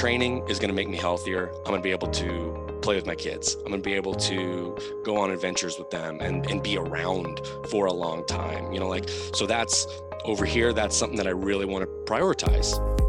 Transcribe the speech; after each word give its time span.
training 0.00 0.42
is 0.48 0.58
going 0.58 0.70
to 0.70 0.74
make 0.74 0.88
me 0.88 0.96
healthier. 0.96 1.50
I'm 1.58 1.64
going 1.64 1.76
to 1.76 1.82
be 1.82 1.90
able 1.90 2.08
to 2.08 2.78
play 2.80 2.96
with 2.96 3.04
my 3.04 3.14
kids. 3.14 3.56
I'm 3.56 3.70
going 3.70 3.82
to 3.82 3.86
be 3.86 3.92
able 3.92 4.14
to 4.14 4.74
go 5.04 5.18
on 5.18 5.30
adventures 5.30 5.78
with 5.78 5.90
them 5.90 6.20
and, 6.22 6.50
and 6.50 6.62
be 6.62 6.78
around 6.78 7.42
for 7.68 7.84
a 7.84 7.92
long 7.92 8.24
time. 8.24 8.72
You 8.72 8.80
know, 8.80 8.88
like, 8.88 9.10
so 9.34 9.44
that's 9.44 9.86
over 10.24 10.46
here, 10.46 10.72
that's 10.72 10.96
something 10.96 11.18
that 11.18 11.26
I 11.26 11.32
really 11.32 11.66
want 11.66 11.82
to 11.84 12.10
prioritize. 12.10 12.99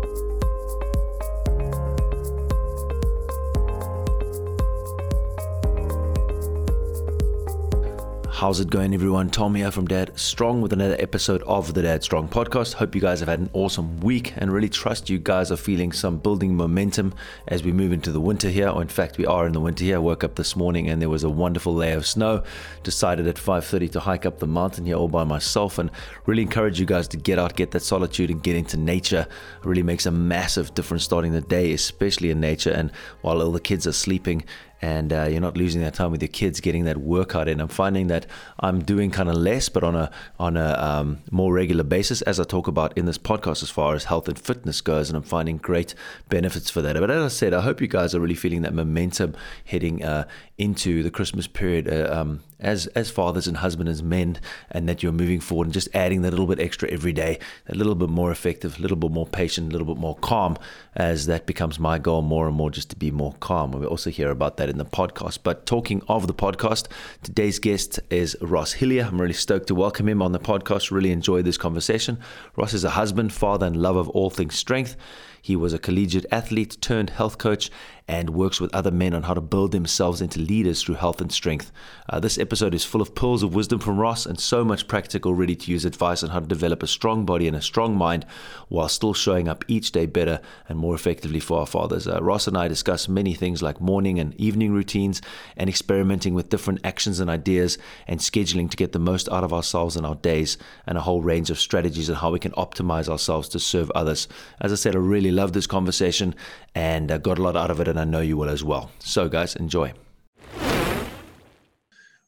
How's 8.42 8.60
it 8.60 8.72
going, 8.72 8.96
everyone? 8.96 9.30
Tom 9.30 9.54
here 9.54 9.70
from 9.70 9.86
Dad 9.86 10.18
Strong 10.18 10.64
with 10.64 10.74
another 10.74 10.96
episode 10.98 11.44
of 11.44 11.76
the 11.76 11.84
Dad 11.84 12.02
Strong 12.02 12.30
podcast. 12.30 12.74
Hope 12.74 12.96
you 12.96 13.00
guys 13.00 13.20
have 13.20 13.30
had 13.30 13.38
an 13.38 13.52
awesome 13.54 14.00
week 14.00 14.34
and 14.36 14.52
really 14.52 14.68
trust 14.68 15.12
you 15.12 15.20
guys 15.20 15.52
are 15.52 15.56
feeling 15.56 15.92
some 15.92 16.18
building 16.18 16.56
momentum 16.56 17.14
as 17.50 17.62
we 17.62 17.72
move 17.72 17.92
into 17.92 18.12
the 18.12 18.20
winter 18.20 18.50
here. 18.50 18.68
Or 18.68 18.82
in 18.82 18.88
fact, 18.88 19.20
we 19.20 19.28
are 19.28 19.46
in 19.46 19.54
the 19.54 19.60
winter 19.60 19.84
here. 19.84 19.98
I 19.98 20.00
woke 20.00 20.24
up 20.24 20.34
this 20.34 20.56
morning 20.56 20.90
and 20.90 21.00
there 21.00 21.08
was 21.08 21.24
a 21.24 21.30
wonderful 21.30 21.76
layer 21.76 21.98
of 21.98 22.08
snow. 22.08 22.42
Decided 22.82 23.28
at 23.28 23.38
5:30 23.38 23.92
to 23.92 24.00
hike 24.00 24.26
up 24.26 24.40
the 24.40 24.48
mountain 24.48 24.88
here 24.88 24.96
all 24.96 25.08
by 25.08 25.24
myself 25.24 25.78
and 25.78 25.92
really 26.26 26.42
encourage 26.42 26.80
you 26.80 26.88
guys 26.88 27.08
to 27.10 27.18
get 27.18 27.38
out, 27.38 27.56
get 27.56 27.70
that 27.70 27.84
solitude, 27.84 28.32
and 28.32 28.42
get 28.42 28.56
into 28.56 28.76
nature. 28.76 29.28
It 29.60 29.68
really 29.68 29.84
makes 29.84 30.08
a 30.08 30.12
massive 30.12 30.74
difference 30.74 31.04
starting 31.04 31.34
the 31.34 31.42
day, 31.42 31.74
especially 31.74 32.32
in 32.32 32.40
nature. 32.40 32.72
And 32.72 32.90
while 33.22 33.40
all 33.40 33.52
the 33.52 33.60
kids 33.60 33.86
are 33.86 33.92
sleeping, 33.92 34.46
and 34.82 35.14
uh, 35.14 35.24
you're 35.24 35.42
not 35.42 35.56
losing 35.56 35.82
that 35.82 35.94
time 35.94 36.12
with 36.12 36.22
your 36.22 36.30
kids 36.30 36.60
getting 36.60 36.86
that 36.86 36.98
workout 36.98 37.48
in. 37.48 37.62
I'm 37.62 37.68
finding 37.68 38.08
that 38.08 38.26
I'm 38.60 38.84
doing 38.84 39.12
kind 39.12 39.30
of 39.30 39.36
less, 39.36 39.70
but 39.70 39.84
on 39.84 39.96
a 39.96 40.12
on 40.40 40.58
a 40.58 40.74
um, 40.80 41.20
more 41.30 41.54
regular 41.54 41.84
basis, 41.84 42.22
as 42.24 42.40
I 42.40 42.44
talk 42.44 42.68
about 42.68 42.98
in 42.98 43.06
this 43.06 43.18
podcast, 43.18 43.62
as 43.62 43.70
far 43.70 43.94
as 43.96 44.06
health 44.06 44.28
and 44.28 44.38
fitness 44.38 44.82
goes, 44.82 45.10
and 45.10 45.18
I'm 45.18 45.24
finding 45.24 45.58
great 45.58 45.94
benefits 46.30 46.70
for 46.70 46.82
that. 46.82 46.96
But 46.96 47.12
as 47.12 47.24
I 47.24 47.28
said, 47.28 47.54
I 47.54 47.62
hope 47.62 47.82
you 47.82 47.88
guys 47.88 48.16
are 48.16 48.20
really 48.20 48.36
feeling 48.36 48.64
that 48.64 48.74
momentum 48.74 49.36
heading 49.66 50.04
uh, 50.04 50.28
into 50.62 51.02
the 51.04 51.12
Christmas 51.12 51.48
period. 51.48 51.92
Uh, 51.92 52.10
um, 52.12 52.44
as 52.62 52.86
as 52.88 53.10
fathers 53.10 53.48
and 53.48 53.58
husbands 53.58 54.04
men 54.04 54.40
and 54.70 54.88
that 54.88 55.02
you're 55.02 55.12
moving 55.12 55.40
forward 55.40 55.66
and 55.66 55.74
just 55.74 55.90
adding 55.96 56.22
that 56.22 56.30
little 56.30 56.46
bit 56.46 56.60
extra 56.60 56.88
every 56.90 57.12
day 57.12 57.40
a 57.68 57.74
little 57.74 57.96
bit 57.96 58.08
more 58.08 58.32
effective 58.32 58.78
a 58.78 58.82
little 58.82 58.96
bit 58.96 59.10
more 59.10 59.26
patient 59.26 59.70
a 59.70 59.72
little 59.72 59.88
bit 59.88 60.00
more 60.00 60.16
calm 60.18 60.56
as 60.96 61.26
that 61.26 61.48
becomes 61.48 61.80
my 61.80 61.98
goal 61.98 62.22
more 62.22 62.48
and 62.48 62.56
more 62.56 62.70
just 62.70 62.90
to 62.90 62.96
be 62.96 63.10
more 63.10 63.34
calm. 63.40 63.72
And 63.72 63.82
we 63.82 63.88
also 63.88 64.10
hear 64.10 64.30
about 64.30 64.58
that 64.58 64.70
in 64.70 64.78
the 64.78 64.86
podcast. 64.86 65.40
But 65.42 65.66
talking 65.66 66.04
of 66.08 66.28
the 66.28 66.34
podcast 66.34 66.88
today's 67.24 67.60
guest 67.60 68.00
is 68.10 68.38
ross 68.42 68.74
hillier. 68.74 69.06
I'm 69.06 69.20
really 69.20 69.34
stoked 69.34 69.68
to 69.68 69.76
welcome 69.76 70.08
him 70.08 70.22
on 70.22 70.32
the 70.32 70.40
podcast. 70.40 70.92
Really 70.92 71.12
enjoyed 71.12 71.46
this 71.46 71.58
conversation. 71.58 72.20
Ross 72.56 72.74
is 72.74 72.84
a 72.84 72.92
husband 72.92 73.34
father 73.34 73.66
and 73.66 73.78
love 73.78 73.96
of 73.96 74.10
all 74.10 74.30
things 74.30 74.56
strength. 74.56 74.96
He 75.42 75.56
was 75.56 75.74
a 75.74 75.80
collegiate 75.80 76.28
athlete 76.32 76.78
turned 76.82 77.10
health 77.10 77.40
coach 77.40 77.72
and 78.12 78.32
works 78.32 78.60
with 78.60 78.76
other 78.76 78.92
men 78.92 79.14
on 79.14 79.24
how 79.24 79.34
to 79.34 79.40
build 79.40 79.72
themselves 79.72 80.20
into 80.20 80.38
leaders 80.38 80.84
through 80.84 80.96
health 80.96 81.22
and 81.22 81.32
strength. 81.32 81.72
Uh, 82.10 82.20
this 82.20 82.38
episode 82.38 82.76
is 82.76 82.84
full 82.84 83.02
of 83.02 83.16
pearls 83.16 83.42
of 83.42 83.56
wisdom 83.56 83.80
from 83.80 83.98
Ross 83.98 84.26
and 84.26 84.38
so 84.38 84.66
much 84.66 84.90
practical, 84.90 85.34
ready 85.34 85.56
to 85.56 85.72
use 85.72 85.86
advice 85.86 86.22
on 86.22 86.30
how 86.30 86.42
to 86.42 86.46
develop 86.46 86.84
a 86.84 86.88
strong 86.88 87.26
body 87.26 87.48
and 87.48 87.56
a 87.56 87.62
strong 87.62 87.96
mind 87.96 88.26
while 88.68 88.90
still 88.90 89.14
showing 89.14 89.48
up 89.48 89.64
each 89.70 89.94
day 89.94 90.06
better 90.06 90.42
and 90.68 90.78
more 90.78 90.94
effectively 90.94 91.40
for 91.40 91.62
our 91.62 91.66
fathers. 91.66 92.06
Uh, 92.06 92.22
Ross 92.22 92.48
and 92.48 92.58
I 92.58 92.68
discuss 92.68 93.08
many 93.08 93.34
things 93.34 93.62
like 93.62 93.80
morning 93.80 94.20
and 94.20 94.36
evening 94.36 94.74
routines 94.74 95.22
and 95.56 95.70
experimenting 95.70 96.34
with 96.34 96.50
different 96.50 96.82
actions 96.84 97.22
and 97.22 97.30
ideas 97.30 97.78
and 98.08 98.20
scheduling 98.20 98.70
to 98.70 98.76
get 98.76 98.92
the 98.92 99.00
most 99.00 99.30
out 99.30 99.46
of 99.46 99.54
ourselves 99.54 99.96
and 99.96 100.06
our 100.06 100.16
days 100.16 100.58
and 100.86 100.98
a 100.98 101.02
whole 101.02 101.22
range 101.22 101.50
of 101.50 101.58
strategies 101.58 102.10
on 102.10 102.18
how 102.18 102.32
we 102.32 102.40
can 102.40 102.52
optimize 102.52 103.08
ourselves 103.08 103.48
to 103.48 103.60
serve 103.60 103.90
others. 103.92 104.28
As 104.60 104.74
I 104.74 104.76
said, 104.76 104.98
I 104.98 105.00
really 105.00 105.32
love 105.32 105.54
this 105.54 105.66
conversation 105.66 106.36
and 106.76 107.12
uh, 107.12 107.18
got 107.18 107.38
a 107.38 107.42
lot 107.42 107.56
out 107.56 107.72
of 107.72 107.80
it. 107.80 107.88
And 107.88 108.00
I 108.00 108.04
know 108.04 108.22
you 108.22 108.38
will 108.38 108.50
as 108.50 108.64
well. 108.64 108.92
So, 109.00 109.30
guys, 109.30 109.56
enjoy. 109.56 109.94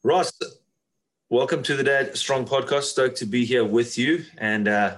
Ross, 0.02 0.32
welcome 1.30 1.62
to 1.62 1.76
the 1.76 1.84
Dad 1.84 2.16
Strong 2.16 2.46
podcast. 2.46 2.82
Stoked 2.82 3.16
to 3.18 3.26
be 3.26 3.44
here 3.44 3.64
with 3.64 3.96
you. 3.96 4.24
And 4.38 4.68
uh, 4.68 4.96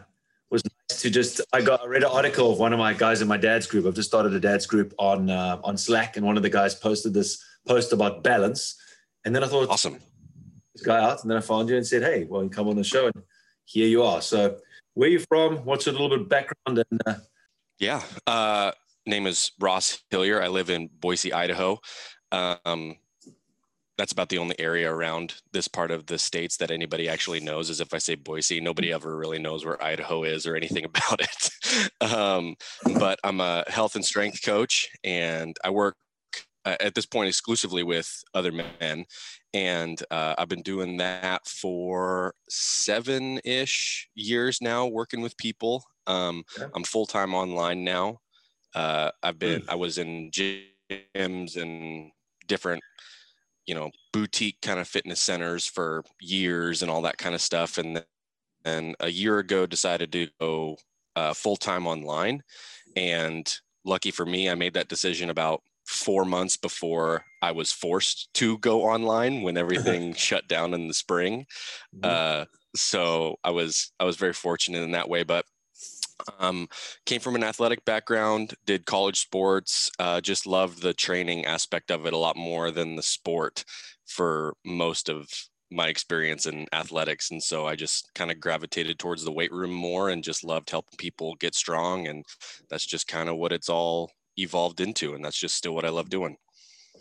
was 0.50 0.62
nice 0.64 1.02
to 1.02 1.10
just 1.10 1.40
I 1.52 1.60
got 1.60 1.82
I 1.82 1.86
read 1.86 2.02
an 2.02 2.10
article 2.10 2.52
of 2.52 2.58
one 2.58 2.72
of 2.72 2.78
my 2.78 2.92
guys 2.92 3.20
in 3.20 3.28
my 3.28 3.36
dad's 3.36 3.66
group. 3.66 3.86
I've 3.86 3.94
just 3.94 4.08
started 4.08 4.32
a 4.34 4.40
dad's 4.40 4.66
group 4.66 4.94
on 4.98 5.30
uh, 5.30 5.60
on 5.64 5.76
Slack, 5.76 6.16
and 6.16 6.24
one 6.24 6.36
of 6.36 6.42
the 6.42 6.50
guys 6.50 6.74
posted 6.74 7.14
this 7.14 7.42
post 7.66 7.92
about 7.92 8.22
balance. 8.22 8.80
And 9.24 9.34
then 9.34 9.42
I 9.42 9.48
thought, 9.48 9.68
awesome, 9.68 9.98
this 10.74 10.82
guy 10.82 11.02
out. 11.02 11.22
And 11.22 11.30
then 11.30 11.38
I 11.38 11.40
found 11.40 11.68
you 11.68 11.76
and 11.76 11.86
said, 11.86 12.02
hey, 12.02 12.24
well, 12.24 12.44
you 12.44 12.48
come 12.48 12.68
on 12.68 12.76
the 12.76 12.84
show, 12.84 13.06
and 13.06 13.22
here 13.64 13.88
you 13.88 14.02
are. 14.02 14.22
So, 14.22 14.58
where 14.94 15.08
are 15.08 15.12
you 15.12 15.18
from? 15.28 15.58
What's 15.58 15.86
your 15.86 15.94
little 15.94 16.08
bit 16.08 16.20
of 16.20 16.28
background? 16.28 16.84
And 16.90 17.00
uh, 17.06 17.14
yeah, 17.78 18.02
uh, 18.26 18.72
name 19.06 19.26
is 19.26 19.52
Ross 19.60 20.02
Hillier. 20.10 20.42
I 20.42 20.48
live 20.48 20.70
in 20.70 20.88
Boise, 21.00 21.32
Idaho. 21.32 21.78
Um, 22.32 22.96
that's 23.96 24.12
about 24.12 24.28
the 24.28 24.38
only 24.38 24.58
area 24.58 24.92
around 24.92 25.34
this 25.52 25.68
part 25.68 25.90
of 25.90 26.06
the 26.06 26.18
states 26.18 26.58
that 26.58 26.70
anybody 26.70 27.08
actually 27.08 27.40
knows 27.40 27.70
is 27.70 27.80
if 27.80 27.94
I 27.94 27.98
say 27.98 28.14
Boise, 28.14 28.60
nobody 28.60 28.92
ever 28.92 29.16
really 29.16 29.38
knows 29.38 29.64
where 29.64 29.82
Idaho 29.82 30.24
is 30.24 30.46
or 30.46 30.54
anything 30.54 30.84
about 30.84 31.20
it. 31.20 32.12
um, 32.12 32.56
but 32.98 33.18
I'm 33.24 33.40
a 33.40 33.64
health 33.68 33.94
and 33.94 34.04
strength 34.04 34.44
coach 34.44 34.88
and 35.02 35.56
I 35.64 35.70
work 35.70 35.96
uh, 36.66 36.76
at 36.80 36.94
this 36.94 37.06
point 37.06 37.28
exclusively 37.28 37.84
with 37.84 38.22
other 38.34 38.52
men. 38.52 39.06
And 39.54 40.02
uh, 40.10 40.34
I've 40.36 40.48
been 40.48 40.62
doing 40.62 40.98
that 40.98 41.46
for 41.46 42.34
seven 42.50 43.40
ish 43.44 44.08
years 44.14 44.60
now, 44.60 44.86
working 44.86 45.22
with 45.22 45.36
people. 45.38 45.84
Um. 46.06 46.44
I'm 46.74 46.84
full 46.84 47.06
time 47.06 47.34
online 47.34 47.82
now. 47.82 48.20
Uh, 48.76 49.10
I've 49.22 49.38
been, 49.38 49.62
mm. 49.62 49.68
I 49.68 49.74
was 49.74 49.98
in 49.98 50.30
gyms 50.30 51.56
and 51.56 52.10
different, 52.46 52.82
you 53.66 53.74
know, 53.74 53.90
boutique 54.12 54.60
kind 54.60 54.78
of 54.78 54.86
fitness 54.86 55.20
centers 55.20 55.66
for 55.66 56.04
years 56.20 56.82
and 56.82 56.90
all 56.90 57.02
that 57.02 57.18
kind 57.18 57.34
of 57.34 57.40
stuff. 57.40 57.78
And 57.78 58.04
then 58.64 58.94
a 59.00 59.08
year 59.08 59.38
ago 59.38 59.64
decided 59.64 60.12
to 60.12 60.28
go 60.38 60.76
uh, 61.16 61.32
full 61.32 61.56
time 61.56 61.86
online. 61.86 62.42
And 62.94 63.52
lucky 63.84 64.10
for 64.10 64.26
me, 64.26 64.50
I 64.50 64.54
made 64.54 64.74
that 64.74 64.88
decision 64.88 65.30
about 65.30 65.62
four 65.86 66.24
months 66.24 66.56
before 66.56 67.24
I 67.40 67.52
was 67.52 67.72
forced 67.72 68.32
to 68.34 68.58
go 68.58 68.82
online 68.82 69.42
when 69.42 69.56
everything 69.56 70.12
shut 70.16 70.48
down 70.48 70.74
in 70.74 70.88
the 70.88 70.94
spring. 70.94 71.46
Mm-hmm. 71.96 72.42
Uh, 72.42 72.44
so 72.74 73.36
I 73.42 73.50
was 73.50 73.92
I 73.98 74.04
was 74.04 74.16
very 74.16 74.34
fortunate 74.34 74.82
in 74.82 74.92
that 74.92 75.08
way. 75.08 75.22
But 75.22 75.46
um, 76.38 76.68
came 77.04 77.20
from 77.20 77.34
an 77.34 77.44
athletic 77.44 77.84
background, 77.84 78.54
did 78.64 78.86
college 78.86 79.20
sports, 79.20 79.90
uh, 79.98 80.20
just 80.20 80.46
loved 80.46 80.82
the 80.82 80.94
training 80.94 81.44
aspect 81.44 81.90
of 81.90 82.06
it 82.06 82.12
a 82.12 82.18
lot 82.18 82.36
more 82.36 82.70
than 82.70 82.96
the 82.96 83.02
sport 83.02 83.64
for 84.06 84.54
most 84.64 85.08
of 85.08 85.28
my 85.70 85.88
experience 85.88 86.46
in 86.46 86.66
athletics. 86.72 87.30
And 87.30 87.42
so 87.42 87.66
I 87.66 87.74
just 87.74 88.10
kind 88.14 88.30
of 88.30 88.40
gravitated 88.40 88.98
towards 88.98 89.24
the 89.24 89.32
weight 89.32 89.52
room 89.52 89.72
more 89.72 90.10
and 90.10 90.22
just 90.22 90.44
loved 90.44 90.70
helping 90.70 90.96
people 90.96 91.34
get 91.36 91.54
strong. 91.54 92.06
And 92.06 92.24
that's 92.70 92.86
just 92.86 93.08
kind 93.08 93.28
of 93.28 93.36
what 93.36 93.52
it's 93.52 93.68
all 93.68 94.10
evolved 94.36 94.80
into. 94.80 95.14
And 95.14 95.24
that's 95.24 95.38
just 95.38 95.56
still 95.56 95.74
what 95.74 95.84
I 95.84 95.88
love 95.88 96.08
doing. 96.08 96.36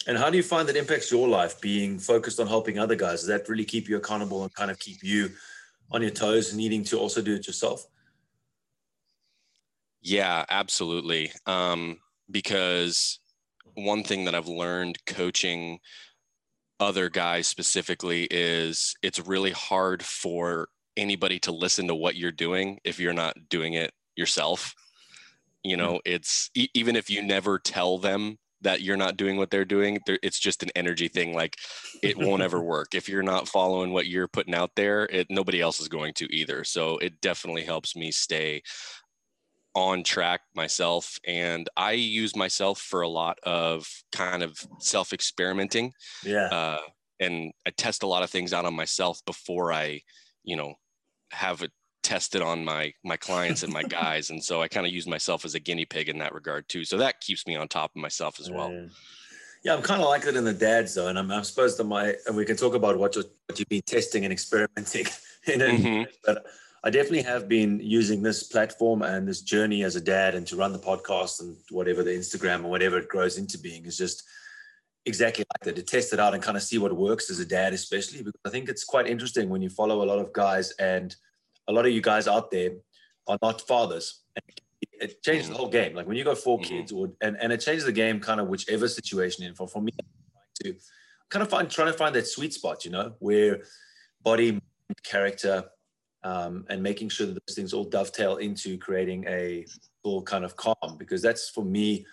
And 0.08 0.18
how 0.18 0.30
do 0.30 0.38
you 0.38 0.44
find 0.44 0.68
that 0.68 0.76
impacts 0.76 1.12
your 1.12 1.28
life 1.28 1.62
being 1.62 2.00
focused 2.00 2.40
on 2.40 2.48
helping 2.48 2.80
other 2.80 2.96
guys? 2.96 3.22
Does 3.22 3.28
that 3.28 3.48
really 3.48 3.66
keep 3.66 3.88
you 3.88 3.98
accountable 3.98 4.44
and 4.44 4.54
kind 4.54 4.70
of 4.70 4.80
keep 4.80 5.04
you 5.04 5.32
on 5.92 6.02
your 6.02 6.12
toes, 6.12 6.54
needing 6.54 6.84
to 6.86 7.00
also 7.00 7.22
do 7.22 7.36
it 7.36 7.48
yourself? 7.48 7.86
Yeah, 10.06 10.46
absolutely. 10.50 11.32
Um, 11.48 11.98
because 12.30 13.20
one 13.74 14.04
thing 14.04 14.26
that 14.26 14.36
I've 14.36 14.48
learned 14.48 15.04
coaching 15.08 15.80
other 16.80 17.10
guys 17.10 17.48
specifically 17.48 18.28
is 18.30 18.94
it's 19.02 19.20
really 19.20 19.50
hard 19.50 20.04
for 20.04 20.68
anybody 20.96 21.40
to 21.40 21.52
listen 21.52 21.88
to 21.88 21.96
what 21.96 22.16
you're 22.16 22.32
doing 22.32 22.80
if 22.84 23.00
you're 23.00 23.14
not 23.14 23.36
doing 23.50 23.74
it 23.74 23.94
yourself. 24.16 24.76
You 25.64 25.76
know, 25.76 26.00
it's 26.06 26.52
even 26.54 26.96
if 26.96 27.10
you 27.10 27.24
never 27.24 27.58
tell 27.58 27.98
them 27.98 28.38
that 28.62 28.82
you're 28.82 28.98
not 28.98 29.18
doing 29.18 29.38
what 29.38 29.50
they're 29.50 29.66
doing, 29.66 29.98
it's 30.08 30.40
just 30.40 30.62
an 30.62 30.70
energy 30.76 31.08
thing. 31.08 31.34
Like 31.34 31.56
it 32.04 32.16
won't 32.16 32.44
ever 32.44 32.62
work 32.64 32.94
if 32.94 33.10
you're 33.10 33.24
not 33.24 33.48
following 33.48 33.92
what 33.92 34.06
you're 34.06 34.28
putting 34.28 34.54
out 34.54 34.72
there. 34.76 35.06
It 35.06 35.28
nobody 35.32 35.62
else 35.62 35.80
is 35.80 35.88
going 35.88 36.14
to 36.16 36.32
either. 36.32 36.64
So 36.64 37.00
it 37.00 37.20
definitely 37.22 37.64
helps 37.64 37.96
me 37.96 38.12
stay 38.12 38.62
on 39.76 40.04
track 40.04 40.42
myself 40.56 41.20
and 41.28 41.70
i 41.76 41.92
use 41.92 42.36
myself 42.36 42.80
for 42.80 43.02
a 43.02 43.08
lot 43.08 43.38
of 43.44 43.88
kind 44.12 44.42
of 44.42 44.58
self 44.80 45.12
experimenting 45.12 45.92
yeah. 46.24 46.48
uh, 46.48 46.80
and 47.20 47.52
i 47.66 47.70
test 47.72 48.02
a 48.04 48.08
lot 48.08 48.24
of 48.24 48.30
things 48.30 48.54
out 48.54 48.66
on 48.66 48.74
myself 48.74 49.22
before 49.26 49.74
i 49.74 50.00
you 50.44 50.56
know 50.56 50.74
have 51.32 51.62
it 51.62 51.72
tested 52.04 52.42
on 52.42 52.64
my 52.64 52.94
my 53.04 53.18
clients 53.18 53.64
and 53.64 53.74
my 53.74 53.84
guys 54.02 54.30
and 54.30 54.42
so 54.42 54.62
i 54.62 54.68
kind 54.68 54.86
of 54.86 54.94
use 54.94 55.08
myself 55.08 55.44
as 55.44 55.56
a 55.56 55.60
guinea 55.60 55.86
pig 55.86 56.08
in 56.08 56.20
that 56.20 56.34
regard 56.34 56.68
too 56.70 56.86
so 56.86 56.98
that 56.98 57.20
keeps 57.20 57.46
me 57.46 57.56
on 57.56 57.68
top 57.68 57.92
of 57.96 58.02
myself 58.02 58.40
as 58.40 58.50
well. 58.50 58.72
Yeah, 58.72 58.86
yeah 59.66 59.76
i'm 59.76 59.82
kind 59.82 60.02
of 60.02 60.08
like 60.08 60.22
that 60.24 60.36
in 60.36 60.46
the 60.46 60.54
dad 60.54 60.88
zone 60.88 61.18
i'm, 61.18 61.32
I'm 61.32 61.44
supposed 61.44 61.78
to 61.78 61.84
my 61.84 62.14
and 62.28 62.38
we 62.38 62.46
can 62.46 62.56
talk 62.56 62.76
about 62.76 62.98
what, 62.98 63.16
you, 63.16 63.24
what 63.48 63.60
you've 63.60 63.68
been 63.68 63.82
testing 63.82 64.24
and 64.24 64.32
experimenting 64.32 65.08
in 65.48 65.62
it 65.62 65.82
mm-hmm. 65.82 66.04
but 66.24 66.46
I 66.86 66.92
definitely 66.92 67.24
have 67.24 67.50
been 67.50 67.80
using 67.80 68.22
this 68.22 68.44
platform 68.44 69.02
and 69.02 69.28
this 69.28 69.42
journey 69.42 69.84
as 69.84 69.96
a 69.96 70.02
dad 70.02 70.36
and 70.36 70.46
to 70.46 70.56
run 70.56 70.72
the 70.72 70.78
podcast 70.78 71.42
and 71.42 71.58
whatever 71.72 72.04
the 72.04 72.12
Instagram 72.12 72.58
and 72.58 72.70
whatever 72.70 73.00
it 73.00 73.10
grows 73.10 73.40
into 73.40 73.58
being 73.58 73.86
is 73.86 73.98
just 73.98 74.22
exactly 75.08 75.46
like 75.52 75.64
that 75.64 75.76
to 75.76 75.82
test 75.82 76.14
it 76.14 76.20
out 76.20 76.36
and 76.36 76.44
kind 76.44 76.56
of 76.56 76.62
see 76.62 76.78
what 76.78 76.96
works 76.96 77.32
as 77.32 77.40
a 77.40 77.46
dad, 77.46 77.74
especially 77.74 78.20
because 78.20 78.40
I 78.46 78.52
think 78.52 78.70
it's 78.70 78.84
quite 78.84 79.08
interesting 79.08 79.50
when 79.50 79.64
you 79.64 79.70
follow 79.70 80.04
a 80.04 80.06
lot 80.06 80.20
of 80.20 80.32
guys 80.32 80.74
and 80.74 81.16
a 81.68 81.74
lot 81.74 81.88
of 81.88 81.92
you 81.92 82.02
guys 82.02 82.28
out 82.28 82.52
there 82.52 82.74
are 83.28 83.40
not 83.42 83.62
fathers. 83.62 84.22
And 84.36 84.44
it 85.10 85.24
changes 85.24 85.50
the 85.50 85.56
whole 85.56 85.70
game. 85.70 85.96
Like 85.96 86.06
when 86.06 86.18
you 86.18 86.24
got 86.24 86.38
4 86.38 86.60
mm-hmm. 86.60 86.68
kids, 86.68 86.92
or 86.92 87.12
and, 87.20 87.36
and 87.42 87.52
it 87.52 87.62
changes 87.62 87.86
the 87.86 87.94
game 87.94 88.20
kind 88.20 88.40
of 88.40 88.48
whichever 88.48 88.88
situation 88.88 89.44
in 89.44 89.56
for 89.56 89.68
for 89.68 89.82
me 89.82 89.92
to 90.62 90.76
kind 91.32 91.42
of 91.42 91.50
find 91.50 91.68
trying 91.68 91.92
to 91.92 91.98
find 91.98 92.14
that 92.14 92.28
sweet 92.28 92.54
spot, 92.54 92.86
you 92.86 92.92
know, 92.92 93.16
where 93.18 93.64
body, 94.22 94.62
character, 95.04 95.66
um, 96.26 96.66
and 96.70 96.84
making 96.84 97.08
sure 97.08 97.28
that 97.28 97.38
those 97.48 97.56
things 97.56 97.74
all 97.74 97.86
dovetail 97.86 98.38
into 98.38 98.78
creating 98.78 99.24
a 99.28 99.66
full 100.04 100.22
kind 100.22 100.44
of 100.44 100.56
calm 100.58 100.98
because 100.98 101.22
that's 101.22 101.50
for 101.50 101.64
me 101.64 102.06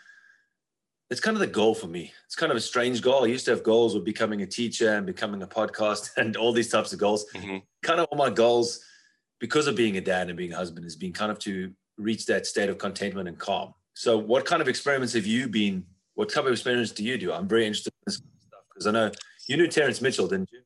it's 1.10 1.20
kind 1.20 1.36
of 1.36 1.42
the 1.42 1.46
goal 1.46 1.74
for 1.74 1.88
me. 1.88 2.10
It's 2.24 2.34
kind 2.34 2.50
of 2.50 2.56
a 2.56 2.60
strange 2.60 3.02
goal. 3.02 3.24
I 3.24 3.26
used 3.26 3.44
to 3.44 3.50
have 3.50 3.62
goals 3.62 3.94
of 3.94 4.02
becoming 4.02 4.40
a 4.40 4.46
teacher 4.46 4.94
and 4.94 5.04
becoming 5.04 5.42
a 5.42 5.46
podcast 5.46 6.12
and 6.16 6.38
all 6.38 6.54
these 6.54 6.70
types 6.70 6.94
of 6.94 6.98
goals. 6.98 7.26
Mm-hmm. 7.34 7.58
kind 7.82 8.00
of 8.00 8.06
all 8.10 8.16
my 8.16 8.30
goals 8.30 8.82
because 9.38 9.66
of 9.66 9.76
being 9.76 9.98
a 9.98 10.00
dad 10.00 10.28
and 10.28 10.38
being 10.38 10.54
a 10.54 10.56
husband 10.56 10.84
has 10.84 10.96
been 10.96 11.12
kind 11.12 11.30
of 11.30 11.38
to 11.40 11.70
reach 11.98 12.24
that 12.26 12.46
state 12.46 12.70
of 12.70 12.78
contentment 12.78 13.28
and 13.28 13.38
calm. 13.38 13.74
So 13.92 14.16
what 14.16 14.46
kind 14.46 14.62
of 14.62 14.68
experiments 14.68 15.12
have 15.12 15.26
you 15.26 15.48
been 15.48 15.84
what 16.14 16.30
type 16.30 16.46
of 16.46 16.52
experiments 16.52 16.92
do 16.92 17.04
you 17.04 17.18
do? 17.18 17.30
I'm 17.30 17.46
very 17.46 17.66
interested 17.66 17.92
in 17.92 18.02
this 18.06 18.16
kind 18.16 18.30
of 18.34 18.42
stuff 18.42 18.60
because 18.72 18.86
i 18.86 18.90
know 18.90 19.10
you 19.48 19.56
knew 19.56 19.66
terrence 19.66 20.00
mitchell 20.00 20.28
didn't 20.28 20.50
you 20.52 20.60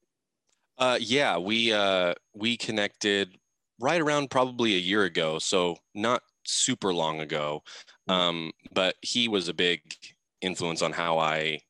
uh, 0.78 0.98
yeah, 1.00 1.38
we 1.38 1.72
uh, 1.72 2.14
we 2.34 2.56
connected 2.56 3.36
right 3.80 4.00
around 4.00 4.30
probably 4.30 4.74
a 4.74 4.78
year 4.78 5.04
ago, 5.04 5.38
so 5.38 5.76
not 5.94 6.22
super 6.44 6.92
long 6.92 7.20
ago. 7.20 7.62
Mm. 8.08 8.12
Um, 8.12 8.52
but 8.72 8.96
he 9.02 9.28
was 9.28 9.48
a 9.48 9.54
big 9.54 9.80
influence 10.40 10.82
on 10.82 10.92
how 10.92 11.18
I 11.18 11.60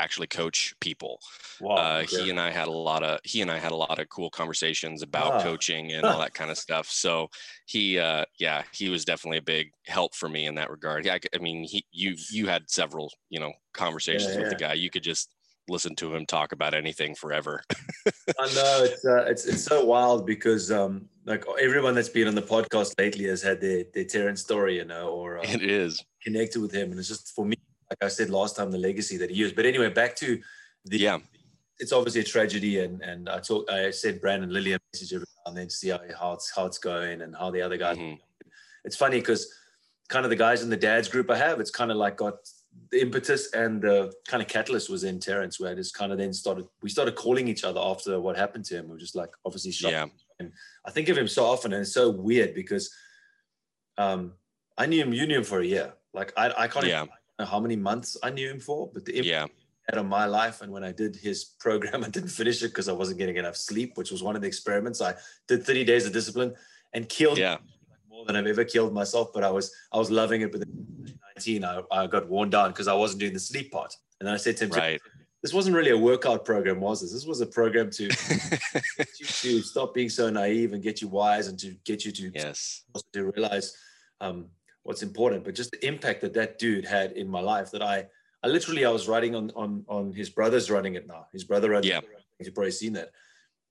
actually 0.00 0.26
coach 0.26 0.74
people. 0.80 1.20
Wow, 1.60 1.76
uh, 1.76 2.02
He 2.02 2.30
and 2.30 2.40
I 2.40 2.50
had 2.50 2.68
a 2.68 2.72
lot 2.72 3.02
of 3.02 3.20
he 3.24 3.40
and 3.40 3.50
I 3.50 3.58
had 3.58 3.72
a 3.72 3.76
lot 3.76 3.98
of 3.98 4.08
cool 4.08 4.30
conversations 4.30 5.02
about 5.02 5.34
ah. 5.34 5.42
coaching 5.42 5.92
and 5.92 6.04
all 6.04 6.18
that 6.20 6.34
kind 6.34 6.50
of 6.50 6.58
stuff. 6.58 6.88
So 6.88 7.30
he, 7.66 7.98
uh, 7.98 8.24
yeah, 8.38 8.62
he 8.72 8.88
was 8.88 9.04
definitely 9.04 9.38
a 9.38 9.42
big 9.42 9.70
help 9.86 10.14
for 10.14 10.28
me 10.28 10.46
in 10.46 10.54
that 10.56 10.70
regard. 10.70 11.06
Yeah, 11.06 11.14
I, 11.14 11.20
I 11.34 11.38
mean, 11.38 11.64
he 11.64 11.84
you 11.92 12.16
you 12.30 12.46
had 12.46 12.68
several 12.68 13.10
you 13.30 13.40
know 13.40 13.52
conversations 13.72 14.30
yeah, 14.30 14.34
yeah. 14.34 14.40
with 14.40 14.50
the 14.50 14.56
guy. 14.56 14.72
You 14.74 14.90
could 14.90 15.04
just 15.04 15.31
listen 15.68 15.94
to 15.96 16.14
him 16.14 16.26
talk 16.26 16.52
about 16.52 16.74
anything 16.74 17.14
forever. 17.14 17.62
I 18.38 18.46
know 18.54 18.84
it's, 18.84 19.04
uh, 19.04 19.24
it's 19.24 19.46
it's 19.46 19.64
so 19.64 19.84
wild 19.84 20.26
because 20.26 20.70
um, 20.70 21.08
like 21.24 21.44
everyone 21.60 21.94
that's 21.94 22.08
been 22.08 22.28
on 22.28 22.34
the 22.34 22.42
podcast 22.42 22.98
lately 22.98 23.24
has 23.26 23.42
had 23.42 23.60
their 23.60 23.84
their 23.94 24.04
Terrence 24.04 24.40
story, 24.40 24.76
you 24.76 24.84
know, 24.84 25.08
or 25.08 25.38
uh, 25.38 25.42
it 25.42 25.62
is 25.62 26.02
connected 26.22 26.60
with 26.60 26.72
him, 26.72 26.90
and 26.90 26.98
it's 26.98 27.08
just 27.08 27.34
for 27.34 27.44
me, 27.44 27.56
like 27.90 28.02
I 28.02 28.08
said 28.08 28.30
last 28.30 28.56
time, 28.56 28.70
the 28.70 28.78
legacy 28.78 29.16
that 29.18 29.30
he 29.30 29.36
used. 29.36 29.56
But 29.56 29.66
anyway, 29.66 29.88
back 29.88 30.16
to 30.16 30.40
the 30.84 30.98
yeah. 30.98 31.18
It's 31.78 31.92
obviously 31.92 32.20
a 32.20 32.24
tragedy, 32.24 32.80
and 32.80 33.02
and 33.02 33.28
I 33.28 33.40
talk. 33.40 33.70
I 33.70 33.90
sent 33.90 34.20
Brandon 34.20 34.50
Lilly 34.50 34.72
a 34.72 34.78
message 34.92 35.12
every 35.12 35.26
now 35.36 35.50
and 35.50 35.56
then 35.56 35.68
to 35.68 35.74
see 35.74 35.88
how, 35.88 36.00
how 36.18 36.32
it's 36.32 36.52
how 36.54 36.66
it's 36.66 36.78
going 36.78 37.22
and 37.22 37.34
how 37.34 37.50
the 37.50 37.62
other 37.62 37.76
guys. 37.76 37.96
Mm-hmm. 37.96 38.20
It's 38.84 38.96
funny 38.96 39.18
because 39.18 39.52
kind 40.08 40.24
of 40.24 40.30
the 40.30 40.36
guys 40.36 40.62
in 40.62 40.68
the 40.68 40.76
dads 40.76 41.08
group 41.08 41.30
I 41.30 41.36
have, 41.38 41.58
it's 41.58 41.70
kind 41.70 41.90
of 41.90 41.96
like 41.96 42.16
got 42.16 42.34
the 42.92 43.00
impetus 43.00 43.52
and 43.52 43.80
the 43.80 44.12
kind 44.28 44.42
of 44.42 44.48
catalyst 44.48 44.90
was 44.90 45.02
in 45.02 45.18
Terrence, 45.18 45.58
where 45.58 45.72
I 45.72 45.74
just 45.74 45.94
kind 45.94 46.12
of 46.12 46.18
then 46.18 46.32
started, 46.32 46.66
we 46.82 46.90
started 46.90 47.16
calling 47.16 47.48
each 47.48 47.64
other 47.64 47.80
after 47.80 48.20
what 48.20 48.36
happened 48.36 48.66
to 48.66 48.76
him. 48.76 48.84
We 48.84 48.92
were 48.92 48.98
just 48.98 49.16
like, 49.16 49.30
obviously, 49.46 49.72
shocked. 49.72 49.92
Yeah. 49.92 50.06
And 50.38 50.52
I 50.84 50.90
think 50.90 51.08
of 51.08 51.16
him 51.16 51.26
so 51.26 51.46
often, 51.46 51.72
and 51.72 51.80
it's 51.80 51.94
so 51.94 52.10
weird 52.10 52.54
because 52.54 52.94
um, 53.96 54.34
I 54.76 54.84
knew 54.86 55.02
him, 55.02 55.14
you 55.14 55.26
knew 55.26 55.38
him 55.38 55.44
for 55.44 55.60
a 55.60 55.66
year. 55.66 55.94
Like, 56.12 56.34
I, 56.36 56.52
I 56.56 56.68
can't 56.68 56.86
yeah. 56.86 57.06
know 57.38 57.46
how 57.46 57.60
many 57.60 57.76
months 57.76 58.18
I 58.22 58.28
knew 58.28 58.50
him 58.50 58.60
for, 58.60 58.90
but 58.92 59.06
the 59.06 59.24
yeah. 59.24 59.46
out 59.90 59.98
of 59.98 60.04
my 60.04 60.26
life. 60.26 60.60
And 60.60 60.70
when 60.70 60.84
I 60.84 60.92
did 60.92 61.16
his 61.16 61.44
program, 61.44 62.04
I 62.04 62.10
didn't 62.10 62.28
finish 62.28 62.62
it 62.62 62.68
because 62.68 62.90
I 62.90 62.92
wasn't 62.92 63.18
getting 63.18 63.38
enough 63.38 63.56
sleep, 63.56 63.96
which 63.96 64.10
was 64.10 64.22
one 64.22 64.36
of 64.36 64.42
the 64.42 64.48
experiments. 64.48 65.00
I 65.00 65.14
did 65.48 65.64
30 65.64 65.84
days 65.84 66.04
of 66.04 66.12
discipline 66.12 66.54
and 66.92 67.08
killed 67.08 67.38
yeah. 67.38 67.56
More 68.22 68.26
than 68.32 68.36
I've 68.36 68.50
ever 68.50 68.64
killed 68.64 68.92
myself, 68.92 69.32
but 69.32 69.42
I 69.42 69.50
was, 69.50 69.74
I 69.92 69.98
was 69.98 70.10
loving 70.10 70.42
it. 70.42 70.52
But 70.52 70.62
19, 71.36 71.64
I, 71.64 71.82
I 71.90 72.06
got 72.06 72.28
worn 72.28 72.50
down 72.50 72.70
because 72.70 72.88
I 72.88 72.94
wasn't 72.94 73.20
doing 73.20 73.32
the 73.32 73.40
sleep 73.40 73.72
part. 73.72 73.94
And 74.20 74.26
then 74.26 74.34
I 74.34 74.36
said 74.36 74.56
to 74.58 74.64
him, 74.64 74.70
right. 74.70 75.00
this 75.42 75.52
wasn't 75.52 75.74
really 75.74 75.90
a 75.90 75.98
workout 75.98 76.44
program, 76.44 76.80
was 76.80 77.00
this? 77.00 77.12
This 77.12 77.26
was 77.26 77.40
a 77.40 77.46
program 77.46 77.90
to 77.90 78.08
get 78.98 79.18
you 79.18 79.26
to 79.26 79.62
stop 79.62 79.94
being 79.94 80.08
so 80.08 80.30
naive 80.30 80.72
and 80.72 80.82
get 80.82 81.02
you 81.02 81.08
wise 81.08 81.48
and 81.48 81.58
to 81.58 81.74
get 81.84 82.04
you 82.04 82.12
to, 82.12 82.30
yes. 82.34 82.84
to 83.12 83.32
realize 83.32 83.76
um, 84.20 84.46
what's 84.84 85.02
important. 85.02 85.44
But 85.44 85.54
just 85.54 85.72
the 85.72 85.84
impact 85.84 86.20
that 86.20 86.34
that 86.34 86.58
dude 86.58 86.84
had 86.84 87.12
in 87.12 87.28
my 87.28 87.40
life 87.40 87.70
that 87.72 87.82
I, 87.82 88.06
I 88.44 88.48
literally, 88.48 88.84
I 88.84 88.90
was 88.90 89.08
writing 89.08 89.34
on, 89.34 89.50
on, 89.56 89.84
on 89.88 90.12
his 90.12 90.30
brother's 90.30 90.70
running 90.70 90.94
it 90.94 91.06
now. 91.06 91.26
His 91.32 91.44
brother 91.44 91.70
runs 91.70 91.86
yeah. 91.86 92.00
You've 92.38 92.54
probably 92.54 92.72
seen 92.72 92.92
that. 92.94 93.10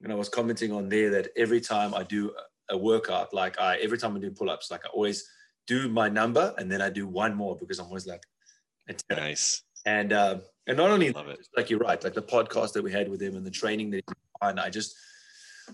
And 0.03 0.11
I 0.11 0.15
was 0.15 0.29
commenting 0.29 0.71
on 0.71 0.89
there 0.89 1.09
that 1.11 1.29
every 1.35 1.61
time 1.61 1.93
I 1.93 2.03
do 2.03 2.33
a 2.71 2.77
workout, 2.77 3.33
like 3.33 3.59
I, 3.59 3.77
every 3.77 3.99
time 3.99 4.15
I 4.15 4.19
do 4.19 4.31
pull-ups, 4.31 4.71
like 4.71 4.85
I 4.85 4.89
always– 4.89 5.23
do 5.67 5.89
my 5.89 6.09
number 6.09 6.53
and 6.57 6.71
then 6.71 6.81
I 6.81 6.89
do 6.89 7.07
one 7.07 7.33
more 7.35 7.55
because 7.55 7.79
I'm 7.79 7.85
always 7.85 8.07
like, 8.07 8.23
nice. 9.09 9.63
And 9.85 10.13
uh, 10.13 10.39
and 10.67 10.77
not 10.77 10.91
only 10.91 11.11
Love 11.11 11.29
it. 11.29 11.47
like 11.57 11.69
you're 11.69 11.79
right, 11.79 12.03
like 12.03 12.13
the 12.13 12.21
podcast 12.21 12.73
that 12.73 12.83
we 12.83 12.91
had 12.91 13.09
with 13.09 13.21
him 13.21 13.35
and 13.35 13.45
the 13.45 13.51
training 13.51 13.89
that 13.91 14.03
he 14.07 14.13
and 14.41 14.59
I 14.59 14.69
just 14.69 14.95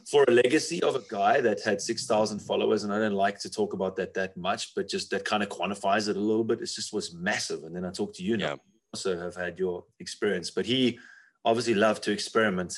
for 0.10 0.24
a 0.28 0.32
legacy 0.32 0.82
of 0.84 0.96
a 0.96 1.02
guy 1.10 1.42
that 1.42 1.62
had 1.64 1.82
six 1.82 2.06
thousand 2.06 2.40
followers, 2.40 2.84
and 2.84 2.94
I 2.94 3.00
don't 3.00 3.14
like 3.14 3.40
to 3.40 3.50
talk 3.50 3.74
about 3.74 3.96
that 3.98 4.14
that 4.14 4.38
much, 4.38 4.76
but 4.76 4.88
just 4.88 5.10
that 5.10 5.26
kind 5.26 5.44
of 5.44 5.50
quantifies 5.50 6.08
it 6.08 6.16
a 6.16 6.20
little 6.20 6.44
bit. 6.44 6.62
It 6.62 6.70
just 6.74 6.94
was 6.94 7.14
massive. 7.14 7.64
And 7.64 7.76
then 7.76 7.84
I 7.84 7.92
talked 7.92 8.16
to 8.16 8.24
you 8.24 8.38
now, 8.38 8.46
yeah. 8.46 8.56
also 8.94 9.20
have 9.20 9.36
had 9.36 9.60
your 9.60 9.84
experience, 10.00 10.52
but 10.52 10.66
he 10.66 11.00
obviously 11.44 11.74
loved 11.74 12.04
to 12.04 12.12
experiment. 12.12 12.74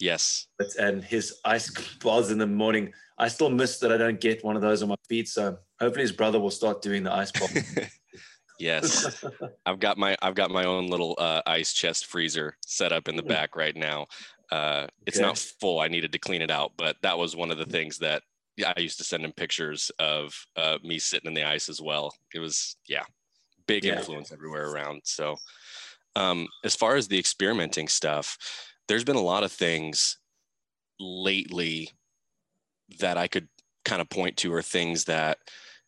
Yes. 0.00 0.46
But, 0.58 0.74
and 0.76 1.04
his 1.04 1.40
ice 1.44 1.70
baths 2.04 2.30
in 2.30 2.38
the 2.38 2.46
morning, 2.46 2.92
I 3.18 3.28
still 3.28 3.50
miss 3.50 3.78
that 3.78 3.92
I 3.92 3.96
don't 3.96 4.20
get 4.20 4.44
one 4.44 4.56
of 4.56 4.62
those 4.62 4.82
on 4.82 4.88
my 4.88 4.96
feet. 5.08 5.28
So 5.28 5.58
hopefully 5.80 6.02
his 6.02 6.12
brother 6.12 6.40
will 6.40 6.50
start 6.50 6.82
doing 6.82 7.02
the 7.04 7.12
ice 7.12 7.30
pop. 7.30 7.50
yes, 8.58 9.24
I've 9.66 9.80
got 9.80 9.98
my 9.98 10.16
I've 10.20 10.34
got 10.34 10.50
my 10.50 10.64
own 10.64 10.88
little 10.88 11.14
uh, 11.18 11.42
ice 11.46 11.72
chest 11.72 12.06
freezer 12.06 12.56
set 12.66 12.92
up 12.92 13.08
in 13.08 13.16
the 13.16 13.22
hmm. 13.22 13.28
back 13.28 13.56
right 13.56 13.76
now. 13.76 14.06
Uh, 14.50 14.86
it's 15.06 15.18
okay. 15.18 15.26
not 15.26 15.38
full. 15.38 15.80
I 15.80 15.88
needed 15.88 16.12
to 16.12 16.18
clean 16.18 16.42
it 16.42 16.50
out, 16.50 16.72
but 16.76 16.96
that 17.02 17.18
was 17.18 17.34
one 17.34 17.50
of 17.50 17.58
the 17.58 17.66
things 17.66 17.98
that 17.98 18.22
yeah, 18.56 18.72
I 18.76 18.80
used 18.80 18.98
to 18.98 19.04
send 19.04 19.24
him 19.24 19.32
pictures 19.32 19.90
of 19.98 20.34
uh, 20.56 20.78
me 20.82 20.98
sitting 20.98 21.28
in 21.28 21.34
the 21.34 21.44
ice 21.44 21.68
as 21.68 21.80
well. 21.80 22.14
It 22.34 22.38
was 22.38 22.76
yeah, 22.86 23.02
big 23.66 23.84
yeah. 23.84 23.96
influence 23.96 24.32
everywhere 24.32 24.70
around. 24.70 25.02
So 25.04 25.36
um, 26.16 26.46
as 26.64 26.76
far 26.76 26.96
as 26.96 27.08
the 27.08 27.18
experimenting 27.18 27.88
stuff, 27.88 28.38
there's 28.86 29.04
been 29.04 29.16
a 29.16 29.20
lot 29.20 29.44
of 29.44 29.52
things 29.52 30.18
lately 31.00 31.90
that 33.00 33.16
I 33.16 33.26
could 33.26 33.48
kind 33.84 34.00
of 34.00 34.08
point 34.08 34.36
to 34.38 34.52
are 34.54 34.62
things 34.62 35.04
that 35.04 35.38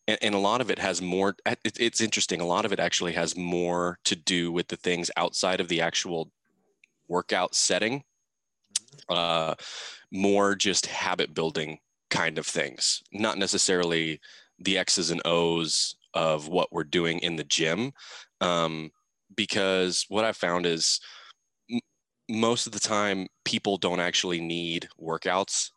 and, 0.08 0.18
and, 0.22 0.34
a 0.36 0.38
lot 0.38 0.60
of 0.60 0.70
it 0.70 0.78
has 0.78 1.02
more 1.02 1.34
it's 1.64 2.00
interesting. 2.00 2.40
A 2.40 2.46
lot 2.46 2.64
of 2.64 2.72
it 2.72 2.78
actually 2.78 3.12
has 3.14 3.36
more 3.36 3.98
to 4.04 4.14
do 4.14 4.52
with 4.52 4.68
the 4.68 4.76
things 4.76 5.10
outside 5.16 5.60
of 5.60 5.68
the 5.68 5.80
actual 5.80 6.30
workout 7.08 7.54
setting 7.54 8.04
uh, 9.08 9.54
more 10.12 10.54
just 10.54 10.86
habit 10.86 11.34
building 11.34 11.78
kind 12.10 12.38
of 12.38 12.46
things. 12.46 13.02
Not 13.12 13.36
necessarily 13.38 14.20
the 14.58 14.78
x's 14.78 15.10
and 15.10 15.22
o's 15.24 15.96
of 16.14 16.48
what 16.48 16.72
we're 16.72 16.84
doing 16.84 17.18
in 17.20 17.36
the 17.36 17.44
gym 17.44 17.92
um, 18.40 18.90
because 19.34 20.06
what 20.08 20.24
i 20.24 20.32
found 20.32 20.66
is 20.66 21.00
most 22.28 22.66
of 22.66 22.72
the 22.72 22.80
time 22.80 23.26
people 23.44 23.76
don't 23.76 24.00
actually 24.00 24.40
need 24.40 24.88
workouts 25.00 25.70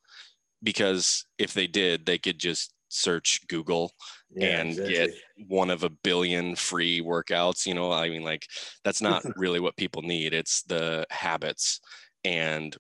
because 0.64 1.26
if 1.38 1.54
they 1.54 1.68
did, 1.68 2.06
they 2.06 2.18
could 2.18 2.40
just 2.40 2.74
search 2.90 3.42
Google 3.48 3.92
yeah, 4.36 4.60
and 4.60 4.70
exactly. 4.70 4.94
get 4.94 5.12
one 5.48 5.70
of 5.70 5.84
a 5.84 5.90
billion 5.90 6.56
free 6.56 7.02
workouts. 7.02 7.66
You 7.66 7.74
know, 7.74 7.92
I 7.92 8.10
mean, 8.10 8.24
like 8.24 8.46
that's 8.84 9.02
not 9.02 9.24
really 9.38 9.60
what 9.60 9.78
people 9.78 10.02
need. 10.02 10.34
It's 10.34 10.64
the 10.64 11.06
habits 11.10 11.80
and 12.24 12.76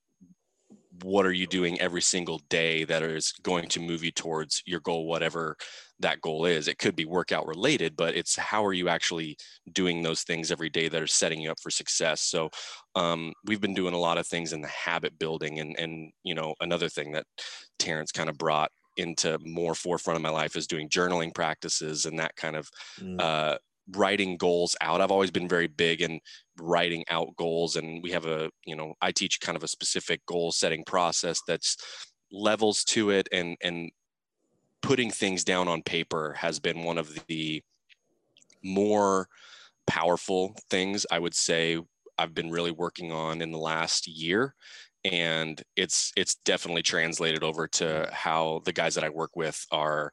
what 1.03 1.25
are 1.25 1.31
you 1.31 1.47
doing 1.47 1.79
every 1.79 2.01
single 2.01 2.41
day 2.49 2.83
that 2.85 3.03
is 3.03 3.31
going 3.43 3.67
to 3.69 3.79
move 3.79 4.03
you 4.03 4.11
towards 4.11 4.61
your 4.65 4.79
goal, 4.79 5.07
whatever 5.07 5.55
that 5.99 6.21
goal 6.21 6.45
is. 6.45 6.67
It 6.67 6.77
could 6.77 6.95
be 6.95 7.05
workout 7.05 7.47
related, 7.47 7.95
but 7.95 8.15
it's 8.15 8.35
how 8.35 8.65
are 8.65 8.73
you 8.73 8.89
actually 8.89 9.37
doing 9.71 10.01
those 10.01 10.23
things 10.23 10.51
every 10.51 10.69
day 10.69 10.87
that 10.87 11.01
are 11.01 11.07
setting 11.07 11.41
you 11.41 11.51
up 11.51 11.59
for 11.61 11.69
success. 11.69 12.21
So 12.21 12.49
um, 12.95 13.33
we've 13.45 13.61
been 13.61 13.73
doing 13.73 13.93
a 13.93 13.99
lot 13.99 14.17
of 14.17 14.27
things 14.27 14.53
in 14.53 14.61
the 14.61 14.67
habit 14.67 15.17
building, 15.19 15.59
and 15.59 15.77
and 15.77 16.11
you 16.23 16.35
know 16.35 16.55
another 16.61 16.89
thing 16.89 17.11
that 17.13 17.25
Terrence 17.77 18.11
kind 18.11 18.29
of 18.29 18.37
brought 18.37 18.71
into 18.97 19.37
more 19.45 19.75
forefront 19.75 20.17
of 20.17 20.21
my 20.21 20.29
life 20.29 20.55
is 20.55 20.67
doing 20.67 20.89
journaling 20.89 21.33
practices 21.33 22.05
and 22.05 22.19
that 22.19 22.35
kind 22.35 22.55
of 22.55 22.69
mm. 22.99 23.19
uh, 23.21 23.57
writing 23.95 24.37
goals 24.37 24.75
out. 24.81 25.01
I've 25.01 25.11
always 25.11 25.31
been 25.31 25.47
very 25.47 25.67
big 25.67 26.01
in 26.01 26.19
writing 26.59 27.03
out 27.09 27.35
goals, 27.37 27.75
and 27.75 28.03
we 28.03 28.11
have 28.11 28.25
a 28.25 28.49
you 28.65 28.75
know 28.75 28.93
I 29.01 29.11
teach 29.11 29.39
kind 29.41 29.55
of 29.55 29.63
a 29.63 29.67
specific 29.67 30.25
goal 30.25 30.51
setting 30.51 30.83
process 30.83 31.41
that's 31.47 31.77
levels 32.31 32.83
to 32.85 33.09
it 33.09 33.27
and 33.31 33.57
and 33.61 33.91
putting 34.81 35.11
things 35.11 35.43
down 35.43 35.67
on 35.67 35.81
paper 35.81 36.33
has 36.33 36.59
been 36.59 36.83
one 36.83 36.97
of 36.97 37.17
the 37.27 37.61
more 38.63 39.27
powerful 39.87 40.55
things 40.69 41.05
I 41.11 41.19
would 41.19 41.33
say 41.33 41.79
I've 42.17 42.33
been 42.33 42.51
really 42.51 42.71
working 42.71 43.11
on 43.11 43.41
in 43.41 43.51
the 43.51 43.57
last 43.57 44.07
year 44.07 44.53
and 45.03 45.61
it's 45.75 46.11
it's 46.17 46.35
definitely 46.45 46.81
translated 46.81 47.43
over 47.43 47.67
to 47.67 48.09
how 48.11 48.61
the 48.65 48.73
guys 48.73 48.95
that 48.95 49.03
I 49.03 49.09
work 49.09 49.35
with 49.35 49.65
are 49.71 50.11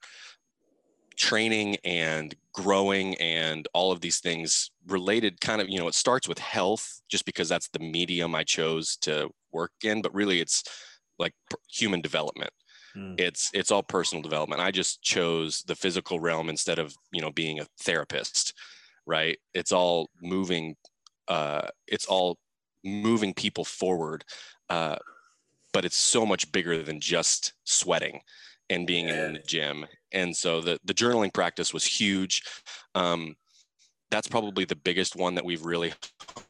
training 1.16 1.76
and 1.84 2.34
growing 2.52 3.14
and 3.16 3.68
all 3.72 3.92
of 3.92 4.00
these 4.00 4.20
things 4.20 4.70
related 4.86 5.40
kind 5.40 5.60
of 5.60 5.68
you 5.68 5.78
know 5.78 5.88
it 5.88 5.94
starts 5.94 6.28
with 6.28 6.38
health 6.38 7.00
just 7.08 7.24
because 7.24 7.48
that's 7.48 7.68
the 7.68 7.78
medium 7.78 8.34
I 8.34 8.44
chose 8.44 8.96
to 8.98 9.30
work 9.52 9.72
in 9.82 10.02
but 10.02 10.14
really 10.14 10.40
it's 10.40 10.62
like 11.18 11.32
human 11.70 12.00
development. 12.00 12.50
Mm. 12.96 13.20
it's 13.20 13.50
it's 13.52 13.70
all 13.70 13.82
personal 13.82 14.22
development. 14.22 14.62
I 14.62 14.70
just 14.70 15.02
chose 15.02 15.62
the 15.66 15.74
physical 15.74 16.18
realm 16.18 16.48
instead 16.48 16.78
of 16.78 16.94
you 17.12 17.20
know 17.20 17.30
being 17.30 17.60
a 17.60 17.66
therapist 17.80 18.54
right? 19.06 19.38
It's 19.54 19.72
all 19.72 20.10
moving 20.22 20.76
uh 21.28 21.68
it's 21.86 22.06
all 22.06 22.38
moving 22.84 23.34
people 23.34 23.64
forward 23.64 24.24
uh 24.70 24.96
but 25.72 25.84
it's 25.84 25.96
so 25.96 26.24
much 26.24 26.50
bigger 26.52 26.82
than 26.82 27.00
just 27.00 27.52
sweating 27.64 28.20
and 28.70 28.86
being 28.86 29.08
yeah. 29.08 29.26
in 29.26 29.32
the 29.34 29.38
gym. 29.40 29.86
And 30.12 30.36
so 30.36 30.60
the 30.60 30.78
the 30.84 30.94
journaling 30.94 31.32
practice 31.32 31.72
was 31.72 31.84
huge. 31.84 32.42
Um, 32.94 33.36
that's 34.10 34.28
probably 34.28 34.64
the 34.64 34.76
biggest 34.76 35.16
one 35.16 35.34
that 35.34 35.44
we've 35.44 35.64
really 35.64 35.92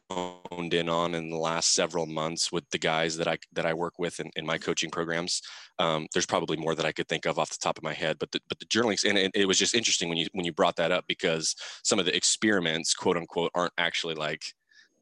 honed 0.09 0.73
in 0.73 0.87
on 0.87 1.15
in 1.15 1.29
the 1.29 1.37
last 1.37 1.73
several 1.73 2.05
months 2.05 2.51
with 2.51 2.63
the 2.69 2.77
guys 2.77 3.17
that 3.17 3.27
I 3.27 3.37
that 3.53 3.65
I 3.65 3.73
work 3.73 3.97
with 3.97 4.19
in, 4.19 4.29
in 4.35 4.45
my 4.45 4.57
coaching 4.57 4.91
programs. 4.91 5.41
Um, 5.79 6.07
there's 6.13 6.25
probably 6.25 6.57
more 6.57 6.75
that 6.75 6.85
I 6.85 6.91
could 6.91 7.07
think 7.07 7.25
of 7.25 7.39
off 7.39 7.49
the 7.49 7.57
top 7.59 7.77
of 7.77 7.83
my 7.83 7.93
head, 7.93 8.17
but 8.19 8.31
the, 8.31 8.39
but 8.47 8.59
the 8.59 8.65
journaling 8.65 9.03
and 9.07 9.17
it, 9.17 9.31
it 9.33 9.47
was 9.47 9.57
just 9.57 9.75
interesting 9.75 10.09
when 10.09 10.17
you 10.17 10.27
when 10.33 10.45
you 10.45 10.53
brought 10.53 10.75
that 10.77 10.91
up 10.91 11.05
because 11.07 11.55
some 11.83 11.99
of 11.99 12.05
the 12.05 12.15
experiments, 12.15 12.93
quote 12.93 13.17
unquote, 13.17 13.51
aren't 13.55 13.73
actually 13.77 14.15
like, 14.15 14.43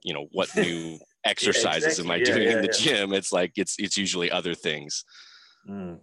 you 0.03 0.13
know, 0.13 0.27
what 0.31 0.55
new 0.55 0.97
exercises 1.25 1.83
yeah, 1.83 1.89
exactly. 1.89 2.15
am 2.15 2.21
I 2.21 2.23
doing 2.23 2.43
yeah, 2.43 2.55
in 2.55 2.61
the 2.61 2.67
gym? 2.69 3.13
It's 3.13 3.33
like 3.33 3.53
it's 3.57 3.75
it's 3.77 3.97
usually 3.97 4.31
other 4.31 4.55
things. 4.55 5.03
Mm. 5.69 5.97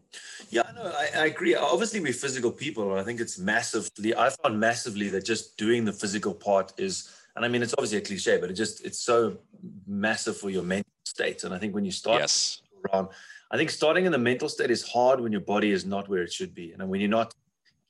Yeah, 0.51 0.63
no, 0.75 0.83
I, 0.85 1.09
I, 1.23 1.27
agree. 1.27 1.55
Obviously, 1.55 2.01
we're 2.01 2.13
physical 2.13 2.51
people, 2.51 2.91
and 2.91 3.01
I 3.01 3.05
think 3.05 3.21
it's 3.21 3.39
massively. 3.39 4.15
I 4.15 4.31
found 4.31 4.59
massively 4.59 5.09
that 5.11 5.25
just 5.25 5.57
doing 5.57 5.85
the 5.85 5.93
physical 5.93 6.35
part 6.35 6.73
is, 6.79 7.11
and 7.37 7.45
I 7.45 7.49
mean, 7.49 7.63
it's 7.63 7.75
obviously 7.79 7.99
a 7.99 8.01
cliche, 8.01 8.39
but 8.39 8.51
it 8.51 8.55
just 8.55 8.85
it's 8.85 8.99
so 8.99 9.39
massive 9.87 10.37
for 10.37 10.51
your 10.51 10.65
mental 10.65 10.91
state. 11.05 11.45
And 11.45 11.55
I 11.55 11.59
think 11.59 11.75
when 11.75 11.85
you 11.85 11.93
start 11.93 12.21
yes. 12.21 12.61
around, 12.93 13.09
I 13.53 13.57
think 13.57 13.71
starting 13.71 14.05
in 14.05 14.11
the 14.11 14.19
mental 14.19 14.49
state 14.49 14.71
is 14.71 14.83
hard 14.89 15.21
when 15.21 15.31
your 15.31 15.41
body 15.41 15.71
is 15.71 15.87
not 15.87 16.09
where 16.09 16.23
it 16.23 16.33
should 16.33 16.55
be, 16.55 16.73
and 16.73 16.89
when 16.89 17.01
you're 17.01 17.09
not 17.09 17.33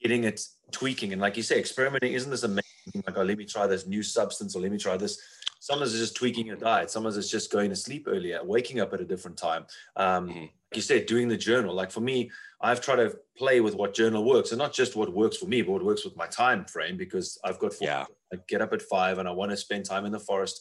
getting 0.03 0.25
it 0.25 0.47
tweaking. 0.73 1.13
And 1.13 1.23
like 1.23 1.39
you 1.39 1.43
say, 1.43 1.59
experimenting 1.59 2.13
isn't 2.13 2.31
this 2.31 2.43
amazing? 2.43 2.63
Like, 3.07 3.17
oh, 3.17 3.23
let 3.23 3.39
me 3.39 3.47
try 3.47 3.67
this 3.67 3.87
new 3.87 4.03
substance, 4.03 4.55
or 4.55 4.61
let 4.61 4.71
me 4.71 4.79
try 4.79 4.99
this. 4.99 5.19
Sometimes 5.59 5.93
it's 5.93 6.03
just 6.03 6.17
tweaking 6.17 6.45
your 6.45 6.57
diet. 6.57 6.91
Sometimes 6.91 7.17
it's 7.17 7.31
just 7.31 7.51
going 7.51 7.71
to 7.71 7.77
sleep 7.77 8.07
earlier, 8.09 8.41
waking 8.45 8.81
up 8.81 8.93
at 8.93 9.01
a 9.01 9.05
different 9.05 9.39
time. 9.39 9.65
Um, 9.97 10.29
mm-hmm 10.29 10.45
you 10.77 10.83
said, 10.83 11.07
doing 11.07 11.29
the 11.29 11.37
journal. 11.37 11.75
Like 11.75 11.91
for 11.91 12.01
me, 12.01 12.31
I've 12.61 12.81
tried 12.81 12.97
to 12.97 13.17
play 13.37 13.61
with 13.61 13.75
what 13.75 13.95
journal 13.95 14.25
works 14.25 14.53
and 14.53 14.59
not 14.59 14.73
just 14.73 14.97
what 14.97 15.13
works 15.13 15.37
for 15.37 15.47
me, 15.47 15.63
but 15.63 15.73
what 15.73 15.85
works 15.85 16.05
with 16.05 16.17
my 16.17 16.27
time 16.27 16.65
frame 16.65 16.97
because 16.97 17.39
I've 17.45 17.59
got, 17.59 17.73
four, 17.73 17.89
yeah. 17.89 18.05
I 18.33 18.37
get 18.49 18.63
up 18.63 18.73
at 18.73 18.83
five 18.83 19.19
and 19.19 19.29
I 19.29 19.33
want 19.33 19.51
to 19.51 19.57
spend 19.57 19.85
time 19.85 20.05
in 20.05 20.13
the 20.13 20.21
forest 20.21 20.61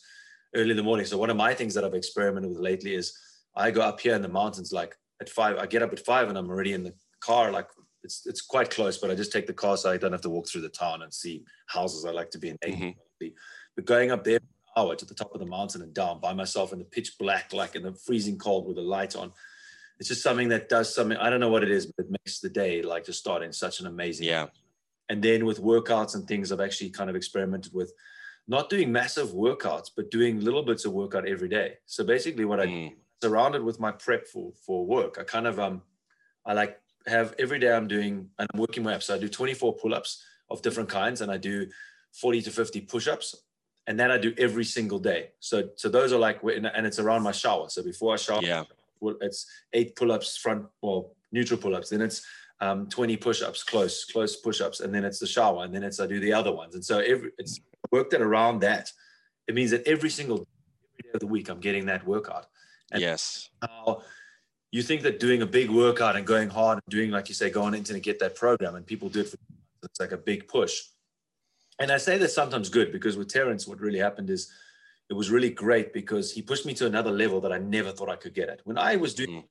early 0.56 0.72
in 0.72 0.78
the 0.78 0.84
morning. 0.84 1.06
So 1.06 1.18
one 1.18 1.30
of 1.30 1.38
my 1.38 1.54
things 1.54 1.74
that 1.76 1.84
I've 1.84 1.94
experimented 1.94 2.50
with 2.50 2.60
lately 2.60 2.96
is 2.96 3.18
I 3.56 3.72
go 3.72 3.82
up 3.82 4.00
here 4.00 4.16
in 4.16 4.22
the 4.22 4.30
mountains, 4.30 4.72
like 4.72 4.96
at 5.22 5.30
five, 5.30 5.58
I 5.58 5.66
get 5.66 5.84
up 5.84 5.94
at 5.94 6.06
five 6.06 6.30
and 6.30 6.38
I'm 6.38 6.50
already 6.50 6.74
in 6.74 6.84
the 6.84 6.94
car. 7.20 7.52
Like 7.52 7.68
it's, 8.04 8.26
it's 8.26 8.42
quite 8.42 8.70
close, 8.70 8.98
but 8.98 9.12
I 9.12 9.16
just 9.16 9.32
take 9.32 9.48
the 9.48 9.54
car 9.54 9.78
so 9.78 9.92
I 9.92 9.98
don't 9.98 10.12
have 10.12 10.22
to 10.22 10.30
walk 10.30 10.48
through 10.48 10.62
the 10.62 10.70
town 10.70 11.04
and 11.04 11.14
see 11.14 11.44
houses 11.68 12.06
I 12.06 12.12
like 12.12 12.32
to 12.32 12.40
be 12.40 12.50
in. 12.50 12.58
Mm-hmm. 12.58 13.28
But 13.76 13.86
going 13.86 14.12
up 14.12 14.24
there 14.24 14.40
hour 14.78 14.96
to 14.96 15.06
the 15.06 15.14
top 15.14 15.34
of 15.34 15.40
the 15.40 15.46
mountain 15.46 15.82
and 15.82 15.94
down 15.94 16.20
by 16.20 16.34
myself 16.34 16.74
in 16.74 16.80
the 16.80 16.86
pitch 16.86 17.18
black, 17.20 17.54
like 17.54 17.76
in 17.76 17.84
the 17.84 17.94
freezing 17.94 18.38
cold 18.38 18.68
with 18.68 18.78
the 18.78 18.82
light 18.82 19.16
on 19.16 19.32
it's 20.00 20.10
just 20.10 20.24
something 20.24 20.50
that 20.50 20.68
does 20.68 20.94
something. 20.94 21.18
I 21.18 21.30
don't 21.30 21.40
know 21.40 21.50
what 21.50 21.64
it 21.64 21.72
is, 21.72 21.86
but 21.86 22.06
it 22.06 22.12
makes 22.12 22.40
the 22.40 22.50
day 22.50 22.82
like 22.82 23.04
to 23.06 23.14
start 23.14 23.44
in 23.44 23.54
such 23.54 23.80
an 23.80 23.88
amazing. 23.88 24.28
Yeah. 24.28 24.48
And 25.10 25.22
then 25.22 25.46
with 25.46 25.62
workouts 25.62 26.16
and 26.16 26.28
things, 26.28 26.52
I've 26.52 26.62
actually 26.62 26.90
kind 26.90 27.10
of 27.10 27.16
experimented 27.16 27.74
with 27.74 27.94
not 28.48 28.70
doing 28.70 28.92
massive 28.92 29.30
workouts, 29.30 29.92
but 29.96 30.10
doing 30.10 30.40
little 30.40 30.64
bits 30.64 30.86
of 30.86 30.94
workout 30.94 31.28
every 31.28 31.50
day. 31.50 31.76
So 31.86 32.04
basically, 32.04 32.46
what 32.46 32.60
mm. 32.60 32.90
I 32.90 32.94
surrounded 33.22 33.64
with 33.64 33.80
my 33.80 33.92
prep 33.92 34.28
for 34.28 34.54
for 34.66 34.86
work, 34.86 35.18
I 35.20 35.24
kind 35.24 35.46
of 35.46 35.60
um, 35.60 35.82
I 36.46 36.54
like 36.54 36.80
have 37.08 37.36
every 37.38 37.60
day 37.60 37.72
I'm 37.72 37.88
doing 37.88 38.30
and 38.40 38.48
I'm 38.54 38.60
working 38.60 38.84
my 38.84 38.96
up. 38.96 39.04
So 39.04 39.16
I 39.16 39.20
do 39.20 39.30
24 39.30 39.76
pull-ups 39.76 40.24
of 40.50 40.62
different 40.62 40.90
kinds, 40.90 41.22
and 41.22 41.32
I 41.32 41.38
do 41.38 41.68
40 42.14 42.42
to 42.44 42.52
50 42.52 42.82
push-ups, 42.82 43.36
and 43.86 44.00
then 44.00 44.12
I 44.12 44.18
do 44.18 44.34
every 44.38 44.66
single 44.66 45.00
day. 45.00 45.32
So 45.40 45.70
so 45.76 45.90
those 45.90 46.12
are 46.12 46.20
like 46.20 46.42
and 46.44 46.88
it's 46.88 47.00
around 47.00 47.22
my 47.22 47.32
shower. 47.32 47.70
So 47.70 47.84
before 47.84 48.14
I 48.14 48.18
shower, 48.18 48.42
yeah 48.42 48.64
it's 49.22 49.46
eight 49.74 49.96
pull-ups 49.96 50.38
front 50.38 50.66
well 50.82 51.16
neutral 51.32 51.60
pull-ups. 51.60 51.90
Then 51.90 52.02
it's 52.02 52.26
um, 52.60 52.88
20 52.88 53.18
push-ups 53.18 53.64
close 53.64 54.06
close 54.06 54.36
push-ups. 54.36 54.80
And 54.80 54.94
then 54.94 55.04
it's 55.04 55.20
the 55.20 55.28
shower. 55.28 55.64
And 55.64 55.74
then 55.74 55.84
it's 55.84 56.00
i 56.00 56.08
do 56.08 56.20
the 56.20 56.34
other 56.34 56.52
ones. 56.52 56.76
And 56.76 56.86
so 56.86 57.00
every 57.00 57.32
it's 57.38 57.60
worked 57.92 58.14
it 58.14 58.22
around 58.22 58.60
that. 58.62 58.92
It 59.48 59.56
means 59.56 59.72
that 59.72 59.88
every 59.88 60.10
single 60.10 60.38
day 60.38 61.10
of 61.14 61.20
the 61.20 61.28
week 61.28 61.50
i'm 61.50 61.60
getting 61.60 61.86
that 61.88 62.06
workout. 62.06 62.46
And 62.92 63.02
yes. 63.02 63.50
how 63.62 64.04
you 64.72 64.82
think 64.82 65.02
that 65.04 65.20
doing 65.20 65.42
a 65.42 65.46
big 65.46 65.70
workout 65.70 66.16
and 66.16 66.26
going 66.26 66.50
hard 66.50 66.78
and 66.78 66.92
doing 66.92 67.12
like 67.12 67.30
you 67.30 67.36
say 67.36 67.50
going 67.50 67.74
into 67.74 67.94
and 67.94 68.04
get 68.04 68.20
that 68.20 68.36
program 68.36 68.76
and 68.76 68.86
people 68.86 69.10
do 69.10 69.22
it 69.22 69.30
for 69.30 69.38
it's 69.84 70.00
like 70.00 70.12
a 70.12 70.18
big 70.18 70.48
push. 70.48 70.80
And 71.80 71.92
i 71.92 71.98
say 71.98 72.18
that's 72.18 72.36
sometimes 72.36 72.70
good 72.70 72.92
because 72.92 73.18
with 73.18 73.30
terrence 73.30 73.68
what 73.68 73.80
really 73.80 74.00
happened 74.00 74.30
is 74.30 74.52
it 75.12 75.18
was 75.18 75.30
really 75.30 75.50
great 75.50 75.92
because 75.92 76.32
he 76.32 76.42
pushed 76.42 76.66
me 76.66 76.74
to 76.74 76.86
another 76.86 77.12
level 77.12 77.42
that 77.42 77.52
I 77.52 77.58
never 77.58 77.92
thought 77.92 78.08
I 78.08 78.16
could 78.16 78.34
get 78.34 78.48
at. 78.48 78.62
When 78.64 78.78
I 78.78 78.96
was 78.96 79.14
doing 79.14 79.30
mm. 79.30 79.44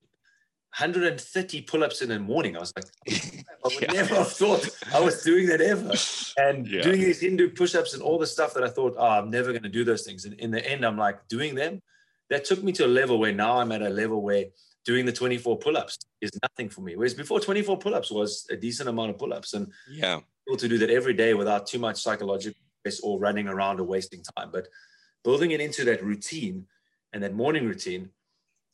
130 0.79 1.63
pull-ups 1.63 2.01
in 2.01 2.09
the 2.09 2.19
morning, 2.19 2.57
I 2.57 2.61
was 2.61 2.73
like, 2.75 2.87
I 3.07 3.69
would 3.69 3.83
yeah. 3.83 3.93
never 3.93 4.15
have 4.15 4.33
thought 4.33 4.67
I 4.95 5.01
was 5.01 5.23
doing 5.23 5.49
that 5.49 5.61
ever. 5.61 5.93
And 6.39 6.67
yeah. 6.71 6.81
doing 6.81 7.03
these 7.03 7.21
Hindu 7.21 7.51
push-ups 7.51 7.93
and 7.93 8.03
all 8.03 8.19
the 8.19 8.27
stuff 8.27 8.55
that 8.55 8.65
I 8.65 8.71
thought, 8.71 8.95
oh, 8.97 9.07
I'm 9.07 9.29
never 9.29 9.51
going 9.51 9.65
to 9.65 9.69
do 9.69 9.85
those 9.85 10.03
things. 10.03 10.25
And 10.25 10.33
in 10.41 10.51
the 10.51 10.67
end, 10.67 10.83
I'm 10.83 10.97
like 10.97 11.29
doing 11.29 11.55
them. 11.55 11.83
That 12.31 12.47
took 12.47 12.63
me 12.63 12.73
to 12.73 12.87
a 12.87 12.89
level 12.89 13.19
where 13.19 13.35
now 13.35 13.59
I'm 13.59 13.71
at 13.71 13.83
a 13.83 13.91
level 13.91 14.23
where 14.23 14.47
doing 14.87 15.05
the 15.05 15.13
24 15.13 15.59
pull-ups 15.59 15.99
is 16.23 16.31
nothing 16.43 16.71
for 16.71 16.81
me. 16.81 16.97
Whereas 16.97 17.13
before 17.13 17.39
24 17.39 17.77
pull-ups 17.77 18.11
was 18.11 18.47
a 18.51 18.57
decent 18.57 18.89
amount 18.89 19.11
of 19.11 19.19
pull-ups. 19.19 19.53
And 19.53 19.71
yeah, 19.91 20.21
able 20.49 20.57
to 20.57 20.69
do 20.69 20.79
that 20.79 20.89
every 20.89 21.13
day 21.13 21.35
without 21.35 21.67
too 21.67 21.79
much 21.79 22.01
psychological 22.01 22.59
stress 22.81 23.01
or 23.01 23.19
running 23.19 23.47
around 23.47 23.79
or 23.79 23.85
wasting 23.85 24.23
time. 24.39 24.49
But 24.51 24.69
building 25.25 25.51
it 25.51 25.61
into 25.61 25.85
that 25.85 26.03
routine 26.03 26.67
and 27.13 27.23
that 27.23 27.35
morning 27.35 27.67
routine 27.67 28.11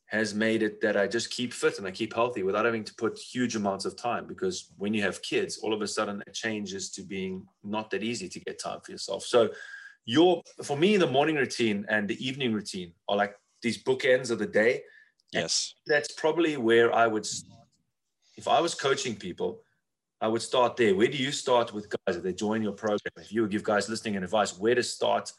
has 0.07 0.33
made 0.33 0.63
it 0.63 0.79
that 0.79 0.95
I 0.95 1.05
just 1.05 1.29
keep 1.29 1.51
fit 1.51 1.77
and 1.77 1.85
I 1.87 1.91
keep 1.91 2.13
healthy 2.13 2.41
without 2.41 2.63
having 2.63 2.85
to 2.85 2.95
put 2.95 3.17
huge 3.17 3.57
amounts 3.57 3.83
of 3.83 3.97
time. 3.97 4.25
Because 4.25 4.71
when 4.77 4.93
you 4.93 5.01
have 5.01 5.21
kids, 5.21 5.57
all 5.57 5.73
of 5.73 5.81
a 5.81 5.87
sudden 5.87 6.23
it 6.25 6.33
changes 6.33 6.89
to 6.91 7.01
being 7.01 7.45
not 7.63 7.89
that 7.91 8.03
easy 8.03 8.29
to 8.29 8.39
get 8.39 8.59
time 8.59 8.79
for 8.81 8.91
yourself. 8.91 9.23
So, 9.23 9.49
your 10.05 10.41
for 10.63 10.77
me, 10.77 10.95
the 10.95 11.07
morning 11.07 11.35
routine 11.35 11.85
and 11.89 12.07
the 12.07 12.25
evening 12.25 12.53
routine 12.53 12.93
are 13.09 13.17
like 13.17 13.35
these 13.61 13.83
bookends 13.83 14.31
of 14.31 14.39
the 14.39 14.47
day. 14.47 14.83
Yes, 15.33 15.73
and 15.85 15.93
that's 15.93 16.13
probably 16.13 16.55
where 16.55 16.95
I 16.95 17.07
would. 17.07 17.25
Start. 17.25 17.67
If 18.37 18.47
I 18.47 18.61
was 18.61 18.73
coaching 18.73 19.17
people, 19.17 19.63
I 20.21 20.29
would 20.29 20.41
start 20.41 20.77
there. 20.77 20.95
Where 20.95 21.07
do 21.07 21.17
you 21.17 21.33
start 21.33 21.73
with 21.73 21.89
guys 21.89 22.15
if 22.15 22.23
they 22.23 22.31
join 22.31 22.61
your 22.61 22.71
program? 22.71 23.11
If 23.17 23.33
you 23.33 23.41
would 23.41 23.51
give 23.51 23.63
guys 23.63 23.89
listening 23.89 24.15
and 24.15 24.23
advice, 24.23 24.57
where 24.57 24.75
to 24.75 24.83
start 24.83 25.33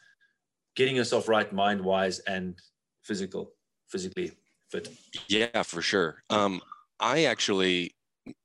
getting 0.79 0.95
yourself 0.95 1.27
right 1.27 1.51
mind 1.53 1.81
wise 1.81 2.19
and 2.19 2.55
physical 3.03 3.51
physically 3.89 4.31
fit. 4.71 4.89
Yeah 5.27 5.63
for 5.63 5.81
sure. 5.81 6.23
Um, 6.29 6.61
i 6.99 7.25
actually 7.25 7.91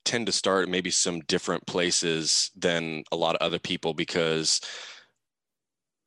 tend 0.05 0.26
to 0.26 0.33
start 0.33 0.69
maybe 0.69 0.91
some 0.91 1.21
different 1.21 1.67
places 1.67 2.50
than 2.57 3.05
a 3.12 3.17
lot 3.17 3.35
of 3.37 3.43
other 3.43 3.59
people 3.59 3.95
because 3.95 4.61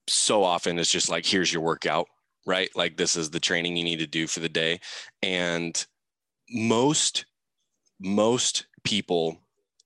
so 0.07 0.43
often 0.43 0.79
it's 0.79 0.91
just 0.91 1.09
like 1.09 1.25
here's 1.25 1.51
your 1.51 1.61
workout 1.61 2.07
right? 2.47 2.69
Like 2.75 2.97
this 2.97 3.15
is 3.15 3.29
the 3.29 3.41
training 3.41 3.75
you 3.75 3.83
need 3.83 3.99
to 3.99 4.07
do 4.07 4.25
for 4.25 4.39
the 4.39 4.49
day. 4.49 4.79
And 5.21 5.85
most 6.49 7.25
most 7.99 8.65
people 8.83 9.37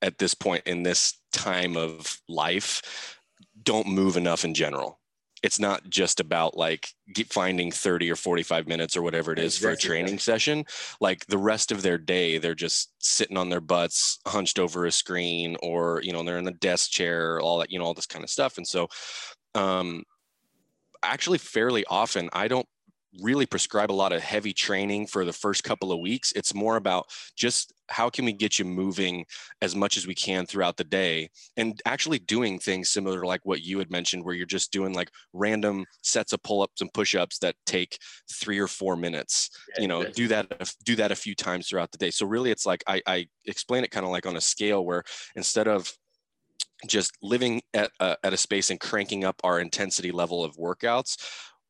at 0.02 0.20
this 0.20 0.34
point 0.34 0.64
in 0.68 0.84
this 0.84 1.18
time 1.34 1.76
of 1.76 2.22
life 2.30 3.20
don't 3.64 3.88
move 3.88 4.16
enough 4.16 4.46
in 4.46 4.54
general 4.54 5.01
it's 5.44 5.60
not 5.60 5.90
just 5.90 6.20
about 6.20 6.56
like 6.56 6.90
finding 7.30 7.72
30 7.72 8.12
or 8.12 8.16
45 8.16 8.68
minutes 8.68 8.96
or 8.96 9.02
whatever 9.02 9.32
it 9.32 9.40
is 9.40 9.56
exactly. 9.56 9.68
for 9.68 9.74
a 9.74 9.78
training 9.78 10.20
session. 10.20 10.66
Like 11.00 11.26
the 11.28 11.38
rest 11.38 11.72
of 11.72 11.82
their 11.82 11.98
day 11.98 12.38
they're 12.38 12.56
just 12.56 12.94
sitting 13.00 13.38
on 13.38 13.50
their 13.50 13.62
butts 13.62 14.20
hunched 14.28 14.60
over 14.60 14.86
a 14.86 14.92
screen 14.92 15.58
or 15.64 16.02
you 16.04 16.14
know 16.14 16.24
they're 16.24 16.38
in 16.38 16.48
a 16.48 16.52
desk 16.52 16.92
chair 16.92 17.40
all 17.40 17.60
that 17.60 17.72
you 17.72 17.80
know 17.80 17.86
all 17.86 17.94
this 17.94 18.06
kind 18.06 18.24
of 18.24 18.30
stuff. 18.30 18.58
And 18.58 18.68
so 18.68 18.88
um 19.56 20.04
actually 21.04 21.40
fairly 21.40 21.84
often 21.90 22.30
i 22.32 22.48
don't 22.48 22.68
really 23.20 23.46
prescribe 23.46 23.92
a 23.92 23.94
lot 23.94 24.14
of 24.14 24.22
heavy 24.22 24.54
training 24.54 25.08
for 25.08 25.26
the 25.26 25.34
first 25.34 25.64
couple 25.64 25.92
of 25.92 26.00
weeks. 26.00 26.32
It's 26.34 26.54
more 26.54 26.76
about 26.78 27.08
just 27.36 27.74
how 27.92 28.10
can 28.10 28.26
we 28.26 28.34
get 28.34 28.58
you 28.58 28.66
moving 28.66 29.26
as 29.62 29.76
much 29.76 29.98
as 29.98 30.08
we 30.08 30.16
can 30.16 30.46
throughout 30.46 30.78
the 30.78 30.84
day 30.84 31.30
and 31.58 31.82
actually 31.86 32.20
doing 32.20 32.58
things 32.58 32.90
similar 32.90 33.22
to 33.22 33.28
like 33.28 33.42
what 33.44 33.62
you 33.62 33.78
had 33.78 33.92
mentioned 33.92 34.24
where 34.24 34.34
you're 34.34 34.46
just 34.46 34.72
doing 34.72 34.94
like 34.94 35.12
random 35.34 35.86
sets 36.02 36.34
of 36.34 36.42
pull-ups 36.44 36.82
and 36.82 36.94
push-ups 36.94 37.40
that 37.40 37.56
take 37.66 37.98
three 38.32 38.60
or 38.60 38.68
four 38.68 38.96
minutes 38.96 39.50
yeah, 39.76 39.82
you 39.82 39.88
know 39.88 40.04
do 40.04 40.28
that 40.28 40.74
do 40.86 40.96
that 40.96 41.12
a 41.12 41.16
few 41.16 41.36
times 41.36 41.68
throughout 41.68 41.92
the 41.92 41.98
day. 41.98 42.12
So 42.12 42.26
really 42.26 42.52
it's 42.52 42.66
like 42.66 42.84
i, 42.88 43.02
I 43.06 43.28
explain 43.46 43.84
it 43.84 43.92
kind 43.92 44.06
of 44.06 44.12
like 44.12 44.26
on 44.26 44.38
a 44.38 44.42
scale 44.42 44.86
where 44.86 45.04
instead 45.36 45.68
of 45.68 45.92
just 46.88 47.16
living 47.22 47.62
at 47.74 47.92
a, 48.00 48.18
at 48.24 48.34
a 48.34 48.38
space 48.38 48.72
and 48.72 48.80
cranking 48.80 49.24
up 49.24 49.40
our 49.44 49.60
intensity 49.60 50.12
level 50.12 50.44
of 50.44 50.56
workouts 50.56 51.18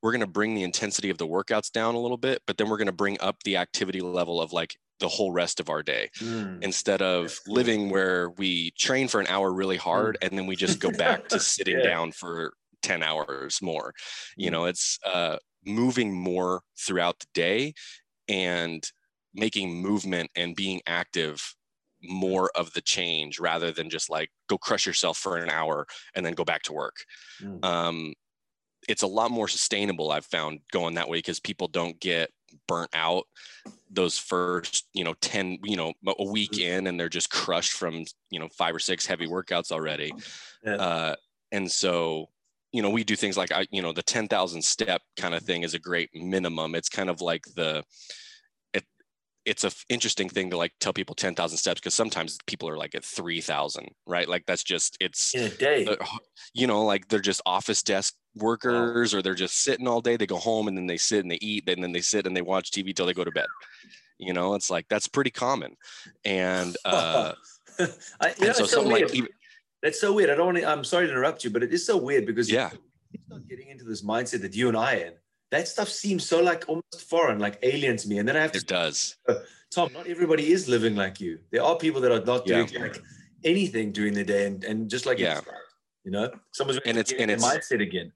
we're 0.01 0.11
going 0.11 0.21
to 0.21 0.27
bring 0.27 0.55
the 0.55 0.63
intensity 0.63 1.09
of 1.09 1.17
the 1.17 1.27
workouts 1.27 1.71
down 1.71 1.95
a 1.95 1.99
little 1.99 2.17
bit 2.17 2.41
but 2.47 2.57
then 2.57 2.69
we're 2.69 2.77
going 2.77 2.85
to 2.85 2.93
bring 2.93 3.19
up 3.19 3.35
the 3.43 3.57
activity 3.57 4.01
level 4.01 4.41
of 4.41 4.53
like 4.53 4.77
the 5.01 5.07
whole 5.07 5.33
rest 5.33 5.59
of 5.59 5.69
our 5.69 5.83
day 5.83 6.09
mm. 6.19 6.63
instead 6.63 7.01
of 7.01 7.37
living 7.47 7.89
where 7.89 8.29
we 8.37 8.71
train 8.71 9.07
for 9.07 9.19
an 9.19 9.27
hour 9.27 9.51
really 9.51 9.75
hard 9.75 10.17
mm. 10.21 10.27
and 10.27 10.37
then 10.37 10.47
we 10.47 10.55
just 10.55 10.79
go 10.79 10.91
back 10.97 11.27
to 11.27 11.39
sitting 11.39 11.77
yeah. 11.77 11.83
down 11.83 12.11
for 12.11 12.53
10 12.83 13.03
hours 13.03 13.61
more 13.61 13.93
you 14.37 14.49
mm. 14.49 14.53
know 14.53 14.65
it's 14.65 14.97
uh, 15.05 15.35
moving 15.65 16.13
more 16.13 16.61
throughout 16.79 17.19
the 17.19 17.27
day 17.33 17.73
and 18.29 18.83
making 19.33 19.73
movement 19.73 20.29
and 20.35 20.55
being 20.55 20.79
active 20.87 21.55
more 22.03 22.49
of 22.55 22.73
the 22.73 22.81
change 22.81 23.39
rather 23.39 23.71
than 23.71 23.89
just 23.89 24.09
like 24.09 24.29
go 24.47 24.57
crush 24.57 24.87
yourself 24.87 25.17
for 25.17 25.37
an 25.37 25.49
hour 25.49 25.85
and 26.15 26.25
then 26.25 26.33
go 26.33 26.43
back 26.43 26.63
to 26.63 26.73
work. 26.73 26.95
Mm. 27.43 27.63
Um, 27.63 28.13
it's 28.89 29.03
a 29.03 29.07
lot 29.07 29.31
more 29.31 29.47
sustainable 29.47 30.11
i've 30.11 30.25
found 30.25 30.59
going 30.71 30.95
that 30.95 31.07
way 31.07 31.17
because 31.17 31.39
people 31.39 31.67
don't 31.67 31.99
get 31.99 32.29
burnt 32.67 32.89
out 32.93 33.25
those 33.91 34.17
first 34.17 34.87
you 34.93 35.03
know 35.03 35.13
10 35.21 35.59
you 35.63 35.75
know 35.75 35.93
a 36.17 36.23
week 36.23 36.53
mm. 36.53 36.63
in 36.63 36.87
and 36.87 36.99
they're 36.99 37.09
just 37.09 37.29
crushed 37.29 37.73
from 37.73 38.05
you 38.29 38.39
know 38.39 38.47
five 38.57 38.73
or 38.73 38.79
six 38.79 39.05
heavy 39.05 39.27
workouts 39.27 39.71
already 39.71 40.13
yeah. 40.63 40.75
uh, 40.75 41.15
and 41.51 41.69
so 41.69 42.29
you 42.71 42.81
know 42.81 42.89
we 42.89 43.03
do 43.03 43.15
things 43.15 43.37
like 43.37 43.51
i 43.51 43.67
you 43.71 43.81
know 43.81 43.91
the 43.91 44.03
10,000 44.03 44.63
step 44.63 45.01
kind 45.17 45.35
of 45.35 45.43
thing 45.43 45.63
is 45.63 45.73
a 45.73 45.79
great 45.79 46.09
minimum 46.13 46.73
it's 46.73 46.89
kind 46.89 47.09
of 47.09 47.21
like 47.21 47.43
the 47.55 47.83
it, 48.73 48.85
it's 49.45 49.63
a 49.63 49.71
interesting 49.89 50.29
thing 50.29 50.49
to 50.51 50.57
like 50.57 50.71
tell 50.79 50.93
people 50.93 51.15
10,000 51.15 51.57
steps 51.57 51.81
because 51.81 51.93
sometimes 51.93 52.37
people 52.47 52.69
are 52.69 52.77
like 52.77 52.93
at 52.93 53.03
3,000, 53.03 53.89
right? 54.05 54.29
Like 54.29 54.45
that's 54.45 54.63
just, 54.63 54.97
it's 54.99 55.33
in 55.33 55.45
a 55.45 55.49
day, 55.49 55.97
you 56.53 56.67
know, 56.67 56.85
like 56.85 57.07
they're 57.07 57.19
just 57.19 57.41
office 57.45 57.81
desk 57.81 58.13
workers 58.35 59.13
or 59.13 59.21
they're 59.21 59.33
just 59.33 59.61
sitting 59.61 59.87
all 59.87 60.01
day. 60.01 60.17
They 60.17 60.25
go 60.25 60.37
home 60.37 60.67
and 60.67 60.77
then 60.77 60.87
they 60.87 60.97
sit 60.97 61.21
and 61.21 61.31
they 61.31 61.39
eat 61.41 61.69
and 61.69 61.83
then 61.83 61.91
they 61.91 62.01
sit 62.01 62.25
and 62.25 62.35
they 62.35 62.41
watch 62.41 62.71
TV 62.71 62.95
till 62.95 63.05
they 63.05 63.13
go 63.13 63.23
to 63.23 63.31
bed. 63.31 63.47
You 64.17 64.33
know, 64.33 64.53
it's 64.53 64.69
like, 64.69 64.87
that's 64.87 65.07
pretty 65.07 65.31
common. 65.31 65.75
And, 66.23 66.77
uh, 66.85 67.33
I, 68.19 68.33
you 68.39 68.47
know, 68.47 68.53
so 68.53 68.65
something 68.65 68.91
so 68.91 68.99
like, 69.05 69.13
even, 69.15 69.29
that's 69.81 69.99
so 69.99 70.13
weird. 70.13 70.29
I 70.29 70.35
don't 70.35 70.45
want 70.45 70.57
to, 70.59 70.69
I'm 70.69 70.83
sorry 70.83 71.07
to 71.07 71.11
interrupt 71.11 71.43
you, 71.43 71.49
but 71.49 71.63
it 71.63 71.73
is 71.73 71.85
so 71.85 71.97
weird 71.97 72.25
because 72.25 72.51
yeah, 72.51 72.69
you 73.11 73.19
start 73.25 73.47
getting 73.47 73.69
into 73.69 73.83
this 73.83 74.03
mindset 74.03 74.41
that 74.41 74.55
you 74.55 74.67
and 74.67 74.77
I 74.77 74.95
in 74.95 75.13
that 75.51 75.67
stuff 75.67 75.89
seems 75.89 76.25
so 76.25 76.41
like 76.41 76.63
almost 76.67 77.09
foreign, 77.09 77.37
like 77.37 77.59
alien 77.61 77.97
to 77.97 78.07
me. 78.07 78.17
And 78.17 78.27
then 78.27 78.35
I 78.35 78.41
have 78.41 78.53
to. 78.53 78.57
It 78.59 78.67
does. 78.67 79.17
Uh, 79.27 79.35
Tom, 79.69 79.91
not 79.93 80.07
everybody 80.07 80.51
is 80.51 80.67
living 80.67 80.95
like 80.95 81.21
you. 81.21 81.39
There 81.51 81.63
are 81.63 81.77
people 81.77 82.01
that 82.01 82.11
are 82.11 82.25
not 82.25 82.45
doing 82.45 82.67
yeah. 82.69 82.81
like 82.81 83.01
anything 83.43 83.91
during 83.91 84.13
the 84.13 84.23
day, 84.23 84.47
and, 84.47 84.63
and 84.63 84.89
just 84.89 85.05
like 85.05 85.19
yeah, 85.19 85.41
you 86.03 86.11
know, 86.11 86.31
someone's 86.51 86.79
and 86.85 86.97
it's 86.97 87.11
and 87.11 87.29
it's 87.29 87.45
mindset 87.45 87.81
again. 87.81 88.11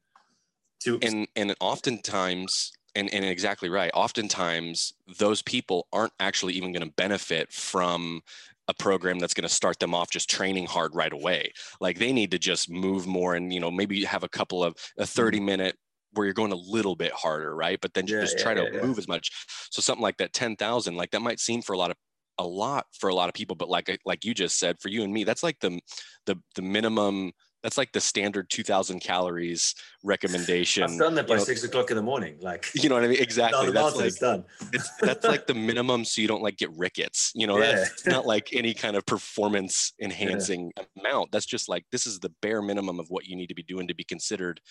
To 0.81 0.99
and 1.01 1.27
and 1.35 1.55
oftentimes. 1.59 2.71
And, 2.97 3.13
and 3.13 3.25
exactly 3.25 3.67
right. 3.67 3.91
Oftentimes, 3.93 4.93
those 5.19 5.41
people 5.41 5.85
aren't 5.91 6.13
actually 6.21 6.53
even 6.53 6.71
going 6.71 6.87
to 6.87 6.93
benefit 6.95 7.51
from 7.51 8.21
a 8.69 8.73
program 8.73 9.19
that's 9.19 9.33
going 9.33 9.45
to 9.45 9.53
start 9.53 9.79
them 9.79 9.93
off 9.93 10.09
just 10.09 10.29
training 10.29 10.65
hard 10.65 10.95
right 10.95 11.11
away 11.13 11.51
like 11.79 11.99
they 11.99 12.11
need 12.11 12.31
to 12.31 12.39
just 12.39 12.67
move 12.67 13.05
more 13.05 13.35
and 13.35 13.53
you 13.53 13.59
know 13.59 13.69
maybe 13.69 14.03
have 14.05 14.23
a 14.23 14.29
couple 14.29 14.63
of 14.63 14.75
a 14.97 15.05
30 15.05 15.37
mm-hmm. 15.37 15.45
minute 15.45 15.75
where 16.15 16.25
you're 16.25 16.33
going 16.33 16.51
a 16.51 16.55
little 16.55 16.95
bit 16.95 17.11
harder, 17.11 17.55
right? 17.55 17.79
But 17.81 17.93
then 17.93 18.07
yeah, 18.07 18.21
just 18.21 18.39
try 18.39 18.53
yeah, 18.53 18.69
to 18.69 18.75
yeah, 18.75 18.81
move 18.81 18.97
as 18.97 19.07
much. 19.07 19.31
So 19.69 19.81
something 19.81 20.01
like 20.01 20.17
that 20.17 20.33
10,000, 20.33 20.95
like 20.95 21.11
that 21.11 21.21
might 21.21 21.39
seem 21.39 21.61
for 21.61 21.73
a 21.73 21.77
lot 21.77 21.91
of 21.91 21.97
a 22.37 22.45
lot 22.45 22.85
for 22.91 23.09
a 23.09 23.15
lot 23.15 23.29
of 23.29 23.33
people, 23.33 23.55
but 23.55 23.69
like 23.69 23.97
like 24.05 24.25
you 24.25 24.33
just 24.33 24.59
said, 24.59 24.77
for 24.81 24.89
you 24.89 25.03
and 25.03 25.13
me, 25.13 25.23
that's 25.23 25.43
like 25.43 25.59
the 25.61 25.79
the 26.25 26.35
the 26.55 26.61
minimum. 26.61 27.31
That's 27.65 27.79
like 27.79 27.91
the 27.93 27.99
standard 27.99 28.47
2,000 28.51 28.99
calories 28.99 29.73
recommendation. 30.03 30.83
I've 30.83 30.99
done 30.99 31.15
that 31.15 31.27
by 31.27 31.33
you 31.33 31.39
know, 31.39 31.45
six 31.45 31.63
o'clock 31.63 31.89
in 31.89 31.97
the 31.97 32.03
morning. 32.03 32.37
Like 32.39 32.67
you 32.75 32.89
know 32.89 32.93
what 32.93 33.03
I 33.03 33.07
mean? 33.07 33.17
Exactly. 33.25 33.71
That's 33.71 33.95
like 33.95 34.15
done. 34.17 34.43
that's 35.01 35.25
like 35.25 35.47
the 35.47 35.55
minimum, 35.55 36.05
so 36.05 36.21
you 36.21 36.27
don't 36.27 36.43
like 36.43 36.57
get 36.57 36.69
rickets. 36.77 37.31
You 37.33 37.47
know, 37.47 37.59
that's 37.59 38.05
not 38.05 38.27
like 38.27 38.53
any 38.53 38.75
kind 38.75 38.95
of 38.95 39.03
performance 39.07 39.93
enhancing 39.99 40.73
amount. 40.99 41.31
That's 41.31 41.47
just 41.47 41.67
like 41.67 41.85
this 41.91 42.05
is 42.05 42.19
the 42.19 42.31
bare 42.43 42.61
minimum 42.61 42.99
of 42.99 43.09
what 43.09 43.25
you 43.25 43.35
need 43.35 43.47
to 43.47 43.55
be 43.55 43.63
doing 43.63 43.87
to 43.87 43.95
be 43.95 44.03
considered 44.03 44.61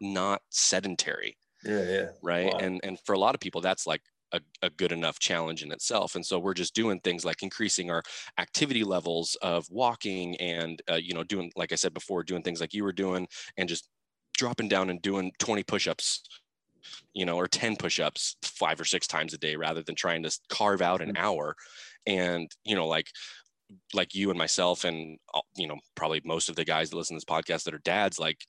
not 0.00 0.40
sedentary. 0.48 1.36
Yeah, 1.62 1.82
yeah. 1.82 2.06
Right. 2.22 2.54
Wow. 2.54 2.58
And 2.58 2.80
and 2.84 2.98
for 3.04 3.12
a 3.12 3.18
lot 3.18 3.34
of 3.34 3.40
people, 3.42 3.60
that's 3.60 3.86
like 3.86 4.00
a, 4.34 4.66
a, 4.66 4.70
good 4.70 4.92
enough 4.92 5.18
challenge 5.18 5.62
in 5.62 5.72
itself. 5.72 6.14
And 6.14 6.24
so 6.24 6.38
we're 6.38 6.54
just 6.54 6.74
doing 6.74 7.00
things 7.00 7.24
like 7.24 7.42
increasing 7.42 7.90
our 7.90 8.02
activity 8.38 8.84
levels 8.84 9.36
of 9.42 9.66
walking 9.70 10.36
and 10.36 10.80
uh, 10.90 10.96
you 10.96 11.14
know 11.14 11.24
doing 11.24 11.50
like 11.56 11.72
I 11.72 11.76
said 11.76 11.94
before, 11.94 12.22
doing 12.22 12.42
things 12.42 12.60
like 12.60 12.74
you 12.74 12.84
were 12.84 12.92
doing 12.92 13.26
and 13.56 13.68
just 13.68 13.88
dropping 14.36 14.68
down 14.68 14.90
and 14.90 15.00
doing 15.00 15.30
20 15.38 15.62
push-ups 15.62 16.22
you 17.14 17.24
know 17.24 17.36
or 17.36 17.46
10 17.46 17.76
push-ups 17.76 18.36
five 18.42 18.80
or 18.80 18.84
six 18.84 19.06
times 19.06 19.32
a 19.32 19.38
day 19.38 19.56
rather 19.56 19.82
than 19.82 19.94
trying 19.94 20.22
to 20.22 20.38
carve 20.48 20.82
out 20.82 21.00
an 21.00 21.12
mm-hmm. 21.12 21.24
hour 21.24 21.54
and 22.06 22.50
you 22.64 22.74
know 22.74 22.86
like 22.86 23.06
like 23.94 24.14
you 24.14 24.30
and 24.30 24.38
myself 24.38 24.84
and 24.84 25.18
you 25.56 25.66
know 25.66 25.76
probably 25.94 26.20
most 26.24 26.48
of 26.48 26.56
the 26.56 26.64
guys 26.64 26.90
that 26.90 26.96
listen 26.96 27.14
to 27.14 27.24
this 27.24 27.24
podcast 27.24 27.64
that 27.64 27.74
are 27.74 27.78
dads 27.84 28.18
like 28.18 28.44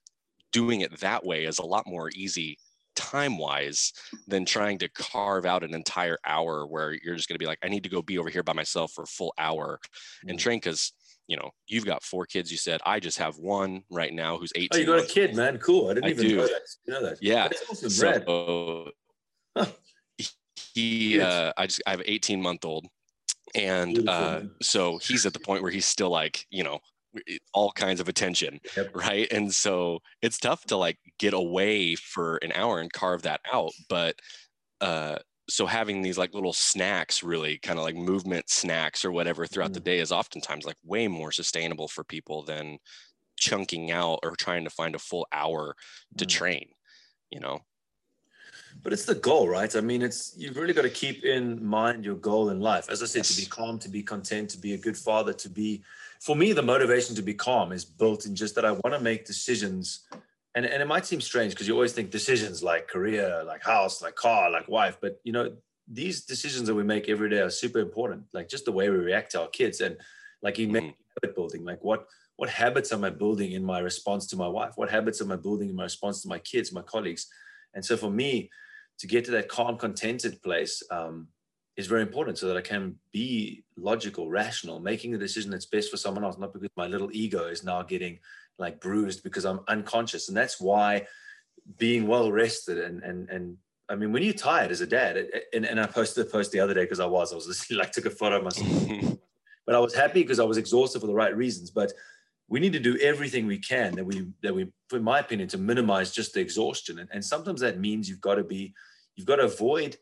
doing 0.51 0.81
it 0.81 0.99
that 0.99 1.25
way 1.25 1.45
is 1.45 1.59
a 1.59 1.65
lot 1.65 1.87
more 1.87 2.09
easy 2.13 2.57
time 2.95 3.37
wise 3.37 3.93
than 4.27 4.45
trying 4.45 4.77
to 4.79 4.89
carve 4.89 5.45
out 5.45 5.63
an 5.63 5.73
entire 5.73 6.17
hour 6.25 6.65
where 6.65 6.93
you're 7.03 7.15
just 7.15 7.27
going 7.27 7.35
to 7.35 7.43
be 7.43 7.45
like 7.45 7.59
i 7.63 7.67
need 7.67 7.83
to 7.83 7.89
go 7.89 8.01
be 8.01 8.17
over 8.17 8.29
here 8.29 8.43
by 8.43 8.53
myself 8.53 8.91
for 8.93 9.03
a 9.03 9.07
full 9.07 9.33
hour 9.37 9.79
mm-hmm. 9.83 10.29
and 10.29 10.39
train 10.39 10.57
because 10.57 10.93
you 11.27 11.37
know 11.37 11.51
you've 11.67 11.85
got 11.85 12.03
four 12.03 12.25
kids 12.25 12.51
you 12.51 12.57
said. 12.57 12.81
I 12.85 12.99
just 12.99 13.17
have 13.17 13.37
one 13.37 13.83
right 13.89 14.13
now 14.13 14.37
who's 14.37 14.51
18 14.55 14.69
oh 14.73 14.77
you 14.77 14.85
got 14.85 15.03
a 15.03 15.07
kid 15.07 15.35
man. 15.35 15.57
Cool. 15.57 15.89
I 15.89 15.95
didn't 15.95 16.05
I 16.05 16.09
even 16.09 16.27
do. 16.27 16.35
know 16.37 16.47
that. 16.47 16.61
You 16.85 16.93
know 16.93 17.03
that. 17.03 17.17
Yeah. 17.21 17.49
Awesome, 17.69 17.89
so 17.89 18.89
huh. 19.57 19.65
he 20.73 21.19
uh 21.21 21.53
i 21.57 21.65
just 21.65 21.81
i 21.87 21.91
have 21.91 21.99
an 22.01 22.05
18 22.07 22.41
month 22.41 22.65
old 22.65 22.85
and 23.53 24.07
uh 24.09 24.41
so 24.61 24.97
he's 24.97 25.25
at 25.25 25.33
the 25.33 25.39
point 25.39 25.61
where 25.61 25.71
he's 25.71 25.85
still 25.85 26.09
like 26.09 26.45
you 26.49 26.63
know 26.63 26.79
all 27.53 27.71
kinds 27.71 27.99
of 27.99 28.09
attention 28.09 28.59
yep. 28.75 28.95
right 28.95 29.31
and 29.31 29.53
so 29.53 29.99
it's 30.21 30.37
tough 30.37 30.63
to 30.65 30.77
like 30.77 30.97
get 31.19 31.33
away 31.33 31.95
for 31.95 32.37
an 32.37 32.51
hour 32.53 32.79
and 32.79 32.91
carve 32.91 33.21
that 33.23 33.41
out 33.51 33.71
but 33.89 34.15
uh 34.81 35.17
so 35.47 35.65
having 35.65 36.01
these 36.01 36.17
like 36.17 36.33
little 36.33 36.53
snacks 36.53 37.23
really 37.23 37.57
kind 37.59 37.77
of 37.77 37.85
like 37.85 37.95
movement 37.95 38.49
snacks 38.49 39.05
or 39.05 39.11
whatever 39.11 39.45
throughout 39.45 39.71
mm. 39.71 39.75
the 39.75 39.79
day 39.79 39.99
is 39.99 40.11
oftentimes 40.11 40.65
like 40.65 40.77
way 40.83 41.07
more 41.07 41.31
sustainable 41.31 41.87
for 41.87 42.03
people 42.03 42.43
than 42.43 42.77
chunking 43.37 43.91
out 43.91 44.19
or 44.23 44.35
trying 44.35 44.63
to 44.63 44.69
find 44.69 44.95
a 44.95 44.99
full 44.99 45.27
hour 45.31 45.75
to 46.17 46.25
mm. 46.25 46.29
train 46.29 46.67
you 47.29 47.39
know 47.39 47.59
but 48.81 48.93
it's 48.93 49.05
the 49.05 49.15
goal 49.15 49.47
right 49.47 49.75
i 49.75 49.81
mean 49.81 50.01
it's 50.01 50.33
you've 50.37 50.57
really 50.57 50.73
got 50.73 50.81
to 50.81 50.89
keep 50.89 51.23
in 51.23 51.63
mind 51.63 52.03
your 52.03 52.15
goal 52.15 52.49
in 52.49 52.59
life 52.59 52.89
as 52.89 53.01
i 53.03 53.05
said 53.05 53.19
yes. 53.19 53.35
to 53.35 53.41
be 53.41 53.47
calm 53.47 53.77
to 53.77 53.89
be 53.89 54.01
content 54.01 54.49
to 54.49 54.57
be 54.57 54.73
a 54.73 54.77
good 54.77 54.97
father 54.97 55.33
to 55.33 55.49
be 55.49 55.83
for 56.21 56.35
me, 56.35 56.53
the 56.53 56.61
motivation 56.61 57.15
to 57.15 57.21
be 57.21 57.33
calm 57.33 57.71
is 57.71 57.85
built 57.85 58.25
in 58.25 58.35
just 58.35 58.55
that 58.55 58.65
I 58.65 58.71
want 58.71 58.93
to 58.93 58.99
make 58.99 59.25
decisions. 59.25 60.01
And, 60.55 60.65
and 60.65 60.81
it 60.81 60.87
might 60.87 61.05
seem 61.05 61.21
strange 61.21 61.53
because 61.53 61.67
you 61.67 61.73
always 61.73 61.93
think 61.93 62.11
decisions 62.11 62.63
like 62.63 62.87
career, 62.87 63.43
like 63.45 63.63
house, 63.63 64.01
like 64.01 64.15
car, 64.15 64.49
like 64.49 64.67
wife. 64.67 64.97
But, 65.01 65.19
you 65.23 65.33
know, 65.33 65.55
these 65.87 66.25
decisions 66.25 66.67
that 66.67 66.75
we 66.75 66.83
make 66.83 67.09
every 67.09 67.29
day 67.29 67.39
are 67.39 67.49
super 67.49 67.79
important. 67.79 68.23
Like 68.33 68.49
just 68.49 68.65
the 68.65 68.71
way 68.71 68.89
we 68.89 68.97
react 68.97 69.31
to 69.31 69.41
our 69.41 69.47
kids 69.49 69.81
and 69.81 69.97
like 70.41 70.57
you 70.57 70.67
mm-hmm. 70.67 70.89
habit 71.21 71.35
building, 71.35 71.63
like 71.63 71.83
what, 71.83 72.07
what 72.37 72.49
habits 72.49 72.91
am 72.91 73.03
I 73.03 73.09
building 73.09 73.51
in 73.51 73.63
my 73.63 73.79
response 73.79 74.27
to 74.27 74.37
my 74.37 74.47
wife? 74.47 74.73
What 74.75 74.89
habits 74.89 75.21
am 75.21 75.31
I 75.31 75.35
building 75.35 75.69
in 75.69 75.75
my 75.75 75.83
response 75.83 76.21
to 76.21 76.27
my 76.27 76.39
kids, 76.39 76.71
my 76.71 76.81
colleagues? 76.81 77.27
And 77.73 77.83
so 77.83 77.97
for 77.97 78.09
me, 78.09 78.49
to 78.99 79.07
get 79.07 79.25
to 79.25 79.31
that 79.31 79.49
calm, 79.49 79.77
contented 79.77 80.41
place, 80.41 80.81
um, 80.89 81.27
is 81.77 81.87
very 81.87 82.01
important 82.01 82.37
so 82.37 82.47
that 82.47 82.57
I 82.57 82.61
can 82.61 82.95
be 83.11 83.63
logical, 83.77 84.29
rational, 84.29 84.79
making 84.79 85.11
the 85.11 85.17
decision 85.17 85.51
that's 85.51 85.65
best 85.65 85.91
for 85.91 85.97
someone 85.97 86.23
else, 86.23 86.37
not 86.37 86.53
because 86.53 86.69
my 86.77 86.87
little 86.87 87.09
ego 87.11 87.47
is 87.47 87.63
now 87.63 87.81
getting 87.83 88.19
like 88.57 88.79
bruised 88.79 89.23
because 89.23 89.45
I'm 89.45 89.59
unconscious. 89.67 90.29
And 90.29 90.37
that's 90.37 90.59
why 90.59 91.07
being 91.77 92.07
well 92.07 92.31
rested 92.31 92.77
and 92.77 93.03
and 93.03 93.29
and 93.29 93.57
I 93.87 93.95
mean, 93.95 94.11
when 94.11 94.23
you're 94.23 94.33
tired 94.33 94.71
as 94.71 94.81
a 94.81 94.87
dad, 94.87 95.27
and, 95.53 95.65
and 95.65 95.79
I 95.79 95.85
posted 95.85 96.25
a 96.25 96.29
post 96.29 96.51
the 96.51 96.59
other 96.59 96.73
day 96.73 96.83
because 96.85 96.99
I 96.99 97.05
was, 97.05 97.31
I 97.31 97.35
was 97.35 97.69
like 97.71 97.91
took 97.91 98.05
a 98.05 98.09
photo 98.09 98.37
of 98.37 98.43
myself, 98.43 99.17
but 99.65 99.75
I 99.75 99.79
was 99.79 99.93
happy 99.93 100.21
because 100.23 100.39
I 100.39 100.43
was 100.43 100.57
exhausted 100.57 101.01
for 101.01 101.07
the 101.07 101.13
right 101.13 101.35
reasons. 101.35 101.69
But 101.69 101.93
we 102.47 102.59
need 102.59 102.73
to 102.73 102.79
do 102.79 102.97
everything 102.97 103.47
we 103.47 103.59
can 103.59 103.95
that 103.95 104.05
we 104.05 104.27
that 104.41 104.53
we, 104.53 104.71
in 104.91 105.03
my 105.03 105.19
opinion, 105.19 105.49
to 105.49 105.57
minimize 105.57 106.11
just 106.11 106.33
the 106.33 106.41
exhaustion. 106.41 106.99
And, 106.99 107.09
and 107.11 107.23
sometimes 107.23 107.61
that 107.61 107.79
means 107.79 108.09
you've 108.09 108.21
got 108.21 108.35
to 108.35 108.43
be, 108.43 108.73
you've 109.15 109.27
got 109.27 109.37
to 109.37 109.43
avoid 109.43 109.97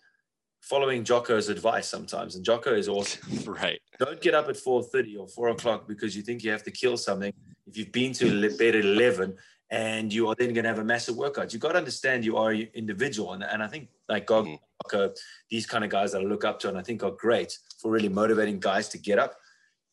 following 0.63 1.03
Jocko's 1.03 1.49
advice 1.49 1.87
sometimes, 1.87 2.35
and 2.35 2.43
Jocko 2.45 2.73
is 2.73 2.87
awesome. 2.87 3.53
right. 3.61 3.79
Don't 3.99 4.21
get 4.21 4.33
up 4.33 4.47
at 4.49 4.57
four 4.57 4.81
thirty 4.81 5.15
or 5.17 5.27
four 5.27 5.49
o'clock 5.49 5.87
because 5.87 6.15
you 6.15 6.21
think 6.21 6.43
you 6.43 6.51
have 6.51 6.63
to 6.63 6.71
kill 6.71 6.97
something. 6.97 7.33
If 7.67 7.77
you've 7.77 7.91
been 7.91 8.13
to 8.13 8.49
bed 8.57 8.75
at 8.75 8.85
eleven 8.85 9.35
and 9.69 10.13
you 10.13 10.27
are 10.29 10.35
then 10.35 10.53
going 10.53 10.63
to 10.63 10.69
have 10.69 10.79
a 10.79 10.83
massive 10.83 11.15
workout, 11.15 11.51
you 11.53 11.59
got 11.59 11.73
to 11.73 11.77
understand 11.77 12.23
you 12.23 12.37
are 12.37 12.51
an 12.51 12.67
individual, 12.73 13.33
and, 13.33 13.43
and 13.43 13.61
I 13.61 13.67
think 13.67 13.89
like 14.09 14.25
God, 14.25 14.45
Mhm. 14.45 14.59
Jocko, 14.83 15.13
these 15.49 15.65
kind 15.65 15.83
of 15.83 15.89
guys 15.89 16.11
that 16.11 16.21
I 16.21 16.25
look 16.25 16.43
up 16.45 16.59
to 16.61 16.69
and 16.69 16.77
I 16.77 16.81
think 16.81 17.03
are 17.03 17.11
great 17.11 17.57
for 17.79 17.91
really 17.91 18.09
motivating 18.09 18.59
guys 18.59 18.89
to 18.89 18.97
get 18.97 19.17
up. 19.19 19.35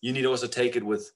You 0.01 0.13
need 0.13 0.23
to 0.23 0.29
also 0.29 0.47
take 0.47 0.77
it 0.77 0.85
with 0.85 1.11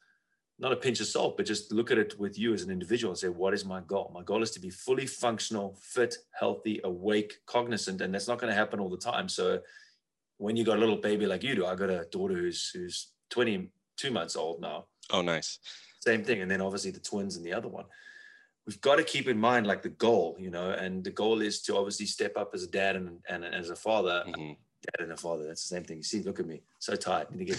not 0.59 0.73
a 0.73 0.77
pinch 0.77 1.01
of 1.01 1.07
salt, 1.07 1.37
but 1.37 1.47
just 1.47 1.73
look 1.73 1.91
at 1.91 1.99
it 1.99 2.19
with 2.19 2.39
you 2.39 2.55
as 2.55 2.63
an 2.63 2.71
individual 2.71 3.11
and 3.11 3.19
say, 3.19 3.29
what 3.29 3.55
is 3.55 3.65
my 3.65 3.81
goal? 3.81 4.11
My 4.15 4.23
goal 4.23 4.43
is 4.43 4.53
to 4.53 4.61
be 4.61 4.71
fully 4.71 5.07
functional, 5.07 5.77
fit, 5.81 6.17
healthy, 6.39 6.81
awake, 6.85 7.35
cognizant, 7.47 8.01
and 8.01 8.15
that's 8.15 8.29
not 8.29 8.39
going 8.39 8.51
to 8.51 8.57
happen 8.57 8.79
all 8.79 8.89
the 8.89 8.97
time. 8.97 9.29
So 9.29 9.61
when 10.39 10.57
you 10.57 10.65
got 10.65 10.77
a 10.77 10.81
little 10.81 10.97
baby 10.97 11.27
like 11.27 11.43
you 11.43 11.55
do, 11.55 11.67
I 11.67 11.75
got 11.75 11.91
a 11.91 12.07
daughter 12.11 12.35
who's 12.35 12.71
who's 12.71 13.13
22 13.31 14.11
months 14.11 14.37
old 14.37 14.61
now. 14.61 14.87
Oh, 15.11 15.23
nice. 15.23 15.59
Same 16.01 16.23
thing. 16.23 16.41
And 16.43 16.51
then 16.51 16.61
obviously 16.61 16.93
the 16.93 17.01
twins 17.01 17.37
and 17.37 17.45
the 17.45 17.53
other 17.53 17.69
one. 17.69 17.87
We've 18.67 18.81
got 18.81 18.97
to 18.97 19.05
keep 19.05 19.29
in 19.29 19.39
mind 19.39 19.67
like 19.67 19.83
the 19.83 19.91
goal, 19.91 20.37
you 20.39 20.51
know, 20.51 20.71
and 20.71 21.05
the 21.05 21.11
goal 21.11 21.43
is 21.43 21.61
to 21.63 21.77
obviously 21.77 22.07
step 22.07 22.37
up 22.37 22.53
as 22.55 22.63
a 22.63 22.69
dad 22.69 22.97
and, 22.97 23.19
and 23.29 23.45
as 23.45 23.71
a 23.71 23.77
father. 23.77 24.25
Mhm. 24.27 24.57
Dad 24.85 25.05
and 25.05 25.13
a 25.13 25.17
father, 25.17 25.47
that's 25.47 25.69
the 25.69 25.75
same 25.75 25.85
thing. 25.85 25.99
You 25.99 26.03
see, 26.03 26.23
look 26.23 26.41
at 26.41 26.47
me, 26.47 26.63
so 26.79 26.95
tired. 26.95 27.31
Need 27.31 27.39
to 27.39 27.45
get 27.45 27.59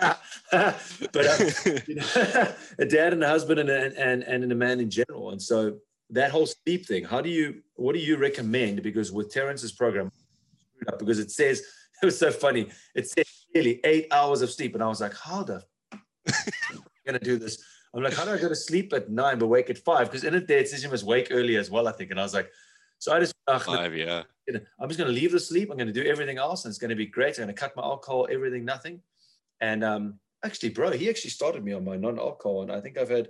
but 0.00 1.26
um, 1.26 1.82
you 1.86 1.94
know, 1.96 2.04
a 2.78 2.84
dad 2.84 3.12
and 3.12 3.22
a 3.22 3.28
husband 3.28 3.60
and, 3.60 3.70
a, 3.70 4.00
and 4.00 4.22
and 4.22 4.50
a 4.50 4.54
man 4.54 4.80
in 4.80 4.90
general. 4.90 5.30
And 5.30 5.40
so 5.40 5.78
that 6.10 6.30
whole 6.30 6.46
sleep 6.46 6.86
thing, 6.86 7.04
how 7.04 7.20
do 7.20 7.30
you 7.30 7.62
what 7.76 7.94
do 7.94 8.00
you 8.00 8.16
recommend? 8.16 8.82
Because 8.82 9.12
with 9.12 9.32
Terrence's 9.32 9.72
program, 9.72 10.10
because 10.98 11.18
it 11.18 11.30
says 11.30 11.62
it 12.02 12.06
was 12.06 12.18
so 12.18 12.30
funny. 12.30 12.68
It 12.94 13.08
says 13.08 13.26
clearly 13.52 13.80
eight 13.84 14.08
hours 14.10 14.42
of 14.42 14.50
sleep, 14.50 14.74
and 14.74 14.82
I 14.82 14.88
was 14.88 15.00
like, 15.00 15.14
how 15.14 15.42
the 15.42 15.62
f- 16.26 16.48
gonna 17.06 17.18
do 17.18 17.38
this? 17.38 17.62
I'm 17.94 18.02
like, 18.02 18.14
how 18.14 18.24
do 18.24 18.32
I 18.32 18.38
go 18.38 18.48
to 18.48 18.56
sleep 18.56 18.92
at 18.92 19.10
nine 19.10 19.38
but 19.38 19.46
wake 19.46 19.70
at 19.70 19.78
five? 19.78 20.08
Because 20.08 20.24
in 20.24 20.34
it 20.34 20.48
there 20.48 20.58
it 20.58 20.68
says 20.68 20.82
you 20.82 20.90
must 20.90 21.04
wake 21.04 21.28
early 21.30 21.56
as 21.56 21.70
well, 21.70 21.86
I 21.86 21.92
think. 21.92 22.10
And 22.10 22.18
I 22.18 22.24
was 22.24 22.34
like, 22.34 22.50
so 22.98 23.14
I 23.14 23.20
just 23.20 23.34
ugh, 23.46 23.62
Five, 23.62 23.94
yeah. 23.94 24.24
You 24.46 24.54
know, 24.54 24.60
I'm 24.78 24.88
just 24.88 24.98
going 24.98 25.12
to 25.12 25.20
leave 25.20 25.32
the 25.32 25.40
sleep. 25.40 25.70
I'm 25.70 25.76
going 25.76 25.92
to 25.92 25.92
do 25.92 26.08
everything 26.08 26.38
else, 26.38 26.64
and 26.64 26.70
it's 26.70 26.78
going 26.78 26.90
to 26.90 26.96
be 26.96 27.06
great. 27.06 27.38
I'm 27.38 27.44
going 27.44 27.54
to 27.54 27.60
cut 27.60 27.76
my 27.76 27.82
alcohol, 27.82 28.28
everything, 28.30 28.64
nothing. 28.64 29.00
And 29.60 29.82
um, 29.82 30.18
actually, 30.44 30.70
bro, 30.70 30.90
he 30.90 31.08
actually 31.08 31.30
started 31.30 31.64
me 31.64 31.72
on 31.72 31.84
my 31.84 31.96
non-alcohol, 31.96 32.62
and 32.62 32.72
I 32.72 32.80
think 32.80 32.98
I've 32.98 33.10
had 33.10 33.28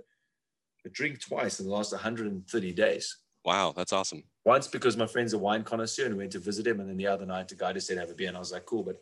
a 0.85 0.89
drink 0.89 1.21
twice 1.21 1.59
in 1.59 1.65
the 1.65 1.71
last 1.71 1.91
130 1.91 2.73
days. 2.73 3.17
Wow, 3.43 3.73
that's 3.75 3.93
awesome. 3.93 4.23
Once 4.43 4.67
because 4.67 4.97
my 4.97 5.07
friend's 5.07 5.33
a 5.33 5.37
wine 5.37 5.63
connoisseur 5.63 6.05
and 6.05 6.15
we 6.15 6.23
went 6.23 6.31
to 6.31 6.39
visit 6.39 6.67
him, 6.67 6.79
and 6.79 6.89
then 6.89 6.97
the 6.97 7.07
other 7.07 7.25
night 7.25 7.47
the 7.47 7.55
guy 7.55 7.73
just 7.73 7.87
said 7.87 7.97
have 7.97 8.09
a 8.09 8.13
beer, 8.13 8.27
and 8.27 8.37
I 8.37 8.39
was 8.39 8.51
like, 8.51 8.65
cool, 8.65 8.83
but 8.83 8.97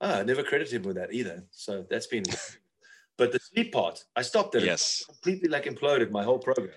ah, 0.00 0.18
I 0.18 0.22
never 0.22 0.42
credited 0.42 0.74
him 0.74 0.82
with 0.82 0.96
that 0.96 1.12
either. 1.12 1.44
So 1.50 1.84
that's 1.90 2.06
been. 2.06 2.24
but 3.18 3.32
the 3.32 3.40
sleep 3.40 3.72
part, 3.72 4.04
I 4.14 4.22
stopped 4.22 4.54
it. 4.54 4.64
Yes. 4.64 5.04
completely 5.06 5.48
like 5.48 5.64
imploded 5.64 6.10
my 6.10 6.22
whole 6.22 6.38
program. 6.38 6.70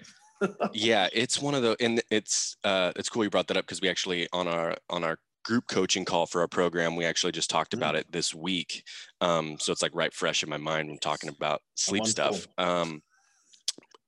Yeah 0.74 1.08
it's 1.14 1.42
one 1.42 1.56
of 1.56 1.62
the 1.62 1.76
and 1.80 2.02
it's 2.10 2.58
uh 2.64 2.92
it's 2.96 3.10
cool 3.10 3.24
you 3.24 3.30
brought 3.30 3.48
that 3.48 3.58
up 3.58 3.66
because 3.66 3.82
we 3.82 3.90
actually 3.90 4.28
on 4.34 4.48
our 4.48 4.76
on 4.90 5.04
our 5.04 5.18
group 5.44 5.68
coaching 5.68 6.06
call 6.06 6.26
for 6.26 6.42
our 6.42 6.48
program 6.48 6.96
we 6.96 7.06
actually 7.06 7.32
just 7.32 7.50
talked 7.50 7.74
about 7.74 7.96
it 7.96 8.10
this 8.12 8.34
week. 8.34 8.84
Um 9.20 9.58
so 9.60 9.72
it's 9.72 9.82
like 9.82 9.94
right 9.94 10.14
fresh 10.14 10.42
in 10.42 10.50
my 10.50 10.58
mind 10.58 10.90
when 10.90 10.98
talking 11.00 11.30
about 11.30 11.62
sleep 11.76 12.06
stuff. 12.06 12.48
Um 12.58 13.02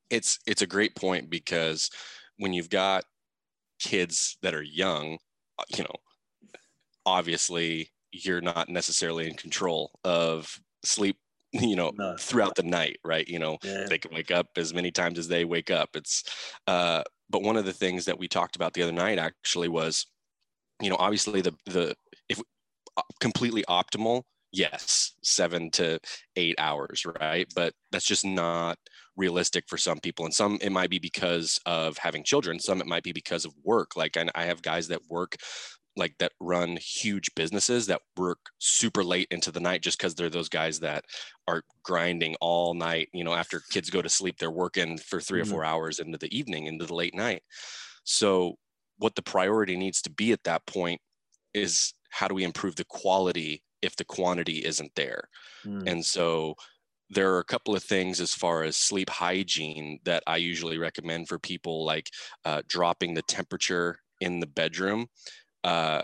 it's 0.09 0.39
it's 0.47 0.61
a 0.61 0.67
great 0.67 0.95
point 0.95 1.29
because 1.29 1.89
when 2.37 2.53
you've 2.53 2.69
got 2.69 3.03
kids 3.79 4.37
that 4.41 4.53
are 4.53 4.63
young 4.63 5.17
uh, 5.59 5.63
you 5.75 5.83
know 5.83 5.95
obviously 7.05 7.91
you're 8.11 8.41
not 8.41 8.69
necessarily 8.69 9.27
in 9.27 9.35
control 9.35 9.91
of 10.03 10.59
sleep 10.83 11.17
you 11.61 11.75
know 11.75 11.93
No. 11.97 12.17
throughout 12.19 12.55
the 12.55 12.63
night 12.63 12.97
right? 13.03 13.27
You 13.27 13.39
know 13.39 13.57
Yeah. 13.63 13.87
they 13.89 13.97
can 13.99 14.13
wake 14.13 14.31
up 14.31 14.47
as 14.57 14.73
many 14.73 14.91
times 14.91 15.19
as 15.19 15.27
they 15.27 15.45
wake 15.45 15.71
up. 15.71 15.89
It's 15.95 16.23
uh 16.67 17.03
but 17.29 17.43
one 17.43 17.57
of 17.57 17.65
the 17.65 17.73
things 17.73 18.05
that 18.05 18.19
we 18.19 18.27
talked 18.27 18.55
about 18.55 18.73
the 18.73 18.83
other 18.83 18.91
night 18.91 19.19
actually 19.19 19.69
was 19.69 20.05
you 20.81 20.89
know 20.89 20.97
obviously 20.99 21.41
the 21.41 21.53
the 21.65 21.95
if 22.29 22.41
uh, 22.97 23.01
completely 23.19 23.63
optimal 23.69 24.23
yes 24.51 25.13
seven 25.23 25.71
to 25.71 25.99
eight 26.37 26.55
hours 26.59 27.05
right? 27.21 27.47
But 27.55 27.73
that's 27.91 28.05
just 28.05 28.25
not 28.25 28.77
realistic 29.17 29.65
for 29.69 29.77
some 29.77 29.99
people. 29.99 30.25
And 30.25 30.33
some 30.33 30.59
it 30.61 30.71
might 30.71 30.89
be 30.89 30.99
because 30.99 31.59
of 31.65 31.97
having 31.97 32.23
children. 32.23 32.59
Some 32.59 32.81
it 32.81 32.87
might 32.87 33.03
be 33.03 33.13
because 33.13 33.45
of 33.45 33.53
work. 33.63 33.95
Like 33.97 34.17
I, 34.17 34.27
I 34.35 34.45
have 34.45 34.61
guys 34.61 34.87
that 34.89 35.01
work 35.09 35.35
like 35.97 36.17
that 36.19 36.33
run 36.39 36.77
huge 36.77 37.33
businesses 37.35 37.87
that 37.87 38.01
work 38.17 38.39
super 38.59 39.03
late 39.03 39.27
into 39.31 39.51
the 39.51 39.59
night 39.59 39.81
just 39.81 39.97
because 39.97 40.15
they're 40.15 40.29
those 40.29 40.49
guys 40.49 40.79
that 40.81 41.05
are 41.47 41.63
grinding 41.83 42.35
all 42.41 42.73
night 42.73 43.09
you 43.13 43.23
know 43.23 43.33
after 43.33 43.61
kids 43.71 43.89
go 43.89 44.01
to 44.01 44.09
sleep 44.09 44.37
they're 44.37 44.51
working 44.51 44.97
for 44.97 45.21
3 45.21 45.39
Mhm. 45.39 45.41
or 45.41 45.45
four 45.45 45.63
hours 45.65 45.99
into 45.99 46.17
the 46.17 46.35
evening 46.37 46.65
into 46.67 46.85
the 46.85 46.95
late 46.95 47.15
night 47.15 47.43
so 48.03 48.55
what 48.97 49.15
the 49.15 49.21
priority 49.21 49.75
needs 49.75 50.01
to 50.01 50.09
be 50.09 50.31
at 50.31 50.43
that 50.43 50.65
point 50.65 51.01
is 51.53 51.93
how 52.11 52.27
do 52.27 52.35
we 52.35 52.43
improve 52.43 52.75
the 52.77 52.85
quality 52.85 53.63
if 53.81 53.95
the 53.97 54.05
quantity 54.05 54.65
isn't 54.65 54.93
there 54.95 55.29
Mm. 55.65 55.87
and 55.87 56.05
so 56.05 56.55
there 57.09 57.33
are 57.33 57.39
a 57.39 57.45
couple 57.45 57.75
of 57.75 57.83
things 57.83 58.21
as 58.21 58.33
far 58.33 58.63
as 58.63 58.77
sleep 58.77 59.09
hygiene 59.09 59.99
that 60.05 60.23
I 60.27 60.37
usually 60.37 60.77
recommend 60.77 61.29
for 61.29 61.39
people, 61.39 61.85
like 61.85 62.09
uh, 62.45 62.63
dropping 62.67 63.13
the 63.13 63.21
temperature 63.23 63.99
in 64.21 64.39
the 64.41 64.47
bedroom. 64.47 65.07
Uh, 65.65 66.01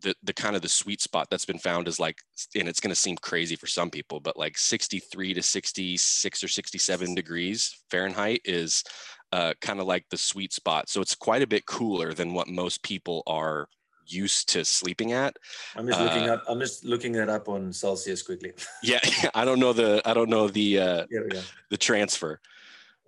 the, 0.00 0.14
the 0.22 0.32
kind 0.32 0.54
of 0.56 0.62
the 0.62 0.68
sweet 0.68 1.00
spot 1.00 1.28
that's 1.30 1.44
been 1.44 1.58
found 1.58 1.88
is 1.88 1.98
like, 1.98 2.18
and 2.54 2.68
it's 2.68 2.80
going 2.80 2.90
to 2.94 3.00
seem 3.00 3.16
crazy 3.16 3.56
for 3.56 3.66
some 3.66 3.90
people, 3.90 4.20
but 4.20 4.36
like 4.36 4.56
63 4.58 5.34
to 5.34 5.42
66 5.42 6.44
or 6.44 6.48
67 6.48 7.14
degrees 7.14 7.76
Fahrenheit 7.90 8.40
is 8.44 8.84
uh, 9.32 9.54
kind 9.60 9.80
of 9.80 9.86
like 9.86 10.04
the 10.10 10.16
sweet 10.16 10.52
spot. 10.52 10.88
So 10.88 11.00
it's 11.00 11.14
quite 11.14 11.42
a 11.42 11.46
bit 11.46 11.66
cooler 11.66 12.12
than 12.14 12.32
what 12.32 12.48
most 12.48 12.82
people 12.82 13.22
are 13.26 13.68
used 14.06 14.48
to 14.50 14.64
sleeping 14.64 15.12
at. 15.12 15.36
I'm 15.76 15.86
just 15.86 16.00
looking 16.00 16.28
Uh, 16.30 16.34
up. 16.34 16.44
I'm 16.48 16.60
just 16.60 16.84
looking 16.84 17.12
that 17.12 17.28
up 17.28 17.48
on 17.48 17.72
Celsius 17.72 18.22
quickly. 18.22 18.52
Yeah, 18.82 19.00
I 19.34 19.44
don't 19.44 19.58
know 19.60 19.72
the 19.72 20.00
I 20.04 20.14
don't 20.14 20.30
know 20.30 20.48
the 20.48 20.78
uh, 20.78 21.06
Here 21.10 21.24
we 21.24 21.30
go. 21.30 21.42
the 21.70 21.76
transfer. 21.76 22.40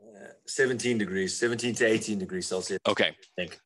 Uh, 0.03 0.33
17 0.47 0.99
degrees, 0.99 1.37
17 1.39 1.75
to 1.77 1.87
18 1.87 2.19
degrees 2.19 2.47
Celsius. 2.47 2.81
Okay, 2.87 3.17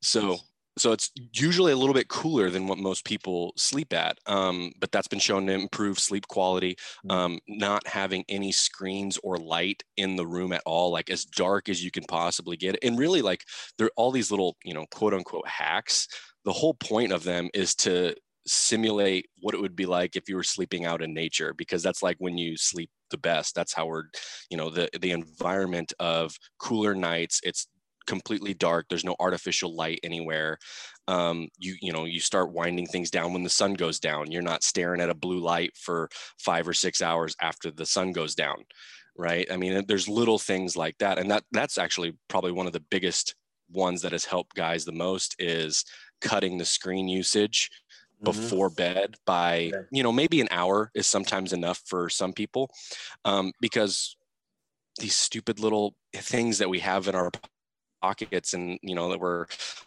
so 0.03 0.39
so 0.77 0.93
it's 0.93 1.11
usually 1.33 1.73
a 1.73 1.77
little 1.77 1.95
bit 1.95 2.09
cooler 2.09 2.51
than 2.51 2.67
what 2.67 2.79
most 2.79 3.05
people 3.05 3.53
sleep 3.57 3.93
at, 3.93 4.19
um, 4.27 4.73
but 4.81 4.91
that's 4.91 5.09
been 5.09 5.21
shown 5.21 5.47
to 5.47 5.53
improve 5.53 5.99
sleep 5.99 6.27
quality. 6.27 6.77
Mm. 7.07 7.13
Um, 7.13 7.39
not 7.49 7.87
having 7.87 8.25
any 8.29 8.51
screens 8.51 9.19
or 9.23 9.37
light 9.37 9.83
in 9.97 10.17
the 10.17 10.27
room 10.27 10.53
at 10.53 10.63
all, 10.67 10.91
like 10.91 11.11
as 11.11 11.25
dark 11.25 11.69
as 11.69 11.85
you 11.85 11.91
can 11.91 12.05
possibly 12.05 12.57
get, 12.57 12.77
and 12.83 12.99
really 12.99 13.23
like 13.23 13.45
there 13.79 13.87
are 13.87 13.93
all 13.97 14.11
these 14.11 14.31
little 14.31 14.57
you 14.65 14.75
know 14.75 14.87
quote 14.91 15.15
unquote 15.15 15.47
hacks. 15.47 16.09
The 16.45 16.53
whole 16.53 16.75
point 16.75 17.13
of 17.13 17.25
them 17.25 17.49
is 17.55 17.75
to 17.77 18.15
simulate 18.47 19.29
what 19.41 19.55
it 19.55 19.61
would 19.61 19.77
be 19.77 19.87
like 19.87 20.17
if 20.17 20.29
you 20.29 20.37
were 20.37 20.43
sleeping 20.43 20.85
out 20.85 21.03
in 21.03 21.15
nature 21.15 21.55
because 21.55 21.83
that's 21.83 22.03
like 22.03 22.17
when 22.19 22.37
you 22.37 22.57
sleep 22.59 22.91
the 23.11 23.17
best 23.17 23.55
that's 23.55 23.73
how 23.73 23.87
we're 23.87 24.05
you 24.51 24.57
know 24.57 24.69
the 24.69 24.89
the 25.01 25.13
environment 25.13 25.95
of 25.99 26.37
cooler 26.59 26.95
nights 26.95 27.41
it's 27.43 27.69
completely 28.07 28.55
dark 28.55 28.87
there's 28.89 29.05
no 29.05 29.17
artificial 29.21 29.75
light 29.75 30.01
anywhere 30.03 30.59
um, 31.09 31.49
you 31.59 31.77
you 31.81 31.93
know 31.93 32.05
you 32.05 32.21
start 32.21 32.53
winding 32.53 32.87
things 32.87 33.11
down 33.11 33.33
when 33.33 33.43
the 33.43 33.51
sun 33.51 33.75
goes 33.75 34.01
down. 34.01 34.31
You're 34.33 34.43
not 34.43 34.63
staring 34.63 35.01
at 35.01 35.11
a 35.11 35.15
blue 35.15 35.39
light 35.39 35.77
for 35.77 36.09
five 36.39 36.67
or 36.67 36.73
six 36.73 37.03
hours 37.03 37.37
after 37.41 37.71
the 37.71 37.87
sun 37.87 38.13
goes 38.13 38.35
down 38.35 38.65
right? 39.17 39.47
I 39.51 39.57
mean 39.57 39.85
there's 39.87 40.09
little 40.09 40.39
things 40.39 40.77
like 40.77 40.99
that 40.99 41.19
and 41.19 41.31
that 41.31 41.45
that's 41.53 41.79
actually 41.79 42.17
probably 42.29 42.53
one 42.53 42.67
of 42.67 42.73
the 42.73 42.81
biggest 42.81 43.37
ones 43.71 44.03
that 44.03 44.13
has 44.13 44.25
helped 44.25 44.55
guys 44.57 44.85
the 44.85 44.93
most 44.93 45.37
is 45.39 45.85
cutting 46.21 46.59
the 46.59 46.65
screen 46.65 47.09
usage 47.09 47.71
Mhm. 48.21 48.25
before 48.25 48.71
bed 48.71 49.17
by 49.27 49.73
you 49.91 50.03
know 50.03 50.13
maybe 50.13 50.41
an 50.41 50.49
hour 50.51 50.91
is 50.95 51.07
sometimes 51.07 51.53
enough 51.53 51.83
for 51.87 52.09
some 52.09 52.33
people 52.33 52.71
um, 53.25 53.53
because 53.61 54.17
these 54.99 55.17
stupid 55.17 55.61
little 55.61 55.97
things 56.15 56.59
that 56.59 56.71
we 56.71 56.81
have 56.81 57.09
in 57.09 57.15
our 57.15 57.31
pockets 58.05 58.55
and 58.55 58.79
you 58.83 58.95
know 58.95 59.09
that 59.11 59.21
we're 59.25 59.47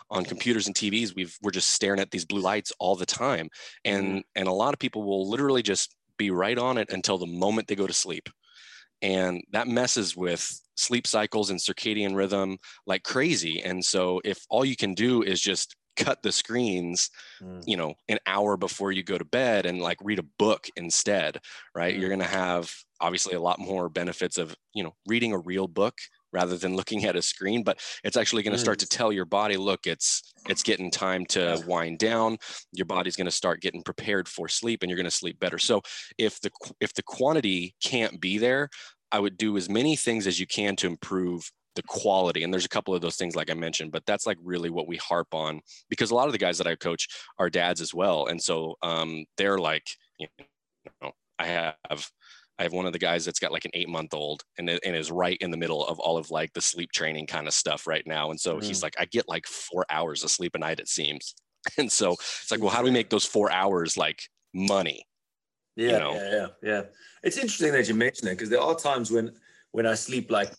on 0.09 0.25
computers 0.25 0.67
and 0.67 0.75
tvs 0.75 1.15
we've 1.15 1.35
we're 1.43 1.59
just 1.59 1.71
staring 1.77 2.01
at 2.01 2.11
these 2.11 2.25
blue 2.25 2.41
lights 2.51 2.71
all 2.79 2.95
the 2.95 3.05
time. 3.25 3.47
And 3.85 4.23
and 4.37 4.47
a 4.47 4.59
lot 4.63 4.73
of 4.73 4.79
people 4.79 5.03
will 5.03 5.29
literally 5.33 5.63
just 5.63 5.95
be 6.17 6.29
right 6.31 6.59
on 6.67 6.77
it 6.81 6.89
until 6.97 7.17
the 7.19 7.33
moment 7.43 7.67
they 7.67 7.75
go 7.83 7.87
to 7.87 7.93
sleep. 8.05 8.27
And 9.01 9.43
that 9.51 9.67
messes 9.67 10.17
with 10.17 10.43
sleep 10.75 11.05
cycles 11.05 11.49
and 11.51 11.59
circadian 11.59 12.15
rhythm 12.15 12.57
like 12.91 13.03
crazy. 13.03 13.61
And 13.69 13.83
so 13.85 14.21
if 14.25 14.39
all 14.49 14.65
you 14.65 14.75
can 14.83 14.93
do 14.95 15.21
is 15.31 15.39
just 15.51 15.75
cut 16.05 16.21
the 16.23 16.31
screens 16.31 17.09
Mm. 17.41 17.61
you 17.71 17.77
know 17.77 17.93
an 18.13 18.19
hour 18.25 18.57
before 18.57 18.91
you 18.91 19.03
go 19.03 19.17
to 19.17 19.25
bed 19.39 19.65
and 19.67 19.77
like 19.87 19.99
read 20.09 20.19
a 20.19 20.29
book 20.39 20.61
instead 20.75 21.31
right? 21.75 21.93
Mm. 21.93 21.99
you're 21.99 22.13
going 22.15 22.27
to 22.29 22.37
have 22.45 22.63
obviously 22.99 23.35
a 23.35 23.45
lot 23.49 23.59
more 23.59 23.89
benefits 23.89 24.37
of 24.37 24.55
you 24.77 24.83
know 24.83 24.93
reading 25.11 25.33
a 25.33 25.43
real 25.51 25.67
book 25.67 25.95
rather 26.33 26.57
than 26.57 26.75
looking 26.75 27.05
at 27.05 27.15
a 27.15 27.21
screen 27.21 27.63
but 27.63 27.79
it's 28.03 28.17
actually 28.17 28.43
going 28.43 28.53
to 28.53 28.59
start 28.59 28.79
to 28.79 28.85
mm. 28.85 28.97
tell 28.97 29.11
your 29.11 29.25
body 29.25 29.57
look 29.57 29.87
it's 29.87 30.33
it's 30.49 30.63
getting 30.63 30.89
time 30.89 31.25
to 31.25 31.61
wind 31.67 31.99
down. 31.99 32.37
Your 32.71 32.85
body's 32.85 33.17
going 33.17 33.25
to 33.25 33.31
start 33.31 33.59
getting 33.59 33.83
prepared 33.83 34.29
for 34.29 34.47
sleep 34.47 34.81
and 34.81 34.89
you're 34.89 34.95
going 34.95 35.03
to 35.03 35.11
sleep 35.11 35.37
better. 35.41 35.57
So 35.57 35.81
if 36.17 36.39
the 36.39 36.49
if 36.79 36.93
the 36.93 37.03
quantity 37.03 37.75
can't 37.83 38.21
be 38.21 38.37
there 38.37 38.69
i 39.11 39.19
would 39.19 39.37
do 39.37 39.57
as 39.57 39.69
many 39.69 39.95
things 39.95 40.27
as 40.27 40.39
you 40.39 40.47
can 40.47 40.75
to 40.75 40.87
improve 40.87 41.49
the 41.75 41.83
quality 41.83 42.43
and 42.43 42.51
there's 42.51 42.65
a 42.65 42.69
couple 42.69 42.95
of 42.95 43.01
those 43.01 43.15
things 43.15 43.35
like 43.35 43.51
i 43.51 43.53
mentioned 43.53 43.91
but 43.91 44.03
that's 44.05 44.25
like 44.25 44.37
really 44.43 44.69
what 44.69 44.87
we 44.87 44.97
harp 44.97 45.27
on 45.33 45.61
because 45.89 46.09
a 46.09 46.15
lot 46.15 46.25
of 46.27 46.31
the 46.31 46.37
guys 46.37 46.57
that 46.57 46.67
i 46.67 46.75
coach 46.75 47.07
are 47.37 47.49
dads 47.49 47.81
as 47.81 47.93
well 47.93 48.25
and 48.27 48.41
so 48.41 48.75
um, 48.81 49.25
they're 49.37 49.59
like 49.59 49.85
you 50.17 50.27
know 51.01 51.11
i 51.37 51.45
have 51.45 52.09
I 52.59 52.63
have 52.63 52.73
one 52.73 52.85
of 52.85 52.93
the 52.93 52.99
guys 52.99 53.25
that's 53.25 53.39
got 53.39 53.51
like 53.51 53.65
an 53.65 53.71
eight 53.73 53.89
month 53.89 54.13
old 54.13 54.43
and, 54.57 54.69
and 54.69 54.95
is 54.95 55.11
right 55.11 55.37
in 55.41 55.51
the 55.51 55.57
middle 55.57 55.85
of 55.85 55.99
all 55.99 56.17
of 56.17 56.31
like 56.31 56.53
the 56.53 56.61
sleep 56.61 56.91
training 56.91 57.27
kind 57.27 57.47
of 57.47 57.53
stuff 57.53 57.85
right 57.85 58.05
now. 58.05 58.31
And 58.31 58.39
so 58.39 58.57
mm. 58.57 58.63
he's 58.63 58.81
like, 58.81 58.95
I 58.99 59.05
get 59.05 59.29
like 59.29 59.45
four 59.45 59.85
hours 59.89 60.23
of 60.23 60.31
sleep 60.31 60.55
a 60.55 60.59
night, 60.59 60.79
it 60.79 60.87
seems. 60.87 61.35
And 61.77 61.91
so 61.91 62.13
it's 62.13 62.49
like, 62.49 62.61
well, 62.61 62.69
how 62.69 62.79
do 62.79 62.85
we 62.85 62.91
make 62.91 63.09
those 63.09 63.25
four 63.25 63.51
hours 63.51 63.97
like 63.97 64.21
money? 64.53 65.03
Yeah, 65.75 65.91
you 65.91 65.99
know? 65.99 66.13
yeah, 66.13 66.31
yeah, 66.31 66.47
yeah. 66.61 66.81
It's 67.23 67.35
interesting 67.35 67.73
that 67.73 67.89
you 67.89 67.93
mention 67.93 68.29
it 68.29 68.35
because 68.35 68.49
there 68.49 68.61
are 68.61 68.73
times 68.73 69.11
when 69.11 69.33
when 69.71 69.85
I 69.85 69.95
sleep 69.95 70.31
like 70.31 70.53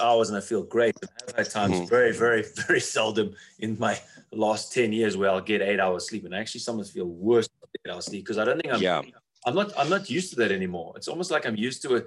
hours 0.00 0.28
and 0.28 0.38
I 0.38 0.40
feel 0.40 0.62
great. 0.62 0.96
I've 1.28 1.36
had 1.36 1.50
times 1.50 1.76
mm-hmm. 1.76 1.86
very, 1.86 2.12
very, 2.12 2.44
very 2.66 2.80
seldom 2.80 3.34
in 3.58 3.78
my 3.78 3.98
last 4.32 4.72
10 4.72 4.92
years 4.92 5.16
where 5.16 5.30
I'll 5.30 5.40
get 5.40 5.62
eight 5.62 5.80
hours 5.80 6.08
sleep. 6.08 6.24
And 6.24 6.34
actually 6.34 6.60
sometimes 6.60 6.90
feel 6.90 7.06
worse 7.06 7.48
eight 7.74 7.92
hours 7.92 8.06
sleep 8.06 8.24
because 8.24 8.38
I 8.38 8.44
don't 8.44 8.60
think 8.60 8.74
I'm 8.74 8.82
yeah. 8.82 9.02
I'm 9.46 9.54
not 9.54 9.72
I'm 9.78 9.88
not 9.88 10.10
used 10.10 10.30
to 10.30 10.36
that 10.36 10.52
anymore. 10.52 10.92
It's 10.96 11.08
almost 11.08 11.30
like 11.30 11.46
I'm 11.46 11.56
used 11.56 11.82
to 11.82 11.96
it. 11.96 12.06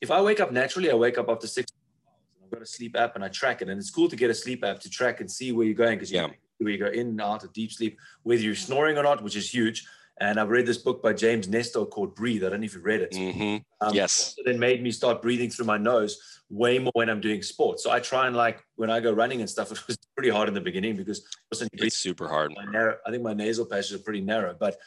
If 0.00 0.10
I 0.10 0.20
wake 0.20 0.40
up 0.40 0.52
naturally, 0.52 0.90
I 0.90 0.94
wake 0.94 1.18
up 1.18 1.28
after 1.28 1.46
six 1.46 1.70
hours. 1.72 2.44
I've 2.44 2.50
got 2.50 2.62
a 2.62 2.66
sleep 2.66 2.96
app 2.96 3.14
and 3.16 3.24
I 3.24 3.28
track 3.28 3.62
it. 3.62 3.68
And 3.68 3.78
it's 3.78 3.90
cool 3.90 4.08
to 4.08 4.16
get 4.16 4.30
a 4.30 4.34
sleep 4.34 4.64
app 4.64 4.80
to 4.80 4.90
track 4.90 5.20
and 5.20 5.30
see 5.30 5.52
where 5.52 5.66
you're 5.66 5.74
going 5.74 5.96
because 5.96 6.12
yeah. 6.12 6.28
where 6.58 6.70
you 6.70 6.78
go 6.78 6.86
in 6.86 7.08
and 7.08 7.20
out 7.20 7.44
of 7.44 7.52
deep 7.52 7.72
sleep, 7.72 7.98
whether 8.22 8.42
you're 8.42 8.54
snoring 8.54 8.98
or 8.98 9.02
not, 9.02 9.22
which 9.22 9.36
is 9.36 9.52
huge. 9.52 9.86
And 10.18 10.40
I've 10.40 10.48
read 10.48 10.64
this 10.64 10.78
book 10.78 11.02
by 11.02 11.12
James 11.12 11.46
Nestor 11.46 11.84
called 11.84 12.14
Breathe. 12.14 12.42
I 12.42 12.48
don't 12.48 12.60
know 12.60 12.64
if 12.64 12.74
you've 12.74 12.84
read 12.84 13.02
it. 13.02 13.12
Mm-hmm. 13.12 13.86
Um, 13.86 13.94
yes. 13.94 14.34
Then 14.46 14.58
made 14.58 14.82
me 14.82 14.90
start 14.90 15.20
breathing 15.20 15.50
through 15.50 15.66
my 15.66 15.76
nose 15.76 16.18
way 16.48 16.78
more 16.78 16.92
when 16.94 17.10
I'm 17.10 17.20
doing 17.20 17.42
sports. 17.42 17.82
So 17.82 17.90
I 17.90 18.00
try 18.00 18.26
and 18.26 18.34
like 18.34 18.64
when 18.76 18.88
I 18.88 19.00
go 19.00 19.12
running 19.12 19.40
and 19.40 19.50
stuff, 19.50 19.70
it 19.72 19.86
was 19.86 19.98
pretty 20.16 20.30
hard 20.30 20.48
in 20.48 20.54
the 20.54 20.60
beginning 20.60 20.96
because 20.96 21.26
it's 21.74 21.96
super 21.96 22.28
hard. 22.28 22.54
Narrow, 22.70 22.96
I 23.06 23.10
think 23.10 23.22
my 23.22 23.34
nasal 23.34 23.66
passages 23.66 24.00
are 24.00 24.04
pretty 24.04 24.22
narrow, 24.22 24.56
but 24.58 24.78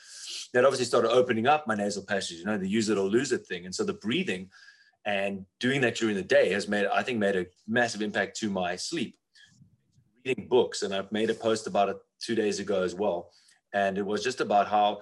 that 0.53 0.65
obviously 0.65 0.85
started 0.85 1.11
opening 1.11 1.45
up 1.45 1.67
my 1.67 1.75
nasal 1.75 2.03
passages, 2.03 2.39
you 2.39 2.45
know, 2.45 2.57
the 2.57 2.67
use 2.67 2.89
it 2.89 2.97
or 2.97 3.05
lose 3.05 3.31
it 3.31 3.45
thing. 3.45 3.65
And 3.65 3.75
so 3.75 3.83
the 3.83 3.93
breathing 3.93 4.49
and 5.05 5.45
doing 5.59 5.81
that 5.81 5.95
during 5.95 6.15
the 6.15 6.23
day 6.23 6.51
has 6.51 6.67
made, 6.67 6.87
I 6.87 7.03
think, 7.03 7.19
made 7.19 7.35
a 7.35 7.45
massive 7.67 8.01
impact 8.01 8.37
to 8.37 8.49
my 8.49 8.75
sleep. 8.75 9.15
Reading 10.25 10.47
books, 10.47 10.81
and 10.81 10.93
I've 10.93 11.11
made 11.11 11.29
a 11.29 11.33
post 11.33 11.67
about 11.67 11.89
it 11.89 11.97
two 12.19 12.35
days 12.35 12.59
ago 12.59 12.83
as 12.83 12.95
well. 12.95 13.31
And 13.73 13.97
it 13.97 14.05
was 14.05 14.23
just 14.23 14.41
about 14.41 14.67
how 14.67 14.99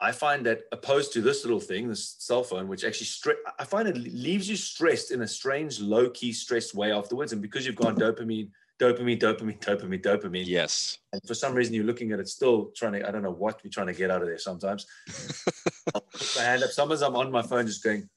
I 0.00 0.12
find 0.12 0.44
that 0.46 0.62
opposed 0.72 1.12
to 1.14 1.22
this 1.22 1.44
little 1.44 1.60
thing, 1.60 1.88
this 1.88 2.16
cell 2.18 2.42
phone, 2.42 2.68
which 2.68 2.84
actually 2.84 3.06
stre- 3.06 3.42
I 3.58 3.64
find 3.64 3.88
it 3.88 3.96
leaves 3.96 4.48
you 4.48 4.56
stressed 4.56 5.10
in 5.10 5.22
a 5.22 5.28
strange, 5.28 5.80
low 5.80 6.10
key, 6.10 6.32
stressed 6.32 6.74
way 6.74 6.92
afterwards. 6.92 7.32
And 7.32 7.40
because 7.40 7.64
you've 7.64 7.76
gone 7.76 7.96
dopamine 8.04 8.50
dopamine, 8.78 9.18
dopamine, 9.18 9.58
dopamine, 9.58 10.02
dopamine. 10.02 10.46
Yes. 10.46 10.98
And 11.12 11.22
for 11.26 11.34
some 11.34 11.54
reason, 11.54 11.74
you're 11.74 11.84
looking 11.84 12.12
at 12.12 12.20
it 12.20 12.28
still 12.28 12.72
trying 12.76 12.92
to, 12.92 13.08
I 13.08 13.10
don't 13.10 13.22
know 13.22 13.30
what 13.30 13.62
we're 13.64 13.70
trying 13.70 13.86
to 13.86 13.94
get 13.94 14.10
out 14.10 14.22
of 14.22 14.28
there 14.28 14.38
sometimes. 14.38 14.86
I'll 15.94 16.02
put 16.02 16.32
my 16.36 16.42
hand 16.42 16.62
up. 16.62 16.70
Sometimes 16.70 17.02
I'm 17.02 17.16
on 17.16 17.30
my 17.30 17.42
phone 17.42 17.66
just 17.66 17.82
going, 17.82 18.08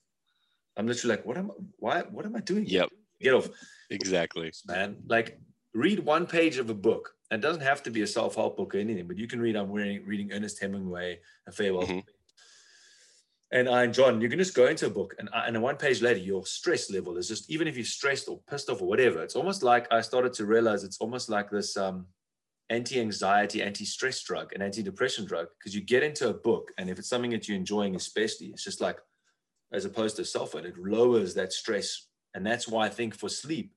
I'm 0.77 0.87
literally 0.87 1.15
like, 1.15 1.25
what 1.25 1.37
am 1.37 1.51
I, 1.51 1.53
why, 1.77 2.01
what 2.01 2.25
am 2.25 2.35
I 2.35 2.41
doing? 2.41 2.65
Yep. 2.65 2.89
Get 3.21 3.33
off. 3.33 3.49
Exactly. 3.89 4.51
Man, 4.67 4.97
like 5.07 5.39
read 5.73 5.99
one 5.99 6.25
page 6.25 6.57
of 6.57 6.69
a 6.69 6.73
book. 6.73 7.13
It 7.31 7.41
doesn't 7.41 7.61
have 7.61 7.83
to 7.83 7.91
be 7.91 8.01
a 8.01 8.07
self-help 8.07 8.57
book 8.57 8.73
or 8.73 8.79
anything, 8.79 9.07
but 9.07 9.17
you 9.17 9.27
can 9.27 9.39
read, 9.39 9.55
I'm 9.55 9.71
reading, 9.71 10.05
reading 10.05 10.31
Ernest 10.31 10.59
Hemingway, 10.59 11.19
A 11.47 11.51
Farewell 11.51 11.83
mm-hmm 11.83 11.99
and 13.51 13.67
I 13.67 13.83
and 13.83 13.93
John, 13.93 14.21
you 14.21 14.29
can 14.29 14.37
just 14.37 14.53
go 14.53 14.67
into 14.67 14.85
a 14.85 14.91
book 14.91 15.15
and, 15.17 15.29
and 15.33 15.61
one 15.61 15.75
page 15.75 16.01
later, 16.01 16.19
your 16.19 16.45
stress 16.45 16.91
level 16.91 17.17
is 17.17 17.27
just, 17.27 17.49
even 17.49 17.67
if 17.67 17.75
you're 17.75 17.85
stressed 17.85 18.27
or 18.27 18.39
pissed 18.49 18.69
off 18.69 18.81
or 18.81 18.87
whatever, 18.87 19.23
it's 19.23 19.35
almost 19.35 19.63
like 19.63 19.91
I 19.91 20.01
started 20.01 20.33
to 20.33 20.45
realize 20.45 20.83
it's 20.83 20.99
almost 20.99 21.29
like 21.29 21.49
this 21.49 21.75
um, 21.75 22.05
anti-anxiety, 22.69 23.63
anti-stress 23.63 24.21
drug, 24.23 24.53
an 24.53 24.61
anti-depression 24.61 25.25
drug, 25.25 25.47
because 25.57 25.73
you 25.73 25.81
get 25.81 26.03
into 26.03 26.29
a 26.29 26.33
book 26.33 26.71
and 26.77 26.89
if 26.89 26.99
it's 26.99 27.09
something 27.09 27.31
that 27.31 27.47
you're 27.47 27.57
enjoying, 27.57 27.95
especially, 27.95 28.47
it's 28.47 28.63
just 28.63 28.81
like, 28.81 28.99
as 29.71 29.85
opposed 29.85 30.15
to 30.17 30.25
phone, 30.25 30.65
it 30.65 30.77
lowers 30.77 31.33
that 31.33 31.51
stress. 31.51 32.07
And 32.35 32.45
that's 32.45 32.67
why 32.67 32.85
I 32.85 32.89
think 32.89 33.15
for 33.15 33.29
sleep, 33.29 33.73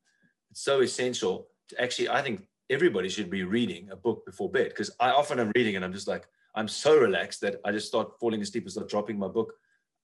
it's 0.50 0.62
so 0.62 0.80
essential 0.80 1.48
actually, 1.78 2.08
I 2.08 2.22
think 2.22 2.46
everybody 2.70 3.08
should 3.08 3.30
be 3.30 3.44
reading 3.44 3.90
a 3.90 3.96
book 3.96 4.24
before 4.24 4.50
bed 4.50 4.68
because 4.68 4.90
I 4.98 5.10
often 5.10 5.38
am 5.38 5.52
reading 5.54 5.76
and 5.76 5.84
I'm 5.84 5.92
just 5.92 6.08
like, 6.08 6.26
I'm 6.54 6.68
so 6.68 6.98
relaxed 6.98 7.40
that 7.42 7.56
I 7.64 7.72
just 7.72 7.88
start 7.88 8.18
falling 8.20 8.40
asleep 8.42 8.64
and 8.64 8.72
start 8.72 8.88
dropping 8.88 9.18
my 9.18 9.28
book 9.28 9.54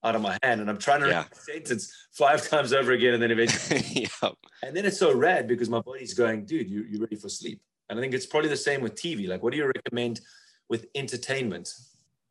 out 0.03 0.15
of 0.15 0.21
my 0.21 0.37
hand 0.43 0.61
and 0.61 0.69
I'm 0.69 0.77
trying 0.77 1.01
to 1.01 1.07
yeah. 1.07 1.17
read 1.17 1.31
the 1.31 1.35
sentence 1.35 1.93
five 2.11 2.47
times 2.49 2.73
over 2.73 2.91
again 2.91 3.13
and 3.13 3.21
then 3.21 3.31
eventually 3.31 3.83
yeah. 4.23 4.29
and 4.63 4.75
then 4.75 4.85
it's 4.85 4.97
so 4.97 5.13
rad 5.13 5.47
because 5.47 5.69
my 5.69 5.81
body's 5.81 6.13
going 6.13 6.45
dude 6.45 6.69
you, 6.69 6.85
you're 6.89 7.01
ready 7.01 7.17
for 7.17 7.29
sleep 7.29 7.61
and 7.89 7.99
I 7.99 8.01
think 8.01 8.13
it's 8.13 8.25
probably 8.25 8.49
the 8.49 8.57
same 8.57 8.81
with 8.81 8.95
TV 8.95 9.27
like 9.27 9.43
what 9.43 9.51
do 9.51 9.57
you 9.57 9.69
recommend 9.75 10.21
with 10.69 10.85
entertainment 10.95 11.73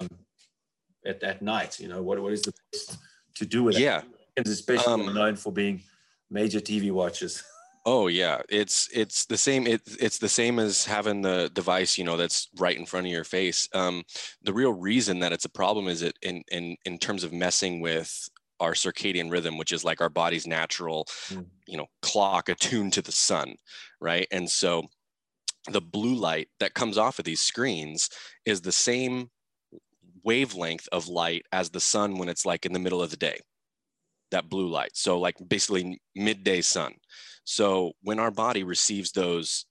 um, 0.01 0.09
at, 1.05 1.23
at 1.23 1.43
night 1.43 1.79
you 1.79 1.89
know 1.89 2.03
what, 2.03 2.21
what 2.21 2.33
is 2.33 2.43
the 2.43 2.55
best 2.73 2.97
to 3.35 3.45
do 3.45 3.65
with 3.65 3.79
yeah 3.79 4.01
it? 4.37 4.49
especially 4.49 5.07
um, 5.07 5.15
known 5.15 5.37
for 5.37 5.53
being 5.53 5.83
major 6.31 6.61
TV 6.61 6.91
watchers 6.91 7.43
Oh 7.91 8.09
yeah, 8.09 8.43
it's 8.51 8.87
it's 8.93 9.25
the 9.25 9.39
same. 9.39 9.67
It, 9.67 9.81
it's 9.99 10.19
the 10.19 10.29
same 10.29 10.59
as 10.59 10.85
having 10.85 11.23
the 11.23 11.51
device, 11.55 11.97
you 11.97 12.05
know, 12.05 12.19
that's 12.19 12.49
right 12.59 12.77
in 12.77 12.85
front 12.85 13.07
of 13.07 13.13
your 13.13 13.25
face. 13.25 13.67
Um, 13.73 14.05
the 14.43 14.53
real 14.53 14.75
reason 14.75 15.21
that 15.21 15.33
it's 15.33 15.47
a 15.47 15.49
problem 15.49 15.89
is 15.89 16.03
it 16.03 16.19
in 16.21 16.45
in 16.53 16.77
in 16.85 16.99
terms 16.99 17.25
of 17.25 17.33
messing 17.33 17.81
with 17.81 18.29
our 18.61 18.73
circadian 18.73 19.31
rhythm, 19.31 19.57
which 19.57 19.73
is 19.73 19.85
like 19.85 20.03
our 20.03 20.11
body's 20.11 20.47
natural, 20.47 21.07
mm. 21.31 21.47
you 21.67 21.79
know, 21.79 21.87
clock 22.03 22.51
attuned 22.51 22.93
to 22.93 23.01
the 23.01 23.11
sun, 23.11 23.55
right? 24.03 24.29
And 24.31 24.51
so 24.51 24.83
the 25.71 25.81
blue 25.81 26.15
light 26.15 26.49
that 26.61 26.75
comes 26.75 26.99
off 26.99 27.19
of 27.19 27.25
these 27.25 27.41
screens 27.41 28.11
is 28.45 28.61
the 28.61 28.71
same 28.71 29.31
wavelength 30.25 30.91
of 30.93 31.09
light 31.09 31.47
as 31.53 31.71
the 31.71 31.81
sun 31.81 32.19
when 32.19 32.29
it's 32.29 32.45
like 32.45 32.67
in 32.67 32.75
the 32.75 32.79
middle 32.79 33.01
of 33.01 33.11
the 33.11 33.17
day 33.17 33.41
that 34.31 34.51
blue 34.51 34.69
light 34.69 34.91
so 34.93 35.19
like 35.19 35.37
basically 35.49 35.99
midday 36.15 36.61
sun 36.61 36.93
so 37.51 37.93
when 38.03 38.19
our 38.19 38.31
body 38.31 38.63
receives 38.63 39.13
those 39.13 39.65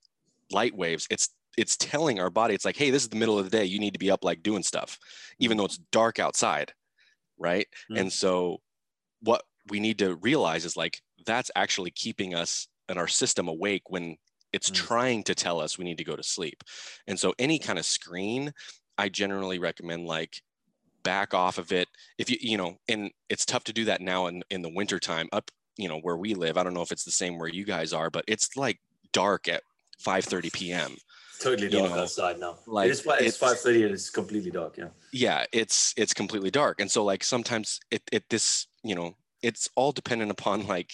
light 0.51 0.75
waves, 0.75 1.05
it's 1.11 1.29
it's 1.59 1.77
telling 1.77 2.19
our 2.19 2.31
body, 2.31 2.55
it's 2.55 2.65
like, 2.65 2.75
hey, 2.75 2.89
this 2.89 3.03
is 3.03 3.09
the 3.09 3.17
middle 3.17 3.37
of 3.37 3.45
the 3.45 3.55
day. 3.55 3.65
You 3.65 3.77
need 3.77 3.93
to 3.93 3.99
be 3.99 4.09
up 4.09 4.23
like 4.23 4.41
doing 4.41 4.63
stuff, 4.63 4.97
even 5.37 5.57
though 5.57 5.65
it's 5.65 5.77
dark 5.91 6.17
outside. 6.17 6.73
Right. 7.37 7.67
Mm. 7.91 7.99
And 7.99 8.13
so 8.13 8.61
what 9.21 9.43
we 9.69 9.79
need 9.79 9.99
to 9.99 10.15
realize 10.15 10.65
is 10.65 10.75
like 10.75 10.99
that's 11.27 11.51
actually 11.55 11.91
keeping 11.91 12.33
us 12.33 12.67
and 12.89 12.97
our 12.97 13.07
system 13.07 13.47
awake 13.47 13.83
when 13.91 14.17
it's 14.53 14.71
mm. 14.71 14.73
trying 14.73 15.23
to 15.25 15.35
tell 15.35 15.59
us 15.59 15.77
we 15.77 15.85
need 15.85 15.99
to 15.99 16.03
go 16.03 16.15
to 16.15 16.23
sleep. 16.23 16.63
And 17.05 17.19
so 17.19 17.35
any 17.37 17.59
kind 17.59 17.77
of 17.77 17.85
screen, 17.85 18.53
I 18.97 19.09
generally 19.09 19.59
recommend 19.59 20.07
like 20.07 20.41
back 21.03 21.35
off 21.35 21.59
of 21.59 21.71
it. 21.71 21.89
If 22.17 22.31
you, 22.31 22.37
you 22.41 22.57
know, 22.57 22.77
and 22.87 23.11
it's 23.29 23.45
tough 23.45 23.65
to 23.65 23.73
do 23.73 23.85
that 23.85 24.01
now 24.01 24.25
in, 24.25 24.41
in 24.49 24.63
the 24.63 24.73
winter 24.73 24.99
time 24.99 25.29
up 25.31 25.51
you 25.77 25.87
know 25.87 25.99
where 25.99 26.17
we 26.17 26.33
live. 26.33 26.57
I 26.57 26.63
don't 26.63 26.73
know 26.73 26.81
if 26.81 26.91
it's 26.91 27.05
the 27.05 27.11
same 27.11 27.37
where 27.37 27.49
you 27.49 27.65
guys 27.65 27.93
are 27.93 28.09
but 28.09 28.25
it's 28.27 28.55
like 28.57 28.79
dark 29.13 29.47
at 29.47 29.63
5 29.99 30.25
30 30.25 30.49
p.m 30.51 30.95
totally 31.39 31.69
dark 31.69 31.89
you 31.89 31.95
know, 31.95 32.01
outside 32.01 32.39
now. 32.39 32.57
Like 32.65 32.89
it's, 32.89 33.03
it's 33.05 33.37
5 33.37 33.59
30 33.59 33.83
and 33.83 33.93
it's 33.93 34.09
completely 34.09 34.51
dark 34.51 34.77
yeah. 34.77 34.87
Yeah 35.11 35.45
it's 35.51 35.93
it's 35.97 36.13
completely 36.13 36.51
dark. 36.51 36.81
And 36.81 36.89
so 36.89 37.03
like 37.03 37.23
sometimes 37.23 37.79
it, 37.91 38.01
it 38.11 38.23
this 38.29 38.67
you 38.83 38.95
know 38.95 39.15
it's 39.41 39.69
all 39.75 39.91
dependent 39.91 40.31
upon 40.31 40.67
like 40.67 40.91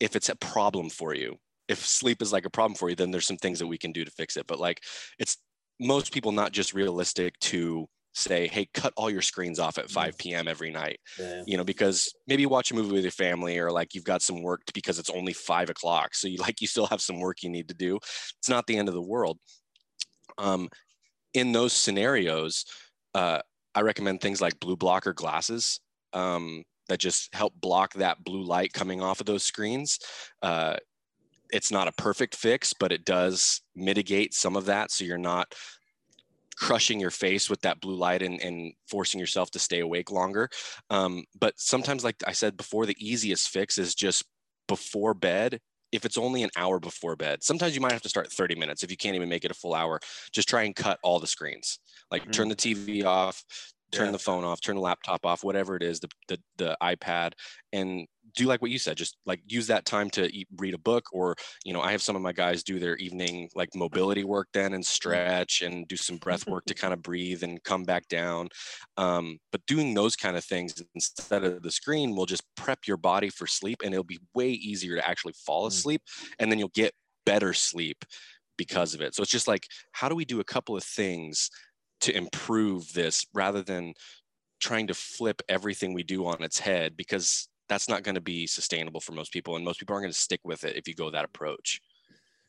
if 0.00 0.16
it's 0.16 0.28
a 0.28 0.36
problem 0.36 0.90
for 0.90 1.14
you. 1.14 1.38
If 1.68 1.84
sleep 1.84 2.22
is 2.22 2.32
like 2.32 2.46
a 2.46 2.50
problem 2.50 2.76
for 2.76 2.88
you 2.88 2.96
then 2.96 3.10
there's 3.10 3.26
some 3.26 3.36
things 3.36 3.58
that 3.58 3.66
we 3.66 3.78
can 3.78 3.92
do 3.92 4.04
to 4.04 4.10
fix 4.10 4.36
it. 4.36 4.46
But 4.46 4.60
like 4.60 4.82
it's 5.18 5.38
most 5.78 6.12
people 6.12 6.32
not 6.32 6.52
just 6.52 6.74
realistic 6.74 7.38
to 7.38 7.88
say, 8.16 8.48
hey, 8.48 8.66
cut 8.72 8.94
all 8.96 9.10
your 9.10 9.22
screens 9.22 9.58
off 9.58 9.76
at 9.76 9.90
5 9.90 10.16
p.m. 10.16 10.48
every 10.48 10.70
night. 10.70 10.98
Yeah. 11.18 11.42
You 11.46 11.58
know, 11.58 11.64
because 11.64 12.12
maybe 12.26 12.42
you 12.42 12.48
watch 12.48 12.70
a 12.70 12.74
movie 12.74 12.92
with 12.92 13.04
your 13.04 13.10
family 13.10 13.58
or 13.58 13.70
like 13.70 13.94
you've 13.94 14.04
got 14.04 14.22
some 14.22 14.42
work 14.42 14.62
because 14.72 14.98
it's 14.98 15.10
only 15.10 15.34
five 15.34 15.68
o'clock. 15.68 16.14
So 16.14 16.26
you 16.26 16.38
like 16.40 16.60
you 16.60 16.66
still 16.66 16.86
have 16.86 17.00
some 17.00 17.20
work 17.20 17.42
you 17.42 17.50
need 17.50 17.68
to 17.68 17.74
do. 17.74 17.96
It's 17.96 18.48
not 18.48 18.66
the 18.66 18.78
end 18.78 18.88
of 18.88 18.94
the 18.94 19.02
world. 19.02 19.38
Um, 20.38 20.68
in 21.34 21.52
those 21.52 21.74
scenarios, 21.74 22.64
uh, 23.14 23.40
I 23.74 23.82
recommend 23.82 24.20
things 24.20 24.40
like 24.40 24.58
blue 24.60 24.76
blocker 24.76 25.12
glasses 25.12 25.80
um, 26.14 26.64
that 26.88 26.98
just 26.98 27.34
help 27.34 27.52
block 27.60 27.94
that 27.94 28.24
blue 28.24 28.42
light 28.42 28.72
coming 28.72 29.02
off 29.02 29.20
of 29.20 29.26
those 29.26 29.44
screens. 29.44 29.98
Uh, 30.40 30.76
it's 31.50 31.70
not 31.70 31.86
a 31.86 31.92
perfect 31.92 32.34
fix, 32.34 32.72
but 32.72 32.92
it 32.92 33.04
does 33.04 33.60
mitigate 33.74 34.32
some 34.32 34.56
of 34.56 34.64
that. 34.66 34.90
So 34.90 35.04
you're 35.04 35.18
not 35.18 35.54
crushing 36.56 37.00
your 37.00 37.10
face 37.10 37.50
with 37.50 37.60
that 37.62 37.80
blue 37.80 37.96
light 37.96 38.22
and, 38.22 38.40
and 38.40 38.72
forcing 38.88 39.20
yourself 39.20 39.50
to 39.52 39.58
stay 39.58 39.80
awake 39.80 40.10
longer. 40.10 40.48
Um, 40.90 41.24
but 41.38 41.54
sometimes, 41.56 42.04
like 42.04 42.16
I 42.26 42.32
said 42.32 42.56
before, 42.56 42.86
the 42.86 42.96
easiest 42.98 43.48
fix 43.48 43.78
is 43.78 43.94
just 43.94 44.24
before 44.66 45.14
bed, 45.14 45.60
if 45.92 46.04
it's 46.04 46.18
only 46.18 46.42
an 46.42 46.50
hour 46.56 46.80
before 46.80 47.16
bed, 47.16 47.42
sometimes 47.42 47.74
you 47.74 47.80
might 47.80 47.92
have 47.92 48.02
to 48.02 48.08
start 48.08 48.32
30 48.32 48.56
minutes. 48.56 48.82
If 48.82 48.90
you 48.90 48.96
can't 48.96 49.16
even 49.16 49.28
make 49.28 49.44
it 49.44 49.50
a 49.50 49.54
full 49.54 49.74
hour, 49.74 50.00
just 50.32 50.48
try 50.48 50.64
and 50.64 50.74
cut 50.74 50.98
all 51.02 51.20
the 51.20 51.26
screens. 51.26 51.78
Like 52.10 52.22
mm-hmm. 52.22 52.30
turn 52.32 52.48
the 52.48 52.56
TV 52.56 53.04
off, 53.04 53.42
turn 53.92 54.06
yeah. 54.06 54.12
the 54.12 54.18
phone 54.18 54.44
off, 54.44 54.60
turn 54.60 54.76
the 54.76 54.82
laptop 54.82 55.24
off, 55.24 55.44
whatever 55.44 55.76
it 55.76 55.82
is, 55.82 56.00
the, 56.00 56.08
the, 56.28 56.38
the 56.56 56.76
iPad, 56.82 57.32
and 57.72 58.06
do 58.34 58.46
like 58.46 58.60
what 58.60 58.70
you 58.70 58.78
said. 58.78 58.96
Just 58.96 59.16
like 59.26 59.40
use 59.46 59.66
that 59.68 59.84
time 59.84 60.10
to 60.10 60.32
eat, 60.34 60.48
read 60.58 60.74
a 60.74 60.78
book, 60.78 61.06
or 61.12 61.36
you 61.64 61.72
know, 61.72 61.80
I 61.80 61.92
have 61.92 62.02
some 62.02 62.16
of 62.16 62.22
my 62.22 62.32
guys 62.32 62.62
do 62.62 62.78
their 62.78 62.96
evening 62.96 63.48
like 63.54 63.74
mobility 63.74 64.24
work 64.24 64.48
then 64.52 64.74
and 64.74 64.84
stretch 64.84 65.62
and 65.62 65.86
do 65.88 65.96
some 65.96 66.18
breath 66.18 66.46
work 66.46 66.64
to 66.66 66.74
kind 66.74 66.92
of 66.92 67.02
breathe 67.02 67.42
and 67.42 67.62
come 67.64 67.84
back 67.84 68.08
down. 68.08 68.48
Um, 68.96 69.38
but 69.52 69.64
doing 69.66 69.94
those 69.94 70.16
kind 70.16 70.36
of 70.36 70.44
things 70.44 70.82
instead 70.94 71.44
of 71.44 71.62
the 71.62 71.70
screen 71.70 72.14
will 72.14 72.26
just 72.26 72.42
prep 72.56 72.80
your 72.86 72.98
body 72.98 73.30
for 73.30 73.46
sleep, 73.46 73.78
and 73.84 73.92
it'll 73.92 74.04
be 74.04 74.20
way 74.34 74.50
easier 74.50 74.96
to 74.96 75.08
actually 75.08 75.34
fall 75.44 75.64
mm. 75.64 75.68
asleep, 75.68 76.02
and 76.38 76.50
then 76.50 76.58
you'll 76.58 76.68
get 76.68 76.92
better 77.24 77.52
sleep 77.52 78.04
because 78.56 78.94
of 78.94 79.00
it. 79.00 79.14
So 79.14 79.22
it's 79.22 79.32
just 79.32 79.48
like, 79.48 79.66
how 79.92 80.08
do 80.08 80.14
we 80.14 80.24
do 80.24 80.40
a 80.40 80.44
couple 80.44 80.76
of 80.76 80.84
things 80.84 81.50
to 82.00 82.16
improve 82.16 82.92
this 82.92 83.26
rather 83.34 83.62
than 83.62 83.94
trying 84.60 84.86
to 84.86 84.94
flip 84.94 85.42
everything 85.48 85.92
we 85.92 86.02
do 86.02 86.26
on 86.26 86.42
its 86.42 86.58
head 86.58 86.96
because 86.96 87.48
that's 87.68 87.88
not 87.88 88.02
going 88.02 88.14
to 88.14 88.20
be 88.20 88.46
sustainable 88.46 89.00
for 89.00 89.12
most 89.12 89.32
people 89.32 89.56
and 89.56 89.64
most 89.64 89.78
people 89.78 89.94
aren't 89.94 90.04
going 90.04 90.12
to 90.12 90.18
stick 90.18 90.40
with 90.44 90.64
it 90.64 90.76
if 90.76 90.86
you 90.86 90.94
go 90.94 91.10
that 91.10 91.24
approach. 91.24 91.80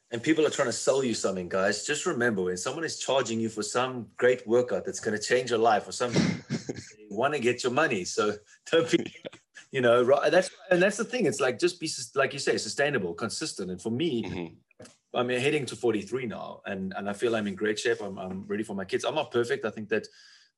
And 0.10 0.24
people 0.24 0.46
are 0.46 0.50
trying 0.50 0.70
to 0.70 0.74
sell 0.74 1.04
you 1.04 1.14
something 1.14 1.50
guys. 1.50 1.86
Just 1.86 2.06
remember 2.06 2.44
when 2.44 2.56
someone 2.56 2.86
is 2.86 2.98
charging 2.98 3.42
you 3.42 3.50
for 3.50 3.62
some 3.62 4.08
great 4.16 4.48
workout 4.48 4.86
that's 4.86 5.02
going 5.02 5.18
to 5.18 5.24
change 5.24 5.50
your 5.50 5.60
life 5.60 5.88
or 5.88 5.92
something 5.92 6.24
they 6.50 7.08
want 7.10 7.34
to 7.34 7.40
get 7.40 7.64
your 7.64 7.74
money 7.74 8.06
so 8.06 8.34
don't 8.72 8.90
be 8.90 9.14
you 9.72 9.82
know 9.82 10.02
right 10.02 10.32
that's 10.32 10.50
and 10.72 10.82
that's 10.82 10.96
the 10.96 11.04
thing. 11.04 11.26
It's 11.26 11.42
like 11.42 11.60
just 11.60 11.80
be 11.80 11.90
like 12.16 12.32
you 12.32 12.40
say 12.40 12.58
sustainable 12.58 13.14
consistent. 13.14 13.70
And 13.70 13.82
for 13.82 13.92
me 13.92 14.24
mm-hmm. 14.24 14.56
I'm 15.18 15.30
heading 15.30 15.66
to 15.66 15.76
43 15.76 16.28
now, 16.28 16.62
and 16.66 16.94
and 16.96 17.10
I 17.10 17.14
feel 17.14 17.36
I'm 17.36 17.48
in 17.48 17.56
great 17.56 17.80
shape. 17.80 18.02
I'm 18.02 18.18
I'm 18.18 18.46
ready 18.48 18.64
for 18.64 18.76
my 18.76 18.86
kids. 18.86 19.04
I'm 19.04 19.16
not 19.16 19.32
perfect. 19.32 19.66
I 19.66 19.72
think 19.72 19.90
that 19.90 20.08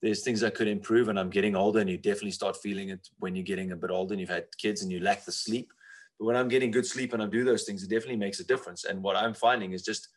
there's 0.01 0.23
things 0.23 0.43
I 0.43 0.49
could 0.49 0.67
improve, 0.67 1.07
and 1.07 1.19
I'm 1.19 1.29
getting 1.29 1.55
older, 1.55 1.79
and 1.79 1.89
you 1.89 1.97
definitely 1.97 2.31
start 2.31 2.57
feeling 2.57 2.89
it 2.89 3.07
when 3.19 3.35
you're 3.35 3.43
getting 3.43 3.71
a 3.71 3.75
bit 3.75 3.89
older 3.89 4.13
and 4.13 4.19
you've 4.19 4.29
had 4.29 4.45
kids 4.57 4.81
and 4.83 4.91
you 4.91 4.99
lack 4.99 5.25
the 5.25 5.31
sleep. 5.31 5.71
But 6.17 6.25
when 6.25 6.35
I'm 6.35 6.49
getting 6.49 6.71
good 6.71 6.85
sleep 6.85 7.13
and 7.13 7.23
I 7.23 7.27
do 7.27 7.45
those 7.45 7.63
things, 7.63 7.83
it 7.83 7.89
definitely 7.89 8.17
makes 8.17 8.39
a 8.41 8.45
difference. 8.45 8.83
And 8.83 9.01
what 9.01 9.15
I'm 9.15 9.33
finding 9.33 9.71
is 9.71 9.83
just 9.83 10.09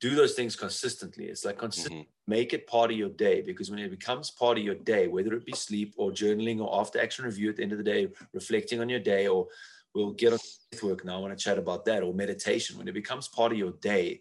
do 0.00 0.14
those 0.14 0.34
things 0.34 0.56
consistently. 0.56 1.26
It's 1.26 1.44
like 1.44 1.58
consistent, 1.58 1.94
mm-hmm. 2.02 2.30
make 2.30 2.52
it 2.52 2.66
part 2.66 2.90
of 2.90 2.96
your 2.96 3.08
day 3.08 3.42
because 3.42 3.70
when 3.70 3.80
it 3.80 3.90
becomes 3.90 4.30
part 4.30 4.56
of 4.56 4.64
your 4.64 4.76
day, 4.76 5.08
whether 5.08 5.34
it 5.34 5.44
be 5.44 5.52
sleep 5.52 5.94
or 5.96 6.10
journaling 6.10 6.60
or 6.60 6.80
after 6.80 7.00
action 7.00 7.24
review 7.24 7.50
at 7.50 7.56
the 7.56 7.62
end 7.62 7.72
of 7.72 7.78
the 7.78 7.84
day, 7.84 8.08
reflecting 8.32 8.80
on 8.80 8.88
your 8.88 9.00
day 9.00 9.26
or 9.26 9.48
we'll 9.94 10.12
get 10.12 10.32
on 10.32 10.38
with 10.72 10.82
work 10.82 11.04
now. 11.04 11.16
I 11.16 11.20
want 11.20 11.36
to 11.36 11.42
chat 11.42 11.58
about 11.58 11.84
that 11.86 12.02
or 12.02 12.12
meditation. 12.14 12.78
When 12.78 12.88
it 12.88 12.94
becomes 12.94 13.28
part 13.28 13.52
of 13.52 13.58
your 13.58 13.72
day, 13.80 14.20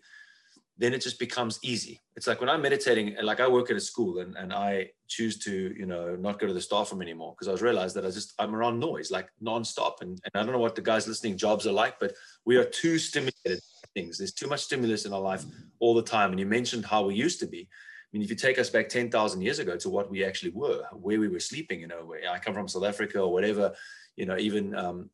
then 0.77 0.93
it 0.93 1.01
just 1.01 1.19
becomes 1.19 1.60
easy. 1.63 1.99
It's 2.15 2.27
like 2.27 2.39
when 2.39 2.49
I'm 2.49 2.62
meditating, 2.62 3.15
like 3.23 3.39
I 3.39 3.47
work 3.47 3.71
at 3.71 3.77
a 3.77 3.82
school 3.82 4.19
and, 4.19 4.36
and 4.36 4.53
I 4.53 4.91
choose 5.08 5.39
to, 5.39 5.51
you 5.51 5.88
know, 5.88 6.15
not 6.15 6.39
go 6.39 6.45
to 6.45 6.53
the 6.53 6.62
staff 6.62 6.91
room 6.91 7.01
anymore 7.01 7.34
because 7.34 7.47
I 7.47 7.51
was 7.51 7.63
realized 7.63 7.95
that 7.95 8.06
I 8.06 8.12
just, 8.12 8.34
I'm 8.38 8.56
around 8.56 8.80
noise 8.80 9.10
like 9.10 9.30
nonstop. 9.43 10.01
And, 10.01 10.19
and 10.23 10.32
I 10.36 10.43
don't 10.43 10.51
know 10.51 10.60
what 10.60 10.75
the 10.75 10.82
guys 10.82 11.08
listening 11.08 11.36
jobs 11.36 11.65
are 11.65 11.71
like, 11.71 11.99
but 11.99 12.13
we 12.45 12.58
are 12.58 12.63
too 12.63 12.99
stimulated 12.99 13.60
things. 13.95 14.19
There's 14.19 14.34
too 14.34 14.47
much 14.47 14.62
stimulus 14.62 15.06
in 15.06 15.13
our 15.13 15.19
life 15.19 15.45
all 15.80 15.95
the 15.95 16.03
time. 16.03 16.30
And 16.30 16.39
you 16.39 16.45
mentioned 16.45 16.86
how 16.86 17.06
we 17.06 17.15
used 17.15 17.39
to 17.39 17.47
be. 17.47 17.62
I 17.62 18.10
mean, 18.13 18.21
if 18.21 18.30
you 18.30 18.36
take 18.36 18.60
us 18.60 18.69
back 18.69 18.88
10,000 18.88 19.41
years 19.41 19.60
ago 19.60 19.75
to 19.77 19.89
what 19.89 20.12
we 20.12 20.23
actually 20.23 20.51
were, 20.51 20.84
where 20.93 21.19
we 21.19 21.27
were 21.27 21.39
sleeping, 21.39 21.82
you 21.82 21.88
know, 21.88 22.06
where 22.06 22.21
I 22.30 22.38
come 22.38 22.53
from 22.53 22.67
South 22.67 22.86
Africa 22.86 23.19
or 23.19 23.34
whatever, 23.34 23.73
you 24.15 24.25
know, 24.25 24.38
even 24.38 24.75
um, 24.75 25.10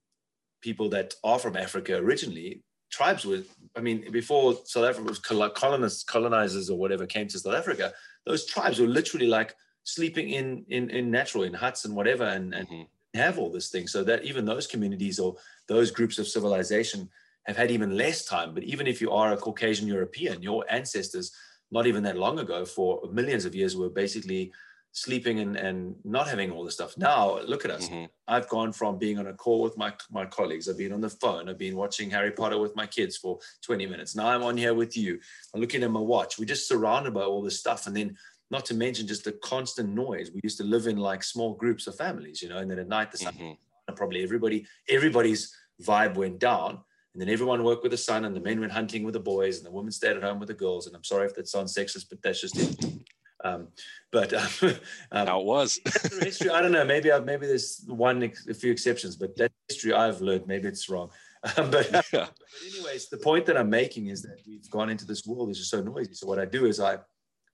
people 0.64 0.90
that 0.90 1.14
are 1.24 1.38
from 1.38 1.56
Africa 1.56 1.96
originally, 1.98 2.64
tribes 2.92 3.26
were, 3.26 3.44
I 3.76 3.82
mean, 3.82 4.12
before 4.12 4.58
South 4.66 4.86
Africa 4.86 5.10
was 5.10 5.20
colonists, 5.20 6.04
colonizers 6.04 6.70
or 6.70 6.78
whatever 6.78 7.06
came 7.06 7.28
to 7.28 7.40
South 7.40 7.56
Africa, 7.56 7.94
those 8.26 8.46
tribes 8.46 8.80
were 8.80 8.88
literally 8.88 9.28
like 9.28 9.54
sleeping 9.84 10.30
in 10.30 10.66
in, 10.70 10.90
in 10.90 11.12
natural, 11.12 11.44
in 11.44 11.54
huts 11.54 11.86
and 11.86 11.96
whatever, 11.96 12.24
and, 12.24 12.54
and 12.56 12.68
mm-hmm. 12.68 13.20
have 13.20 13.38
all 13.38 13.52
this 13.52 13.70
thing. 13.70 13.88
So 13.88 14.04
that 14.06 14.24
even 14.24 14.46
those 14.46 14.68
communities 14.68 15.20
or 15.20 15.36
those 15.68 15.92
groups 15.92 16.18
of 16.20 16.28
civilization 16.28 17.10
have 17.44 17.58
had 17.58 17.72
even 17.72 17.98
less 17.98 18.26
time. 18.26 18.54
But 18.54 18.64
even 18.64 18.88
if 18.88 19.02
you 19.02 19.12
are 19.12 19.34
a 19.34 19.38
Caucasian 19.38 19.88
European, 19.88 20.42
your 20.42 20.64
ancestors, 20.70 21.32
not 21.72 21.88
even 21.88 22.04
that 22.04 22.18
long 22.18 22.40
ago, 22.40 22.64
for 22.66 23.02
millions 23.12 23.46
of 23.46 23.56
years, 23.56 23.76
were 23.76 23.90
basically 23.90 24.52
sleeping 24.94 25.40
and, 25.40 25.58
and 25.58 25.96
not 26.06 26.28
having 26.28 26.52
all 26.52 26.64
this 26.64 26.76
stuff. 26.76 26.96
Now, 26.98 27.40
look 27.42 27.66
at 27.66 27.72
us. 27.72 27.90
Mm-hmm. 27.90 28.06
I've 28.28 28.48
gone 28.48 28.72
from 28.72 29.00
being 29.00 29.18
on 29.18 29.26
a 29.26 29.34
call 29.34 29.62
with 29.62 29.76
my, 29.76 29.92
my 30.12 30.26
colleagues. 30.26 30.70
I've 30.70 30.78
been 30.78 30.94
on 30.94 31.02
the 31.02 31.10
phone. 31.10 31.50
I've 31.50 31.58
been 31.58 31.76
watching 31.76 32.12
Harry 32.12 32.32
Potter 32.32 32.60
with 32.60 32.76
my 32.76 32.86
kids 32.86 33.18
for 33.18 33.40
20 33.64 33.88
minutes. 33.88 34.16
Now 34.16 34.28
I'm 34.28 34.44
on 34.44 34.56
here 34.56 34.76
with 34.76 34.96
you. 34.96 35.20
I'm 35.54 35.62
looking 35.62 35.82
at 35.82 35.90
my 35.90 36.00
watch. 36.00 36.38
We're 36.38 36.46
just 36.46 36.68
surrounded 36.68 37.16
by 37.16 37.22
all 37.22 37.42
this 37.42 37.60
stuff. 37.60 37.88
And 37.88 37.98
then 37.98 38.16
not 38.52 38.66
to 38.66 38.76
mention 38.76 39.08
just 39.08 39.24
the 39.24 39.32
constant 39.32 39.90
noise. 39.90 40.30
We 40.32 40.42
used 40.44 40.60
to 40.60 40.64
live 40.64 40.86
in 40.86 40.98
like 40.98 41.24
small 41.24 41.56
groups 41.56 41.88
of 41.88 41.96
families, 41.96 42.40
you 42.44 42.50
know, 42.50 42.60
and 42.60 42.70
then 42.70 42.78
at 42.78 42.88
night, 42.88 43.12
the 43.12 43.18
sun, 43.18 43.34
mm-hmm. 43.34 43.96
probably 43.96 44.22
everybody, 44.22 44.68
everybody's 44.88 45.56
vibe 45.82 46.16
went 46.16 46.38
down. 46.38 46.80
And 47.14 47.22
then 47.22 47.30
everyone 47.30 47.64
worked 47.64 47.84
with 47.84 47.92
the 47.92 47.98
sun, 47.98 48.26
and 48.26 48.36
the 48.36 48.40
men 48.40 48.60
went 48.60 48.72
hunting 48.72 49.04
with 49.04 49.14
the 49.14 49.20
boys, 49.20 49.58
and 49.58 49.66
the 49.68 49.72
women 49.72 49.92
stayed 49.92 50.18
at 50.18 50.24
home 50.24 50.40
with 50.40 50.48
the 50.48 50.56
girls. 50.56 50.88
And 50.88 50.96
I'm 50.96 51.04
sorry 51.04 51.28
if 51.28 51.36
that 51.36 51.48
sounds 51.48 51.76
sexist, 51.76 52.08
but 52.10 52.24
that's 52.24 52.42
just 52.42 52.58
it. 52.58 53.03
Um, 53.44 53.68
but 54.12 54.34
um, 54.34 54.50
um, 55.12 55.28
how 55.28 55.42
it 55.42 55.46
was 55.46 55.80
history. 56.22 56.50
I 56.50 56.62
don't 56.62 56.72
know. 56.72 56.86
Maybe 56.86 57.12
I, 57.12 57.20
maybe 57.20 57.46
there's 57.46 57.84
one 57.88 58.32
a 58.50 58.54
few 58.54 58.72
exceptions, 58.72 59.16
but 59.16 59.36
that 59.38 59.52
history 59.68 59.94
I've 59.94 60.22
learned. 60.22 60.48
Maybe 60.48 60.68
it's 60.68 60.90
wrong. 60.90 61.10
Um, 61.58 61.72
but, 61.72 61.92
yeah. 61.92 62.02
but 62.14 62.32
anyways, 62.66 63.10
the 63.10 63.18
point 63.18 63.46
that 63.48 63.58
I'm 63.58 63.70
making 63.70 64.08
is 64.08 64.22
that 64.22 64.38
we've 64.48 64.70
gone 64.70 64.90
into 64.90 65.06
this 65.06 65.26
world 65.26 65.50
that's 65.50 65.60
just 65.60 65.72
so 65.72 65.82
noisy. 65.82 66.14
So 66.14 66.26
what 66.26 66.40
I 66.40 66.46
do 66.46 66.68
is 66.68 66.80
I 66.80 67.00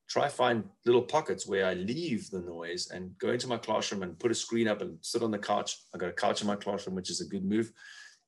try 0.08 0.28
find 0.28 0.63
little 0.86 1.02
pockets 1.02 1.47
where 1.47 1.65
I 1.65 1.73
leave 1.73 2.30
the 2.30 2.41
noise 2.41 2.91
and 2.91 3.17
go 3.17 3.30
into 3.30 3.47
my 3.47 3.58
classroom 3.58 4.04
and 4.04 4.19
put 4.19 4.30
a 4.30 4.36
screen 4.36 4.67
up 4.67 4.82
and 4.82 4.99
sit 5.02 5.23
on 5.23 5.32
the 5.32 5.39
couch. 5.39 5.75
I 5.95 5.97
got 5.97 6.10
a 6.10 6.13
couch 6.13 6.41
in 6.41 6.45
my 6.45 6.56
classroom, 6.56 6.95
which 6.95 7.10
is 7.10 7.21
a 7.21 7.25
good 7.25 7.43
move. 7.43 7.71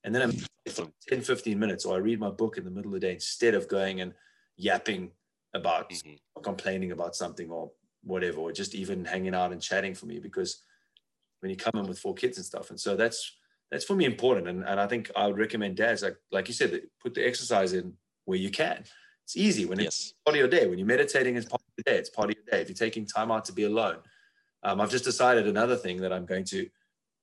And 0.04 0.15
then 0.15 0.24
I'm 0.24 0.32
for 0.71 0.88
10, 1.10 1.21
15 1.21 1.60
minutes, 1.60 1.86
or 1.86 1.95
I 1.95 2.00
read 2.00 2.19
my 2.19 2.32
book 2.32 2.58
in 2.58 2.63
the 2.63 2.71
middle 2.71 2.95
of 2.95 3.00
the 3.00 3.08
day 3.08 3.13
instead 3.13 3.54
of 3.54 3.67
going 3.67 4.02
and 4.02 4.13
yapping 4.58 5.12
about 5.54 5.90
mm-hmm. 5.90 6.42
complaining 6.42 6.92
about 6.92 7.16
something 7.16 7.50
or 7.50 7.72
whatever, 8.04 8.40
or 8.40 8.52
just 8.52 8.76
even 8.76 9.06
hanging 9.06 9.36
out 9.36 9.52
and 9.52 9.62
chatting 9.62 9.94
for 9.94 10.06
me 10.06 10.20
because 10.20 10.64
when 11.42 11.50
you 11.50 11.56
come 11.56 11.74
in 11.76 11.88
with 11.88 12.00
four 12.00 12.14
kids 12.14 12.38
and 12.38 12.46
stuff. 12.46 12.70
And 12.70 12.80
so 12.80 12.96
that's 12.96 13.38
that's 13.72 13.86
for 13.86 13.96
me 13.96 14.06
important. 14.06 14.48
And, 14.48 14.64
and 14.64 14.80
I 14.80 14.88
think 14.88 15.12
I 15.16 15.28
would 15.28 15.38
recommend 15.38 15.76
dads, 15.76 16.04
like 16.04 16.18
like 16.32 16.48
you 16.48 16.54
said, 16.54 16.82
put 17.02 17.14
the 17.14 17.26
exercise 17.26 17.74
in 17.74 17.94
where 18.26 18.38
you 18.38 18.50
can. 18.50 18.84
It's 19.24 19.38
easy 19.38 19.66
when 19.66 19.80
it's 19.80 20.08
yes. 20.08 20.14
part 20.26 20.36
of 20.36 20.40
your 20.40 20.48
day. 20.48 20.68
When 20.68 20.78
you're 20.78 20.88
meditating, 20.88 21.36
it's 21.36 21.48
part 21.48 21.62
of 21.62 21.86
your 21.86 21.94
day. 21.94 22.00
It's 22.00 22.10
part 22.10 22.30
of 22.30 22.36
your 22.36 22.46
day. 22.52 22.62
If 22.62 22.70
you're 22.70 22.76
taking 22.76 23.06
time 23.06 23.32
out 23.32 23.46
to 23.46 23.54
be 23.54 23.64
alone. 23.64 23.98
Um, 24.64 24.80
I've 24.80 24.92
just 24.92 25.06
decided 25.06 25.48
another 25.48 25.76
thing 25.76 26.02
that 26.02 26.14
I'm 26.14 26.26
going 26.26 26.44
to 26.46 26.68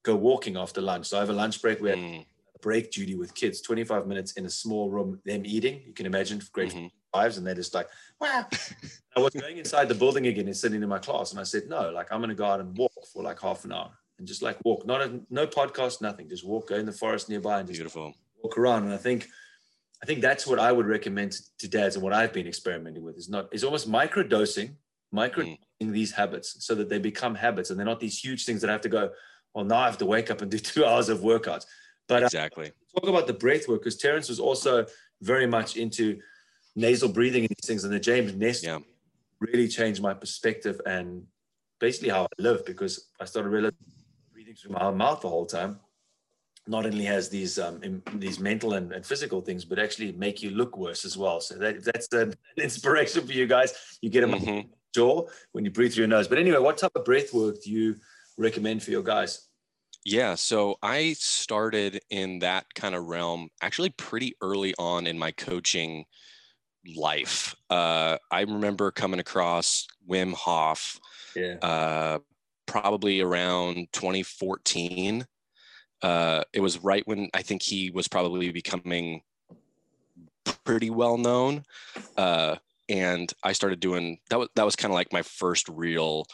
go 0.05 0.17
walking 0.17 0.57
after 0.57 0.81
lunch. 0.81 1.07
So 1.07 1.19
I 1.19 1.21
have 1.21 1.31
a 1.31 1.35
lunch 1.35 1.61
break. 1.63 1.81
We 1.81 1.91
have 1.91 1.99
mm. 1.99 2.27
break 2.63 2.91
duty 2.91 3.15
with 3.15 3.35
kids, 3.35 3.61
25 3.61 4.07
minutes 4.07 4.33
in 4.33 4.47
a 4.47 4.51
small 4.51 4.91
room, 4.91 5.21
them 5.25 5.43
eating. 5.45 5.83
You 5.87 5.93
can 5.93 6.07
imagine 6.07 6.41
great 6.53 6.71
mm-hmm 6.71 6.87
lives 7.15 7.39
and 7.39 7.47
they're 7.47 7.55
just 7.55 7.75
like, 7.75 7.89
wow. 8.21 8.47
I 9.17 9.21
was 9.21 9.35
going 9.35 9.59
inside 9.59 9.89
the 9.89 9.95
building 9.95 10.27
again 10.27 10.47
and 10.47 10.57
sitting 10.57 10.83
in 10.83 10.89
my 10.89 10.99
class 10.99 11.31
and 11.31 11.41
I 11.41 11.45
said, 11.45 11.69
no, 11.69 11.91
like 11.91 12.13
I'm 12.13 12.21
going 12.21 12.29
to 12.31 12.35
go 12.35 12.47
out 12.47 12.61
and 12.61 12.77
walk 12.77 12.93
for 13.13 13.23
like 13.23 13.41
half 13.41 13.65
an 13.65 13.73
hour 13.73 13.91
and 14.19 14.27
just 14.27 14.43
like 14.43 14.59
walk, 14.65 14.87
not 14.87 15.01
a, 15.01 15.21
no 15.31 15.47
podcast, 15.47 16.01
nothing, 16.01 16.29
just 16.29 16.45
walk, 16.45 16.69
go 16.69 16.77
in 16.77 16.87
the 16.87 16.93
forest 16.93 17.29
nearby 17.29 17.61
and 17.61 17.69
just 17.69 17.79
Beautiful. 17.79 18.15
walk 18.43 18.59
around. 18.59 18.85
And 18.85 18.93
I 18.93 18.97
think, 18.97 19.27
I 20.03 20.07
think 20.07 20.21
that's 20.21 20.47
what 20.47 20.59
I 20.59 20.71
would 20.71 20.87
recommend 20.87 21.37
to 21.59 21.69
dads 21.69 21.97
and 21.97 22.03
what 22.03 22.13
I've 22.13 22.33
been 22.33 22.47
experimenting 22.47 23.03
with 23.03 23.17
is 23.17 23.29
not, 23.29 23.49
is 23.53 23.65
almost 23.65 23.89
micro 23.89 24.23
dosing, 24.23 24.77
micro 25.11 25.45
mm. 25.45 25.59
these 25.81 26.13
habits 26.13 26.65
so 26.65 26.75
that 26.75 26.89
they 26.89 26.99
become 26.99 27.35
habits 27.35 27.71
and 27.71 27.79
they're 27.79 27.87
not 27.87 28.01
these 28.01 28.19
huge 28.19 28.45
things 28.45 28.61
that 28.61 28.71
I 28.71 28.73
have 28.73 28.83
to 28.83 28.89
go, 28.89 29.11
well, 29.55 29.65
now 29.65 29.79
I 29.79 29.87
have 29.87 29.99
to 29.99 30.07
wake 30.07 30.31
up 30.31 30.43
and 30.43 30.51
do 30.51 30.59
two 30.59 30.85
hours 30.85 31.09
of 31.09 31.21
workouts. 31.21 31.65
But 32.07 32.23
exactly. 32.23 32.69
Uh, 32.69 33.01
talk 33.01 33.09
about 33.09 33.27
the 33.27 33.35
breath 33.35 33.69
work 33.69 33.83
because 33.83 33.97
Terrence 33.97 34.29
was 34.29 34.41
also 34.41 34.87
very 35.21 35.47
much 35.47 35.77
into 35.77 36.19
nasal 36.79 37.09
breathing 37.09 37.43
and 37.43 37.51
these 37.51 37.67
things. 37.67 37.85
And 37.85 37.93
the 37.93 38.01
James 38.01 38.35
Nestor 38.35 38.67
yeah. 38.67 38.79
really 39.41 39.69
changed 39.69 40.01
my 40.01 40.15
perspective 40.15 40.81
and 40.87 41.25
basically 41.81 42.09
how 42.09 42.25
I 42.25 42.43
live 42.43 42.65
because 42.65 43.09
I 43.21 43.25
started 43.25 43.51
realizing 43.51 43.77
breathing 44.33 44.55
through 44.55 44.73
my 44.73 44.91
mouth 44.91 45.21
the 45.21 45.29
whole 45.29 45.47
time 45.47 45.81
not 46.69 46.85
only 46.85 47.05
has 47.05 47.31
these 47.31 47.59
um, 47.59 47.83
in, 47.83 48.03
these 48.17 48.39
mental 48.39 48.75
and, 48.75 48.93
and, 48.93 49.05
physical 49.05 49.41
things, 49.41 49.65
but 49.65 49.79
actually 49.79 50.13
make 50.13 50.43
you 50.43 50.51
look 50.51 50.77
worse 50.77 51.07
as 51.07 51.17
well. 51.17 51.41
So 51.41 51.55
that, 51.55 51.83
that's 51.83 52.13
an 52.13 52.35
inspiration 52.59 53.27
for 53.27 53.33
you 53.33 53.47
guys. 53.47 53.99
You 54.03 54.11
get 54.11 54.25
a 54.25 54.27
mm-hmm. 54.27 54.69
jaw 54.95 55.27
when 55.53 55.65
you 55.65 55.71
breathe 55.71 55.95
through 55.95 56.03
your 56.03 56.09
nose. 56.09 56.29
But 56.29 56.39
anyway, 56.39 56.59
what 56.59 56.77
type 56.77 56.93
of 56.95 57.07
breath 57.07 57.33
work 57.33 57.63
do 57.63 57.71
you 57.71 57.97
recommend 58.37 58.83
for 58.83 58.91
your 58.91 59.03
guys? 59.03 59.49
Yeah, 60.05 60.35
so 60.35 60.77
I 60.83 61.15
started 61.15 62.01
in 62.11 62.41
that 62.41 62.67
kind 62.75 62.95
of 62.95 63.07
realm 63.07 63.49
actually 63.63 63.91
pretty 63.91 64.35
early 64.43 64.75
on 64.79 65.07
in 65.07 65.19
my 65.19 65.33
coaching 65.33 66.05
life. 66.97 67.55
Uh, 67.71 68.19
I 68.31 68.43
remember 68.43 68.91
coming 68.91 69.21
across 69.21 69.87
Wim 70.09 70.33
Hof 70.35 70.99
yeah. 71.35 71.57
uh, 71.63 72.19
probably 72.67 73.21
around 73.21 73.89
2014. 73.93 75.27
uh, 76.03 76.45
it 76.53 76.61
was 76.61 76.79
right 76.79 77.07
when 77.07 77.29
I 77.35 77.43
think 77.43 77.63
he 77.63 77.91
was 77.91 78.09
probably 78.09 78.51
becoming 78.53 79.23
pretty 80.65 80.91
well 80.91 81.19
known. 81.19 81.65
Uh, 82.17 82.57
and 82.89 83.33
I 83.43 83.53
started 83.53 83.81
doing 83.81 84.19
that 84.31 84.39
was 84.39 84.49
that 84.55 84.65
was 84.65 84.77
kind 84.77 84.93
of 84.93 84.95
like 84.95 85.13
my 85.13 85.23
first 85.23 85.69
real 85.69 86.27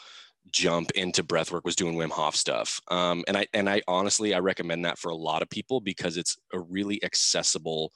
jump 0.51 0.91
into 0.91 1.23
breathwork 1.23 1.63
was 1.63 1.75
doing 1.75 1.95
Wim 1.95 2.11
Hof 2.11 2.35
stuff. 2.35 2.79
Um, 2.89 3.23
and 3.27 3.37
I 3.37 3.47
and 3.53 3.69
I 3.69 3.81
honestly 3.87 4.33
I 4.33 4.39
recommend 4.39 4.85
that 4.85 4.97
for 4.97 5.09
a 5.09 5.15
lot 5.15 5.41
of 5.41 5.49
people 5.49 5.81
because 5.81 6.17
it's 6.17 6.37
a 6.53 6.59
really 6.59 7.03
accessible 7.03 7.91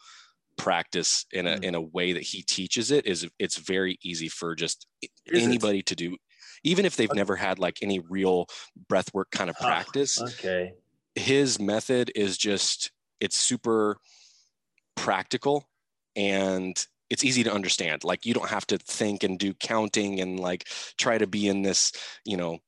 practice 0.60 1.26
in 1.32 1.48
a 1.48 1.56
mm. 1.56 1.64
in 1.64 1.74
a 1.74 1.82
way 1.82 2.14
that 2.14 2.22
he 2.22 2.44
teaches 2.44 2.92
it 2.92 3.08
is 3.08 3.28
it's 3.40 3.58
very 3.58 3.98
easy 4.04 4.28
for 4.28 4.54
just 4.56 4.86
is 5.26 5.44
anybody 5.44 5.80
it? 5.80 5.86
to 5.86 5.96
do 5.96 6.16
even 6.64 6.86
if 6.86 6.96
they've 6.96 7.10
okay. 7.10 7.18
never 7.18 7.36
had 7.36 7.58
like 7.58 7.78
any 7.82 8.00
real 8.10 8.46
breath 8.90 9.14
work 9.14 9.32
kind 9.32 9.50
of 9.50 9.56
ah, 9.62 9.66
practice. 9.66 10.22
okay. 10.22 10.74
His 11.16 11.60
method 11.60 12.12
is 12.16 12.38
just 12.38 12.92
it's 13.22 13.38
super 13.38 13.98
practical 14.96 15.70
and 16.16 16.86
it's 17.10 17.24
easy 17.24 17.44
to 17.44 17.54
understand 17.54 18.04
like 18.04 18.26
you 18.26 18.34
don't 18.34 18.50
have 18.50 18.68
to 18.68 18.78
think 18.78 19.24
and 19.24 19.40
do 19.40 19.54
counting 19.54 20.20
and 20.20 20.40
like 20.40 20.68
try 20.98 21.18
to 21.18 21.26
be 21.26 21.48
in 21.48 21.62
this 21.62 21.92
you 22.26 22.36
know 22.36 22.60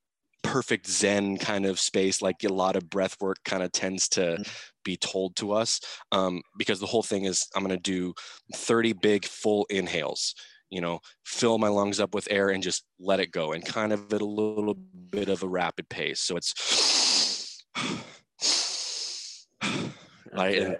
perfect 0.52 0.86
zen 0.86 1.36
kind 1.38 1.64
of 1.66 1.80
space 1.80 2.20
like 2.20 2.44
a 2.44 2.52
lot 2.52 2.76
of 2.76 2.90
breath 2.90 3.16
work 3.20 3.38
kind 3.44 3.62
of 3.62 3.72
tends 3.72 4.08
to 4.08 4.20
mm-hmm. 4.20 4.42
be 4.84 4.96
told 4.96 5.34
to 5.36 5.52
us 5.52 5.80
um, 6.12 6.42
because 6.58 6.80
the 6.80 6.86
whole 6.86 7.02
thing 7.02 7.24
is 7.24 7.48
i'm 7.56 7.64
going 7.64 7.74
to 7.74 7.82
do 7.82 8.12
30 8.54 8.92
big 8.94 9.24
full 9.24 9.66
inhales 9.70 10.34
you 10.72 10.80
know 10.80 10.98
fill 11.24 11.58
my 11.58 11.68
lungs 11.68 12.00
up 12.00 12.14
with 12.14 12.26
air 12.30 12.48
and 12.48 12.62
just 12.62 12.84
let 12.98 13.20
it 13.20 13.30
go 13.30 13.52
and 13.52 13.64
kind 13.64 13.92
of 13.92 14.12
at 14.12 14.22
a 14.22 14.24
little 14.24 14.74
bit 15.10 15.28
of 15.28 15.42
a 15.42 15.48
rapid 15.48 15.88
pace. 15.88 16.20
So 16.20 16.36
it's 16.36 17.62
right? 20.32 20.58
And 20.58 20.76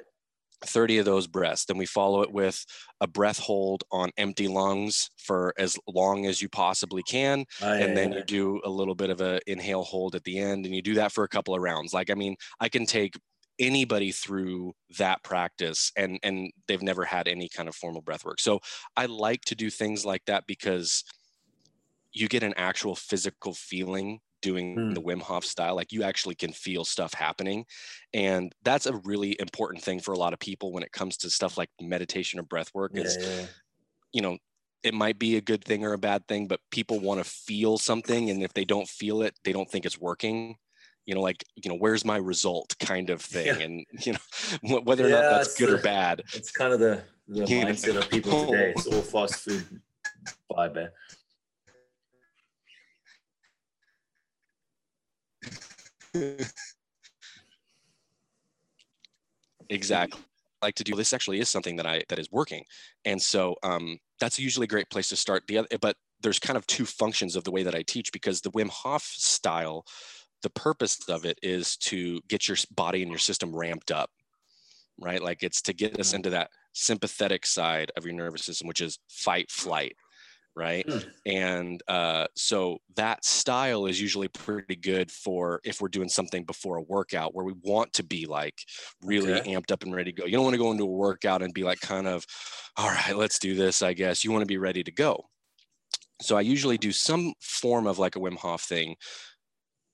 30 0.65 0.99
of 0.99 1.05
those 1.05 1.27
breaths. 1.27 1.65
Then 1.65 1.77
we 1.77 1.87
follow 1.87 2.23
it 2.23 2.33
with 2.33 2.65
a 3.01 3.07
breath 3.07 3.39
hold 3.39 3.85
on 3.91 4.11
empty 4.17 4.49
lungs 4.49 5.11
for 5.17 5.55
as 5.59 5.77
long 5.87 6.27
as 6.27 6.41
you 6.41 6.49
possibly 6.49 7.03
can. 7.03 7.45
Oh, 7.61 7.73
yeah, 7.73 7.85
and 7.85 7.97
then 7.97 8.13
yeah. 8.13 8.19
you 8.19 8.25
do 8.25 8.61
a 8.65 8.71
little 8.71 8.95
bit 8.95 9.11
of 9.11 9.21
a 9.21 9.41
inhale 9.47 9.83
hold 9.83 10.15
at 10.15 10.25
the 10.25 10.39
end 10.39 10.67
and 10.67 10.75
you 10.75 10.83
do 10.83 10.95
that 10.95 11.13
for 11.13 11.25
a 11.25 11.29
couple 11.29 11.55
of 11.55 11.63
rounds. 11.63 11.93
Like, 11.93 12.11
I 12.11 12.15
mean, 12.15 12.37
I 12.61 12.69
can 12.69 12.87
take 12.87 13.15
anybody 13.59 14.11
through 14.13 14.73
that 14.99 15.23
practice 15.23 15.93
and 15.97 16.19
and 16.23 16.51
they've 16.67 16.83
never 16.83 17.05
had 17.05 17.29
any 17.29 17.49
kind 17.49 17.69
of 17.69 17.75
formal 17.75 18.03
breath 18.03 18.25
work. 18.25 18.41
So 18.41 18.61
I 18.97 19.07
like 19.07 19.45
to 19.47 19.55
do 19.55 19.71
things 19.71 20.05
like 20.05 20.23
that 20.27 20.45
because 20.47 21.05
you 22.13 22.29
get 22.29 22.43
an 22.43 22.55
actual 22.57 22.95
physical 22.95 23.55
feeling 23.55 24.21
doing 24.43 24.77
mm. 24.77 24.95
the 24.95 25.01
Wim 25.01 25.23
Hof 25.23 25.45
style. 25.45 25.75
Like 25.75 25.93
you 25.93 26.03
actually 26.03 26.35
can 26.35 26.53
feel 26.53 26.85
stuff 26.85 27.15
happening. 27.15 27.65
And 28.13 28.53
that's 28.63 28.87
a 28.87 28.97
really 29.05 29.37
important 29.41 29.83
thing 29.83 30.01
for 30.01 30.13
a 30.13 30.19
lot 30.19 30.33
of 30.35 30.39
people 30.39 30.73
when 30.73 30.83
it 30.83 30.93
comes 30.93 31.17
to 31.19 31.31
stuff 31.31 31.57
like 31.57 31.71
meditation 31.81 32.39
or 32.39 32.43
breath 32.43 32.71
work 32.75 32.93
is, 32.95 33.17
yeah, 33.19 33.27
yeah. 33.27 33.47
you 34.13 34.21
know, 34.21 34.37
it 34.83 34.95
might 34.95 35.19
be 35.19 35.37
a 35.37 35.41
good 35.41 35.65
thing 35.65 35.85
or 35.85 35.93
a 35.93 35.99
bad 35.99 36.27
thing, 36.27 36.47
but 36.47 36.61
people 36.71 37.01
want 37.01 37.23
to 37.23 37.31
feel 37.31 37.79
something. 37.79 38.31
And 38.31 38.43
if 38.43 38.53
they 38.53 38.65
don't 38.65 38.89
feel 38.89 39.23
it, 39.23 39.35
they 39.45 39.53
don't 39.53 39.71
think 39.71 39.87
it's 39.87 39.99
working. 39.99 40.57
You 41.07 41.15
know, 41.15 41.21
like, 41.21 41.45
you 41.57 41.71
know, 41.71 41.77
where's 41.77 42.05
my 42.05 42.17
result 42.17 42.75
kind 42.79 43.11
of 43.11 43.21
thing. 43.23 43.47
Yeah. 43.47 43.59
And, 43.59 43.87
you 44.01 44.13
know, 44.13 44.81
whether 44.85 45.07
or 45.07 45.11
not 45.11 45.23
that's 45.23 45.57
good 45.57 45.71
the, 45.71 45.77
or 45.77 45.83
bad. 45.83 46.23
It's 46.35 46.51
kind 46.51 46.73
of 46.73 46.81
the, 46.81 47.03
the 47.29 47.41
mindset 47.47 47.97
of 47.97 48.11
people 48.11 48.47
today. 48.47 48.73
It's 48.77 48.87
all 48.87 49.03
fast 49.03 49.37
food 49.37 49.81
vibe. 50.51 50.89
Exactly. 59.69 60.21
Like 60.61 60.75
to 60.77 60.85
do 60.85 60.95
this 60.95 61.13
actually 61.13 61.41
is 61.41 61.49
something 61.49 61.77
that 61.77 61.87
i 61.87 62.03
that 62.09 62.19
is 62.19 62.31
working. 62.31 62.65
And 63.05 63.21
so 63.21 63.57
um, 63.63 63.99
that's 64.21 64.39
usually 64.39 64.65
a 64.65 64.69
great 64.69 64.91
place 64.91 65.09
to 65.09 65.17
start. 65.17 65.45
The 65.49 65.59
other 65.59 65.69
but 65.81 65.97
there's 66.23 66.39
kind 66.39 66.57
of 66.57 66.67
two 66.67 66.85
functions 66.85 67.35
of 67.35 67.43
the 67.43 67.51
way 67.51 67.65
that 67.65 67.75
i 67.75 67.83
teach 67.83 68.13
because 68.13 68.41
the 68.41 68.51
wim 68.53 68.71
hof 68.71 69.03
style 69.03 69.85
the 70.43 70.51
purpose 70.51 71.09
of 71.09 71.25
it 71.25 71.39
is 71.43 71.77
to 71.77 72.21
get 72.29 72.47
your 72.47 72.57
body 72.71 73.03
and 73.03 73.11
your 73.11 73.19
system 73.19 73.55
ramped 73.55 73.91
up 73.91 74.11
right? 75.01 75.23
Like 75.23 75.43
it's 75.43 75.63
to 75.63 75.73
get 75.73 75.99
us 75.99 76.09
mm-hmm. 76.09 76.17
into 76.17 76.31
that 76.31 76.51
sympathetic 76.73 77.47
side 77.47 77.93
of 77.97 78.05
your 78.05 78.15
nervous 78.15 78.45
system 78.45 78.67
which 78.67 78.81
is 78.81 78.99
fight 79.09 79.51
flight 79.51 79.95
right? 80.55 80.87
Mm. 80.87 81.07
And 81.27 81.83
uh, 81.89 82.27
so 82.37 82.79
that 82.97 83.25
style 83.25 83.87
is 83.87 84.01
usually 84.01 84.29
pretty 84.29 84.77
good 84.77 85.11
for 85.11 85.61
if 85.65 85.81
we're 85.81 85.89
doing 85.89 86.09
something 86.09 86.45
before 86.45 86.77
a 86.77 86.83
workout 86.83 87.35
where 87.35 87.45
we 87.45 87.55
want 87.63 87.93
to 87.95 88.03
be 88.03 88.27
like 88.27 88.59
really 89.03 89.33
okay. 89.33 89.55
amped 89.55 89.73
up 89.73 89.83
and 89.83 89.95
ready 89.95 90.13
to 90.13 90.23
go. 90.23 90.27
You 90.27 90.33
don't 90.33 90.45
want 90.45 90.55
to 90.55 90.59
go 90.59 90.71
into 90.71 90.85
a 90.85 90.87
workout 90.87 91.43
and 91.43 91.55
be 91.55 91.63
like 91.63 91.81
kind 91.81 92.07
of, 92.07 92.27
all 92.77 92.89
right, 92.89 93.17
let's 93.17 93.39
do 93.39 93.55
this, 93.55 93.83
I 93.83 93.93
guess. 93.95 94.25
You 94.25 94.33
want 94.33 94.43
to 94.43 94.47
be 94.47 94.59
ready 94.59 94.83
to 94.83 94.93
go. 94.93 95.25
So 96.21 96.37
I 96.37 96.43
usually 96.43 96.79
do 96.79 96.93
some 96.93 97.35
form 97.41 97.87
of 97.87 97.99
like 97.99 98.17
a 98.17 98.21
Wim 98.21 98.37
Hof 98.37 98.63
thing 98.63 98.97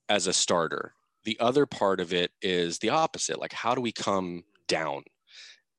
as 0.09 0.27
a 0.27 0.33
starter. 0.33 0.93
The 1.25 1.37
other 1.39 1.65
part 1.65 1.99
of 1.99 2.13
it 2.13 2.31
is 2.41 2.79
the 2.79 2.89
opposite. 2.89 3.39
Like, 3.39 3.53
how 3.53 3.75
do 3.75 3.81
we 3.81 3.91
come 3.91 4.43
down 4.67 5.03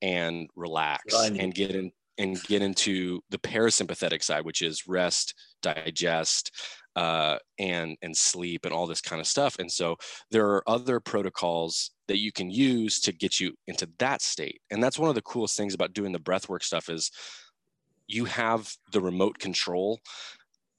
and 0.02 0.48
relax 0.56 1.14
and 1.14 1.54
get 1.54 1.70
in 1.70 1.92
and 2.20 2.40
get 2.44 2.60
into 2.60 3.20
the 3.30 3.38
parasympathetic 3.38 4.22
side, 4.22 4.44
which 4.44 4.60
is 4.60 4.86
rest, 4.86 5.34
digest, 5.62 6.52
uh, 6.94 7.38
and 7.58 7.96
and 8.02 8.14
sleep 8.16 8.64
and 8.64 8.74
all 8.74 8.86
this 8.86 9.00
kind 9.00 9.20
of 9.20 9.26
stuff. 9.26 9.56
And 9.58 9.72
so 9.72 9.96
there 10.30 10.46
are 10.50 10.68
other 10.68 11.00
protocols 11.00 11.90
that 12.08 12.18
you 12.18 12.30
can 12.30 12.50
use 12.50 13.00
to 13.00 13.12
get 13.12 13.40
you 13.40 13.54
into 13.66 13.88
that 13.98 14.20
state. 14.20 14.60
And 14.70 14.82
that's 14.82 14.98
one 14.98 15.08
of 15.08 15.14
the 15.14 15.22
coolest 15.22 15.56
things 15.56 15.72
about 15.72 15.94
doing 15.94 16.12
the 16.12 16.18
breathwork 16.18 16.62
stuff 16.62 16.90
is 16.90 17.10
you 18.06 18.26
have 18.26 18.70
the 18.92 19.00
remote 19.00 19.38
control 19.38 19.98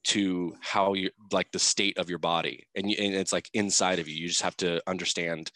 to 0.03 0.53
how 0.59 0.93
you 0.93 1.09
like 1.31 1.51
the 1.51 1.59
state 1.59 1.97
of 1.97 2.09
your 2.09 2.19
body 2.19 2.67
and, 2.75 2.89
you, 2.89 2.97
and 2.99 3.13
it's 3.13 3.31
like 3.31 3.49
inside 3.53 3.99
of 3.99 4.07
you 4.07 4.15
you 4.15 4.27
just 4.27 4.41
have 4.41 4.57
to 4.57 4.81
understand 4.87 5.51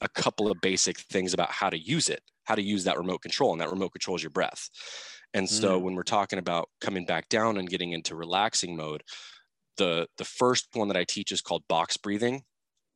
a 0.00 0.08
couple 0.08 0.48
of 0.48 0.60
basic 0.62 1.00
things 1.00 1.34
about 1.34 1.50
how 1.50 1.68
to 1.68 1.76
use 1.76 2.08
it 2.08 2.22
how 2.44 2.54
to 2.54 2.62
use 2.62 2.84
that 2.84 2.96
remote 2.96 3.20
control 3.20 3.50
and 3.50 3.60
that 3.60 3.70
remote 3.70 3.90
control 3.90 4.16
is 4.16 4.22
your 4.22 4.30
breath 4.30 4.70
and 5.34 5.48
so 5.48 5.78
mm. 5.78 5.82
when 5.82 5.94
we're 5.94 6.02
talking 6.02 6.38
about 6.38 6.68
coming 6.80 7.04
back 7.04 7.28
down 7.28 7.58
and 7.58 7.68
getting 7.68 7.92
into 7.92 8.16
relaxing 8.16 8.76
mode, 8.76 9.02
the 9.76 10.06
the 10.18 10.24
first 10.24 10.68
one 10.74 10.88
that 10.88 10.96
I 10.96 11.04
teach 11.04 11.32
is 11.32 11.40
called 11.40 11.62
box 11.68 11.96
breathing. 11.96 12.42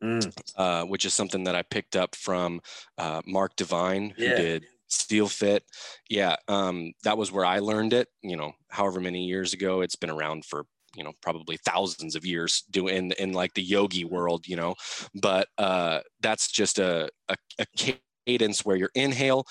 Mm. 0.03 0.37
Uh, 0.57 0.83
which 0.83 1.05
is 1.05 1.15
something 1.15 1.45
that 1.45 1.55
I 1.55 1.63
picked 1.63 1.95
up 1.95 2.17
from 2.17 2.61
uh, 2.99 3.23
Mark 3.25 3.55
Divine, 3.55 4.13
who 4.17 4.25
yeah. 4.25 4.35
did 4.35 4.65
SEALFIT. 4.93 5.61
Yeah, 6.11 6.37
um, 6.49 6.93
that 7.05 7.17
was 7.17 7.31
where 7.31 7.45
I 7.45 7.61
learned 7.61 7.93
it. 7.93 8.09
You 8.21 8.37
know, 8.37 8.53
however 8.69 9.01
many 9.01 9.25
years 9.25 9.53
ago, 9.53 9.81
it's 9.81 9.95
been 9.95 10.11
around 10.11 10.45
for 10.45 10.65
you 10.97 11.05
know 11.05 11.13
probably 11.23 11.57
thousands 11.57 12.17
of 12.17 12.27
years 12.27 12.65
doing 12.71 13.13
in 13.13 13.33
like 13.33 13.55
the 13.55 13.63
yogi 13.63 14.05
world. 14.05 14.47
You 14.47 14.57
know, 14.57 14.75
but 15.15 15.49
uh, 15.57 16.01
that's 16.21 16.51
just 16.51 16.79
a, 16.79 17.09
a, 17.29 17.37
a 17.59 17.67
cadence 18.27 18.65
where 18.65 18.77
your 18.77 18.91
inhale 18.95 19.47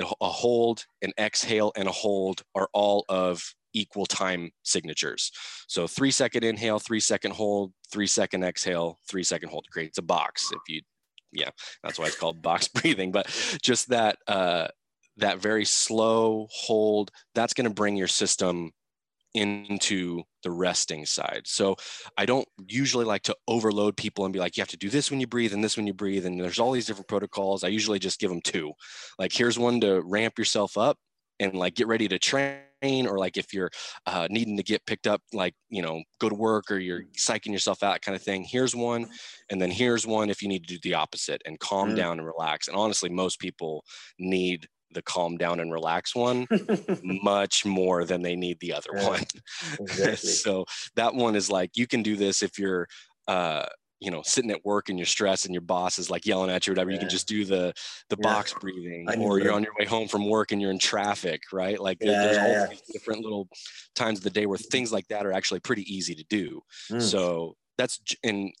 a 0.00 0.28
hold, 0.28 0.84
an 1.02 1.12
exhale, 1.18 1.72
and 1.76 1.88
a 1.88 1.92
hold 1.92 2.42
are 2.54 2.68
all 2.72 3.04
of 3.08 3.42
equal 3.74 4.06
time 4.06 4.50
signatures. 4.62 5.30
So 5.68 5.86
three 5.86 6.10
second 6.10 6.44
inhale, 6.44 6.78
three 6.78 7.00
second 7.00 7.32
hold, 7.32 7.72
three 7.90 8.06
second 8.06 8.44
exhale, 8.44 8.98
three 9.08 9.22
second 9.22 9.50
hold 9.50 9.66
creates 9.70 9.98
a 9.98 10.02
box. 10.02 10.50
If 10.52 10.60
you, 10.68 10.82
yeah, 11.32 11.50
that's 11.82 11.98
why 11.98 12.06
it's 12.06 12.18
called 12.18 12.42
box 12.42 12.68
breathing. 12.68 13.12
But 13.12 13.26
just 13.62 13.88
that 13.88 14.18
uh, 14.26 14.68
that 15.18 15.38
very 15.38 15.64
slow 15.64 16.48
hold, 16.50 17.10
that's 17.34 17.54
going 17.54 17.68
to 17.68 17.74
bring 17.74 17.96
your 17.96 18.08
system 18.08 18.72
into 19.34 20.22
the 20.42 20.50
resting 20.50 21.06
side. 21.06 21.42
So 21.44 21.76
I 22.16 22.26
don't 22.26 22.48
usually 22.66 23.04
like 23.04 23.22
to 23.24 23.36
overload 23.48 23.96
people 23.96 24.24
and 24.24 24.32
be 24.32 24.38
like, 24.38 24.56
you 24.56 24.60
have 24.60 24.68
to 24.68 24.76
do 24.76 24.90
this 24.90 25.10
when 25.10 25.20
you 25.20 25.26
breathe 25.26 25.52
and 25.52 25.62
this 25.62 25.76
when 25.76 25.86
you 25.86 25.94
breathe. 25.94 26.26
And 26.26 26.40
there's 26.40 26.58
all 26.58 26.72
these 26.72 26.86
different 26.86 27.08
protocols. 27.08 27.64
I 27.64 27.68
usually 27.68 27.98
just 27.98 28.20
give 28.20 28.30
them 28.30 28.40
two. 28.42 28.72
Like, 29.18 29.32
here's 29.32 29.58
one 29.58 29.80
to 29.80 30.02
ramp 30.04 30.38
yourself 30.38 30.76
up 30.76 30.98
and 31.40 31.54
like 31.54 31.74
get 31.74 31.86
ready 31.86 32.08
to 32.08 32.18
train. 32.18 32.60
Or 32.82 33.16
like 33.16 33.36
if 33.36 33.54
you're 33.54 33.70
uh, 34.06 34.26
needing 34.28 34.56
to 34.56 34.62
get 34.64 34.84
picked 34.86 35.06
up, 35.06 35.22
like, 35.32 35.54
you 35.70 35.82
know, 35.82 36.02
go 36.18 36.28
to 36.28 36.34
work 36.34 36.68
or 36.70 36.78
you're 36.78 37.04
psyching 37.16 37.52
yourself 37.52 37.84
out 37.84 38.02
kind 38.02 38.16
of 38.16 38.22
thing. 38.22 38.42
Here's 38.42 38.74
one. 38.74 39.06
And 39.50 39.62
then 39.62 39.70
here's 39.70 40.04
one 40.04 40.30
if 40.30 40.42
you 40.42 40.48
need 40.48 40.66
to 40.66 40.74
do 40.74 40.80
the 40.82 40.94
opposite 40.94 41.42
and 41.46 41.60
calm 41.60 41.88
mm-hmm. 41.88 41.96
down 41.96 42.18
and 42.18 42.26
relax. 42.26 42.66
And 42.66 42.76
honestly, 42.76 43.08
most 43.08 43.38
people 43.38 43.84
need 44.18 44.66
the 44.92 45.02
calm 45.02 45.36
down 45.36 45.60
and 45.60 45.72
relax 45.72 46.14
one 46.14 46.46
much 47.02 47.64
more 47.64 48.04
than 48.04 48.22
they 48.22 48.36
need 48.36 48.58
the 48.60 48.72
other 48.72 48.90
one. 48.94 49.22
Exactly. 49.80 50.30
so 50.30 50.64
that 50.96 51.14
one 51.14 51.36
is 51.36 51.50
like 51.50 51.76
you 51.76 51.86
can 51.86 52.02
do 52.02 52.16
this 52.16 52.42
if 52.42 52.58
you're 52.58 52.88
uh 53.28 53.64
you 54.02 54.10
know 54.10 54.22
sitting 54.24 54.50
at 54.50 54.64
work 54.64 54.88
and 54.88 54.98
you're 54.98 55.06
stressed 55.06 55.44
and 55.44 55.54
your 55.54 55.62
boss 55.62 55.98
is 55.98 56.10
like 56.10 56.26
yelling 56.26 56.50
at 56.50 56.66
you 56.66 56.72
or 56.72 56.74
whatever 56.74 56.90
yeah. 56.90 56.94
you 56.94 57.00
can 57.00 57.08
just 57.08 57.28
do 57.28 57.44
the 57.44 57.72
the 58.10 58.16
yeah. 58.18 58.22
box 58.22 58.52
breathing 58.60 59.06
or 59.18 59.38
you're 59.38 59.52
on 59.52 59.62
your 59.62 59.72
way 59.78 59.86
home 59.86 60.08
from 60.08 60.28
work 60.28 60.50
and 60.50 60.60
you're 60.60 60.72
in 60.72 60.78
traffic 60.78 61.42
right 61.52 61.80
like 61.80 61.98
yeah, 62.00 62.10
there's 62.10 62.38
all 62.38 62.70
these 62.70 62.82
different 62.92 63.22
little 63.22 63.48
times 63.94 64.18
of 64.18 64.24
the 64.24 64.30
day 64.30 64.46
where 64.46 64.58
things 64.58 64.92
like 64.92 65.06
that 65.08 65.24
are 65.24 65.32
actually 65.32 65.60
pretty 65.60 65.82
easy 65.94 66.14
to 66.14 66.24
do 66.24 66.60
mm. 66.90 67.00
so 67.00 67.54
that's 67.78 68.00
and 68.24 68.52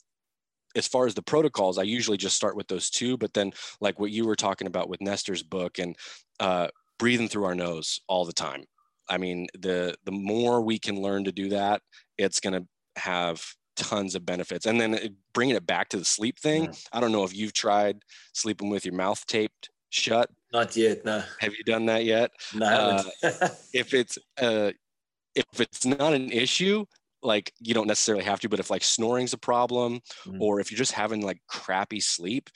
as 0.76 0.86
far 0.86 1.06
as 1.06 1.14
the 1.14 1.22
protocols, 1.22 1.78
I 1.78 1.82
usually 1.82 2.16
just 2.16 2.36
start 2.36 2.56
with 2.56 2.68
those 2.68 2.90
two. 2.90 3.16
But 3.16 3.34
then, 3.34 3.52
like 3.80 3.98
what 4.00 4.10
you 4.10 4.26
were 4.26 4.36
talking 4.36 4.66
about 4.66 4.88
with 4.88 5.00
Nestor's 5.00 5.42
book 5.42 5.78
and 5.78 5.96
uh, 6.40 6.68
breathing 6.98 7.28
through 7.28 7.44
our 7.44 7.54
nose 7.54 8.00
all 8.08 8.24
the 8.24 8.32
time. 8.32 8.64
I 9.08 9.18
mean, 9.18 9.48
the 9.58 9.94
the 10.04 10.12
more 10.12 10.60
we 10.60 10.78
can 10.78 11.00
learn 11.00 11.24
to 11.24 11.32
do 11.32 11.48
that, 11.50 11.82
it's 12.18 12.40
going 12.40 12.54
to 12.54 12.66
have 13.00 13.44
tons 13.76 14.14
of 14.14 14.24
benefits. 14.24 14.66
And 14.66 14.80
then 14.80 14.94
it, 14.94 15.12
bringing 15.32 15.56
it 15.56 15.66
back 15.66 15.88
to 15.90 15.96
the 15.96 16.04
sleep 16.04 16.38
thing, 16.38 16.64
yeah. 16.64 16.72
I 16.92 17.00
don't 17.00 17.12
know 17.12 17.24
if 17.24 17.34
you've 17.34 17.52
tried 17.52 17.98
sleeping 18.32 18.68
with 18.68 18.84
your 18.84 18.94
mouth 18.94 19.24
taped 19.26 19.70
shut. 19.90 20.30
Not 20.52 20.76
yet. 20.76 21.04
No. 21.04 21.22
Have 21.40 21.54
you 21.54 21.64
done 21.64 21.86
that 21.86 22.04
yet? 22.04 22.30
No. 22.54 22.66
Uh, 22.66 23.02
if 23.72 23.94
it's 23.94 24.18
uh, 24.40 24.72
if 25.34 25.60
it's 25.60 25.86
not 25.86 26.12
an 26.12 26.30
issue, 26.30 26.84
like 27.22 27.52
you 27.60 27.74
don't 27.74 27.86
necessarily 27.86 28.24
have 28.24 28.40
to, 28.40 28.48
but 28.48 28.60
if 28.60 28.70
like 28.70 28.84
snoring's 28.84 29.32
a 29.32 29.38
problem, 29.38 30.00
mm. 30.26 30.40
or 30.40 30.60
if 30.60 30.70
you're 30.70 30.78
just 30.78 30.92
having 30.92 31.22
like 31.22 31.40
crappy 31.48 32.00
sleep, 32.00 32.50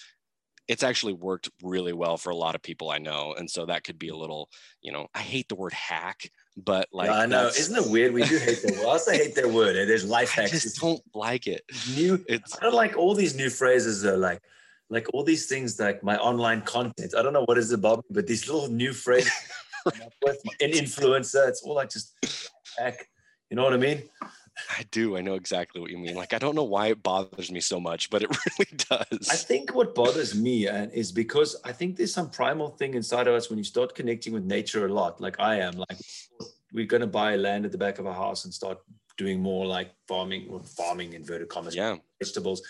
it's 0.69 0.83
actually 0.83 1.12
worked 1.12 1.49
really 1.62 1.93
well 1.93 2.17
for 2.17 2.31
a 2.31 2.37
lot 2.37 2.55
of 2.55 2.62
people 2.62 2.91
I 2.91 2.99
know. 2.99 3.35
And 3.39 3.49
so 3.49 3.67
that 3.67 3.85
could 3.85 3.99
be 3.99 4.09
a 4.09 4.17
little, 4.17 4.49
you 4.83 4.93
know, 4.93 5.07
I 5.14 5.21
hate 5.21 5.49
the 5.49 5.55
word 5.55 5.73
hack, 5.73 6.31
but 6.57 6.89
like 6.93 7.09
yeah, 7.09 7.19
I 7.19 7.27
know, 7.27 7.47
isn't 7.47 7.77
it 7.77 7.91
weird? 7.91 8.12
We 8.12 8.25
do 8.25 8.39
hate 8.39 8.62
that 8.62 8.73
word. 8.77 8.85
I 8.85 8.89
also 8.89 9.12
hate 9.12 9.35
that 9.37 9.49
word. 9.49 9.75
There's 9.75 10.05
life 10.05 10.31
hacks. 10.31 10.51
I 10.51 10.53
just 10.55 10.81
don't 10.81 11.03
like 11.14 11.47
it. 11.47 11.62
New. 11.95 12.25
It's 12.29 12.57
I 12.59 12.64
don't 12.64 12.75
like 12.75 12.97
all 12.97 13.14
these 13.14 13.37
new 13.37 13.51
phrases 13.51 14.05
are 14.05 14.17
like 14.17 14.41
like 14.89 15.07
all 15.12 15.25
these 15.25 15.47
things 15.47 15.79
like 15.79 16.03
my 16.03 16.17
online 16.17 16.62
content. 16.62 17.14
I 17.17 17.23
don't 17.23 17.33
know 17.33 17.45
what 17.45 17.59
is 17.59 17.73
about, 17.73 18.05
but 18.11 18.27
these 18.27 18.49
little 18.49 18.69
new 18.69 18.93
phrases 18.93 19.33
with 19.85 20.41
an 20.61 20.73
influencer. 20.73 21.49
It's 21.49 21.62
all 21.62 21.75
like 21.75 21.91
just 21.91 22.14
hack. 22.79 23.09
You 23.51 23.57
know 23.57 23.62
what 23.62 23.75
I 23.75 23.79
mean? 23.79 24.03
I 24.70 24.84
do. 24.90 25.16
I 25.16 25.20
know 25.20 25.34
exactly 25.34 25.80
what 25.80 25.90
you 25.90 25.98
mean. 25.98 26.14
Like, 26.14 26.32
I 26.32 26.38
don't 26.38 26.54
know 26.54 26.64
why 26.64 26.88
it 26.88 27.02
bothers 27.02 27.50
me 27.50 27.61
so 27.61 27.78
much, 27.78 28.11
but 28.11 28.22
it 28.22 28.30
really 28.59 28.72
does. 28.76 29.28
I 29.30 29.36
think 29.36 29.74
what 29.74 29.94
bothers 29.94 30.34
me 30.34 30.66
uh, 30.68 30.86
is 30.92 31.12
because 31.12 31.57
I 31.64 31.72
think 31.72 31.96
there's 31.96 32.14
some 32.14 32.30
primal 32.30 32.70
thing 32.70 32.94
inside 32.94 33.26
of 33.26 33.34
us 33.34 33.50
when 33.50 33.59
you 33.59 33.64
start 33.64 33.94
connecting 33.94 34.32
with 34.32 34.44
nature 34.44 34.86
a 34.86 34.92
lot, 34.92 35.20
like 35.20 35.38
I 35.38 35.57
am. 35.57 35.74
Like, 35.74 35.98
we're 36.72 36.86
going 36.86 37.02
to 37.02 37.07
buy 37.07 37.36
land 37.36 37.64
at 37.64 37.72
the 37.72 37.78
back 37.78 37.98
of 37.98 38.07
a 38.07 38.12
house 38.12 38.44
and 38.44 38.52
start 38.52 38.78
doing 39.16 39.40
more 39.40 39.66
like 39.66 39.92
farming 40.09 40.46
or 40.50 40.62
farming 40.62 41.14
inverted 41.14 41.48
commas, 41.48 41.74
yeah, 41.74 41.96
vegetables, 42.20 42.62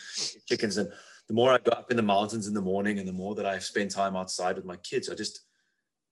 chickens. 0.47 0.77
And 0.77 0.91
the 1.29 1.35
more 1.35 1.53
I 1.53 1.59
go 1.59 1.73
up 1.73 1.91
in 1.91 1.97
the 1.97 2.03
mountains 2.03 2.47
in 2.47 2.55
the 2.55 2.61
morning 2.61 2.99
and 2.99 3.09
the 3.09 3.13
more 3.13 3.35
that 3.35 3.47
I 3.47 3.59
spend 3.59 3.91
time 3.91 4.17
outside 4.17 4.57
with 4.57 4.65
my 4.65 4.77
kids, 4.77 5.09
I 5.09 5.15
just, 5.15 5.41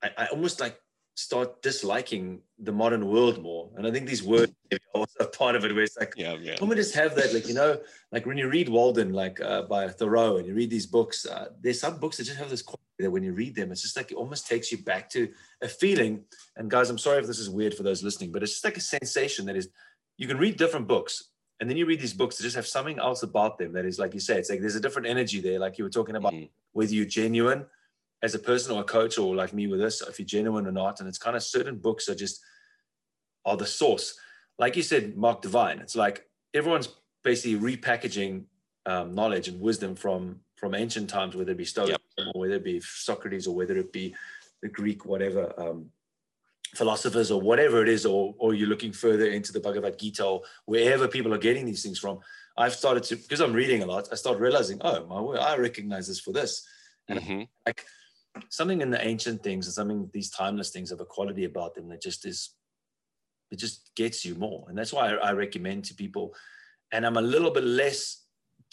I, 0.02 0.10
I 0.18 0.26
almost 0.26 0.60
like 0.60 0.78
start 1.14 1.62
disliking 1.62 2.40
the 2.58 2.72
modern 2.72 3.06
world 3.06 3.40
more. 3.40 3.70
And 3.76 3.86
I 3.86 3.90
think 3.92 4.06
these 4.06 4.22
words 4.22 4.52
are 4.72 4.78
also 4.92 5.26
part 5.26 5.54
of 5.54 5.64
it 5.64 5.72
where 5.72 5.84
it's 5.84 5.96
like, 5.96 6.14
yeah, 6.16 6.34
yeah. 6.40 6.56
Can 6.56 6.68
we 6.68 6.74
just 6.74 6.94
have 6.94 7.14
that? 7.14 7.32
Like, 7.32 7.46
you 7.46 7.54
know, 7.54 7.78
like 8.10 8.26
when 8.26 8.36
you 8.36 8.48
read 8.48 8.68
Walden, 8.68 9.12
like 9.12 9.40
uh, 9.40 9.62
by 9.62 9.88
Thoreau, 9.88 10.38
and 10.38 10.46
you 10.46 10.54
read 10.54 10.70
these 10.70 10.86
books, 10.86 11.24
uh, 11.24 11.48
there's 11.60 11.80
some 11.80 11.98
books 11.98 12.16
that 12.16 12.24
just 12.24 12.38
have 12.38 12.50
this 12.50 12.62
quality 12.62 12.82
that 12.98 13.10
when 13.10 13.22
you 13.22 13.32
read 13.32 13.54
them, 13.54 13.70
it's 13.70 13.82
just 13.82 13.96
like 13.96 14.10
it 14.10 14.16
almost 14.16 14.48
takes 14.48 14.72
you 14.72 14.78
back 14.78 15.08
to 15.10 15.28
a 15.62 15.68
feeling. 15.68 16.24
And 16.56 16.70
guys, 16.70 16.90
I'm 16.90 16.98
sorry 16.98 17.18
if 17.18 17.26
this 17.26 17.38
is 17.38 17.48
weird 17.48 17.74
for 17.74 17.84
those 17.84 18.02
listening, 18.02 18.32
but 18.32 18.42
it's 18.42 18.52
just 18.52 18.64
like 18.64 18.76
a 18.76 18.80
sensation 18.80 19.46
that 19.46 19.56
is, 19.56 19.68
you 20.16 20.26
can 20.26 20.38
read 20.38 20.56
different 20.56 20.88
books. 20.88 21.30
And 21.60 21.70
then 21.70 21.76
you 21.76 21.86
read 21.86 22.00
these 22.00 22.12
books 22.12 22.36
that 22.36 22.42
just 22.42 22.56
have 22.56 22.66
something 22.66 22.98
else 22.98 23.22
about 23.22 23.58
them 23.58 23.72
that 23.74 23.84
is, 23.84 24.00
like 24.00 24.14
you 24.14 24.20
say, 24.20 24.36
it's 24.36 24.50
like 24.50 24.60
there's 24.60 24.74
a 24.74 24.80
different 24.80 25.06
energy 25.06 25.40
there. 25.40 25.60
Like 25.60 25.78
you 25.78 25.84
were 25.84 25.90
talking 25.90 26.16
about, 26.16 26.32
mm-hmm. 26.32 26.46
whether 26.72 26.92
you're 26.92 27.04
genuine 27.04 27.66
as 28.24 28.34
a 28.34 28.38
person 28.38 28.74
or 28.74 28.80
a 28.80 28.84
coach 28.84 29.18
or 29.18 29.36
like 29.36 29.52
me 29.52 29.66
with 29.66 29.78
this, 29.78 30.00
if 30.00 30.18
you're 30.18 30.26
genuine 30.26 30.66
or 30.66 30.72
not. 30.72 30.98
And 30.98 31.08
it's 31.08 31.18
kind 31.18 31.36
of 31.36 31.42
certain 31.42 31.76
books 31.76 32.08
are 32.08 32.14
just 32.14 32.40
are 33.44 33.56
the 33.56 33.66
source. 33.66 34.18
Like 34.58 34.76
you 34.76 34.82
said, 34.82 35.14
Mark 35.14 35.42
Divine, 35.42 35.78
it's 35.78 35.94
like 35.94 36.26
everyone's 36.54 36.88
basically 37.22 37.76
repackaging 37.76 38.44
um, 38.86 39.14
knowledge 39.14 39.48
and 39.48 39.60
wisdom 39.60 39.94
from 39.94 40.40
from 40.56 40.74
ancient 40.74 41.10
times, 41.10 41.36
whether 41.36 41.52
it 41.52 41.58
be 41.58 41.66
Stoicism 41.66 42.00
yep. 42.16 42.28
or 42.34 42.40
whether 42.40 42.54
it 42.54 42.64
be 42.64 42.80
Socrates 42.80 43.46
or 43.46 43.54
whether 43.54 43.76
it 43.76 43.92
be 43.92 44.14
the 44.62 44.68
Greek, 44.68 45.04
whatever 45.04 45.52
um, 45.60 45.90
philosophers 46.74 47.30
or 47.30 47.42
whatever 47.42 47.82
it 47.82 47.90
is, 47.90 48.06
or 48.06 48.34
or 48.38 48.54
you're 48.54 48.68
looking 48.68 48.92
further 48.92 49.26
into 49.26 49.52
the 49.52 49.60
Bhagavad 49.60 49.98
Gita 49.98 50.24
or 50.24 50.42
wherever 50.64 51.06
people 51.08 51.34
are 51.34 51.44
getting 51.48 51.66
these 51.66 51.82
things 51.82 51.98
from. 51.98 52.20
I've 52.56 52.74
started 52.74 53.02
to 53.04 53.16
because 53.16 53.40
I'm 53.40 53.52
reading 53.52 53.82
a 53.82 53.86
lot. 53.86 54.08
I 54.10 54.14
start 54.14 54.38
realizing, 54.38 54.78
oh 54.80 55.04
my 55.04 55.20
word, 55.20 55.40
I 55.40 55.58
recognize 55.58 56.06
this 56.08 56.20
for 56.20 56.32
this, 56.32 56.66
and 57.08 57.20
mm-hmm. 57.20 57.42
like 57.66 57.84
something 58.48 58.80
in 58.80 58.90
the 58.90 59.06
ancient 59.06 59.42
things 59.42 59.66
and 59.66 59.74
something 59.74 60.10
these 60.12 60.30
timeless 60.30 60.70
things 60.70 60.90
have 60.90 61.00
a 61.00 61.04
quality 61.04 61.44
about 61.44 61.74
them 61.74 61.88
that 61.88 62.02
just 62.02 62.26
is 62.26 62.54
it 63.50 63.58
just 63.58 63.94
gets 63.94 64.24
you 64.24 64.34
more. 64.34 64.64
And 64.68 64.76
that's 64.76 64.92
why 64.92 65.10
I, 65.10 65.28
I 65.28 65.32
recommend 65.32 65.84
to 65.84 65.94
people 65.94 66.34
and 66.94 67.04
i'm 67.04 67.16
a 67.16 67.22
little 67.34 67.50
bit 67.50 67.64
less 67.64 68.24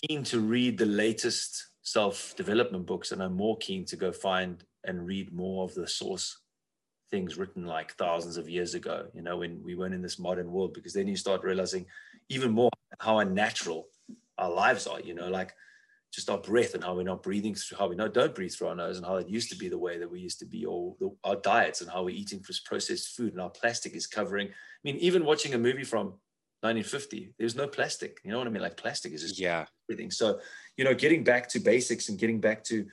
keen 0.01 0.24
to 0.24 0.39
read 0.39 0.78
the 0.78 0.86
latest 0.86 1.68
self-development 1.82 2.86
books 2.86 3.12
and 3.12 3.22
i'm 3.22 3.34
more 3.34 3.57
keen 3.57 3.84
to 3.86 3.95
go 3.95 4.12
find 4.12 4.64
and 4.86 5.05
read 5.05 5.34
more 5.34 5.64
of 5.64 5.74
the 5.74 5.88
source 5.88 6.38
things 7.09 7.38
written 7.38 7.66
like 7.66 7.93
thousands 7.95 8.38
of 8.38 8.49
years 8.49 8.74
ago 8.74 9.05
you 9.14 9.22
know 9.22 9.38
when 9.38 9.62
we 9.64 9.76
weren't 9.76 9.93
in 9.93 10.01
this 10.01 10.20
modern 10.20 10.51
world 10.51 10.74
because 10.74 10.93
then 10.93 11.07
you 11.07 11.16
start 11.16 11.43
realizing 11.43 11.86
even 12.30 12.51
more 12.51 12.70
how 12.99 13.20
unnatural 13.20 13.88
our 14.38 14.51
lives 14.51 14.88
are 14.88 15.01
you 15.01 15.14
know 15.14 15.28
like 15.28 15.53
just 16.12 16.30
our 16.30 16.38
breath 16.38 16.74
and 16.74 16.84
how 16.84 16.93
we're 16.93 17.03
not 17.03 17.24
breathing 17.24 17.55
through, 17.55 17.78
how 17.78 17.88
we 17.88 17.95
not, 17.95 18.14
don't 18.14 18.36
breathe 18.36 18.51
through 18.53 18.68
our 18.68 18.76
nose 18.76 18.97
and 18.97 19.05
how 19.05 19.16
it 19.16 19.30
used 19.30 19.49
to 19.49 19.57
be 19.57 19.70
the 19.70 19.78
way 19.78 19.97
that 19.97 20.12
we 20.12 20.20
used 20.20 20.39
to 20.39 20.45
be, 20.45 20.66
or 20.66 20.95
the, 20.99 21.09
our 21.24 21.38
diets 21.38 21.82
and 21.82 21.89
how 21.89 22.03
we're 22.03 22.16
eating 22.16 22.43
processed 22.66 23.16
food 23.16 23.32
and 23.32 23.41
our 23.41 23.49
plastic 23.49 23.95
is 23.95 24.07
covering. 24.07 24.47
I 24.47 24.51
mean, 24.84 24.97
even 24.97 25.24
watching 25.24 25.53
a 25.53 25.57
movie 25.57 25.86
from 25.86 26.07
1950, 26.62 27.34
there's 27.39 27.55
no 27.55 27.66
plastic. 27.66 28.20
You 28.24 28.32
know 28.32 28.39
what 28.39 28.47
I 28.47 28.49
mean? 28.49 28.62
Like 28.62 28.78
plastic 28.78 29.14
is 29.14 29.22
just 29.22 29.39
yeah 29.39 29.66
everything. 29.89 30.12
So, 30.12 30.39
you 30.76 30.84
know, 30.84 30.93
getting 30.93 31.24
back 31.24 31.47
to 31.49 31.59
basics 31.59 32.09
and 32.09 32.20
getting 32.20 32.41
back 32.41 32.64
to 32.66 32.86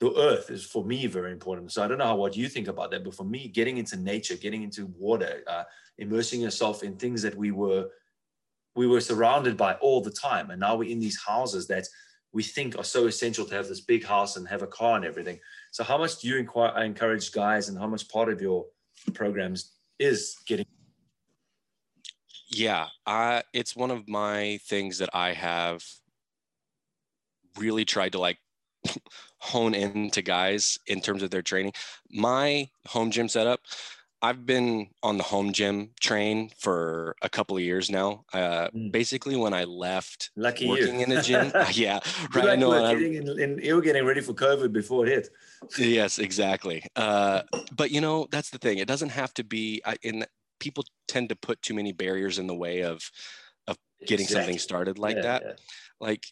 the 0.00 0.12
earth 0.18 0.50
is 0.50 0.64
for 0.64 0.84
me 0.84 1.06
very 1.06 1.32
important. 1.32 1.72
So 1.72 1.82
I 1.82 1.88
don't 1.88 1.98
know 1.98 2.06
how, 2.06 2.16
what 2.16 2.36
you 2.36 2.48
think 2.48 2.68
about 2.68 2.90
that, 2.90 3.04
but 3.04 3.14
for 3.14 3.24
me, 3.24 3.48
getting 3.48 3.78
into 3.78 3.96
nature, 3.96 4.36
getting 4.36 4.62
into 4.62 4.86
water, 4.98 5.42
uh, 5.46 5.64
immersing 5.98 6.40
yourself 6.40 6.82
in 6.82 6.96
things 6.96 7.22
that 7.22 7.34
we 7.34 7.52
were 7.52 7.88
we 8.74 8.86
were 8.86 9.00
surrounded 9.00 9.56
by 9.56 9.72
all 9.74 10.02
the 10.02 10.10
time, 10.10 10.50
and 10.50 10.60
now 10.60 10.76
we're 10.76 10.90
in 10.90 10.98
these 10.98 11.18
houses 11.18 11.66
that 11.68 11.88
we 12.32 12.42
think 12.42 12.76
are 12.78 12.84
so 12.84 13.06
essential 13.06 13.44
to 13.46 13.54
have 13.54 13.68
this 13.68 13.80
big 13.80 14.04
house 14.04 14.36
and 14.36 14.46
have 14.48 14.62
a 14.62 14.66
car 14.66 14.96
and 14.96 15.04
everything. 15.04 15.38
So 15.70 15.84
how 15.84 15.98
much 15.98 16.20
do 16.20 16.28
you 16.28 16.36
inquire, 16.36 16.76
encourage 16.82 17.32
guys 17.32 17.68
and 17.68 17.78
how 17.78 17.86
much 17.86 18.08
part 18.08 18.30
of 18.30 18.40
your 18.40 18.66
programs 19.14 19.72
is 19.98 20.36
getting? 20.46 20.66
Yeah, 22.48 22.88
uh, 23.06 23.42
it's 23.52 23.74
one 23.74 23.90
of 23.90 24.08
my 24.08 24.58
things 24.64 24.98
that 24.98 25.10
I 25.12 25.32
have 25.32 25.84
really 27.58 27.84
tried 27.84 28.12
to 28.12 28.18
like 28.18 28.38
hone 29.38 29.74
into 29.74 30.22
guys 30.22 30.78
in 30.86 31.00
terms 31.00 31.22
of 31.22 31.30
their 31.30 31.42
training. 31.42 31.72
My 32.10 32.68
home 32.86 33.10
gym 33.10 33.28
setup, 33.28 33.60
I've 34.26 34.44
been 34.44 34.88
on 35.04 35.18
the 35.18 35.22
home 35.22 35.52
gym 35.52 35.90
train 36.00 36.50
for 36.58 37.14
a 37.22 37.28
couple 37.28 37.56
of 37.56 37.62
years 37.62 37.88
now. 37.88 38.24
Uh, 38.32 38.66
mm. 38.74 38.90
Basically, 38.90 39.36
when 39.36 39.54
I 39.54 39.62
left 39.62 40.32
Lucky 40.34 40.68
working 40.68 40.98
you. 40.98 41.06
in 41.06 41.12
a 41.12 41.22
gym, 41.22 41.52
yeah, 41.72 42.00
right. 42.34 42.48
I 42.48 42.56
know. 42.56 42.72
Getting 42.92 43.14
in, 43.14 43.40
in, 43.40 43.58
you 43.62 43.76
were 43.76 43.80
getting 43.80 44.04
ready 44.04 44.20
for 44.20 44.34
COVID 44.34 44.72
before 44.72 45.06
it 45.06 45.10
hit. 45.10 45.28
Yes, 45.78 46.18
exactly. 46.18 46.82
Uh, 46.96 47.42
but 47.76 47.92
you 47.92 48.00
know, 48.00 48.26
that's 48.32 48.50
the 48.50 48.58
thing. 48.58 48.78
It 48.78 48.88
doesn't 48.88 49.10
have 49.10 49.32
to 49.34 49.44
be. 49.44 49.80
I, 49.86 49.94
in 50.02 50.26
people 50.58 50.82
tend 51.06 51.28
to 51.28 51.36
put 51.36 51.62
too 51.62 51.74
many 51.74 51.92
barriers 51.92 52.40
in 52.40 52.48
the 52.48 52.54
way 52.54 52.82
of 52.82 53.08
of 53.68 53.78
getting 54.08 54.24
exactly. 54.24 54.42
something 54.42 54.58
started 54.58 54.98
like 54.98 55.16
yeah, 55.16 55.22
that. 55.22 55.42
Yeah. 55.44 55.52
Like, 56.00 56.26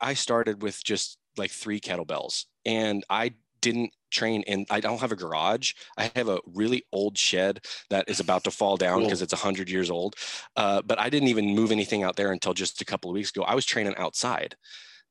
I 0.00 0.14
started 0.14 0.62
with 0.62 0.82
just 0.82 1.18
like 1.36 1.52
three 1.52 1.78
kettlebells, 1.78 2.46
and 2.66 3.04
I 3.08 3.34
didn't 3.60 3.92
train 4.14 4.42
in 4.42 4.64
i 4.70 4.80
don't 4.80 5.00
have 5.00 5.12
a 5.12 5.16
garage 5.16 5.72
i 5.98 6.10
have 6.14 6.28
a 6.28 6.40
really 6.54 6.84
old 6.92 7.18
shed 7.18 7.60
that 7.90 8.08
is 8.08 8.20
about 8.20 8.44
to 8.44 8.50
fall 8.50 8.76
down 8.76 9.02
because 9.02 9.18
cool. 9.18 9.24
it's 9.24 9.32
100 9.32 9.68
years 9.68 9.90
old 9.90 10.14
uh, 10.56 10.80
but 10.82 10.98
i 10.98 11.10
didn't 11.10 11.28
even 11.28 11.54
move 11.54 11.72
anything 11.72 12.02
out 12.02 12.16
there 12.16 12.32
until 12.32 12.54
just 12.54 12.80
a 12.80 12.84
couple 12.84 13.10
of 13.10 13.14
weeks 13.14 13.30
ago 13.30 13.42
i 13.42 13.54
was 13.54 13.66
training 13.66 13.94
outside 13.96 14.54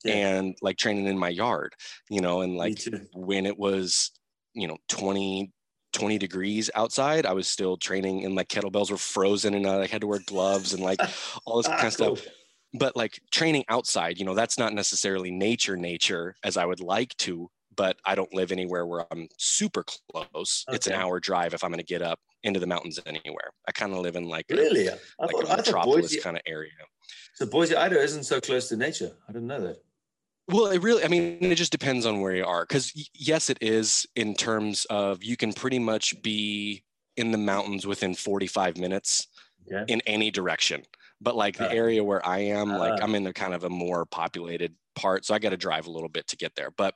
yeah. 0.03 0.15
and 0.15 0.55
like 0.61 0.77
training 0.77 1.05
in 1.05 1.17
my 1.17 1.29
yard 1.29 1.73
you 2.09 2.21
know 2.21 2.41
and 2.41 2.55
like 2.55 2.79
when 3.13 3.45
it 3.45 3.57
was 3.57 4.11
you 4.53 4.67
know 4.67 4.77
20 4.89 5.51
20 5.93 6.17
degrees 6.17 6.69
outside 6.75 7.25
i 7.25 7.33
was 7.33 7.47
still 7.47 7.77
training 7.77 8.25
and 8.25 8.35
like 8.35 8.47
kettlebells 8.47 8.89
were 8.89 8.97
frozen 8.97 9.53
and 9.53 9.67
i 9.67 9.85
had 9.85 10.01
to 10.01 10.07
wear 10.07 10.19
gloves 10.25 10.73
and 10.73 10.83
like 10.83 10.99
all 11.45 11.57
this 11.57 11.67
ah, 11.67 11.77
kind 11.77 11.87
of 11.87 11.97
cool. 11.97 12.15
stuff 12.15 12.33
but 12.73 12.95
like 12.95 13.19
training 13.31 13.63
outside 13.69 14.17
you 14.17 14.25
know 14.25 14.33
that's 14.33 14.57
not 14.57 14.73
necessarily 14.73 15.31
nature 15.31 15.77
nature 15.77 16.35
as 16.43 16.57
i 16.57 16.65
would 16.65 16.79
like 16.79 17.15
to 17.17 17.49
but 17.75 17.97
I 18.05 18.15
don't 18.15 18.33
live 18.33 18.51
anywhere 18.51 18.85
where 18.85 19.05
I'm 19.11 19.27
super 19.37 19.83
close. 20.11 20.65
Okay. 20.67 20.75
It's 20.75 20.87
an 20.87 20.93
hour 20.93 21.19
drive 21.19 21.53
if 21.53 21.63
I'm 21.63 21.69
going 21.71 21.79
to 21.79 21.85
get 21.85 22.01
up 22.01 22.19
into 22.43 22.59
the 22.59 22.67
mountains 22.67 22.99
anywhere. 23.05 23.51
I 23.67 23.71
kind 23.71 23.93
of 23.93 23.99
live 23.99 24.15
in 24.15 24.27
like 24.27 24.45
a, 24.51 24.55
really, 24.55 24.89
I 24.89 24.93
like 25.19 25.31
thought, 25.31 25.43
a 25.45 25.57
metropolis 25.57 26.21
kind 26.21 26.37
of 26.37 26.43
area. 26.45 26.71
So 27.35 27.45
Boise, 27.45 27.75
Idaho 27.75 28.01
isn't 28.01 28.23
so 28.23 28.39
close 28.39 28.69
to 28.69 28.77
nature. 28.77 29.11
I 29.27 29.31
didn't 29.31 29.47
know 29.47 29.61
that. 29.61 29.77
Well, 30.49 30.67
it 30.67 30.81
really, 30.83 31.03
I 31.03 31.07
mean, 31.07 31.37
it 31.41 31.55
just 31.55 31.71
depends 31.71 32.05
on 32.05 32.19
where 32.19 32.35
you 32.35 32.45
are. 32.45 32.63
Because 32.63 32.91
yes, 33.13 33.49
it 33.49 33.57
is 33.61 34.05
in 34.15 34.35
terms 34.35 34.85
of 34.89 35.23
you 35.23 35.37
can 35.37 35.53
pretty 35.53 35.79
much 35.79 36.21
be 36.21 36.83
in 37.15 37.31
the 37.31 37.37
mountains 37.37 37.87
within 37.87 38.13
45 38.13 38.77
minutes 38.77 39.27
in 39.87 40.01
any 40.05 40.29
direction 40.29 40.83
but 41.23 41.35
like 41.35 41.57
the 41.57 41.69
Uh, 41.69 41.73
area 41.73 42.03
where 42.03 42.25
I 42.25 42.39
am, 42.39 42.69
like 42.69 43.01
uh. 43.01 43.03
I'm 43.03 43.15
in 43.15 43.23
the 43.23 43.33
kind 43.33 43.53
of 43.53 43.63
a 43.63 43.69
more 43.69 44.05
populated 44.05 44.75
part, 44.95 45.25
so 45.25 45.33
I 45.33 45.39
got 45.39 45.49
to 45.49 45.57
drive 45.57 45.87
a 45.87 45.91
little 45.91 46.09
bit 46.09 46.27
to 46.27 46.37
get 46.37 46.53
there. 46.55 46.69
But 46.69 46.95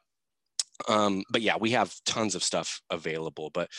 um, 0.88 1.23
but 1.30 1.41
yeah, 1.41 1.57
we 1.57 1.71
have 1.71 1.95
tons 2.05 2.36
of 2.36 2.43
stuff 2.43 2.82
available. 2.89 3.49
But 3.49 3.69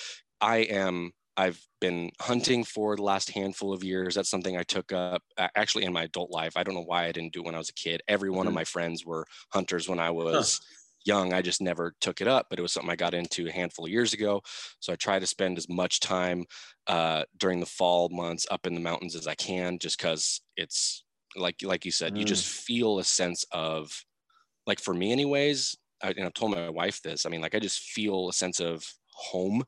I 0.40 0.59
am 0.59 1.12
I've 1.36 1.64
been 1.80 2.11
hunting 2.20 2.64
for 2.64 2.96
the 2.96 3.03
last 3.03 3.30
handful 3.30 3.72
of 3.72 3.84
years. 3.84 4.14
That's 4.14 4.30
something 4.30 4.57
I 4.57 4.64
took 4.64 4.92
up 4.92 5.22
actually 5.57 5.84
in 5.84 5.92
my 5.92 6.03
adult 6.05 6.30
life. 6.30 6.57
I 6.57 6.64
don't 6.64 6.74
know 6.74 6.82
why 6.82 7.05
I 7.07 7.12
didn't 7.12 7.32
do 7.32 7.40
it 7.40 7.46
when 7.46 7.55
I 7.55 7.59
was 7.59 7.70
a 7.70 7.74
kid. 7.74 8.03
Every 8.09 8.30
one 8.30 8.49
of 8.49 8.53
Mhm. 8.53 8.55
my 8.55 8.64
friends 8.64 9.05
were 9.07 9.24
hunters 9.53 9.88
when 9.88 10.01
I 10.01 10.11
was 10.11 10.61
young. 11.05 11.32
I 11.32 11.40
just 11.42 11.61
never 11.61 11.94
took 12.01 12.20
it 12.20 12.26
up, 12.28 12.46
but 12.51 12.59
it 12.59 12.62
was 12.62 12.72
something 12.72 12.90
I 12.90 12.96
got 12.96 13.14
into 13.14 13.46
a 13.46 13.53
handful 13.53 13.84
of 13.86 13.90
years 13.92 14.12
ago. 14.12 14.42
So 14.80 14.92
I 14.92 14.96
try 14.96 15.18
to 15.20 15.26
spend 15.26 15.59
as 15.59 15.68
much 15.68 16.01
time 16.01 16.44
uh, 16.88 17.24
during 17.36 17.61
the 17.61 17.66
fall 17.66 18.09
months 18.09 18.46
up 18.51 18.66
in 18.66 18.74
the 18.74 18.80
mountains 18.80 19.14
as 19.14 19.26
I 19.28 19.34
can, 19.36 19.78
just 19.78 19.99
because 19.99 20.40
it's 20.57 21.05
like 21.36 21.62
like 21.62 21.84
you 21.84 21.92
said, 21.92 22.16
you 22.18 22.24
Mm. 22.24 22.24
just 22.24 22.46
feel 22.46 22.99
a 22.99 23.05
sense 23.05 23.44
of 23.53 24.05
like 24.66 24.80
for 24.80 24.94
me, 24.94 25.12
anyways. 25.12 25.76
I, 26.03 26.11
and 26.11 26.24
I've 26.26 26.34
told 26.34 26.53
my 26.53 26.68
wife 26.68 27.01
this. 27.03 27.26
I 27.26 27.28
mean, 27.28 27.40
like 27.40 27.55
I 27.55 27.59
just 27.59 27.80
feel 27.80 28.28
a 28.28 28.32
sense 28.32 28.61
of 28.61 28.84
home 29.12 29.64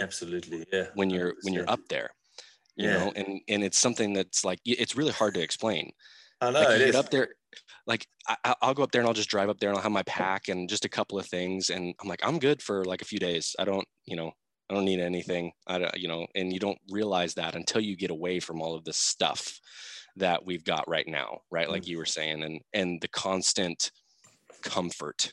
Absolutely. 0.00 0.64
Yeah. 0.72 0.86
when 0.94 1.10
you're 1.10 1.34
when 1.42 1.54
you're 1.54 1.68
up 1.68 1.80
there 1.88 2.10
you 2.76 2.86
Yeah. 2.88 2.94
know 2.98 3.12
and 3.16 3.40
and 3.48 3.64
it's 3.64 3.78
something 3.78 4.12
that's 4.12 4.44
like 4.44 4.60
it's 4.64 4.96
really 4.96 5.10
hard 5.12 5.34
to 5.34 5.40
explain 5.42 5.90
I 6.40 6.50
know 6.50 6.60
like 6.60 6.68
it 6.70 6.80
you 6.80 6.86
is. 6.86 6.92
get 6.92 7.04
up 7.04 7.10
there 7.10 7.28
like 7.86 8.06
I, 8.28 8.36
I- 8.44 8.54
i'll 8.62 8.74
go 8.74 8.84
up 8.84 8.92
there 8.92 9.00
and 9.00 9.08
i'll 9.08 9.14
just 9.14 9.28
drive 9.30 9.48
up 9.48 9.58
there 9.58 9.68
and 9.70 9.76
i'll 9.76 9.82
have 9.82 9.90
my 9.92 10.04
pack 10.04 10.46
and 10.48 10.68
just 10.68 10.84
a 10.84 10.88
couple 10.88 11.18
of 11.18 11.26
things 11.26 11.70
and 11.70 11.94
i'm 12.00 12.08
like 12.08 12.20
i'm 12.22 12.38
good 12.38 12.62
for 12.62 12.84
like 12.84 13.02
a 13.02 13.06
few 13.06 13.18
days 13.18 13.56
i 13.58 13.64
don't 13.64 13.86
you 14.06 14.14
know 14.14 14.30
i 14.70 14.74
don't 14.74 14.84
need 14.84 15.00
anything 15.00 15.50
i 15.66 15.78
don't 15.78 15.96
you 15.98 16.06
know 16.06 16.26
and 16.36 16.52
you 16.52 16.60
don't 16.60 16.78
realize 16.90 17.34
that 17.34 17.56
until 17.56 17.80
you 17.80 17.96
get 17.96 18.10
away 18.12 18.38
from 18.38 18.62
all 18.62 18.74
of 18.76 18.84
this 18.84 18.98
stuff 18.98 19.58
that 20.14 20.46
we've 20.46 20.64
got 20.64 20.88
right 20.88 21.08
now 21.08 21.40
right 21.50 21.68
like 21.70 21.82
Mm. 21.82 21.88
you 21.88 21.98
were 21.98 22.06
saying 22.06 22.44
and 22.44 22.60
and 22.72 23.00
the 23.00 23.08
constant 23.08 23.90
comfort 24.62 25.32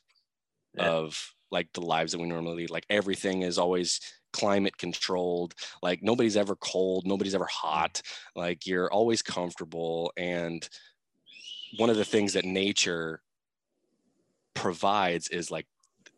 Yeah. 0.77 0.89
of 0.89 1.33
like 1.51 1.71
the 1.73 1.81
lives 1.81 2.11
that 2.11 2.19
we 2.19 2.27
normally 2.27 2.55
lead 2.57 2.69
like 2.69 2.85
everything 2.89 3.43
is 3.43 3.57
always 3.57 3.99
climate 4.33 4.77
controlled 4.77 5.53
like 5.81 6.03
nobody's 6.03 6.35
ever 6.35 6.55
cold 6.57 7.05
nobody's 7.05 7.35
ever 7.35 7.45
hot 7.45 8.01
like 8.35 8.67
you're 8.67 8.91
always 8.91 9.21
comfortable 9.21 10.11
and 10.17 10.67
one 11.77 11.89
of 11.89 11.95
the 11.97 12.03
things 12.03 12.33
that 12.33 12.43
nature 12.45 13.21
provides 14.53 15.27
is 15.29 15.51
like 15.51 15.67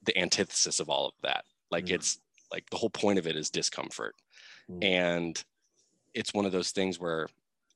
the 0.06 0.18
antithesis 0.18 0.80
of 0.80 0.90
all 0.90 1.08
of 1.08 1.14
that 1.22 1.44
like 1.72 1.86
Mm. 1.86 1.92
it's 1.96 2.20
like 2.52 2.70
the 2.70 2.78
whole 2.78 2.90
point 2.90 3.20
of 3.20 3.28
it 3.28 3.36
is 3.36 3.50
discomfort 3.50 4.16
Mm. 4.70 4.84
and 4.84 5.44
it's 6.14 6.34
one 6.34 6.46
of 6.46 6.52
those 6.52 6.72
things 6.72 7.00
where 7.00 7.28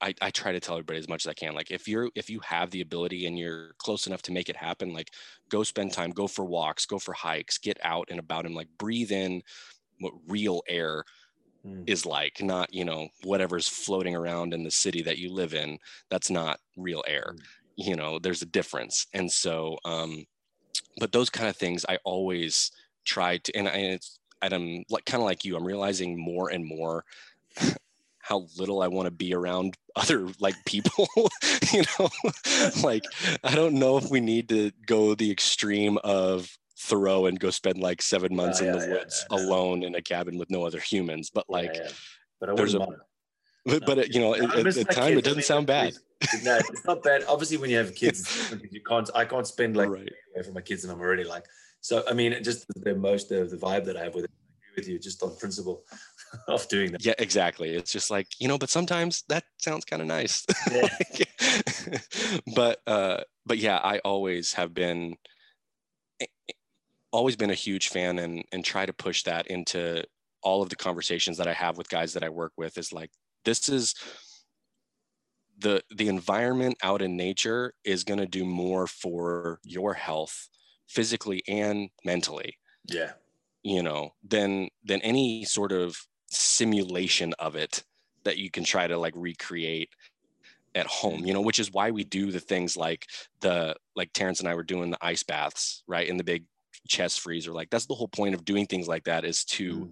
I, 0.01 0.13
I 0.21 0.29
try 0.31 0.51
to 0.51 0.59
tell 0.59 0.75
everybody 0.75 0.99
as 0.99 1.09
much 1.09 1.25
as 1.25 1.29
I 1.29 1.33
can. 1.33 1.53
Like 1.53 1.71
if 1.71 1.87
you're 1.87 2.09
if 2.15 2.29
you 2.29 2.39
have 2.41 2.71
the 2.71 2.81
ability 2.81 3.27
and 3.27 3.37
you're 3.37 3.73
close 3.77 4.07
enough 4.07 4.21
to 4.23 4.31
make 4.31 4.49
it 4.49 4.55
happen, 4.55 4.93
like 4.93 5.11
go 5.49 5.63
spend 5.63 5.93
time, 5.93 6.11
go 6.11 6.27
for 6.27 6.45
walks, 6.45 6.85
go 6.85 6.99
for 6.99 7.13
hikes, 7.13 7.57
get 7.57 7.77
out 7.83 8.07
and 8.09 8.19
about 8.19 8.45
and 8.45 8.55
like 8.55 8.67
breathe 8.77 9.11
in 9.11 9.41
what 9.99 10.13
real 10.27 10.61
air 10.67 11.03
Mm. 11.63 11.87
is 11.87 12.07
like, 12.07 12.41
not, 12.41 12.73
you 12.73 12.83
know, 12.83 13.07
whatever's 13.23 13.67
floating 13.67 14.15
around 14.15 14.55
in 14.55 14.63
the 14.63 14.71
city 14.71 15.03
that 15.03 15.19
you 15.19 15.31
live 15.31 15.53
in. 15.53 15.77
That's 16.09 16.31
not 16.31 16.59
real 16.75 17.03
air. 17.07 17.35
Mm. 17.35 17.41
You 17.75 17.95
know, 17.95 18.17
there's 18.17 18.41
a 18.41 18.47
difference. 18.47 19.05
And 19.13 19.31
so 19.31 19.77
um, 19.85 20.25
but 20.97 21.11
those 21.11 21.29
kind 21.29 21.49
of 21.49 21.55
things 21.55 21.85
I 21.87 21.97
always 22.03 22.71
try 23.05 23.37
to 23.37 23.55
and, 23.55 23.67
I, 23.67 23.71
and 23.71 23.93
it's 23.93 24.19
and 24.41 24.53
I'm 24.53 24.83
like 24.89 25.05
kind 25.05 25.21
of 25.21 25.25
like 25.25 25.45
you, 25.45 25.55
I'm 25.55 25.65
realizing 25.65 26.19
more 26.19 26.49
and 26.49 26.65
more 26.65 27.05
how 28.31 28.47
little 28.57 28.81
I 28.81 28.87
want 28.87 29.07
to 29.07 29.11
be 29.11 29.33
around 29.33 29.75
other 29.97 30.29
like 30.39 30.55
people, 30.65 31.07
you 31.73 31.83
know, 31.99 32.09
like 32.83 33.03
I 33.43 33.53
don't 33.55 33.73
know 33.75 33.97
if 33.97 34.09
we 34.09 34.21
need 34.21 34.47
to 34.49 34.71
go 34.85 35.15
the 35.15 35.29
extreme 35.29 35.97
of 36.05 36.57
Thoreau 36.77 37.25
and 37.25 37.37
go 37.37 37.49
spend 37.49 37.79
like 37.79 38.01
seven 38.01 38.33
months 38.33 38.61
Yeah, 38.61 38.67
in 38.67 38.79
the 38.79 38.85
yeah, 38.85 38.93
woods 38.93 39.25
yeah, 39.29 39.37
alone 39.37 39.83
in 39.83 39.95
a 39.95 40.01
cabin 40.01 40.37
with 40.37 40.49
no 40.49 40.63
other 40.65 40.79
humans. 40.79 41.29
But 41.29 41.49
like, 41.49 41.75
but 42.39 42.49
I 42.49 42.55
there's 42.55 42.73
a- 42.73 42.87
but, 43.65 43.85
but 43.85 44.13
you 44.13 44.21
know, 44.21 44.33
No, 44.33 44.45
at, 44.45 44.55
I 44.55 44.63
the 44.63 44.85
time, 44.85 45.13
kids. 45.13 45.17
it 45.19 45.23
doesn't 45.25 45.37
mean, 45.37 45.43
sound 45.43 45.67
bad. 45.67 45.89
it's- 45.89 46.43
No, 46.45 46.55
it's 46.57 46.85
not 46.85 47.03
bad. 47.03 47.23
Obviously, 47.27 47.57
when 47.57 47.69
you 47.69 47.77
have 47.77 47.93
kids, 47.93 48.21
it's 48.21 48.33
different 48.37 48.63
'cause 48.63 48.71
you 48.71 48.81
can't. 48.81 49.09
I 49.13 49.25
can't 49.25 49.45
spend 49.45 49.75
like 49.75 49.89
right. 49.89 50.09
away 50.35 50.43
from 50.43 50.53
my 50.53 50.61
kids, 50.61 50.83
and 50.85 50.93
I'm 50.93 51.01
already 51.01 51.25
like. 51.25 51.45
So 51.81 52.03
I 52.07 52.13
mean, 52.13 52.31
just 52.43 52.65
the 52.75 52.95
most 52.95 53.27
the, 53.29 53.43
the 53.43 53.57
vibe 53.57 53.85
that 53.85 53.97
I 53.97 54.03
have 54.05 54.15
with 54.15 54.25
it, 54.25 54.31
I 54.31 54.71
agree 54.71 54.81
with 54.81 54.87
you, 54.87 54.97
just 54.99 55.21
on 55.21 55.35
principle 55.35 55.83
of 56.47 56.67
doing 56.67 56.91
that. 56.93 57.01
Yeah, 57.03 57.13
exactly. 57.17 57.71
It's 57.75 57.91
just 57.91 58.11
like, 58.11 58.27
you 58.39 58.47
know, 58.47 58.57
but 58.57 58.69
sometimes 58.69 59.23
that 59.29 59.45
sounds 59.59 59.85
kind 59.85 60.01
of 60.01 60.07
nice. 60.07 60.45
Yeah. 60.65 60.81
Like, 60.81 61.29
but 62.55 62.81
uh 62.85 63.23
but 63.45 63.57
yeah, 63.57 63.77
I 63.83 63.99
always 63.99 64.53
have 64.53 64.73
been 64.73 65.15
always 67.11 67.35
been 67.35 67.49
a 67.49 67.55
huge 67.55 67.89
fan 67.89 68.19
and 68.19 68.43
and 68.51 68.63
try 68.63 68.85
to 68.85 68.93
push 68.93 69.23
that 69.23 69.47
into 69.47 70.03
all 70.43 70.61
of 70.61 70.69
the 70.69 70.75
conversations 70.75 71.37
that 71.37 71.47
I 71.47 71.53
have 71.53 71.77
with 71.77 71.89
guys 71.89 72.13
that 72.13 72.23
I 72.23 72.29
work 72.29 72.53
with 72.57 72.77
is 72.77 72.93
like 72.93 73.11
this 73.45 73.69
is 73.69 73.95
the 75.57 75.83
the 75.95 76.07
environment 76.07 76.77
out 76.81 77.01
in 77.01 77.15
nature 77.15 77.73
is 77.83 78.03
going 78.03 78.19
to 78.19 78.25
do 78.25 78.45
more 78.45 78.87
for 78.87 79.59
your 79.63 79.93
health 79.93 80.49
physically 80.87 81.43
and 81.47 81.89
mentally 82.03 82.57
Yeah, 82.87 83.13
you 83.63 83.83
know 83.83 84.11
than 84.23 84.69
than 84.83 85.01
any 85.01 85.45
sort 85.45 85.71
of 85.71 85.97
simulation 86.31 87.33
of 87.39 87.55
it 87.55 87.83
that 88.23 88.37
you 88.37 88.49
can 88.49 88.63
try 88.63 88.87
to 88.87 88.97
like 88.97 89.13
recreate 89.15 89.89
at 90.73 90.87
home 90.87 91.25
you 91.25 91.33
know 91.33 91.41
which 91.41 91.59
is 91.59 91.71
why 91.71 91.91
we 91.91 92.03
do 92.03 92.31
the 92.31 92.39
things 92.39 92.77
like 92.77 93.05
the 93.41 93.75
like 93.95 94.11
terrence 94.13 94.39
and 94.39 94.47
i 94.47 94.55
were 94.55 94.63
doing 94.63 94.89
the 94.89 95.05
ice 95.05 95.23
baths 95.23 95.83
right 95.85 96.07
in 96.07 96.15
the 96.15 96.23
big 96.23 96.45
chest 96.87 97.19
freezer 97.19 97.51
like 97.51 97.69
that's 97.69 97.87
the 97.87 97.93
whole 97.93 98.07
point 98.07 98.33
of 98.33 98.45
doing 98.45 98.65
things 98.65 98.87
like 98.87 99.03
that 99.03 99.25
is 99.25 99.43
to 99.43 99.85
Mm. 99.85 99.91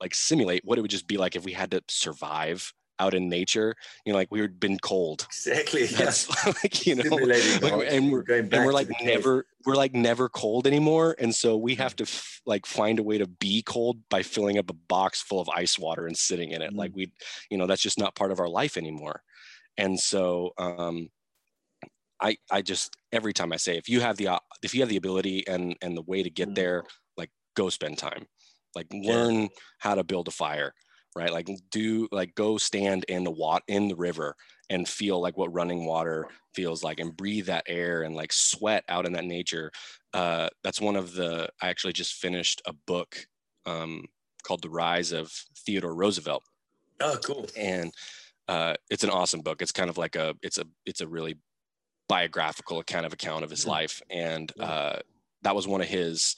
like 0.00 0.14
simulate 0.14 0.64
what 0.64 0.78
it 0.78 0.82
would 0.82 0.90
just 0.90 1.06
be 1.06 1.16
like 1.16 1.36
if 1.36 1.44
we 1.44 1.52
had 1.52 1.70
to 1.70 1.82
survive 1.88 2.72
out 3.02 3.14
in 3.18 3.24
nature 3.28 3.74
you 4.04 4.12
know 4.12 4.18
like 4.20 4.30
we 4.30 4.40
had 4.40 4.58
been 4.66 4.78
cold 4.92 5.18
exactly. 5.28 5.86
Yeah. 5.98 6.12
like 6.62 6.86
you 6.86 6.94
know 6.96 7.16
like, 7.16 7.92
and 7.94 8.12
we're 8.12 8.22
going 8.32 8.48
back 8.48 8.58
and 8.58 8.66
we're 8.66 8.72
like 8.80 8.90
never 9.02 9.34
we're 9.66 9.74
like 9.84 9.94
never 9.94 10.28
cold 10.42 10.66
anymore 10.72 11.08
and 11.22 11.34
so 11.34 11.48
we 11.56 11.72
Mm. 11.74 11.78
have 11.84 11.96
to 11.96 12.04
f- 12.04 12.40
like 12.52 12.64
find 12.66 12.96
a 12.98 13.02
way 13.10 13.18
to 13.18 13.26
be 13.26 13.62
cold 13.62 13.96
by 14.14 14.22
filling 14.22 14.56
up 14.58 14.68
a 14.70 14.78
box 14.94 15.20
full 15.28 15.40
of 15.40 15.48
ice 15.62 15.76
water 15.78 16.06
and 16.06 16.16
sitting 16.28 16.50
in 16.54 16.60
it 16.62 16.72
Mm. 16.72 16.78
like 16.82 16.92
we 16.94 17.04
you 17.50 17.56
know 17.58 17.66
that's 17.66 17.82
just 17.88 17.98
not 17.98 18.14
part 18.20 18.30
of 18.32 18.38
our 18.42 18.48
life 18.60 18.76
anymore 18.76 19.18
and 19.82 19.98
so 19.98 20.52
um 20.58 20.96
i 22.20 22.36
i 22.50 22.62
just 22.62 22.96
every 23.18 23.32
time 23.32 23.52
i 23.52 23.56
say 23.66 23.74
if 23.82 23.88
you 23.88 24.00
have 24.00 24.16
the 24.16 24.28
op- 24.28 24.44
if 24.62 24.74
you 24.74 24.80
have 24.82 24.88
the 24.94 25.00
ability 25.04 25.38
and 25.48 25.64
and 25.82 25.96
the 25.96 26.06
way 26.12 26.22
to 26.22 26.30
get 26.30 26.48
Mm. 26.50 26.54
there 26.60 26.78
like 27.20 27.30
go 27.60 27.68
spend 27.78 27.98
time 27.98 28.24
like 28.78 28.86
Yeah. 28.90 29.12
learn 29.12 29.48
how 29.84 29.94
to 29.96 30.04
build 30.04 30.28
a 30.28 30.30
fire 30.44 30.70
right? 31.14 31.32
Like 31.32 31.48
do 31.70 32.08
like 32.12 32.34
go 32.34 32.58
stand 32.58 33.04
in 33.08 33.24
the 33.24 33.30
wat 33.30 33.62
in 33.68 33.88
the 33.88 33.96
river 33.96 34.34
and 34.70 34.88
feel 34.88 35.20
like 35.20 35.36
what 35.36 35.52
running 35.52 35.84
water 35.84 36.26
feels 36.54 36.82
like 36.82 37.00
and 37.00 37.16
breathe 37.16 37.46
that 37.46 37.64
air 37.66 38.02
and 38.02 38.14
like 38.14 38.32
sweat 38.32 38.84
out 38.88 39.06
in 39.06 39.12
that 39.12 39.24
nature. 39.24 39.70
Uh, 40.14 40.48
that's 40.62 40.80
one 40.80 40.96
of 40.96 41.14
the 41.14 41.48
i 41.60 41.68
actually 41.68 41.92
just 41.92 42.14
finished 42.14 42.62
a 42.66 42.72
book 42.72 43.26
um, 43.66 44.04
called 44.42 44.62
the 44.62 44.70
rise 44.70 45.12
of 45.12 45.30
theodore 45.66 45.94
roosevelt. 45.94 46.42
Oh, 47.00 47.18
cool. 47.24 47.46
and 47.56 47.92
uh, 48.48 48.74
it's 48.90 49.04
an 49.04 49.10
awesome 49.10 49.40
book. 49.40 49.62
It's 49.62 49.72
kind 49.72 49.90
of 49.90 49.98
like 49.98 50.16
a 50.16 50.34
it's 50.42 50.58
a 50.58 50.64
it's 50.86 51.00
a 51.00 51.08
really 51.08 51.38
biographical 52.08 52.82
kind 52.82 53.06
of 53.06 53.12
account 53.12 53.44
of 53.44 53.50
his 53.50 53.64
Mhm. 53.64 53.68
life. 53.68 54.02
And 54.10 54.52
uh, 54.60 55.00
that 55.42 55.54
was 55.54 55.66
one 55.66 55.80
of 55.80 55.88
his 55.88 56.36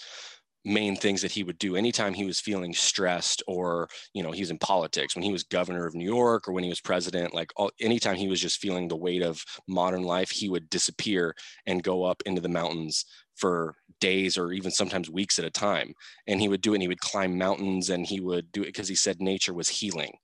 main 0.64 0.96
things 0.96 1.20
that 1.22 1.32
he 1.32 1.44
would 1.44 1.58
do 1.58 1.76
anytime 1.76 2.14
he 2.14 2.24
was 2.24 2.40
feeling 2.40 2.72
stressed 2.72 3.42
or 3.46 3.88
you 4.14 4.22
know 4.22 4.32
he's 4.32 4.50
in 4.50 4.58
politics 4.58 5.14
when 5.14 5.22
he 5.22 5.32
was 5.32 5.42
governor 5.44 5.86
of 5.86 5.94
new 5.94 6.04
york 6.04 6.48
or 6.48 6.52
when 6.52 6.64
he 6.64 6.70
was 6.70 6.80
president 6.80 7.34
like 7.34 7.52
all, 7.56 7.70
anytime 7.80 8.16
he 8.16 8.28
was 8.28 8.40
just 8.40 8.60
feeling 8.60 8.88
the 8.88 8.96
weight 8.96 9.22
of 9.22 9.44
modern 9.68 10.02
life 10.02 10.30
he 10.30 10.48
would 10.48 10.68
disappear 10.70 11.34
and 11.66 11.82
go 11.82 12.04
up 12.04 12.22
into 12.24 12.40
the 12.40 12.48
mountains 12.48 13.04
for 13.34 13.74
days 14.00 14.38
or 14.38 14.52
even 14.52 14.70
sometimes 14.70 15.10
weeks 15.10 15.38
at 15.38 15.44
a 15.44 15.50
time 15.50 15.92
and 16.26 16.40
he 16.40 16.48
would 16.48 16.60
do 16.62 16.72
it 16.72 16.76
and 16.76 16.82
he 16.82 16.88
would 16.88 17.00
climb 17.00 17.36
mountains 17.36 17.90
and 17.90 18.06
he 18.06 18.20
would 18.20 18.50
do 18.50 18.62
it 18.62 18.66
because 18.66 18.88
he 18.88 18.94
said 18.94 19.20
nature 19.20 19.54
was 19.54 19.68
healing 19.68 20.16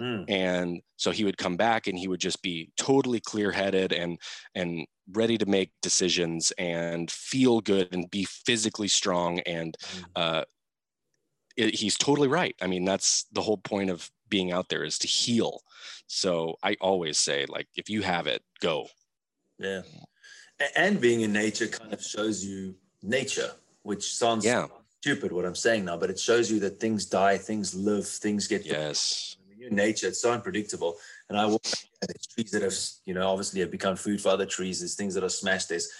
Mm. 0.00 0.24
and 0.28 0.82
so 0.96 1.12
he 1.12 1.24
would 1.24 1.38
come 1.38 1.56
back 1.56 1.86
and 1.86 1.96
he 1.96 2.08
would 2.08 2.18
just 2.18 2.42
be 2.42 2.72
totally 2.76 3.20
clear-headed 3.20 3.92
and 3.92 4.18
and 4.52 4.86
ready 5.12 5.36
to 5.38 5.46
make 5.46 5.70
decisions 5.82 6.52
and 6.58 7.10
feel 7.10 7.60
good 7.60 7.88
and 7.92 8.10
be 8.10 8.24
physically 8.24 8.88
strong 8.88 9.40
and 9.40 9.76
Mm. 9.94 10.04
uh, 10.16 10.44
it, 11.56 11.74
he's 11.74 11.96
totally 11.96 12.28
right 12.28 12.56
i 12.60 12.66
mean 12.66 12.84
that's 12.84 13.24
the 13.32 13.40
whole 13.42 13.58
point 13.58 13.90
of 13.90 14.10
being 14.28 14.50
out 14.50 14.68
there 14.68 14.82
is 14.84 14.98
to 14.98 15.06
heal 15.06 15.60
so 16.06 16.56
i 16.62 16.76
always 16.80 17.18
say 17.18 17.46
like 17.48 17.68
if 17.76 17.88
you 17.88 18.02
have 18.02 18.26
it 18.26 18.42
go 18.60 18.88
Yeah. 19.58 19.82
And 20.76 21.00
being 21.00 21.22
in 21.22 21.32
nature 21.32 21.66
kind 21.66 21.92
of 21.92 22.00
shows 22.02 22.44
you 22.44 22.76
nature, 23.02 23.52
which 23.82 24.14
sounds 24.14 24.44
Yeah. 24.44 24.66
stupid 25.00 25.32
what 25.32 25.44
I'm 25.44 25.54
saying 25.54 25.84
now, 25.84 25.96
but 25.96 26.10
it 26.10 26.18
shows 26.18 26.50
you 26.50 26.60
that 26.60 26.80
things 26.80 27.06
die, 27.06 27.38
things 27.38 27.74
live, 27.74 28.06
things 28.06 28.46
get 28.46 28.64
yes 28.64 29.36
you're 29.64 29.70
in 29.70 29.76
nature, 29.76 30.08
it's 30.08 30.20
so 30.20 30.32
unpredictable. 30.32 30.96
And 31.28 31.38
I 31.38 31.46
walk 31.46 31.62
there's 32.06 32.26
trees 32.26 32.50
that 32.50 32.62
have, 32.62 32.74
you 33.06 33.14
know, 33.14 33.28
obviously 33.28 33.60
have 33.60 33.70
become 33.70 33.96
food 33.96 34.20
for 34.20 34.28
other 34.28 34.46
trees. 34.46 34.80
There's 34.80 34.94
things 34.94 35.14
that 35.14 35.24
are 35.24 35.28
smashed. 35.28 35.68
There's 35.68 35.90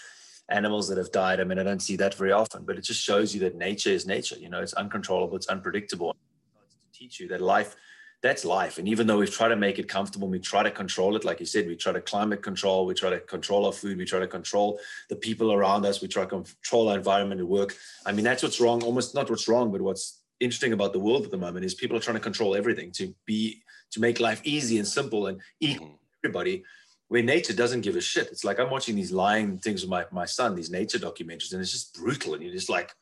animals 0.49 0.87
that 0.87 0.97
have 0.97 1.11
died. 1.11 1.39
I 1.39 1.43
mean, 1.43 1.59
I 1.59 1.63
don't 1.63 1.81
see 1.81 1.95
that 1.97 2.13
very 2.13 2.31
often, 2.31 2.63
but 2.63 2.77
it 2.77 2.81
just 2.81 3.01
shows 3.01 3.33
you 3.33 3.39
that 3.41 3.55
nature 3.55 3.89
is 3.89 4.05
nature. 4.05 4.37
You 4.37 4.49
know, 4.49 4.61
it's 4.61 4.73
uncontrollable, 4.73 5.35
it's 5.35 5.47
unpredictable. 5.47 6.13
to 6.13 6.99
teach 6.99 7.19
you 7.19 7.27
that 7.29 7.41
life, 7.41 7.75
that's 8.21 8.45
life. 8.45 8.77
And 8.77 8.87
even 8.87 9.07
though 9.07 9.17
we 9.17 9.27
try 9.27 9.47
to 9.47 9.55
make 9.55 9.79
it 9.79 9.87
comfortable, 9.87 10.27
we 10.27 10.39
try 10.39 10.63
to 10.63 10.71
control 10.71 11.15
it. 11.15 11.25
Like 11.25 11.39
you 11.39 11.45
said, 11.45 11.67
we 11.67 11.75
try 11.75 11.93
to 11.93 12.01
climate 12.01 12.43
control, 12.43 12.85
we 12.85 12.93
try 12.93 13.09
to 13.09 13.19
control 13.19 13.65
our 13.65 13.71
food, 13.71 13.97
we 13.97 14.05
try 14.05 14.19
to 14.19 14.27
control 14.27 14.79
the 15.09 15.15
people 15.15 15.51
around 15.51 15.85
us, 15.85 16.01
we 16.01 16.07
try 16.07 16.23
to 16.23 16.29
control 16.29 16.89
our 16.89 16.97
environment 16.97 17.41
at 17.41 17.47
work. 17.47 17.75
I 18.05 18.11
mean, 18.11 18.25
that's 18.25 18.43
what's 18.43 18.61
wrong. 18.61 18.83
Almost 18.83 19.15
not 19.15 19.29
what's 19.29 19.47
wrong, 19.47 19.71
but 19.71 19.81
what's 19.81 20.21
interesting 20.39 20.73
about 20.73 20.93
the 20.93 20.99
world 20.99 21.23
at 21.23 21.31
the 21.31 21.37
moment 21.37 21.65
is 21.65 21.73
people 21.73 21.97
are 21.97 22.01
trying 22.01 22.17
to 22.17 22.21
control 22.21 22.55
everything 22.55 22.91
to 22.91 23.15
be 23.25 23.63
to 23.91 23.99
make 23.99 24.19
life 24.19 24.41
easy 24.43 24.77
and 24.77 24.87
simple 24.87 25.27
and 25.27 25.39
equal 25.59 25.87
mm-hmm. 25.87 25.95
everybody 26.23 26.63
where 27.07 27.21
nature 27.23 27.53
doesn't 27.53 27.81
give 27.81 27.95
a 27.95 28.01
shit. 28.01 28.27
It's 28.31 28.43
like 28.43 28.59
I'm 28.59 28.71
watching 28.71 28.95
these 28.95 29.11
lion 29.11 29.59
things 29.59 29.81
with 29.81 29.89
my, 29.89 30.05
my 30.11 30.25
son, 30.25 30.55
these 30.55 30.71
nature 30.71 30.97
documentaries, 30.97 31.53
and 31.53 31.61
it's 31.61 31.71
just 31.71 31.93
brutal. 31.95 32.33
And 32.33 32.43
you're 32.43 32.53
just 32.53 32.69
like, 32.69 32.95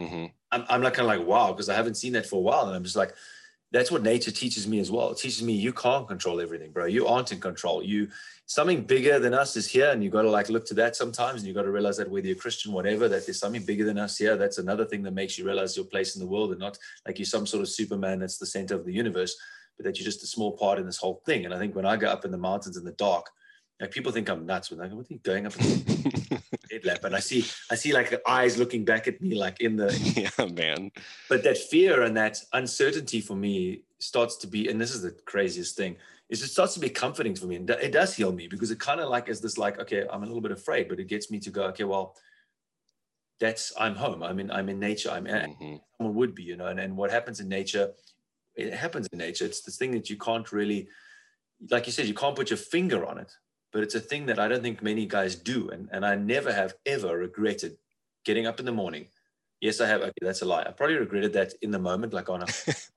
mm-hmm. 0.00 0.26
I'm, 0.50 0.64
I'm 0.68 0.82
like 0.82 0.94
kind 0.94 1.10
of 1.10 1.18
like, 1.18 1.26
wow, 1.26 1.52
because 1.52 1.68
I 1.68 1.74
haven't 1.74 1.96
seen 1.96 2.14
that 2.14 2.26
for 2.26 2.36
a 2.36 2.40
while. 2.40 2.66
And 2.66 2.74
I'm 2.74 2.84
just 2.84 2.96
like, 2.96 3.12
that's 3.72 3.90
what 3.90 4.02
nature 4.02 4.30
teaches 4.30 4.66
me 4.68 4.78
as 4.80 4.90
well. 4.90 5.10
It 5.10 5.18
teaches 5.18 5.42
me 5.42 5.54
you 5.54 5.72
can't 5.72 6.06
control 6.06 6.40
everything, 6.40 6.72
bro. 6.72 6.84
You 6.84 7.06
aren't 7.06 7.32
in 7.32 7.40
control. 7.40 7.82
You 7.82 8.08
something 8.46 8.82
bigger 8.82 9.18
than 9.18 9.32
us 9.32 9.56
is 9.56 9.66
here, 9.66 9.90
and 9.90 10.04
you 10.04 10.10
got 10.10 10.22
to 10.22 10.30
like 10.30 10.50
look 10.50 10.66
to 10.66 10.74
that 10.74 10.94
sometimes, 10.94 11.40
and 11.40 11.48
you 11.48 11.54
got 11.54 11.62
to 11.62 11.70
realize 11.70 11.96
that 11.96 12.10
whether 12.10 12.26
you're 12.26 12.36
Christian, 12.36 12.72
whatever, 12.72 13.08
that 13.08 13.24
there's 13.26 13.38
something 13.38 13.64
bigger 13.64 13.84
than 13.84 13.98
us 13.98 14.18
here. 14.18 14.36
That's 14.36 14.58
another 14.58 14.84
thing 14.84 15.02
that 15.04 15.14
makes 15.14 15.38
you 15.38 15.46
realize 15.46 15.74
your 15.74 15.86
place 15.86 16.14
in 16.16 16.20
the 16.20 16.26
world, 16.26 16.50
and 16.50 16.60
not 16.60 16.78
like 17.06 17.18
you're 17.18 17.26
some 17.26 17.46
sort 17.46 17.62
of 17.62 17.68
Superman 17.68 18.20
that's 18.20 18.36
the 18.36 18.46
center 18.46 18.74
of 18.74 18.84
the 18.84 18.92
universe, 18.92 19.36
but 19.76 19.84
that 19.84 19.98
you're 19.98 20.04
just 20.04 20.22
a 20.22 20.26
small 20.26 20.52
part 20.52 20.78
in 20.78 20.86
this 20.86 20.98
whole 20.98 21.22
thing. 21.26 21.44
And 21.44 21.54
I 21.54 21.58
think 21.58 21.74
when 21.74 21.86
I 21.86 21.96
go 21.96 22.08
up 22.08 22.24
in 22.24 22.30
the 22.30 22.38
mountains 22.38 22.76
in 22.76 22.84
the 22.84 22.92
dark, 22.92 23.26
like 23.80 23.90
people 23.90 24.12
think 24.12 24.28
I'm 24.28 24.46
nuts 24.46 24.70
when 24.70 24.80
I 24.80 24.88
go, 24.88 24.96
what 24.96 25.10
are 25.10 25.12
you 25.12 25.18
going 25.22 25.46
up 25.46 25.54
headlamp? 25.54 27.00
And 27.04 27.16
I 27.16 27.20
see, 27.20 27.44
I 27.70 27.74
see 27.74 27.92
like 27.92 28.10
the 28.10 28.22
eyes 28.28 28.56
looking 28.56 28.84
back 28.84 29.08
at 29.08 29.20
me, 29.20 29.34
like 29.34 29.60
in 29.60 29.76
the 29.76 29.92
yeah, 30.38 30.46
man. 30.46 30.92
But 31.28 31.42
that 31.44 31.58
fear 31.58 32.02
and 32.02 32.16
that 32.16 32.38
uncertainty 32.52 33.20
for 33.20 33.34
me 33.34 33.82
starts 33.98 34.36
to 34.36 34.46
be, 34.46 34.68
and 34.68 34.80
this 34.80 34.94
is 34.94 35.02
the 35.02 35.10
craziest 35.26 35.76
thing, 35.76 35.96
is 36.28 36.42
it 36.42 36.48
starts 36.48 36.74
to 36.74 36.80
be 36.80 36.88
comforting 36.88 37.34
for 37.34 37.46
me, 37.46 37.56
and 37.56 37.68
it 37.68 37.92
does 37.92 38.14
heal 38.14 38.32
me 38.32 38.46
because 38.46 38.70
it 38.70 38.78
kind 38.78 39.00
of 39.00 39.10
like 39.10 39.28
is 39.28 39.40
this 39.40 39.58
like, 39.58 39.78
okay, 39.80 40.06
I'm 40.10 40.22
a 40.22 40.26
little 40.26 40.40
bit 40.40 40.52
afraid, 40.52 40.88
but 40.88 40.98
it 40.98 41.08
gets 41.08 41.30
me 41.30 41.38
to 41.40 41.50
go, 41.50 41.64
okay, 41.64 41.84
well, 41.84 42.16
that's 43.38 43.72
I'm 43.78 43.96
home. 43.96 44.22
I'm 44.22 44.38
in 44.38 44.50
I'm 44.50 44.68
in 44.68 44.78
nature. 44.78 45.10
I'm 45.10 45.24
mm-hmm. 45.24 45.76
someone 45.98 46.14
would 46.14 46.34
be, 46.34 46.44
you 46.44 46.56
know, 46.56 46.66
and, 46.66 46.78
and 46.78 46.96
what 46.96 47.10
happens 47.10 47.40
in 47.40 47.48
nature, 47.48 47.90
it 48.54 48.72
happens 48.74 49.08
in 49.12 49.18
nature. 49.18 49.44
It's 49.44 49.62
this 49.62 49.76
thing 49.76 49.92
that 49.92 50.10
you 50.10 50.16
can't 50.16 50.50
really, 50.52 50.88
like 51.70 51.86
you 51.86 51.92
said, 51.92 52.06
you 52.06 52.14
can't 52.14 52.36
put 52.36 52.50
your 52.50 52.58
finger 52.58 53.06
on 53.06 53.18
it 53.18 53.32
but 53.72 53.82
it's 53.82 53.94
a 53.94 54.00
thing 54.00 54.26
that 54.26 54.38
I 54.38 54.48
don't 54.48 54.62
think 54.62 54.82
many 54.82 55.06
guys 55.06 55.34
do. 55.34 55.70
And, 55.70 55.88
and 55.92 56.04
I 56.04 56.14
never 56.14 56.52
have 56.52 56.74
ever 56.86 57.16
regretted 57.16 57.78
getting 58.24 58.46
up 58.46 58.60
in 58.60 58.66
the 58.66 58.72
morning. 58.72 59.06
Yes, 59.60 59.80
I 59.80 59.86
have. 59.86 60.02
Okay, 60.02 60.12
that's 60.20 60.42
a 60.42 60.44
lie. 60.44 60.62
I 60.62 60.72
probably 60.72 60.96
regretted 60.96 61.32
that 61.34 61.54
in 61.62 61.70
the 61.70 61.78
moment, 61.78 62.12
like 62.12 62.28
on 62.28 62.42
a, 62.42 62.46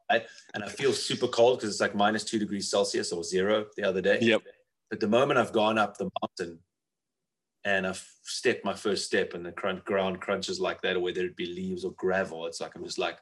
and 0.53 0.63
I 0.63 0.67
feel 0.67 0.93
super 0.93 1.27
cold 1.27 1.59
because 1.59 1.69
it's 1.69 1.81
like 1.81 1.95
minus 1.95 2.23
two 2.23 2.39
degrees 2.39 2.69
Celsius 2.69 3.11
or 3.11 3.23
zero 3.23 3.67
the 3.77 3.83
other 3.83 4.01
day. 4.01 4.17
Yep. 4.21 4.41
But 4.89 4.99
the 4.99 5.07
moment 5.07 5.39
I've 5.39 5.53
gone 5.53 5.77
up 5.77 5.97
the 5.97 6.09
mountain 6.21 6.59
and 7.63 7.87
I've 7.87 8.05
stepped 8.23 8.65
my 8.65 8.73
first 8.73 9.05
step 9.05 9.33
and 9.33 9.45
the 9.45 9.51
ground 9.51 10.21
crunches 10.21 10.59
like 10.59 10.81
that, 10.81 10.95
or 10.95 11.01
whether 11.01 11.23
it 11.23 11.35
be 11.35 11.45
leaves 11.45 11.85
or 11.85 11.91
gravel, 11.91 12.47
it's 12.47 12.59
like 12.59 12.75
I'm 12.75 12.83
just 12.83 12.99
like, 12.99 13.19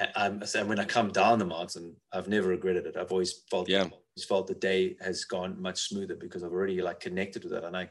Um, 0.00 0.08
I'm, 0.16 0.42
and 0.54 0.68
when 0.68 0.78
I 0.78 0.84
come 0.84 1.10
down 1.10 1.38
the 1.38 1.44
mountain, 1.44 1.94
I've 2.12 2.28
never 2.28 2.48
regretted 2.48 2.86
it. 2.86 2.96
I've 2.96 3.12
always 3.12 3.42
felt 3.50 3.68
yeah 3.68 3.88
felt 4.24 4.46
the 4.46 4.54
day 4.54 4.96
has 5.00 5.24
gone 5.24 5.60
much 5.60 5.88
smoother 5.88 6.16
because 6.16 6.42
I've 6.42 6.52
already 6.52 6.80
like 6.82 7.00
connected 7.00 7.44
with 7.44 7.52
it. 7.52 7.64
And 7.64 7.76
I, 7.76 7.88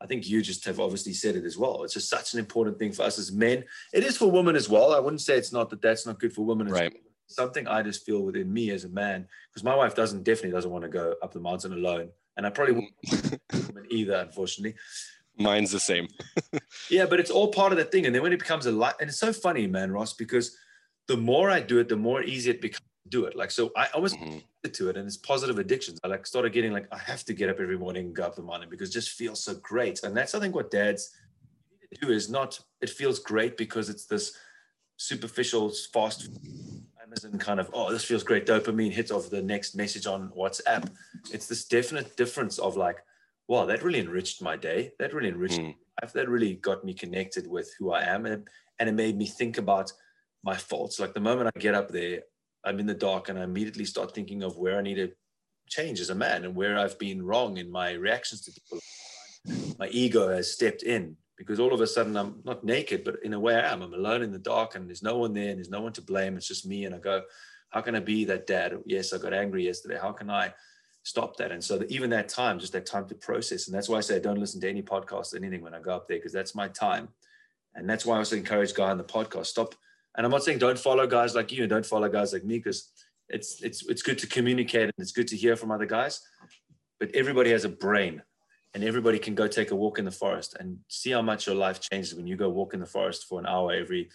I 0.00 0.06
think 0.06 0.28
you 0.28 0.42
just 0.42 0.64
have 0.64 0.80
obviously 0.80 1.12
said 1.12 1.36
it 1.36 1.44
as 1.44 1.58
well. 1.58 1.82
It's 1.84 1.94
just 1.94 2.08
such 2.08 2.32
an 2.34 2.38
important 2.38 2.78
thing 2.78 2.92
for 2.92 3.02
us 3.02 3.18
as 3.18 3.32
men. 3.32 3.64
It 3.92 4.04
is 4.04 4.16
for 4.16 4.30
women 4.30 4.56
as 4.56 4.68
well. 4.68 4.94
I 4.94 5.00
wouldn't 5.00 5.20
say 5.20 5.36
it's 5.36 5.52
not 5.52 5.70
that 5.70 5.82
that's 5.82 6.06
not 6.06 6.20
good 6.20 6.32
for 6.32 6.44
women. 6.44 6.68
Right. 6.68 6.92
Well. 6.92 7.02
Something 7.30 7.68
I 7.68 7.82
just 7.82 8.06
feel 8.06 8.22
within 8.22 8.50
me 8.50 8.70
as 8.70 8.84
a 8.84 8.88
man, 8.88 9.26
because 9.50 9.62
my 9.62 9.74
wife 9.74 9.94
doesn't 9.94 10.22
definitely 10.22 10.52
doesn't 10.52 10.70
want 10.70 10.84
to 10.84 10.88
go 10.88 11.14
up 11.22 11.32
the 11.32 11.40
mountain 11.40 11.74
alone, 11.74 12.08
and 12.38 12.46
I 12.46 12.50
probably 12.50 12.74
wouldn't 12.74 13.40
mm. 13.52 13.86
either, 13.90 14.14
unfortunately. 14.14 14.76
Mine's 15.36 15.70
the 15.70 15.78
same. 15.78 16.08
yeah, 16.90 17.04
but 17.04 17.20
it's 17.20 17.30
all 17.30 17.48
part 17.48 17.70
of 17.70 17.78
that 17.78 17.92
thing. 17.92 18.06
And 18.06 18.14
then 18.14 18.22
when 18.22 18.32
it 18.32 18.38
becomes 18.38 18.64
a 18.64 18.72
lot, 18.72 18.96
and 18.98 19.10
it's 19.10 19.18
so 19.18 19.30
funny, 19.30 19.66
man, 19.66 19.92
Ross, 19.92 20.14
because 20.14 20.56
the 21.08 21.16
more 21.16 21.50
I 21.50 21.60
do 21.60 21.78
it, 21.78 21.88
the 21.88 21.96
more 21.96 22.22
easy 22.22 22.50
it 22.50 22.60
becomes 22.60 22.80
to 23.04 23.08
do 23.10 23.24
it. 23.24 23.34
Like, 23.34 23.50
so 23.50 23.72
I 23.76 23.88
almost 23.94 24.16
mm-hmm. 24.16 24.38
to 24.70 24.90
it 24.90 24.96
and 24.96 25.06
it's 25.06 25.16
positive 25.16 25.58
addictions. 25.58 25.98
I 26.04 26.08
like 26.08 26.26
started 26.26 26.52
getting 26.52 26.72
like, 26.72 26.86
I 26.92 26.98
have 26.98 27.24
to 27.24 27.32
get 27.32 27.48
up 27.48 27.58
every 27.58 27.78
morning 27.78 28.06
and 28.06 28.14
go 28.14 28.24
up 28.24 28.36
the 28.36 28.42
mountain 28.42 28.68
because 28.68 28.90
it 28.90 28.92
just 28.92 29.10
feels 29.10 29.42
so 29.42 29.54
great. 29.54 30.02
And 30.04 30.16
that's, 30.16 30.34
I 30.34 30.40
think 30.40 30.54
what 30.54 30.70
dads 30.70 31.16
do 32.00 32.10
is 32.10 32.28
not, 32.28 32.60
it 32.82 32.90
feels 32.90 33.18
great 33.18 33.56
because 33.56 33.88
it's 33.88 34.04
this 34.04 34.36
superficial 34.98 35.72
fast 35.92 36.28
Amazon 37.02 37.38
kind 37.38 37.58
of, 37.58 37.70
oh, 37.72 37.90
this 37.90 38.04
feels 38.04 38.22
great. 38.22 38.46
Dopamine 38.46 38.92
hits 38.92 39.10
off 39.10 39.30
the 39.30 39.40
next 39.40 39.74
message 39.74 40.06
on 40.06 40.30
WhatsApp. 40.36 40.90
It's 41.32 41.46
this 41.46 41.64
definite 41.64 42.16
difference 42.18 42.58
of 42.58 42.76
like, 42.76 42.98
wow, 43.46 43.64
that 43.64 43.82
really 43.82 44.00
enriched 44.00 44.42
my 44.42 44.56
day. 44.56 44.92
That 44.98 45.14
really 45.14 45.30
enriched 45.30 45.60
mm. 45.60 45.74
life. 46.02 46.12
That 46.12 46.28
really 46.28 46.56
got 46.56 46.84
me 46.84 46.92
connected 46.92 47.46
with 47.46 47.72
who 47.78 47.92
I 47.92 48.02
am. 48.02 48.26
And, 48.26 48.46
and 48.78 48.90
it 48.90 48.92
made 48.92 49.16
me 49.16 49.24
think 49.24 49.56
about 49.56 49.90
my 50.42 50.56
faults. 50.56 51.00
Like 51.00 51.14
the 51.14 51.20
moment 51.20 51.50
I 51.54 51.58
get 51.58 51.74
up 51.74 51.88
there, 51.88 52.22
I'm 52.64 52.80
in 52.80 52.86
the 52.86 52.94
dark 52.94 53.28
and 53.28 53.38
I 53.38 53.44
immediately 53.44 53.84
start 53.84 54.14
thinking 54.14 54.42
of 54.42 54.56
where 54.56 54.78
I 54.78 54.82
need 54.82 54.96
to 54.96 55.12
change 55.68 56.00
as 56.00 56.10
a 56.10 56.14
man 56.14 56.44
and 56.44 56.54
where 56.54 56.78
I've 56.78 56.98
been 56.98 57.24
wrong 57.24 57.58
in 57.58 57.70
my 57.70 57.92
reactions 57.92 58.42
to 58.42 58.52
people. 58.52 58.80
My 59.78 59.88
ego 59.88 60.28
has 60.28 60.52
stepped 60.52 60.82
in 60.82 61.16
because 61.36 61.60
all 61.60 61.72
of 61.72 61.80
a 61.80 61.86
sudden 61.86 62.16
I'm 62.16 62.40
not 62.44 62.64
naked, 62.64 63.04
but 63.04 63.16
in 63.22 63.34
a 63.34 63.40
way 63.40 63.54
I 63.54 63.72
am. 63.72 63.82
I'm 63.82 63.94
alone 63.94 64.22
in 64.22 64.32
the 64.32 64.38
dark 64.38 64.74
and 64.74 64.88
there's 64.88 65.02
no 65.02 65.18
one 65.18 65.32
there 65.32 65.50
and 65.50 65.58
there's 65.58 65.70
no 65.70 65.80
one 65.80 65.92
to 65.92 66.02
blame. 66.02 66.36
It's 66.36 66.48
just 66.48 66.66
me. 66.66 66.84
And 66.84 66.94
I 66.94 66.98
go, 66.98 67.22
how 67.70 67.80
can 67.80 67.94
I 67.94 68.00
be 68.00 68.24
that 68.24 68.46
dad? 68.46 68.74
Yes, 68.86 69.12
I 69.12 69.18
got 69.18 69.32
angry 69.32 69.66
yesterday. 69.66 69.98
How 70.00 70.12
can 70.12 70.30
I 70.30 70.52
stop 71.02 71.36
that? 71.36 71.52
And 71.52 71.62
so 71.62 71.82
even 71.88 72.10
that 72.10 72.28
time, 72.28 72.58
just 72.58 72.72
that 72.72 72.86
time 72.86 73.06
to 73.08 73.14
process. 73.14 73.66
And 73.66 73.74
that's 73.74 73.88
why 73.88 73.98
I 73.98 74.00
say 74.00 74.16
I 74.16 74.20
don't 74.20 74.40
listen 74.40 74.60
to 74.62 74.68
any 74.68 74.82
podcast, 74.82 75.32
or 75.32 75.36
anything 75.36 75.62
when 75.62 75.74
I 75.74 75.80
go 75.80 75.94
up 75.94 76.08
there, 76.08 76.18
because 76.18 76.32
that's 76.32 76.54
my 76.54 76.68
time. 76.68 77.08
And 77.74 77.88
that's 77.88 78.04
why 78.04 78.16
I 78.16 78.18
also 78.18 78.36
encourage 78.36 78.74
guy 78.74 78.90
on 78.90 78.98
the 78.98 79.04
podcast, 79.04 79.46
stop 79.46 79.74
and 80.18 80.26
I'm 80.26 80.32
not 80.32 80.42
saying 80.42 80.58
don't 80.58 80.78
follow 80.78 81.06
guys 81.06 81.36
like 81.36 81.52
you 81.52 81.62
and 81.62 81.70
don't 81.70 81.86
follow 81.86 82.08
guys 82.08 82.32
like 82.32 82.44
me 82.44 82.58
because 82.58 82.90
it's 83.28 83.62
it's 83.62 83.86
it's 83.86 84.02
good 84.02 84.18
to 84.18 84.26
communicate 84.26 84.82
and 84.82 84.92
it's 84.98 85.12
good 85.12 85.28
to 85.28 85.36
hear 85.36 85.54
from 85.54 85.70
other 85.70 85.86
guys. 85.86 86.20
But 86.98 87.14
everybody 87.14 87.50
has 87.50 87.64
a 87.64 87.68
brain 87.68 88.22
and 88.74 88.82
everybody 88.82 89.20
can 89.20 89.36
go 89.36 89.46
take 89.46 89.70
a 89.70 89.76
walk 89.76 90.00
in 90.00 90.04
the 90.04 90.10
forest 90.10 90.56
and 90.58 90.78
see 90.88 91.12
how 91.12 91.22
much 91.22 91.46
your 91.46 91.54
life 91.54 91.80
changes 91.80 92.16
when 92.16 92.26
you 92.26 92.36
go 92.36 92.48
walk 92.48 92.74
in 92.74 92.80
the 92.80 92.86
forest 92.86 93.26
for 93.28 93.38
an 93.38 93.46
hour 93.46 93.72
every 93.72 94.10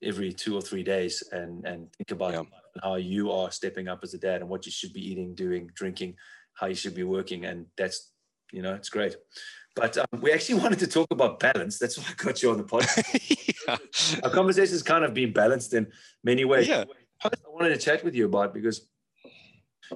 every 0.00 0.32
two 0.32 0.56
or 0.56 0.62
three 0.62 0.84
days 0.84 1.24
and 1.32 1.66
and 1.66 1.92
think 1.94 2.12
about 2.12 2.32
yeah. 2.32 2.42
how 2.80 2.94
you 2.94 3.32
are 3.32 3.50
stepping 3.50 3.88
up 3.88 4.00
as 4.04 4.14
a 4.14 4.18
dad 4.18 4.42
and 4.42 4.48
what 4.48 4.64
you 4.64 4.70
should 4.70 4.92
be 4.92 5.10
eating 5.10 5.34
doing 5.34 5.68
drinking 5.74 6.14
how 6.54 6.68
you 6.68 6.74
should 6.76 6.94
be 6.94 7.02
working 7.02 7.46
and 7.46 7.66
that's 7.76 8.12
you 8.52 8.62
know 8.62 8.74
it's 8.74 8.88
great 8.88 9.16
but 9.76 9.96
um, 9.96 10.20
we 10.20 10.32
actually 10.32 10.54
wanted 10.62 10.78
to 10.80 10.86
talk 10.86 11.08
about 11.10 11.40
balance. 11.40 11.78
That's 11.78 11.98
why 11.98 12.04
I 12.08 12.14
got 12.22 12.42
you 12.42 12.50
on 12.50 12.58
the 12.58 12.64
podcast. 12.64 13.54
yeah. 13.66 14.20
Our 14.24 14.30
conversation 14.30 14.72
has 14.72 14.82
kind 14.82 15.04
of 15.04 15.14
been 15.14 15.32
balanced 15.32 15.74
in 15.74 15.86
many 16.24 16.44
ways. 16.44 16.68
Yeah. 16.68 16.84
I 17.22 17.30
wanted 17.48 17.70
to 17.70 17.76
chat 17.76 18.02
with 18.02 18.14
you 18.14 18.26
about 18.26 18.54
because 18.54 18.88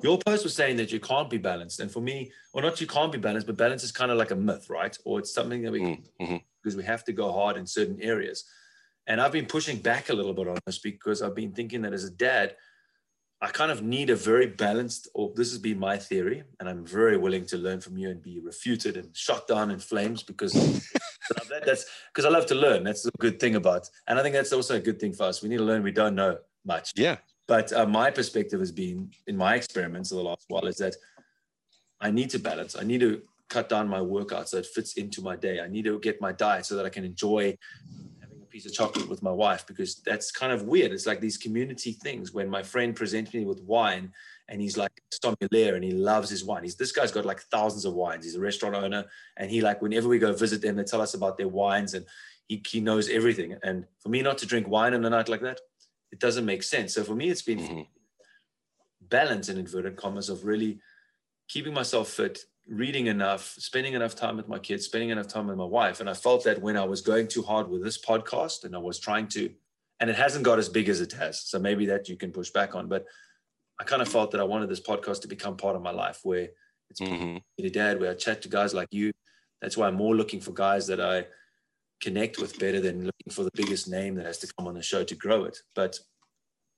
your 0.03 0.18
post 0.18 0.45
was 0.45 0.55
saying 0.55 0.77
that 0.77 0.93
you 0.93 1.01
can't 1.01 1.31
be 1.31 1.39
balanced. 1.39 1.81
And 1.81 1.91
for 1.91 2.01
me, 2.01 2.33
or 2.53 2.62
not 2.62 2.81
you 2.81 2.87
can't 2.87 3.12
be 3.12 3.18
balanced, 3.18 3.47
but 3.47 3.57
balance 3.57 3.83
is 3.85 3.93
kind 3.93 4.11
of 4.11 4.18
like 4.18 4.31
a 4.31 4.37
myth, 4.37 4.68
right? 4.68 4.97
Or 5.05 5.18
it's 5.18 5.33
something 5.33 5.62
that 5.62 5.72
we, 5.72 5.81
mm-hmm. 5.81 6.37
because 6.62 6.77
we 6.77 6.85
have 6.85 7.05
to 7.05 7.12
go 7.12 7.33
hard 7.33 7.57
in 7.57 7.66
certain 7.66 8.01
areas. 8.01 8.45
And 9.07 9.20
I've 9.20 9.33
been 9.33 9.47
pushing 9.47 9.79
back 9.79 10.09
a 10.09 10.14
little 10.14 10.35
bit 10.35 10.49
on 10.49 10.59
this 10.66 10.79
because 10.79 11.22
I've 11.22 11.35
been 11.35 11.53
thinking 11.53 11.83
that 11.83 11.93
as 11.93 12.05
a 12.05 12.11
dad, 12.11 12.57
I 13.41 13.49
kind 13.49 13.70
of 13.70 13.82
need 13.82 14.11
a 14.11 14.16
very 14.16 14.47
balanced, 14.47 15.09
or 15.12 15.32
this 15.35 15.51
has 15.51 15.59
been 15.59 15.78
my 15.78 15.99
theory, 15.99 16.45
and 16.61 16.68
I'm 16.68 16.85
very 16.87 17.16
willing 17.18 17.45
to 17.47 17.59
learn 17.59 17.80
from 17.80 17.99
you 17.99 18.09
and 18.09 18.22
be 18.22 18.41
refuted 18.41 18.97
and 18.97 19.14
shot 19.14 19.47
down 19.47 19.70
in 19.70 19.78
flames 19.78 20.22
because 20.22 20.53
that's 21.66 21.85
because 22.12 22.24
I 22.24 22.30
love 22.30 22.47
to 22.47 22.55
learn. 22.55 22.85
That's 22.85 23.05
a 23.05 23.11
good 23.18 23.39
thing 23.39 23.57
about, 23.57 23.89
and 24.07 24.18
I 24.18 24.22
think 24.22 24.35
that's 24.35 24.53
also 24.53 24.76
a 24.76 24.80
good 24.80 24.99
thing 24.99 25.12
for 25.12 25.24
us. 25.24 25.43
We 25.43 25.49
need 25.49 25.59
to 25.59 25.64
learn. 25.64 25.82
We 25.82 25.93
don't 25.93 26.14
know 26.14 26.39
much. 26.64 26.93
Yeah. 26.97 27.16
But 27.47 27.72
uh, 27.72 27.87
my 27.87 28.11
perspective 28.11 28.61
has 28.61 28.72
been 28.72 29.11
in 29.26 29.37
my 29.37 29.55
experiments 29.57 30.11
in 30.11 30.16
the 30.16 30.22
last 30.22 30.47
while 30.49 30.66
is 30.66 30.78
that 30.78 30.97
I 32.01 32.11
need 32.11 32.30
to 32.30 32.39
balance. 32.39 32.76
I 32.76 32.85
need 32.85 33.01
to 33.01 33.20
cut 33.51 33.68
down 33.68 33.89
my 33.89 34.01
workout 34.01 34.49
so 34.49 34.57
it 34.59 34.66
fits 34.66 34.95
into 34.95 35.20
my 35.20 35.37
day. 35.37 35.61
I 35.61 35.68
need 35.68 35.85
to 35.85 36.01
get 36.01 36.20
my 36.20 36.32
diet 36.32 36.64
so 36.66 36.76
that 36.76 36.87
I 36.87 36.89
can 36.89 37.05
enjoy 37.05 37.59
piece 38.55 38.67
of 38.67 38.73
chocolate 38.73 39.09
with 39.09 39.21
my 39.21 39.33
wife 39.33 39.67
because 39.67 39.97
that's 39.97 40.31
kind 40.31 40.53
of 40.53 40.63
weird. 40.63 40.93
It's 40.93 41.07
like 41.07 41.21
these 41.21 41.37
community 41.37 41.91
things 41.91 42.33
when 42.33 42.49
my 42.49 42.63
friend 42.63 42.95
presents 42.95 43.35
me 43.35 43.45
with 43.45 43.61
wine 43.63 44.13
and 44.49 44.61
he's 44.61 44.77
like 44.77 44.93
sommelier 45.11 45.75
and 45.75 45.83
he 45.83 45.91
loves 45.91 46.31
his 46.31 46.45
wine. 46.45 46.63
He's 46.63 46.77
this 46.77 46.93
guy's 46.93 47.11
got 47.11 47.25
like 47.25 47.41
thousands 47.41 47.85
of 47.85 47.95
wines. 47.95 48.25
He's 48.25 48.37
a 48.37 48.41
restaurant 48.41 48.77
owner 48.77 49.07
and 49.37 49.51
he 49.51 49.61
like 49.61 49.83
whenever 49.83 50.09
we 50.09 50.21
go 50.21 50.33
visit 50.33 50.63
them, 50.63 50.77
they 50.77 50.85
tell 50.85 51.01
us 51.01 51.15
about 51.15 51.37
their 51.37 51.49
wines 51.49 51.95
and 51.95 52.07
he, 52.47 52.63
he 52.65 52.79
knows 52.79 53.09
everything. 53.09 53.57
And 53.65 53.87
for 53.99 54.09
me 54.09 54.23
not 54.23 54.39
to 54.39 54.47
drink 54.47 54.69
wine 54.69 54.95
on 54.95 55.05
a 55.05 55.11
night 55.11 55.29
like 55.29 55.41
that, 55.41 55.59
it 56.13 56.21
doesn't 56.21 56.47
make 56.47 56.63
sense. 56.63 56.95
So 56.95 57.03
for 57.03 57.17
me, 57.17 57.31
it's 57.31 57.43
been 57.43 57.59
mm-hmm. 57.59 57.81
balance 59.01 59.49
in 59.49 59.59
inverted 59.59 59.97
commas 59.97 60.29
of 60.29 60.45
really 60.45 60.79
keeping 61.49 61.75
myself 61.75 62.09
fit, 62.09 62.39
reading 62.67 63.07
enough, 63.07 63.55
spending 63.59 63.95
enough 63.95 64.15
time 64.15 64.37
with 64.37 64.49
my 64.49 64.59
kids, 64.59 64.87
spending 64.87 65.11
enough 65.11 65.29
time 65.29 65.47
with 65.47 65.57
my 65.57 65.65
wife. 65.65 66.01
And 66.01 66.09
I 66.09 66.15
felt 66.15 66.45
that 66.45 66.61
when 66.61 66.77
I 66.77 66.85
was 66.85 67.01
going 67.01 67.29
too 67.29 67.43
hard 67.43 67.69
with 67.69 67.83
this 67.83 67.99
podcast 67.99 68.65
and 68.65 68.75
I 68.75 68.79
was 68.79 68.99
trying 68.99 69.29
to, 69.29 69.51
and 70.01 70.11
it 70.11 70.17
hasn't 70.17 70.45
got 70.45 70.59
as 70.59 70.69
big 70.69 70.89
as 70.89 71.01
it 71.01 71.12
has. 71.12 71.41
So 71.41 71.59
maybe 71.59 71.87
that 71.87 72.09
you 72.09 72.17
can 72.17 72.33
push 72.33 72.51
back 72.51 72.75
on. 72.75 72.89
But 72.89 73.05
I 73.79 73.85
kind 73.85 74.03
of 74.03 74.09
felt 74.09 74.31
that 74.31 74.41
I 74.41 74.45
wanted 74.45 74.71
this 74.71 74.81
podcast 74.81 75.23
to 75.23 75.29
become 75.29 75.57
part 75.57 75.77
of 75.77 75.83
my 75.83 75.91
life 75.91 76.21
where 76.23 76.49
it's 76.91 77.01
mm-hmm. 77.01 77.69
dad, 77.69 78.01
where 78.01 78.11
I 78.11 78.15
chat 78.15 78.43
to 78.43 78.49
guys 78.49 78.75
like 78.75 78.89
you. 78.91 79.12
That's 79.61 79.77
why 79.77 79.89
I'm 79.89 79.95
more 79.95 80.15
looking 80.15 80.41
for 80.41 80.53
guys 80.53 80.87
that 80.87 81.01
I 81.01 81.27
connect 82.01 82.39
with 82.39 82.59
better 82.59 82.81
than 82.81 83.05
looking 83.05 83.31
for 83.31 83.45
the 83.45 83.51
biggest 83.55 83.89
name 83.89 84.15
that 84.17 84.27
has 84.27 84.39
to 84.39 84.53
come 84.57 84.67
on 84.69 84.75
the 84.75 84.83
show 84.83 85.05
to 85.05 85.15
grow 85.15 85.45
it. 85.45 85.59
But 85.75 85.99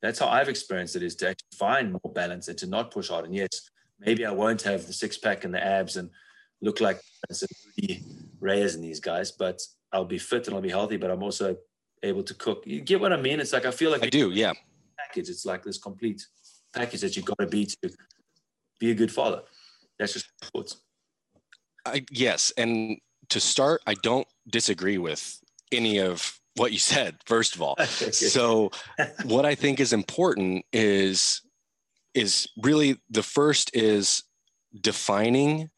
that's 0.03 0.18
how 0.18 0.28
I've 0.28 0.49
experienced 0.49 0.97
it 0.97 1.03
is 1.03 1.16
to 1.16 1.30
actually 1.30 1.57
find 1.57 1.93
more 1.93 2.12
balance 2.12 2.49
and 2.49 2.59
to 2.59 2.66
not 2.66 2.91
push 2.91 3.09
hard. 3.09 3.24
And 3.24 3.34
yes, 3.34 3.70
maybe 3.99 4.24
I 4.24 4.30
won't 4.30 4.62
have 4.62 4.86
the 4.86 4.92
six 4.92 5.16
pack 5.16 5.44
and 5.44 5.55
the 5.55 5.64
abs 5.64 5.97
and 5.97 6.11
look 6.61 6.80
like 6.80 7.01
Rudy 7.76 8.05
Reyes 8.40 8.74
and 8.74 8.84
these 8.84 9.01
guys, 9.01 9.32
but 9.32 9.61
I'll 9.92 10.05
be 10.05 10.18
fit 10.18 10.47
and 10.47 10.55
I'll 10.55 10.62
be 10.62 10.70
healthy, 10.70 10.97
but 10.97 11.11
I'm 11.11 11.22
also 11.22 11.57
able 12.03 12.22
to 12.22 12.34
cook. 12.34 12.62
You 12.66 12.80
get 12.80 13.01
what 13.01 13.12
I 13.12 13.16
mean? 13.16 13.40
It's 13.40 13.53
like 13.53 13.66
I 13.66 13.70
feel 13.70 13.90
like 13.90 14.03
I 14.03 14.11
do, 14.11 14.30
yeah. 14.30 14.53
Package. 14.99 15.28
It's 15.28 15.44
like 15.44 15.62
this 15.62 15.78
complete 15.78 16.26
package 16.74 17.01
that 17.01 17.16
you've 17.16 17.24
got 17.24 17.38
to 17.38 17.47
be 17.47 17.66
to 17.66 17.90
be 18.78 18.90
a 18.90 18.94
good 18.94 19.12
father. 19.12 19.42
That's 19.99 20.12
just 20.12 20.26
thoughts. 20.42 20.76
I 21.84 22.05
yes, 22.11 22.53
and 22.57 22.99
to 23.30 23.40
start, 23.40 23.82
I 23.86 23.94
don't 23.94 24.26
disagree 24.49 24.99
with 24.99 25.40
any 25.72 25.99
of 25.99 26.38
what 26.57 26.72
you 26.72 26.78
said. 26.78 27.16
First 27.26 27.55
of 27.55 27.62
all, 27.62 27.76
so 27.86 28.70
what 29.24 29.47
I 29.47 29.55
think 29.55 29.80
is 29.80 29.92
important 29.92 30.64
is 30.72 31.42
is 32.17 32.49
really 32.62 32.97
the 33.11 33.23
first 33.23 33.71
is 33.75 34.25
defining 34.81 35.71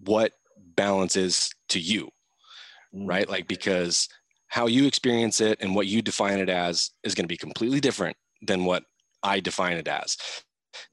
what 0.00 0.32
balance 0.74 1.16
is 1.16 1.50
to 1.68 1.78
you, 1.78 2.08
mm. 2.94 3.08
right? 3.08 3.28
Like 3.28 3.46
because 3.46 4.08
how 4.48 4.66
you 4.66 4.86
experience 4.86 5.40
it 5.40 5.58
and 5.60 5.74
what 5.74 5.86
you 5.86 6.00
define 6.02 6.38
it 6.38 6.48
as 6.48 6.90
is 7.04 7.14
going 7.14 7.24
to 7.24 7.28
be 7.28 7.36
completely 7.36 7.80
different 7.80 8.16
than 8.42 8.64
what 8.64 8.84
I 9.22 9.40
define 9.40 9.76
it 9.76 9.86
as. 9.86 10.16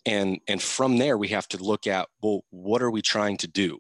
And 0.06 0.40
and 0.48 0.62
from 0.62 0.98
there 0.98 1.18
we 1.18 1.30
have 1.30 1.48
to 1.50 1.58
look 1.58 1.88
at 1.88 2.08
well 2.22 2.42
what 2.50 2.82
are 2.82 2.92
we 2.92 3.02
trying 3.02 3.38
to 3.38 3.48
do? 3.48 3.80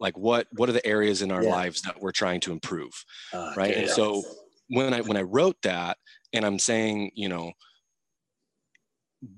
Like 0.00 0.16
what 0.18 0.48
what 0.52 0.68
are 0.68 0.72
the 0.72 0.86
areas 0.86 1.22
in 1.22 1.30
our 1.30 1.44
yeah. 1.44 1.50
lives 1.50 1.82
that 1.82 2.00
we're 2.00 2.12
trying 2.12 2.40
to 2.40 2.52
improve? 2.52 2.92
Uh, 3.32 3.52
right? 3.56 3.74
And 3.74 3.88
so 3.88 4.22
when 4.68 4.92
I 4.92 5.00
when 5.02 5.16
I 5.16 5.22
wrote 5.22 5.56
that 5.62 5.98
and 6.32 6.44
I'm 6.44 6.58
saying, 6.58 7.10
you 7.14 7.28
know, 7.28 7.52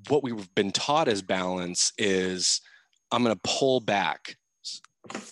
what 0.08 0.22
we've 0.22 0.54
been 0.54 0.72
taught 0.72 1.08
as 1.08 1.22
balance 1.22 1.92
is 1.98 2.60
I'm 3.10 3.22
going 3.22 3.34
to 3.34 3.40
pull 3.44 3.80
back 3.80 4.36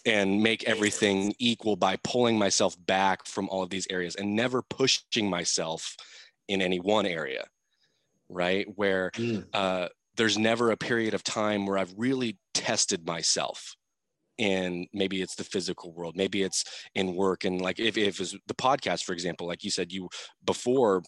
and 0.04 0.42
make 0.42 0.64
everything 0.64 1.32
equal 1.38 1.76
by 1.76 1.96
pulling 2.02 2.38
myself 2.38 2.76
back 2.86 3.26
from 3.26 3.48
all 3.48 3.62
of 3.62 3.70
these 3.70 3.86
areas 3.90 4.16
and 4.16 4.34
never 4.34 4.62
pushing 4.62 5.30
myself 5.30 5.96
in 6.48 6.60
any 6.60 6.80
one 6.80 7.06
area 7.06 7.44
right 8.28 8.66
where 8.74 9.10
mm. 9.14 9.44
uh, 9.54 9.88
there's 10.16 10.36
never 10.36 10.70
a 10.70 10.76
period 10.76 11.14
of 11.14 11.22
time 11.22 11.66
where 11.66 11.78
i've 11.78 11.94
really 11.96 12.36
tested 12.52 13.06
myself 13.06 13.76
in 14.38 14.86
maybe 14.92 15.22
it's 15.22 15.36
the 15.36 15.44
physical 15.44 15.92
world 15.92 16.16
maybe 16.16 16.42
it's 16.42 16.64
in 16.94 17.14
work 17.14 17.44
and 17.44 17.60
like 17.60 17.78
if, 17.78 17.96
if 17.96 18.20
it's 18.20 18.34
the 18.46 18.54
podcast 18.54 19.04
for 19.04 19.12
example 19.12 19.46
like 19.46 19.62
you 19.62 19.70
said 19.70 19.92
you 19.92 20.08
before 20.44 21.02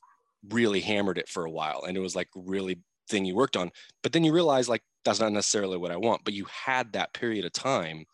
really 0.51 0.81
hammered 0.81 1.19
it 1.19 1.29
for 1.29 1.45
a 1.45 1.51
while 1.51 1.85
and 1.87 1.97
it 1.97 2.01
was 2.01 2.15
like 2.15 2.29
really 2.35 2.79
thing 3.09 3.25
you 3.25 3.35
worked 3.35 3.57
on 3.57 3.71
but 4.03 4.13
then 4.13 4.25
you 4.25 4.33
realize 4.33 4.69
like 4.69 4.83
that's 5.05 5.21
not 5.21 5.33
necessarily 5.33 5.77
what 5.77 5.91
i 5.91 5.97
want 5.97 6.23
but 6.25 6.35
you 6.35 6.47
had 6.47 6.93
that 6.93 7.13
period 7.13 7.45
of 7.45 7.53
time 7.53 8.05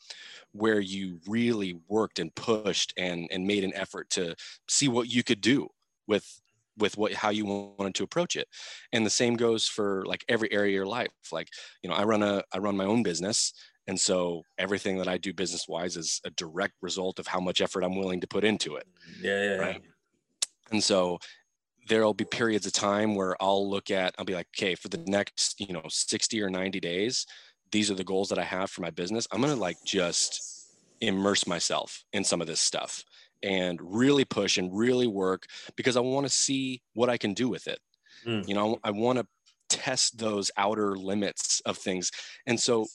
where 0.52 0.80
you 0.80 1.20
really 1.26 1.78
worked 1.88 2.18
and 2.18 2.34
pushed 2.34 2.92
and 2.96 3.28
and 3.30 3.46
made 3.46 3.64
an 3.64 3.74
effort 3.74 4.08
to 4.10 4.34
see 4.68 4.88
what 4.88 5.08
you 5.08 5.22
could 5.22 5.40
do 5.40 5.68
with 6.06 6.40
with 6.78 6.96
what 6.96 7.12
how 7.12 7.30
you 7.30 7.44
wanted 7.44 7.94
to 7.94 8.04
approach 8.04 8.36
it. 8.36 8.48
And 8.92 9.04
the 9.04 9.10
same 9.10 9.34
goes 9.34 9.66
for 9.66 10.04
like 10.06 10.24
every 10.28 10.50
area 10.52 10.70
of 10.70 10.74
your 10.74 10.86
life. 10.86 11.08
Like 11.32 11.48
you 11.82 11.90
know 11.90 11.96
i 11.96 12.04
run 12.04 12.22
a 12.22 12.42
i 12.52 12.58
run 12.58 12.76
my 12.76 12.84
own 12.84 13.02
business 13.02 13.52
and 13.86 13.98
so 13.98 14.42
everything 14.58 14.98
that 14.98 15.08
i 15.08 15.16
do 15.16 15.32
business 15.32 15.66
wise 15.66 15.96
is 15.96 16.20
a 16.24 16.30
direct 16.30 16.74
result 16.82 17.18
of 17.18 17.26
how 17.26 17.40
much 17.40 17.60
effort 17.60 17.82
i'm 17.82 17.96
willing 17.96 18.20
to 18.20 18.26
put 18.28 18.44
into 18.44 18.76
it. 18.76 18.86
Yeah, 19.20 19.42
yeah 19.42 19.56
right? 19.56 19.82
Yeah. 19.82 20.72
and 20.72 20.84
so 20.84 21.18
there'll 21.88 22.14
be 22.14 22.24
periods 22.24 22.66
of 22.66 22.72
time 22.72 23.14
where 23.14 23.34
i'll 23.40 23.68
look 23.68 23.90
at 23.90 24.14
i'll 24.18 24.24
be 24.24 24.34
like 24.34 24.48
okay 24.56 24.74
for 24.74 24.88
the 24.88 25.02
next 25.06 25.60
you 25.60 25.72
know 25.72 25.82
60 25.88 26.42
or 26.42 26.50
90 26.50 26.80
days 26.80 27.26
these 27.70 27.90
are 27.90 27.94
the 27.94 28.04
goals 28.04 28.28
that 28.28 28.38
i 28.38 28.44
have 28.44 28.70
for 28.70 28.82
my 28.82 28.90
business 28.90 29.26
i'm 29.32 29.40
going 29.40 29.52
to 29.52 29.60
like 29.60 29.76
just 29.84 30.58
immerse 31.00 31.46
myself 31.46 32.04
in 32.12 32.24
some 32.24 32.40
of 32.40 32.46
this 32.46 32.60
stuff 32.60 33.04
and 33.42 33.78
really 33.82 34.24
push 34.24 34.58
and 34.58 34.76
really 34.76 35.06
work 35.06 35.46
because 35.76 35.96
I 35.96 36.00
want 36.00 36.26
to 36.26 36.32
see 36.32 36.82
what 36.94 37.08
I 37.08 37.16
can 37.16 37.34
do 37.34 37.48
with 37.48 37.68
it. 37.68 37.78
Mm. 38.26 38.48
You 38.48 38.54
know, 38.54 38.78
I 38.82 38.90
want 38.90 39.18
to 39.18 39.26
test 39.68 40.18
those 40.18 40.50
outer 40.56 40.96
limits 40.96 41.60
of 41.64 41.76
things. 41.76 42.10
And 42.46 42.58
so 42.58 42.86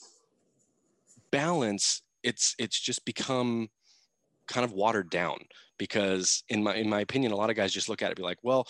balance 1.30 2.02
it's 2.22 2.54
it's 2.58 2.78
just 2.78 3.04
become 3.04 3.68
kind 4.46 4.64
of 4.64 4.72
watered 4.72 5.10
down 5.10 5.38
because 5.78 6.44
in 6.48 6.62
my 6.62 6.74
in 6.76 6.88
my 6.88 7.00
opinion 7.00 7.32
a 7.32 7.36
lot 7.36 7.50
of 7.50 7.56
guys 7.56 7.72
just 7.72 7.88
look 7.88 8.00
at 8.00 8.10
it 8.10 8.16
be 8.16 8.22
like 8.22 8.38
well 8.42 8.66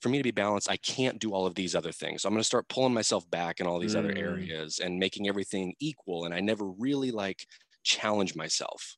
for 0.00 0.08
me 0.08 0.18
to 0.18 0.24
be 0.24 0.32
balanced 0.32 0.68
i 0.70 0.76
can't 0.78 1.20
do 1.20 1.32
all 1.32 1.46
of 1.46 1.54
these 1.54 1.74
other 1.74 1.92
things. 1.92 2.22
So 2.22 2.28
i'm 2.28 2.34
going 2.34 2.40
to 2.40 2.46
start 2.46 2.68
pulling 2.68 2.94
myself 2.94 3.28
back 3.30 3.60
in 3.60 3.66
all 3.66 3.78
these 3.78 3.94
mm. 3.94 3.98
other 3.98 4.14
areas 4.16 4.80
and 4.80 4.98
making 4.98 5.28
everything 5.28 5.74
equal 5.78 6.24
and 6.24 6.34
i 6.34 6.40
never 6.40 6.66
really 6.66 7.10
like 7.10 7.46
challenge 7.88 8.36
myself. 8.36 8.96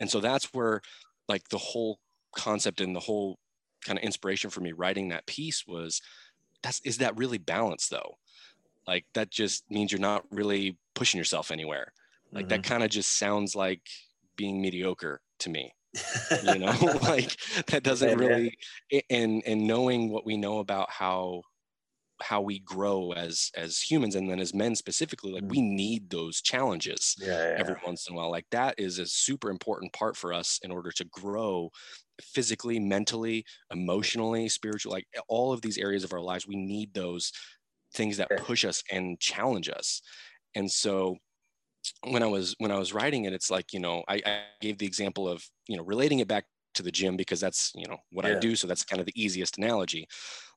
And 0.00 0.10
so 0.10 0.20
that's 0.20 0.52
where 0.52 0.80
like 1.28 1.48
the 1.48 1.58
whole 1.58 1.98
concept 2.36 2.80
and 2.80 2.94
the 2.94 3.00
whole 3.00 3.38
kind 3.84 3.98
of 3.98 4.04
inspiration 4.04 4.50
for 4.50 4.60
me 4.60 4.72
writing 4.72 5.08
that 5.08 5.26
piece 5.26 5.66
was 5.66 6.00
that's 6.62 6.80
is 6.84 6.98
that 6.98 7.16
really 7.16 7.38
balanced 7.38 7.90
though? 7.90 8.18
Like 8.86 9.06
that 9.14 9.30
just 9.30 9.64
means 9.70 9.90
you're 9.90 10.00
not 10.00 10.24
really 10.30 10.76
pushing 10.94 11.18
yourself 11.18 11.50
anywhere. 11.50 11.92
Like 12.32 12.44
mm-hmm. 12.44 12.48
that 12.48 12.62
kind 12.62 12.82
of 12.82 12.90
just 12.90 13.18
sounds 13.18 13.56
like 13.56 13.82
being 14.36 14.60
mediocre 14.60 15.20
to 15.40 15.50
me 15.50 15.72
you 16.44 16.58
know 16.58 16.76
like 17.02 17.36
that 17.68 17.82
doesn't 17.82 18.18
really 18.18 18.56
and 19.10 19.42
and 19.46 19.66
knowing 19.66 20.10
what 20.10 20.26
we 20.26 20.36
know 20.36 20.58
about 20.58 20.90
how 20.90 21.42
how 22.20 22.40
we 22.40 22.58
grow 22.60 23.12
as 23.12 23.50
as 23.56 23.80
humans 23.80 24.14
and 24.14 24.28
then 24.28 24.40
as 24.40 24.54
men 24.54 24.74
specifically 24.74 25.32
like 25.32 25.44
we 25.46 25.58
mm. 25.58 25.72
need 25.72 26.10
those 26.10 26.40
challenges 26.40 27.14
yeah, 27.20 27.26
yeah. 27.28 27.56
every 27.58 27.76
once 27.86 28.08
in 28.08 28.14
a 28.14 28.16
while 28.16 28.30
like 28.30 28.46
that 28.50 28.74
is 28.78 28.98
a 28.98 29.06
super 29.06 29.50
important 29.50 29.92
part 29.92 30.16
for 30.16 30.32
us 30.32 30.58
in 30.62 30.70
order 30.70 30.90
to 30.90 31.04
grow 31.06 31.70
physically 32.20 32.80
mentally 32.80 33.44
emotionally 33.72 34.48
spiritually 34.48 34.96
like 34.96 35.06
all 35.28 35.52
of 35.52 35.62
these 35.62 35.78
areas 35.78 36.02
of 36.02 36.12
our 36.12 36.20
lives 36.20 36.46
we 36.46 36.56
need 36.56 36.92
those 36.92 37.32
things 37.94 38.16
that 38.16 38.28
push 38.38 38.64
us 38.64 38.82
and 38.90 39.18
challenge 39.20 39.68
us 39.68 40.02
and 40.56 40.70
so 40.70 41.16
when 42.04 42.22
i 42.22 42.26
was 42.26 42.54
when 42.58 42.70
i 42.70 42.78
was 42.78 42.92
writing 42.92 43.24
it 43.24 43.32
it's 43.32 43.50
like 43.50 43.72
you 43.72 43.80
know 43.80 44.02
I, 44.08 44.20
I 44.24 44.40
gave 44.60 44.78
the 44.78 44.86
example 44.86 45.28
of 45.28 45.44
you 45.66 45.76
know 45.76 45.84
relating 45.84 46.18
it 46.20 46.28
back 46.28 46.44
to 46.74 46.82
the 46.82 46.92
gym 46.92 47.16
because 47.16 47.40
that's 47.40 47.72
you 47.74 47.86
know 47.88 47.98
what 48.12 48.26
yeah. 48.26 48.36
i 48.36 48.38
do 48.38 48.54
so 48.56 48.66
that's 48.66 48.84
kind 48.84 49.00
of 49.00 49.06
the 49.06 49.20
easiest 49.22 49.58
analogy 49.58 50.06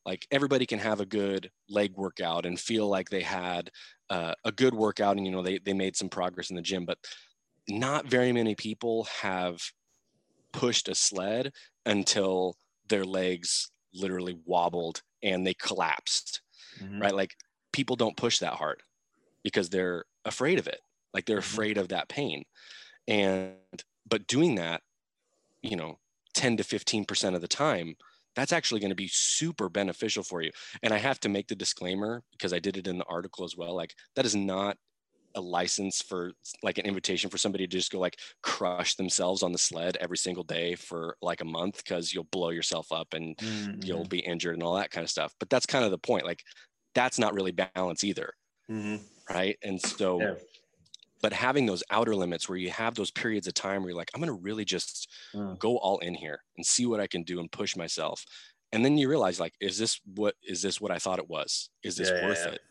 like 0.05 0.27
everybody 0.31 0.65
can 0.65 0.79
have 0.79 0.99
a 0.99 1.05
good 1.05 1.51
leg 1.69 1.93
workout 1.95 2.45
and 2.45 2.59
feel 2.59 2.87
like 2.87 3.09
they 3.09 3.21
had 3.21 3.69
uh, 4.09 4.33
a 4.43 4.51
good 4.51 4.73
workout 4.73 5.17
and 5.17 5.25
you 5.25 5.31
know 5.31 5.41
they, 5.41 5.59
they 5.59 5.73
made 5.73 5.95
some 5.95 6.09
progress 6.09 6.49
in 6.49 6.55
the 6.55 6.61
gym 6.61 6.85
but 6.85 6.97
not 7.69 8.05
very 8.05 8.31
many 8.31 8.55
people 8.55 9.07
have 9.21 9.61
pushed 10.51 10.89
a 10.89 10.95
sled 10.95 11.51
until 11.85 12.55
their 12.89 13.05
legs 13.05 13.71
literally 13.93 14.37
wobbled 14.45 15.01
and 15.23 15.45
they 15.45 15.53
collapsed 15.53 16.41
mm-hmm. 16.81 17.01
right 17.01 17.15
like 17.15 17.35
people 17.71 17.95
don't 17.95 18.17
push 18.17 18.39
that 18.39 18.53
hard 18.53 18.81
because 19.43 19.69
they're 19.69 20.03
afraid 20.25 20.59
of 20.59 20.67
it 20.67 20.81
like 21.13 21.25
they're 21.25 21.37
mm-hmm. 21.37 21.53
afraid 21.53 21.77
of 21.77 21.89
that 21.89 22.09
pain 22.09 22.43
and 23.07 23.53
but 24.07 24.27
doing 24.27 24.55
that 24.55 24.81
you 25.61 25.75
know 25.75 25.97
10 26.33 26.57
to 26.57 26.63
15% 26.63 27.35
of 27.35 27.41
the 27.41 27.47
time 27.47 27.95
that's 28.35 28.53
actually 28.53 28.79
going 28.79 28.89
to 28.91 28.95
be 28.95 29.07
super 29.07 29.69
beneficial 29.69 30.23
for 30.23 30.41
you. 30.41 30.51
And 30.83 30.93
I 30.93 30.97
have 30.97 31.19
to 31.21 31.29
make 31.29 31.47
the 31.47 31.55
disclaimer 31.55 32.23
because 32.31 32.53
I 32.53 32.59
did 32.59 32.77
it 32.77 32.87
in 32.87 32.97
the 32.97 33.05
article 33.05 33.43
as 33.43 33.57
well. 33.57 33.75
Like 33.75 33.93
that 34.15 34.25
is 34.25 34.35
not 34.35 34.77
a 35.35 35.41
license 35.41 36.01
for 36.01 36.33
like 36.61 36.77
an 36.77 36.85
invitation 36.85 37.29
for 37.29 37.37
somebody 37.37 37.65
to 37.65 37.77
just 37.77 37.91
go 37.91 37.99
like 37.99 38.17
crush 38.41 38.95
themselves 38.95 39.43
on 39.43 39.51
the 39.51 39.57
sled 39.57 39.97
every 40.01 40.17
single 40.17 40.43
day 40.43 40.75
for 40.75 41.15
like 41.21 41.41
a 41.41 41.45
month 41.45 41.77
because 41.77 42.13
you'll 42.13 42.25
blow 42.25 42.49
yourself 42.49 42.91
up 42.91 43.13
and 43.13 43.37
mm-hmm. 43.37 43.81
you'll 43.81 44.05
be 44.05 44.19
injured 44.19 44.55
and 44.55 44.63
all 44.63 44.75
that 44.75 44.91
kind 44.91 45.03
of 45.03 45.09
stuff. 45.09 45.33
But 45.39 45.49
that's 45.49 45.65
kind 45.65 45.85
of 45.85 45.91
the 45.91 45.97
point. 45.97 46.25
Like 46.25 46.43
that's 46.95 47.19
not 47.19 47.33
really 47.33 47.51
balance 47.51 48.03
either. 48.03 48.33
Mm-hmm. 48.69 49.03
Right. 49.33 49.57
And 49.63 49.81
so 49.81 50.21
yeah 50.21 50.33
but 51.21 51.33
having 51.33 51.65
those 51.65 51.83
outer 51.89 52.15
limits 52.15 52.49
where 52.49 52.57
you 52.57 52.69
have 52.69 52.95
those 52.95 53.11
periods 53.11 53.47
of 53.47 53.53
time 53.53 53.81
where 53.81 53.89
you're 53.89 53.97
like 53.97 54.11
i'm 54.13 54.21
going 54.21 54.35
to 54.35 54.43
really 54.43 54.65
just 54.65 55.09
mm. 55.33 55.57
go 55.59 55.77
all 55.77 55.99
in 55.99 56.13
here 56.13 56.43
and 56.57 56.65
see 56.65 56.85
what 56.85 56.99
i 56.99 57.07
can 57.07 57.23
do 57.23 57.39
and 57.39 57.51
push 57.51 57.75
myself 57.75 58.25
and 58.71 58.83
then 58.83 58.97
you 58.97 59.09
realize 59.09 59.39
like 59.39 59.53
is 59.59 59.77
this 59.77 59.99
what 60.15 60.35
is 60.43 60.61
this 60.61 60.79
what 60.79 60.91
i 60.91 60.97
thought 60.97 61.19
it 61.19 61.29
was 61.29 61.69
is 61.83 61.95
this 61.95 62.09
yeah, 62.09 62.25
worth 62.25 62.43
yeah. 62.45 62.53
it 62.53 62.61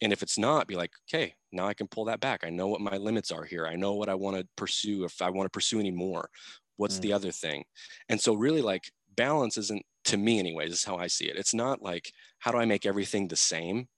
And 0.00 0.12
if 0.12 0.22
it's 0.22 0.38
not, 0.38 0.68
be 0.68 0.76
like, 0.76 0.92
okay, 1.08 1.34
now 1.50 1.66
I 1.66 1.74
can 1.74 1.88
pull 1.88 2.04
that 2.06 2.20
back. 2.20 2.44
I 2.44 2.50
know 2.50 2.68
what 2.68 2.80
my 2.80 2.96
limits 2.96 3.32
are 3.32 3.44
here. 3.44 3.66
I 3.66 3.74
know 3.74 3.94
what 3.94 4.08
I 4.08 4.14
want 4.14 4.36
to 4.36 4.46
pursue. 4.56 5.04
If 5.04 5.20
I 5.20 5.30
want 5.30 5.46
to 5.46 5.50
pursue 5.50 5.80
any 5.80 5.90
more, 5.90 6.30
what's 6.76 6.98
mm. 6.98 7.02
the 7.02 7.12
other 7.12 7.32
thing? 7.32 7.64
And 8.08 8.20
so, 8.20 8.34
really, 8.34 8.62
like 8.62 8.92
balance 9.16 9.58
isn't 9.58 9.84
to 10.04 10.16
me, 10.16 10.38
anyways. 10.38 10.70
This 10.70 10.78
is 10.80 10.84
how 10.84 10.96
I 10.96 11.08
see 11.08 11.26
it. 11.26 11.36
It's 11.36 11.54
not 11.54 11.82
like 11.82 12.12
how 12.38 12.52
do 12.52 12.58
I 12.58 12.64
make 12.64 12.86
everything 12.86 13.26
the 13.26 13.36
same? 13.36 13.88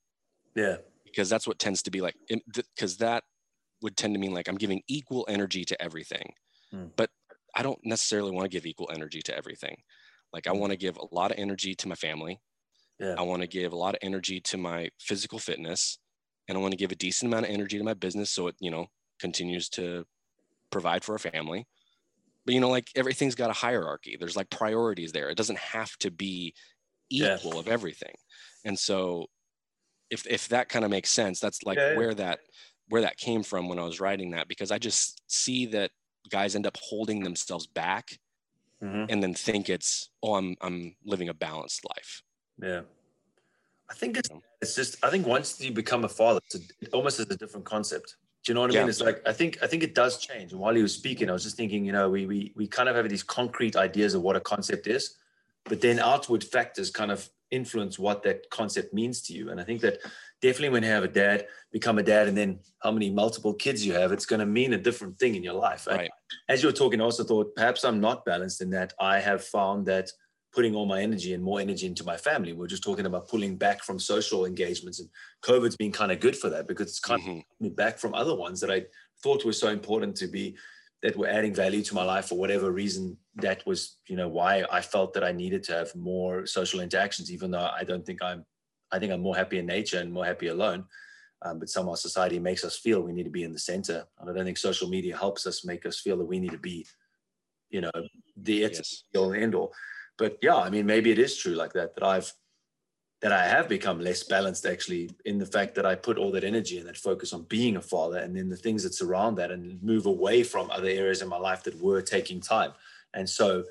Yeah. 0.54 0.76
Because 1.04 1.28
that's 1.28 1.46
what 1.46 1.58
tends 1.58 1.82
to 1.82 1.90
be 1.90 2.00
like. 2.00 2.16
Because 2.54 2.96
that 2.96 3.24
would 3.82 3.96
tend 3.96 4.14
to 4.14 4.20
mean 4.20 4.32
like 4.32 4.48
I'm 4.48 4.56
giving 4.56 4.82
equal 4.88 5.26
energy 5.28 5.64
to 5.64 5.82
everything, 5.82 6.32
mm. 6.74 6.90
but 6.96 7.10
I 7.54 7.62
don't 7.62 7.80
necessarily 7.84 8.30
want 8.30 8.44
to 8.44 8.56
give 8.56 8.66
equal 8.66 8.90
energy 8.92 9.20
to 9.22 9.36
everything. 9.36 9.76
Like 10.32 10.46
I 10.46 10.50
mm. 10.50 10.58
want 10.58 10.72
to 10.72 10.76
give 10.76 10.96
a 10.96 11.14
lot 11.14 11.30
of 11.30 11.38
energy 11.38 11.74
to 11.76 11.88
my 11.88 11.94
family. 11.94 12.40
Yeah. 12.98 13.14
I 13.18 13.22
want 13.22 13.42
to 13.42 13.48
give 13.48 13.72
a 13.72 13.76
lot 13.76 13.94
of 13.94 14.00
energy 14.02 14.40
to 14.42 14.58
my 14.58 14.90
physical 14.98 15.38
fitness 15.38 15.98
and 16.48 16.58
I 16.58 16.60
want 16.60 16.72
to 16.72 16.78
give 16.78 16.92
a 16.92 16.96
decent 16.96 17.32
amount 17.32 17.46
of 17.46 17.52
energy 17.52 17.78
to 17.78 17.84
my 17.84 17.94
business 17.94 18.30
so 18.30 18.48
it, 18.48 18.56
you 18.60 18.70
know, 18.70 18.86
continues 19.20 19.68
to 19.70 20.04
provide 20.70 21.04
for 21.04 21.14
a 21.14 21.18
family. 21.18 21.66
But 22.44 22.54
you 22.54 22.60
know, 22.60 22.70
like 22.70 22.88
everything's 22.96 23.34
got 23.34 23.50
a 23.50 23.54
hierarchy. 23.54 24.16
There's 24.18 24.36
like 24.36 24.50
priorities 24.50 25.12
there. 25.12 25.28
It 25.28 25.36
doesn't 25.36 25.58
have 25.58 25.96
to 25.98 26.10
be 26.10 26.54
equal 27.08 27.54
yeah. 27.54 27.60
of 27.60 27.68
everything. 27.68 28.14
And 28.64 28.78
so 28.78 29.26
if 30.10 30.26
if 30.26 30.48
that 30.48 30.68
kind 30.68 30.84
of 30.84 30.90
makes 30.90 31.10
sense, 31.10 31.40
that's 31.40 31.62
like 31.64 31.78
yeah, 31.78 31.96
where 31.96 32.14
that 32.14 32.40
where 32.90 33.02
that 33.02 33.16
came 33.16 33.42
from 33.42 33.68
when 33.68 33.78
I 33.78 33.84
was 33.84 34.00
writing 34.00 34.32
that 34.32 34.48
because 34.48 34.70
I 34.70 34.78
just 34.78 35.22
see 35.26 35.66
that 35.66 35.90
guys 36.28 36.54
end 36.54 36.66
up 36.66 36.76
holding 36.76 37.22
themselves 37.22 37.66
back 37.66 38.18
mm-hmm. 38.82 39.06
and 39.08 39.22
then 39.22 39.32
think 39.32 39.68
it's 39.68 40.10
oh 40.22 40.34
I'm 40.34 40.56
I'm 40.60 40.94
living 41.04 41.28
a 41.28 41.34
balanced 41.34 41.84
life. 41.88 42.22
Yeah. 42.62 42.82
I 43.88 43.94
think 43.94 44.18
it's, 44.18 44.28
it's 44.60 44.74
just 44.74 45.02
I 45.04 45.10
think 45.10 45.26
once 45.26 45.60
you 45.60 45.72
become 45.72 46.04
a 46.04 46.08
father, 46.08 46.40
it's 46.46 46.54
a, 46.56 46.58
it 46.80 46.92
almost 46.92 47.18
is 47.18 47.26
a 47.30 47.36
different 47.36 47.64
concept. 47.64 48.16
Do 48.44 48.50
you 48.50 48.54
know 48.54 48.62
what 48.62 48.70
I 48.70 48.74
yeah. 48.74 48.80
mean? 48.80 48.90
It's 48.90 49.00
like 49.00 49.22
I 49.26 49.32
think 49.32 49.58
I 49.62 49.66
think 49.66 49.82
it 49.82 49.94
does 49.94 50.18
change. 50.18 50.52
And 50.52 50.60
while 50.60 50.74
he 50.74 50.82
was 50.82 50.94
speaking, 50.94 51.28
I 51.30 51.32
was 51.32 51.42
just 51.42 51.56
thinking, 51.56 51.84
you 51.84 51.92
know, 51.92 52.08
we 52.08 52.26
we 52.26 52.52
we 52.56 52.66
kind 52.66 52.88
of 52.88 52.96
have 52.96 53.08
these 53.08 53.22
concrete 53.22 53.76
ideas 53.76 54.14
of 54.14 54.22
what 54.22 54.36
a 54.36 54.40
concept 54.40 54.86
is, 54.86 55.16
but 55.64 55.80
then 55.80 55.98
outward 55.98 56.44
factors 56.44 56.90
kind 56.90 57.10
of 57.10 57.28
influence 57.50 57.98
what 57.98 58.22
that 58.22 58.48
concept 58.50 58.94
means 58.94 59.22
to 59.22 59.32
you. 59.32 59.50
And 59.50 59.60
I 59.60 59.64
think 59.64 59.80
that 59.80 59.98
definitely 60.40 60.70
when 60.70 60.82
you 60.82 60.88
have 60.88 61.04
a 61.04 61.08
dad, 61.08 61.46
become 61.72 61.98
a 61.98 62.02
dad, 62.02 62.28
and 62.28 62.36
then 62.36 62.60
how 62.82 62.90
many 62.90 63.10
multiple 63.10 63.54
kids 63.54 63.84
you 63.84 63.92
have, 63.92 64.12
it's 64.12 64.26
going 64.26 64.40
to 64.40 64.46
mean 64.46 64.72
a 64.72 64.78
different 64.78 65.18
thing 65.18 65.34
in 65.34 65.42
your 65.42 65.54
life. 65.54 65.86
Right. 65.86 66.10
as 66.48 66.62
you 66.62 66.68
were 66.68 66.72
talking, 66.72 67.00
I 67.00 67.04
also 67.04 67.24
thought 67.24 67.54
perhaps 67.54 67.84
I'm 67.84 68.00
not 68.00 68.24
balanced 68.24 68.60
in 68.60 68.70
that 68.70 68.92
I 68.98 69.20
have 69.20 69.44
found 69.44 69.86
that 69.86 70.10
putting 70.52 70.74
all 70.74 70.86
my 70.86 71.00
energy 71.00 71.32
and 71.32 71.44
more 71.44 71.60
energy 71.60 71.86
into 71.86 72.04
my 72.04 72.16
family. 72.16 72.52
We 72.52 72.64
are 72.64 72.68
just 72.68 72.82
talking 72.82 73.06
about 73.06 73.28
pulling 73.28 73.56
back 73.56 73.84
from 73.84 73.98
social 73.98 74.46
engagements, 74.46 74.98
and 75.00 75.08
COVID's 75.44 75.76
been 75.76 75.92
kind 75.92 76.10
of 76.10 76.20
good 76.20 76.36
for 76.36 76.50
that 76.50 76.66
because 76.66 76.88
it's 76.88 77.00
kind 77.00 77.22
mm-hmm. 77.22 77.38
of 77.38 77.44
me 77.60 77.68
back 77.70 77.98
from 77.98 78.14
other 78.14 78.34
ones 78.34 78.60
that 78.60 78.70
I 78.70 78.86
thought 79.22 79.44
were 79.44 79.52
so 79.52 79.68
important 79.68 80.16
to 80.16 80.26
be 80.26 80.56
that 81.02 81.16
were 81.16 81.28
adding 81.28 81.54
value 81.54 81.82
to 81.82 81.94
my 81.94 82.02
life 82.02 82.26
for 82.26 82.38
whatever 82.38 82.70
reason 82.72 83.16
that 83.36 83.64
was 83.66 83.96
you 84.06 84.16
know 84.16 84.28
why 84.28 84.64
i 84.70 84.80
felt 84.80 85.14
that 85.14 85.24
i 85.24 85.32
needed 85.32 85.62
to 85.62 85.72
have 85.72 85.94
more 85.94 86.46
social 86.46 86.80
interactions 86.80 87.32
even 87.32 87.50
though 87.50 87.70
i 87.78 87.84
don't 87.84 88.04
think 88.04 88.22
i'm 88.22 88.44
i 88.92 88.98
think 88.98 89.12
i'm 89.12 89.20
more 89.20 89.36
happy 89.36 89.58
in 89.58 89.66
nature 89.66 89.98
and 89.98 90.12
more 90.12 90.24
happy 90.24 90.48
alone 90.48 90.84
um, 91.42 91.58
but 91.58 91.70
somehow 91.70 91.94
society 91.94 92.38
makes 92.38 92.64
us 92.64 92.76
feel 92.76 93.00
we 93.00 93.12
need 93.12 93.24
to 93.24 93.30
be 93.30 93.44
in 93.44 93.52
the 93.52 93.58
center 93.58 94.04
and 94.20 94.30
i 94.30 94.32
don't 94.32 94.44
think 94.44 94.58
social 94.58 94.88
media 94.88 95.16
helps 95.16 95.46
us 95.46 95.64
make 95.64 95.86
us 95.86 95.98
feel 95.98 96.16
that 96.16 96.24
we 96.24 96.38
need 96.38 96.50
to 96.50 96.58
be 96.58 96.86
you 97.70 97.80
know 97.80 97.90
the 98.36 98.62
it's 98.62 98.78
yes. 98.78 99.20
all 99.20 99.32
end 99.32 99.54
all 99.54 99.72
but 100.18 100.36
yeah 100.42 100.56
i 100.56 100.68
mean 100.68 100.86
maybe 100.86 101.10
it 101.10 101.18
is 101.18 101.36
true 101.36 101.54
like 101.54 101.72
that 101.72 101.94
that 101.94 102.04
i've 102.04 102.32
that 103.20 103.32
I 103.32 103.46
have 103.46 103.68
become 103.68 104.00
less 104.00 104.22
balanced 104.22 104.64
actually 104.64 105.10
in 105.26 105.38
the 105.38 105.46
fact 105.46 105.74
that 105.74 105.84
I 105.84 105.94
put 105.94 106.16
all 106.16 106.30
that 106.32 106.44
energy 106.44 106.78
and 106.78 106.88
that 106.88 106.96
focus 106.96 107.32
on 107.32 107.42
being 107.44 107.76
a 107.76 107.82
father 107.82 108.18
and 108.18 108.34
then 108.34 108.48
the 108.48 108.56
things 108.56 108.82
that 108.82 108.94
surround 108.94 109.36
that 109.38 109.50
and 109.50 109.82
move 109.82 110.06
away 110.06 110.42
from 110.42 110.70
other 110.70 110.88
areas 110.88 111.20
in 111.20 111.28
my 111.28 111.36
life 111.36 111.62
that 111.64 111.80
were 111.80 112.00
taking 112.00 112.40
time. 112.40 112.72
And 113.12 113.28
so 113.28 113.64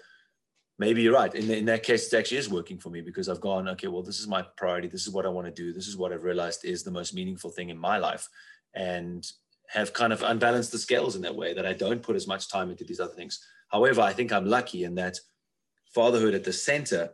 maybe 0.79 1.03
you're 1.03 1.13
right. 1.13 1.33
In, 1.35 1.51
in 1.51 1.65
that 1.65 1.83
case, 1.83 2.11
it 2.11 2.17
actually 2.17 2.37
is 2.37 2.49
working 2.49 2.79
for 2.79 2.89
me 2.89 3.01
because 3.01 3.29
I've 3.29 3.41
gone, 3.41 3.67
okay, 3.69 3.87
well, 3.87 4.01
this 4.01 4.19
is 4.19 4.27
my 4.27 4.41
priority. 4.57 4.87
This 4.87 5.05
is 5.05 5.13
what 5.13 5.25
I 5.25 5.29
want 5.29 5.45
to 5.45 5.53
do. 5.53 5.71
This 5.71 5.87
is 5.87 5.97
what 5.97 6.11
I've 6.11 6.23
realized 6.23 6.65
is 6.65 6.83
the 6.83 6.91
most 6.91 7.13
meaningful 7.13 7.51
thing 7.51 7.69
in 7.69 7.77
my 7.77 7.97
life. 7.97 8.27
And 8.73 9.29
have 9.69 9.93
kind 9.93 10.11
of 10.11 10.23
unbalanced 10.23 10.71
the 10.71 10.79
scales 10.79 11.15
in 11.15 11.21
that 11.21 11.35
way 11.35 11.53
that 11.53 11.65
I 11.65 11.73
don't 11.73 12.01
put 12.01 12.15
as 12.15 12.25
much 12.25 12.49
time 12.49 12.71
into 12.71 12.83
these 12.83 12.99
other 12.99 13.13
things. 13.13 13.39
However, 13.67 14.01
I 14.01 14.13
think 14.13 14.31
I'm 14.31 14.47
lucky 14.47 14.83
in 14.83 14.95
that 14.95 15.19
fatherhood 15.93 16.33
at 16.33 16.43
the 16.43 16.53
center 16.53 17.11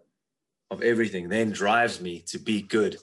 of 0.71 0.81
everything 0.81 1.27
then 1.29 1.51
drives 1.51 1.99
me 2.01 2.19
to 2.27 2.39
be 2.39 2.61
good. 2.61 2.97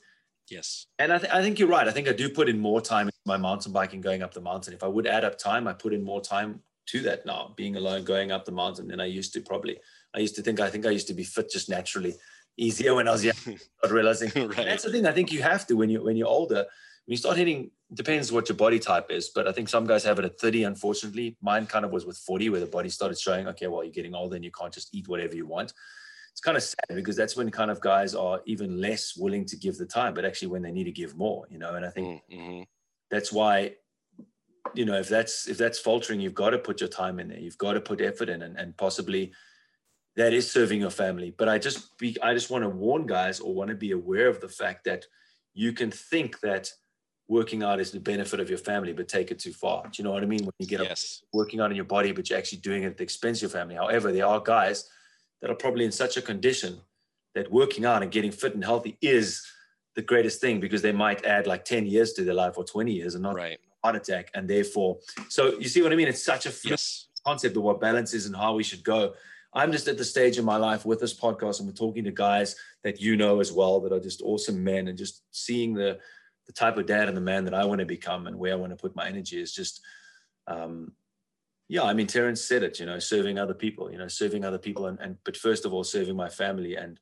Yes. 0.49 0.87
And 0.99 1.13
I, 1.13 1.17
th- 1.19 1.31
I 1.31 1.41
think 1.41 1.59
you're 1.59 1.69
right. 1.69 1.87
I 1.87 1.91
think 1.91 2.07
I 2.07 2.13
do 2.13 2.29
put 2.29 2.49
in 2.49 2.59
more 2.59 2.81
time 2.81 3.07
in 3.07 3.13
my 3.25 3.37
mountain 3.37 3.71
biking 3.71 4.01
going 4.01 4.23
up 4.23 4.33
the 4.33 4.41
mountain. 4.41 4.73
If 4.73 4.83
I 4.83 4.87
would 4.87 5.07
add 5.07 5.23
up 5.23 5.37
time, 5.37 5.67
I 5.67 5.73
put 5.73 5.93
in 5.93 6.03
more 6.03 6.19
time 6.19 6.61
to 6.87 6.99
that 7.01 7.25
now, 7.25 7.53
being 7.55 7.75
alone, 7.75 8.03
going 8.03 8.31
up 8.31 8.45
the 8.45 8.51
mountain 8.51 8.87
than 8.87 8.99
I 8.99 9.05
used 9.05 9.33
to 9.33 9.41
probably. 9.41 9.77
I 10.15 10.19
used 10.19 10.35
to 10.35 10.41
think, 10.41 10.59
I 10.59 10.69
think 10.69 10.85
I 10.85 10.91
used 10.91 11.07
to 11.07 11.13
be 11.13 11.23
fit 11.23 11.51
just 11.51 11.69
naturally 11.69 12.15
easier 12.57 12.95
when 12.95 13.07
I 13.07 13.11
was 13.11 13.25
young, 13.25 13.35
not 13.83 13.91
realizing. 13.91 14.31
right. 14.47 14.65
That's 14.65 14.83
the 14.83 14.91
thing. 14.91 15.05
I 15.05 15.11
think 15.11 15.31
you 15.31 15.41
have 15.41 15.65
to 15.67 15.75
when 15.75 15.89
you 15.89 16.03
when 16.03 16.15
you're 16.17 16.27
older, 16.27 16.65
when 17.05 17.11
you 17.13 17.17
start 17.17 17.37
hitting, 17.37 17.71
depends 17.93 18.31
what 18.31 18.49
your 18.49 18.55
body 18.57 18.79
type 18.79 19.07
is, 19.09 19.31
but 19.33 19.47
I 19.47 19.51
think 19.51 19.69
some 19.69 19.85
guys 19.85 20.03
have 20.03 20.19
it 20.19 20.25
at 20.25 20.39
30, 20.39 20.63
unfortunately. 20.63 21.37
Mine 21.41 21.65
kind 21.65 21.85
of 21.85 21.91
was 21.91 22.05
with 22.05 22.17
40, 22.17 22.49
where 22.49 22.59
the 22.59 22.65
body 22.65 22.89
started 22.89 23.19
showing, 23.19 23.47
okay, 23.47 23.67
well, 23.67 23.83
you're 23.83 23.93
getting 23.93 24.15
older 24.15 24.35
and 24.35 24.45
you 24.45 24.51
can't 24.51 24.73
just 24.73 24.93
eat 24.95 25.07
whatever 25.07 25.35
you 25.35 25.45
want 25.45 25.73
it's 26.33 26.41
kind 26.41 26.57
of 26.57 26.63
sad 26.63 26.95
because 26.95 27.15
that's 27.15 27.37
when 27.37 27.51
kind 27.51 27.69
of 27.69 27.79
guys 27.79 28.15
are 28.15 28.41
even 28.45 28.81
less 28.81 29.15
willing 29.15 29.45
to 29.45 29.55
give 29.55 29.77
the 29.77 29.85
time, 29.85 30.15
but 30.15 30.25
actually 30.25 30.47
when 30.47 30.63
they 30.63 30.71
need 30.71 30.85
to 30.85 30.91
give 30.91 31.15
more, 31.15 31.45
you 31.47 31.59
know. 31.59 31.75
And 31.75 31.85
I 31.85 31.89
think 31.91 32.07
mm, 32.07 32.35
mm-hmm. 32.35 32.61
that's 33.11 33.31
why, 33.31 33.75
you 34.73 34.83
know, 34.83 34.97
if 34.97 35.07
that's 35.07 35.47
if 35.47 35.59
that's 35.59 35.77
faltering, 35.77 36.19
you've 36.19 36.33
got 36.33 36.49
to 36.49 36.57
put 36.57 36.81
your 36.81 36.89
time 36.89 37.19
in 37.19 37.27
there. 37.27 37.37
You've 37.37 37.59
got 37.59 37.73
to 37.73 37.81
put 37.81 38.01
effort 38.01 38.29
in, 38.29 38.41
and, 38.41 38.57
and 38.57 38.75
possibly 38.77 39.31
that 40.15 40.33
is 40.33 40.49
serving 40.49 40.81
your 40.81 40.89
family. 40.89 41.33
But 41.37 41.49
I 41.49 41.57
just 41.57 41.97
be 41.97 42.17
I 42.21 42.33
just 42.33 42.49
want 42.49 42.63
to 42.63 42.69
warn 42.69 43.05
guys 43.05 43.39
or 43.39 43.53
want 43.53 43.69
to 43.69 43.75
be 43.75 43.91
aware 43.91 44.27
of 44.27 44.41
the 44.41 44.49
fact 44.49 44.85
that 44.85 45.05
you 45.53 45.73
can 45.73 45.91
think 45.91 46.39
that 46.41 46.71
working 47.27 47.63
out 47.63 47.79
is 47.79 47.91
the 47.91 47.99
benefit 47.99 48.39
of 48.39 48.49
your 48.49 48.57
family, 48.57 48.93
but 48.93 49.07
take 49.07 49.31
it 49.31 49.39
too 49.39 49.53
far. 49.53 49.83
Do 49.83 49.89
you 49.95 50.03
know 50.03 50.11
what 50.11 50.23
I 50.23 50.25
mean? 50.25 50.43
When 50.43 50.53
you 50.59 50.67
get 50.67 50.81
yes. 50.81 51.21
up 51.23 51.29
working 51.33 51.61
out 51.61 51.71
in 51.71 51.75
your 51.75 51.85
body, 51.85 52.11
but 52.11 52.29
you're 52.29 52.37
actually 52.37 52.59
doing 52.59 52.83
it 52.83 52.87
at 52.87 52.97
the 52.97 53.03
expense 53.03 53.39
of 53.39 53.43
your 53.43 53.49
family. 53.49 53.75
However, 53.75 54.11
there 54.11 54.25
are 54.25 54.39
guys 54.39 54.89
that 55.41 55.49
are 55.49 55.55
probably 55.55 55.85
in 55.85 55.91
such 55.91 56.17
a 56.17 56.21
condition 56.21 56.79
that 57.33 57.51
working 57.51 57.85
out 57.85 58.03
and 58.03 58.11
getting 58.11 58.31
fit 58.31 58.53
and 58.53 58.63
healthy 58.63 58.97
is 59.01 59.45
the 59.95 60.01
greatest 60.01 60.41
thing 60.41 60.59
because 60.59 60.81
they 60.81 60.91
might 60.91 61.25
add 61.25 61.47
like 61.47 61.65
10 61.65 61.85
years 61.85 62.13
to 62.13 62.23
their 62.23 62.33
life 62.33 62.57
or 62.57 62.63
20 62.63 62.91
years 62.91 63.15
and 63.15 63.23
not 63.23 63.35
right. 63.35 63.59
heart 63.83 63.95
attack. 63.95 64.29
And 64.33 64.49
therefore, 64.49 64.99
so 65.29 65.57
you 65.59 65.67
see 65.69 65.81
what 65.81 65.93
I 65.93 65.95
mean? 65.95 66.07
It's 66.07 66.23
such 66.23 66.45
a 66.45 66.53
yes. 66.63 67.07
concept 67.25 67.57
of 67.57 67.63
what 67.63 67.79
balance 67.79 68.13
is 68.13 68.25
and 68.25 68.35
how 68.35 68.53
we 68.55 68.63
should 68.63 68.83
go. 68.83 69.13
I'm 69.53 69.71
just 69.71 69.87
at 69.87 69.97
the 69.97 70.05
stage 70.05 70.37
in 70.37 70.45
my 70.45 70.57
life 70.57 70.85
with 70.85 70.99
this 70.99 71.13
podcast 71.13 71.59
and 71.59 71.67
we're 71.67 71.73
talking 71.73 72.03
to 72.05 72.11
guys 72.11 72.55
that 72.83 72.99
you 72.99 73.15
know 73.15 73.39
as 73.39 73.51
well 73.51 73.79
that 73.81 73.93
are 73.93 73.99
just 73.99 74.21
awesome 74.21 74.63
men 74.63 74.87
and 74.87 74.97
just 74.97 75.23
seeing 75.31 75.73
the 75.73 75.99
the 76.45 76.53
type 76.53 76.77
of 76.77 76.85
dad 76.85 77.07
and 77.07 77.15
the 77.15 77.21
man 77.21 77.45
that 77.45 77.53
I 77.53 77.63
want 77.63 77.79
to 77.79 77.85
become 77.85 78.27
and 78.27 78.37
where 78.37 78.51
I 78.51 78.57
want 78.57 78.71
to 78.71 78.75
put 78.75 78.95
my 78.95 79.07
energy 79.07 79.41
is 79.41 79.53
just 79.53 79.81
um, 80.47 80.91
yeah, 81.69 81.83
I 81.83 81.93
mean, 81.93 82.07
Terrence 82.07 82.41
said 82.41 82.63
it, 82.63 82.79
you 82.79 82.85
know, 82.85 82.99
serving 82.99 83.39
other 83.39 83.53
people, 83.53 83.91
you 83.91 83.97
know, 83.97 84.07
serving 84.07 84.43
other 84.43 84.57
people, 84.57 84.87
and, 84.87 84.99
and 84.99 85.17
but 85.23 85.37
first 85.37 85.65
of 85.65 85.73
all, 85.73 85.83
serving 85.83 86.15
my 86.15 86.29
family, 86.29 86.75
and 86.75 86.99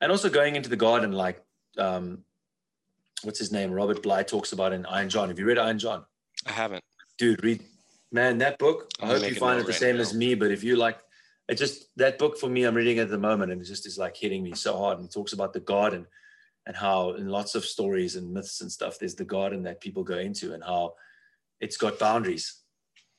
and 0.00 0.10
also 0.10 0.30
going 0.30 0.56
into 0.56 0.68
the 0.68 0.76
garden, 0.76 1.12
like, 1.12 1.42
um, 1.78 2.24
what's 3.22 3.38
his 3.38 3.52
name? 3.52 3.70
Robert 3.70 4.02
Bly 4.02 4.22
talks 4.22 4.52
about 4.52 4.72
in 4.72 4.86
Iron 4.86 5.08
John. 5.08 5.28
Have 5.28 5.38
you 5.38 5.44
read 5.44 5.58
Iron 5.58 5.78
John? 5.78 6.04
I 6.46 6.52
haven't. 6.52 6.82
Dude, 7.18 7.42
read, 7.44 7.62
man, 8.12 8.38
that 8.38 8.58
book. 8.58 8.90
I 9.00 9.06
hope 9.06 9.28
you 9.28 9.34
find 9.34 9.60
it 9.60 9.64
the 9.64 9.72
right 9.72 9.80
same 9.80 9.96
now. 9.96 10.02
as 10.02 10.14
me. 10.14 10.34
But 10.34 10.52
if 10.52 10.62
you 10.62 10.76
like, 10.76 10.98
it 11.48 11.56
just 11.56 11.86
that 11.96 12.18
book 12.18 12.38
for 12.38 12.48
me, 12.48 12.64
I'm 12.64 12.74
reading 12.74 12.98
at 12.98 13.10
the 13.10 13.18
moment, 13.18 13.52
and 13.52 13.60
it 13.60 13.64
just 13.64 13.86
is 13.86 13.98
like 13.98 14.16
hitting 14.16 14.42
me 14.42 14.54
so 14.54 14.76
hard. 14.76 14.98
And 14.98 15.06
he 15.06 15.12
talks 15.12 15.32
about 15.32 15.52
the 15.52 15.60
garden 15.60 16.06
and 16.66 16.74
how 16.74 17.12
in 17.12 17.28
lots 17.28 17.54
of 17.54 17.64
stories 17.64 18.16
and 18.16 18.32
myths 18.32 18.62
and 18.62 18.72
stuff, 18.72 18.98
there's 18.98 19.14
the 19.14 19.24
garden 19.24 19.62
that 19.64 19.80
people 19.80 20.02
go 20.02 20.18
into 20.18 20.54
and 20.54 20.64
how 20.64 20.94
it's 21.60 21.76
got 21.76 21.98
boundaries 21.98 22.64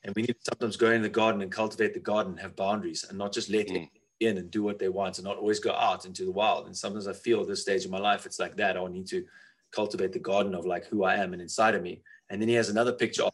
and 0.05 0.15
we 0.15 0.21
need 0.21 0.35
to 0.35 0.51
sometimes 0.51 0.77
go 0.77 0.91
in 0.91 1.01
the 1.01 1.09
garden 1.09 1.41
and 1.41 1.51
cultivate 1.51 1.95
the 1.95 1.99
garden, 1.99 2.37
have 2.37 2.55
boundaries, 2.55 3.03
and 3.09 3.17
not 3.17 3.33
just 3.33 3.49
let 3.49 3.67
mm. 3.67 3.89
in 4.19 4.37
and 4.37 4.51
do 4.51 4.61
what 4.61 4.77
they 4.77 4.87
want, 4.87 5.17
and 5.17 5.25
not 5.25 5.37
always 5.37 5.59
go 5.59 5.73
out 5.73 6.05
into 6.05 6.25
the 6.25 6.31
wild. 6.31 6.67
And 6.67 6.77
sometimes 6.77 7.07
I 7.07 7.13
feel 7.13 7.41
at 7.41 7.47
this 7.47 7.63
stage 7.63 7.85
of 7.85 7.91
my 7.91 7.97
life, 7.97 8.27
it's 8.27 8.39
like 8.39 8.55
that. 8.57 8.77
I 8.77 8.87
need 8.87 9.07
to 9.07 9.25
cultivate 9.71 10.13
the 10.13 10.19
garden 10.19 10.53
of 10.53 10.63
like 10.63 10.85
who 10.85 11.03
I 11.03 11.15
am 11.15 11.33
and 11.33 11.41
inside 11.41 11.73
of 11.73 11.81
me. 11.81 12.03
And 12.29 12.39
then 12.39 12.47
he 12.47 12.53
has 12.53 12.69
another 12.69 12.93
picture 12.93 13.23
of 13.23 13.33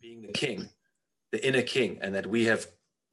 being 0.00 0.22
the 0.22 0.32
king, 0.32 0.68
the 1.32 1.44
inner 1.44 1.62
king, 1.62 1.98
and 2.00 2.14
that 2.14 2.26
we 2.26 2.44
have 2.44 2.68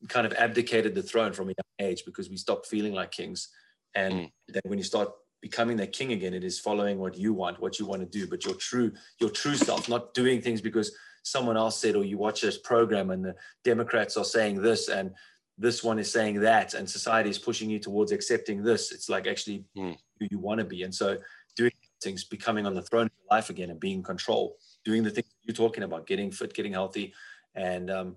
kind 0.08 0.26
of 0.26 0.34
abdicated 0.34 0.96
the 0.96 1.04
throne 1.04 1.34
from 1.34 1.50
a 1.50 1.54
young 1.54 1.90
age 1.90 2.04
because 2.06 2.30
we 2.30 2.38
stopped 2.38 2.68
feeling 2.68 2.94
like 2.94 3.12
kings. 3.12 3.50
And 3.96 4.14
mm. 4.14 4.32
that 4.50 4.66
when 4.66 4.78
you 4.78 4.84
start 4.84 5.10
becoming 5.42 5.78
that 5.78 5.92
king 5.92 6.14
again, 6.14 6.34
it 6.34 6.44
is 6.44 6.60
following 6.60 7.00
what 7.00 7.18
you 7.18 7.34
want, 7.34 7.62
what 7.62 7.80
you 7.80 7.86
want 7.86 8.02
to 8.02 8.08
do, 8.08 8.28
but 8.28 8.46
your 8.46 8.56
true, 8.56 8.92
your 9.20 9.30
true 9.30 9.56
self, 9.56 9.90
not 9.90 10.14
doing 10.14 10.42
things 10.42 10.62
because 10.62 10.96
someone 11.24 11.58
else 11.58 11.80
said, 11.80 11.96
or 11.96 12.04
you 12.04 12.18
watch 12.18 12.42
this 12.42 12.58
program 12.58 13.12
and 13.12 13.24
the 13.24 13.36
Democrats 13.64 14.18
are 14.18 14.26
saying 14.26 14.62
this 14.62 14.90
and 14.90 15.12
this 15.58 15.84
one 15.84 16.00
is 16.00 16.12
saying 16.12 16.40
that, 16.40 16.74
and 16.74 16.90
society 16.90 17.30
is 17.30 17.38
pushing 17.38 17.70
you 17.70 17.80
towards 17.80 18.12
accepting 18.12 18.64
this. 18.64 18.92
It's 18.92 19.10
like 19.10 19.28
actually 19.28 19.66
mm. 19.78 19.96
who 20.20 20.28
you 20.32 20.40
want 20.40 20.60
to 20.60 20.66
be. 20.66 20.84
And 20.84 20.94
so 20.94 21.18
doing 21.56 21.72
things, 22.02 22.24
becoming 22.24 22.66
on 22.66 22.74
the 22.74 22.82
throne 22.82 23.06
of 23.06 23.12
your 23.20 23.38
life 23.38 23.50
again 23.50 23.70
and 23.70 23.80
being 23.80 24.00
in 24.00 24.04
control, 24.04 24.58
doing 24.84 25.04
the 25.04 25.12
things 25.12 25.28
you're 25.44 25.54
talking 25.54 25.84
about, 25.84 26.08
getting 26.08 26.32
fit, 26.32 26.54
getting 26.54 26.74
healthy, 26.74 27.14
and 27.56 27.92
um, 27.92 28.16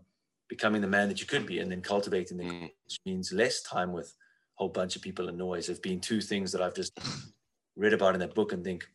becoming 0.49 0.81
the 0.81 0.89
man 0.89 1.09
that 1.09 1.21
you 1.21 1.27
could 1.27 1.47
be, 1.47 1.59
and 1.59 1.71
then 1.71 1.81
cultivating 1.81 2.37
the, 2.37 2.45
mm. 2.45 2.71
which 2.85 3.01
means 3.05 3.33
less 3.33 3.63
time 3.63 3.93
with 3.93 4.07
a 4.07 4.55
whole 4.57 4.69
bunch 4.69 4.97
of 4.97 5.03
people 5.03 5.29
and 5.29 5.39
noise. 5.39 5.67
Have 5.67 5.83
been 5.83 6.01
two 6.01 6.21
things 6.21 6.53
that 6.53 6.63
I've 6.63 6.75
just 6.75 6.99
read 7.77 7.93
about 7.93 8.15
in 8.15 8.21
that 8.21 8.35
book 8.35 8.53
and 8.53 8.65
think 8.65 8.87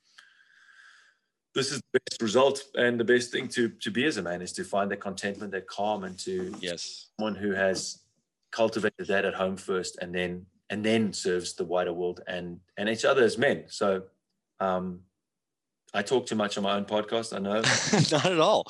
this 1.53 1.71
is 1.71 1.81
the 1.91 1.99
best 1.99 2.21
result 2.21 2.63
and 2.75 2.99
the 2.99 3.03
best 3.03 3.31
thing 3.31 3.47
to 3.49 3.69
to 3.69 3.91
be 3.91 4.05
as 4.05 4.17
a 4.17 4.21
man 4.21 4.41
is 4.41 4.53
to 4.53 4.63
find 4.63 4.89
that 4.91 5.01
contentment, 5.01 5.51
that 5.51 5.67
calm, 5.67 6.03
and 6.03 6.17
to 6.19 6.53
yes 6.59 7.09
someone 7.17 7.35
who 7.35 7.51
has 7.51 7.99
cultivated 8.51 9.07
that 9.07 9.25
at 9.25 9.33
home 9.33 9.57
first, 9.57 9.97
and 10.01 10.13
then 10.13 10.45
and 10.69 10.85
then 10.85 11.13
serves 11.13 11.53
the 11.53 11.65
wider 11.65 11.93
world 11.93 12.21
and 12.27 12.59
and 12.77 12.89
each 12.89 13.05
other 13.05 13.23
as 13.23 13.37
men. 13.37 13.65
So, 13.67 14.03
um, 14.59 15.01
I 15.93 16.01
talk 16.01 16.25
too 16.25 16.35
much 16.35 16.57
on 16.57 16.63
my 16.63 16.75
own 16.75 16.85
podcast. 16.85 17.35
I 17.35 17.39
know. 17.39 17.61
Not 18.11 18.25
at 18.25 18.39
all. 18.39 18.65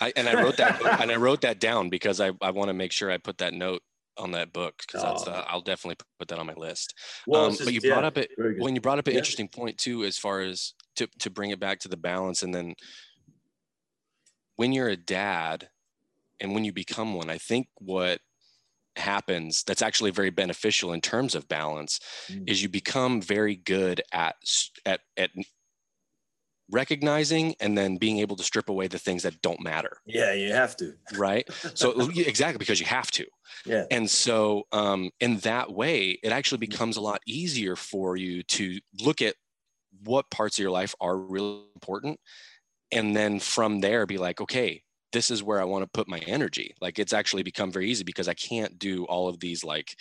I, 0.00 0.12
and 0.14 0.28
I 0.28 0.42
wrote 0.42 0.58
that 0.58 1.00
and 1.00 1.10
I 1.10 1.16
wrote 1.16 1.40
that 1.40 1.58
down 1.58 1.88
because 1.88 2.20
I, 2.20 2.32
I 2.42 2.50
want 2.50 2.68
to 2.68 2.74
make 2.74 2.92
sure 2.92 3.10
I 3.10 3.16
put 3.16 3.38
that 3.38 3.54
note 3.54 3.82
on 4.18 4.32
that 4.32 4.52
book 4.52 4.74
because 4.86 5.02
oh. 5.02 5.08
that's 5.08 5.26
uh, 5.26 5.44
I'll 5.48 5.60
definitely 5.60 5.96
put 6.18 6.28
that 6.28 6.38
on 6.38 6.46
my 6.46 6.54
list. 6.54 6.94
Well, 7.26 7.46
um, 7.46 7.56
but 7.62 7.72
you 7.72 7.80
brought 7.80 8.04
up 8.04 8.18
it 8.18 8.30
when 8.36 8.74
you 8.74 8.80
brought 8.80 8.98
up 8.98 9.06
an 9.06 9.14
yeah. 9.14 9.18
interesting 9.18 9.48
point 9.48 9.78
too, 9.78 10.04
as 10.04 10.18
far 10.18 10.40
as 10.40 10.74
to 10.96 11.08
to 11.20 11.30
bring 11.30 11.50
it 11.50 11.60
back 11.60 11.80
to 11.80 11.88
the 11.88 11.96
balance, 11.96 12.42
and 12.42 12.54
then 12.54 12.74
when 14.56 14.72
you're 14.72 14.88
a 14.88 14.96
dad 14.96 15.68
and 16.40 16.54
when 16.54 16.64
you 16.64 16.72
become 16.72 17.14
one, 17.14 17.30
I 17.30 17.38
think 17.38 17.68
what 17.76 18.20
happens 18.96 19.62
that's 19.64 19.82
actually 19.82 20.10
very 20.10 20.30
beneficial 20.30 20.94
in 20.94 21.00
terms 21.02 21.34
of 21.34 21.46
balance 21.48 22.00
mm. 22.28 22.48
is 22.48 22.62
you 22.62 22.68
become 22.68 23.20
very 23.20 23.54
good 23.54 24.00
at 24.12 24.36
at 24.86 25.00
at 25.16 25.30
recognizing 26.70 27.54
and 27.60 27.76
then 27.76 27.96
being 27.96 28.18
able 28.18 28.36
to 28.36 28.42
strip 28.42 28.68
away 28.68 28.88
the 28.88 28.98
things 28.98 29.22
that 29.22 29.40
don't 29.42 29.62
matter. 29.62 29.98
Yeah, 30.04 30.32
you 30.32 30.52
have 30.52 30.76
to. 30.78 30.94
Right. 31.16 31.48
So 31.74 32.08
exactly 32.16 32.58
because 32.58 32.80
you 32.80 32.86
have 32.86 33.10
to. 33.12 33.26
Yeah. 33.64 33.84
And 33.90 34.08
so 34.08 34.64
um, 34.72 35.10
in 35.20 35.38
that 35.38 35.72
way, 35.72 36.18
it 36.22 36.32
actually 36.32 36.58
becomes 36.58 36.96
a 36.96 37.00
lot 37.00 37.20
easier 37.26 37.76
for 37.76 38.16
you 38.16 38.42
to 38.44 38.78
look 39.00 39.22
at 39.22 39.34
what 40.04 40.30
parts 40.30 40.58
of 40.58 40.62
your 40.62 40.70
life 40.70 40.94
are 41.00 41.16
really 41.16 41.62
important, 41.74 42.20
and 42.92 43.16
then 43.16 43.40
from 43.40 43.80
there 43.80 44.06
be 44.06 44.18
like, 44.18 44.40
okay, 44.40 44.82
this 45.12 45.30
is 45.30 45.42
where 45.42 45.60
I 45.60 45.64
want 45.64 45.82
to 45.82 45.90
put 45.98 46.08
my 46.08 46.18
energy. 46.18 46.74
Like 46.80 46.98
it's 46.98 47.12
actually 47.12 47.42
become 47.42 47.72
very 47.72 47.90
easy 47.90 48.04
because 48.04 48.28
I 48.28 48.34
can't 48.34 48.78
do 48.78 49.04
all 49.06 49.28
of 49.28 49.40
these 49.40 49.64
like 49.64 49.96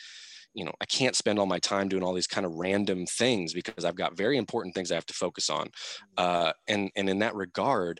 you 0.56 0.66
know 0.66 0.74
i 0.82 0.86
can't 0.86 1.16
spend 1.16 1.38
all 1.38 1.46
my 1.46 1.60
time 1.60 1.88
doing 1.88 2.02
all 2.02 2.14
these 2.14 2.28
kind 2.28 2.46
of 2.46 2.56
random 2.56 3.06
things 3.06 3.54
because 3.54 3.86
i've 3.86 3.96
got 3.96 4.18
very 4.18 4.38
important 4.38 4.74
things 4.74 4.92
i 4.92 4.96
have 4.96 5.06
to 5.06 5.14
focus 5.14 5.50
on 5.50 5.70
uh, 6.18 6.52
and 6.68 6.90
and 6.96 7.10
in 7.10 7.20
that 7.20 7.36
regard 7.36 8.00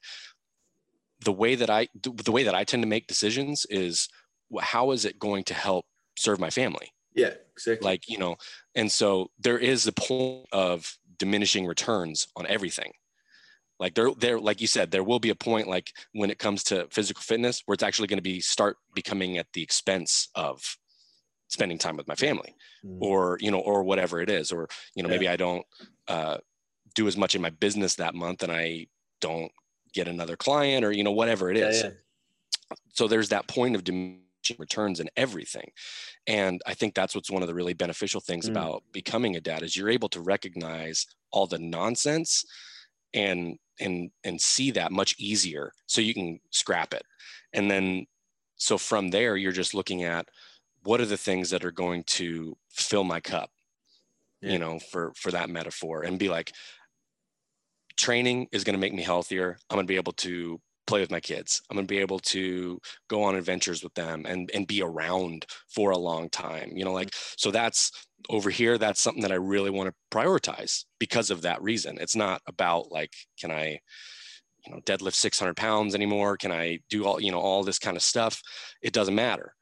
the 1.24 1.32
way 1.32 1.56
that 1.56 1.70
i 1.70 1.88
the 2.02 2.32
way 2.32 2.44
that 2.44 2.56
i 2.56 2.64
tend 2.64 2.82
to 2.82 2.90
make 2.90 3.08
decisions 3.08 3.66
is 3.70 4.10
how 4.62 4.92
is 4.92 5.06
it 5.06 5.20
going 5.20 5.44
to 5.46 5.54
help 5.54 5.86
serve 6.18 6.40
my 6.40 6.50
family? 6.50 6.92
Yeah 7.14 7.34
exactly. 7.54 7.86
Like 7.86 8.08
you 8.08 8.18
know 8.18 8.36
and 8.76 8.92
so 8.92 9.32
there 9.40 9.58
is 9.58 9.88
a 9.88 9.92
point 9.92 10.48
of 10.52 10.98
diminishing 11.18 11.66
returns 11.66 12.28
on 12.36 12.46
everything. 12.48 12.92
Like 13.80 13.96
there 13.96 14.10
there 14.18 14.40
like 14.40 14.62
you 14.62 14.68
said 14.68 14.92
there 14.92 15.04
will 15.04 15.20
be 15.20 15.30
a 15.30 15.36
point 15.36 15.68
like 15.68 15.92
when 16.14 16.30
it 16.30 16.40
comes 16.40 16.64
to 16.66 16.88
physical 16.92 17.22
fitness 17.22 17.62
where 17.66 17.74
it's 17.74 17.84
actually 17.84 18.08
going 18.08 18.18
to 18.18 18.24
be 18.24 18.40
start 18.40 18.78
becoming 18.94 19.38
at 19.38 19.48
the 19.54 19.64
expense 19.64 20.30
of 20.36 20.78
spending 21.48 21.78
time 21.78 21.98
with 21.98 22.08
my 22.08 22.16
family 22.16 22.56
mm. 22.86 22.98
or 23.02 23.38
you 23.40 23.52
know 23.52 23.60
or 23.60 23.84
whatever 23.84 24.20
it 24.20 24.30
is 24.30 24.52
or 24.52 24.68
you 24.96 25.04
know 25.04 25.10
yeah. 25.10 25.16
maybe 25.16 25.30
i 25.30 25.36
don't 25.36 25.66
uh, 26.08 26.38
do 26.94 27.08
as 27.08 27.18
much 27.18 27.36
in 27.36 27.42
my 27.42 27.50
business 27.50 27.96
that 27.96 28.16
month 28.16 28.44
and 28.44 28.52
i 28.52 28.86
don't 29.22 29.52
get 29.94 30.08
another 30.08 30.36
client 30.36 30.84
or 30.84 30.92
you 30.92 31.04
know 31.04 31.12
whatever 31.12 31.50
it 31.50 31.58
is 31.58 31.82
yeah, 31.82 31.90
yeah. 31.90 32.76
so 32.94 33.08
there's 33.08 33.30
that 33.30 33.48
point 33.48 33.76
of 33.76 33.84
diminishing 33.84 34.22
returns 34.58 35.00
and 35.00 35.10
everything 35.18 35.70
and 36.28 36.62
i 36.66 36.74
think 36.74 36.94
that's 36.94 37.16
what's 37.16 37.32
one 37.32 37.42
of 37.42 37.48
the 37.48 37.54
really 37.54 37.74
beneficial 37.74 38.22
things 38.22 38.48
mm. 38.48 38.52
about 38.52 38.84
becoming 38.92 39.36
a 39.36 39.42
dad 39.42 39.64
is 39.64 39.76
you're 39.76 39.90
able 39.90 40.10
to 40.10 40.22
recognize 40.22 41.06
all 41.32 41.48
the 41.48 41.60
nonsense 41.60 42.44
and 43.14 43.58
and 43.80 44.12
and 44.24 44.40
see 44.40 44.72
that 44.72 44.92
much 44.92 45.16
easier 45.18 45.72
so 45.86 46.02
you 46.02 46.14
can 46.14 46.40
scrap 46.52 46.94
it 46.94 47.04
and 47.54 47.70
then 47.70 48.06
so 48.58 48.78
from 48.78 49.10
there 49.10 49.36
you're 49.36 49.52
just 49.52 49.74
looking 49.74 50.04
at 50.04 50.28
what 50.86 51.02
are 51.02 51.06
the 51.06 51.18
things 51.18 51.50
that 51.50 51.66
are 51.66 51.72
going 51.72 52.04
to 52.04 52.56
fill 52.70 53.04
my 53.04 53.20
cup 53.20 53.50
yeah. 54.42 54.54
you 54.54 54.60
know 54.60 54.80
for 54.80 55.12
for 55.16 55.32
that 55.32 55.50
metaphor 55.50 56.04
and 56.04 56.18
be 56.20 56.30
like 56.30 56.52
training 57.98 58.48
is 58.52 58.64
going 58.64 58.74
to 58.74 58.80
make 58.80 58.94
me 58.94 59.04
healthier. 59.04 59.58
I'm 59.70 59.76
going 59.76 59.88
to 59.88 59.92
be 59.92 59.98
able 59.98 60.14
to 60.14 60.60
play 60.86 61.00
with 61.00 61.12
my 61.12 61.20
kids. 61.20 61.62
I'm 61.70 61.76
going 61.76 61.88
to 61.88 61.92
be 61.92 62.00
able 62.00 62.20
to 62.20 62.80
go 63.10 63.24
on 63.24 63.36
adventures 63.36 63.84
with 63.84 63.94
them 63.96 64.26
and 64.28 64.52
and 64.54 64.68
be 64.68 64.82
around 64.82 65.46
for 65.74 65.92
a 65.92 65.98
long 65.98 66.30
time 66.30 66.72
you 66.76 66.86
know 66.86 66.94
like 66.94 67.10
so 67.38 67.52
that's 67.52 67.92
over 68.30 68.50
here 68.50 68.78
that's 68.78 69.02
something 69.02 69.22
that 69.22 69.32
i 69.32 69.36
really 69.36 69.70
want 69.70 69.88
to 69.90 69.96
prioritize 70.16 70.86
because 71.00 71.30
of 71.30 71.42
that 71.42 71.62
reason. 71.62 71.98
It's 72.00 72.16
not 72.16 72.42
about 72.48 72.92
like 72.92 73.14
can 73.40 73.52
i 73.52 73.80
you 74.66 74.74
know 74.74 74.80
deadlift 74.82 75.16
600 75.16 75.56
pounds 75.56 75.96
anymore? 75.96 76.38
Can 76.38 76.52
i 76.52 76.80
do 76.90 77.06
all 77.06 77.20
you 77.20 77.32
know 77.32 77.40
all 77.40 77.64
this 77.64 77.80
kind 77.80 77.98
of 77.98 78.04
stuff? 78.04 78.42
It 78.82 78.94
doesn't 78.94 79.16
matter 79.16 79.54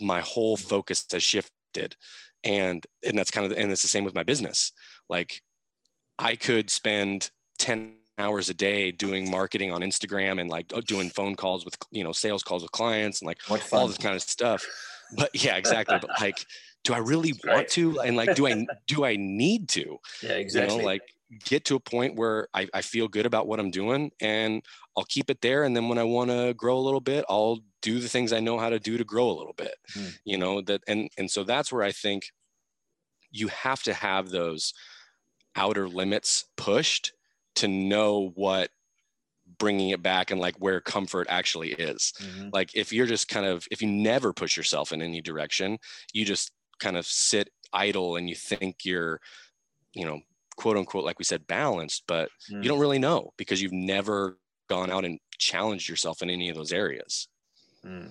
my 0.00 0.20
whole 0.20 0.56
focus 0.56 1.04
has 1.12 1.22
shifted. 1.22 1.96
And 2.42 2.84
and 3.06 3.18
that's 3.18 3.30
kind 3.30 3.50
of 3.50 3.56
and 3.56 3.72
it's 3.72 3.82
the 3.82 3.88
same 3.88 4.04
with 4.04 4.14
my 4.14 4.22
business. 4.22 4.72
Like 5.08 5.42
i 6.18 6.36
could 6.36 6.70
spend 6.70 7.30
10 7.58 7.94
hours 8.18 8.48
a 8.48 8.54
day 8.54 8.92
doing 8.92 9.28
marketing 9.28 9.72
on 9.72 9.80
instagram 9.80 10.40
and 10.40 10.48
like 10.48 10.68
doing 10.86 11.10
phone 11.10 11.34
calls 11.34 11.64
with 11.64 11.76
you 11.90 12.04
know 12.04 12.12
sales 12.12 12.44
calls 12.44 12.62
with 12.62 12.70
clients 12.70 13.20
and 13.20 13.26
like 13.26 13.38
all 13.72 13.88
this 13.88 13.98
kind 13.98 14.14
of 14.14 14.22
stuff. 14.22 14.64
But 15.16 15.30
yeah 15.34 15.56
exactly. 15.56 15.98
But 16.00 16.10
like 16.20 16.44
do 16.84 16.92
i 16.92 16.98
really 16.98 17.32
want 17.32 17.44
right. 17.44 17.68
to? 17.70 18.00
And 18.00 18.16
like 18.16 18.34
do 18.34 18.46
i 18.46 18.66
do 18.86 19.04
i 19.04 19.16
need 19.16 19.68
to? 19.70 19.98
Yeah 20.22 20.32
exactly 20.32 20.76
you 20.76 20.82
know 20.82 20.86
like 20.86 21.02
get 21.44 21.64
to 21.66 21.76
a 21.76 21.80
point 21.80 22.16
where 22.16 22.48
I, 22.54 22.68
I 22.72 22.82
feel 22.82 23.08
good 23.08 23.26
about 23.26 23.46
what 23.46 23.60
i'm 23.60 23.70
doing 23.70 24.10
and 24.20 24.62
i'll 24.96 25.04
keep 25.04 25.30
it 25.30 25.40
there 25.40 25.64
and 25.64 25.76
then 25.76 25.88
when 25.88 25.98
i 25.98 26.04
want 26.04 26.30
to 26.30 26.54
grow 26.54 26.76
a 26.76 26.80
little 26.80 27.00
bit 27.00 27.24
i'll 27.28 27.60
do 27.84 28.00
the 28.00 28.08
things 28.08 28.32
I 28.32 28.40
know 28.40 28.58
how 28.58 28.70
to 28.70 28.80
do 28.80 28.96
to 28.96 29.04
grow 29.04 29.28
a 29.28 29.36
little 29.36 29.52
bit, 29.52 29.74
mm. 29.94 30.18
you 30.24 30.38
know, 30.38 30.62
that, 30.62 30.80
and, 30.88 31.10
and 31.18 31.30
so 31.30 31.44
that's 31.44 31.70
where 31.70 31.82
I 31.82 31.92
think 31.92 32.32
you 33.30 33.48
have 33.48 33.82
to 33.82 33.92
have 33.92 34.30
those 34.30 34.72
outer 35.54 35.86
limits 35.86 36.46
pushed 36.56 37.12
to 37.56 37.68
know 37.68 38.32
what 38.36 38.70
bringing 39.58 39.90
it 39.90 40.02
back 40.02 40.30
and 40.30 40.40
like 40.40 40.56
where 40.56 40.80
comfort 40.80 41.26
actually 41.28 41.72
is. 41.72 42.14
Mm-hmm. 42.22 42.48
Like 42.54 42.70
if 42.74 42.90
you're 42.90 43.06
just 43.06 43.28
kind 43.28 43.44
of, 43.44 43.68
if 43.70 43.82
you 43.82 43.88
never 43.88 44.32
push 44.32 44.56
yourself 44.56 44.90
in 44.90 45.02
any 45.02 45.20
direction, 45.20 45.76
you 46.14 46.24
just 46.24 46.52
kind 46.80 46.96
of 46.96 47.04
sit 47.04 47.50
idle 47.70 48.16
and 48.16 48.30
you 48.30 48.34
think 48.34 48.86
you're, 48.86 49.20
you 49.92 50.06
know, 50.06 50.20
quote 50.56 50.76
unquote, 50.76 51.04
like 51.04 51.18
we 51.18 51.24
said, 51.24 51.46
balanced, 51.46 52.04
but 52.06 52.28
mm. 52.50 52.62
you 52.62 52.68
don't 52.68 52.80
really 52.80 52.98
know 52.98 53.32
because 53.36 53.60
you've 53.60 53.72
never 53.72 54.38
gone 54.68 54.90
out 54.90 55.04
and 55.04 55.18
challenged 55.38 55.88
yourself 55.88 56.22
in 56.22 56.30
any 56.30 56.48
of 56.48 56.56
those 56.56 56.72
areas. 56.72 57.28
Mm. 57.84 58.10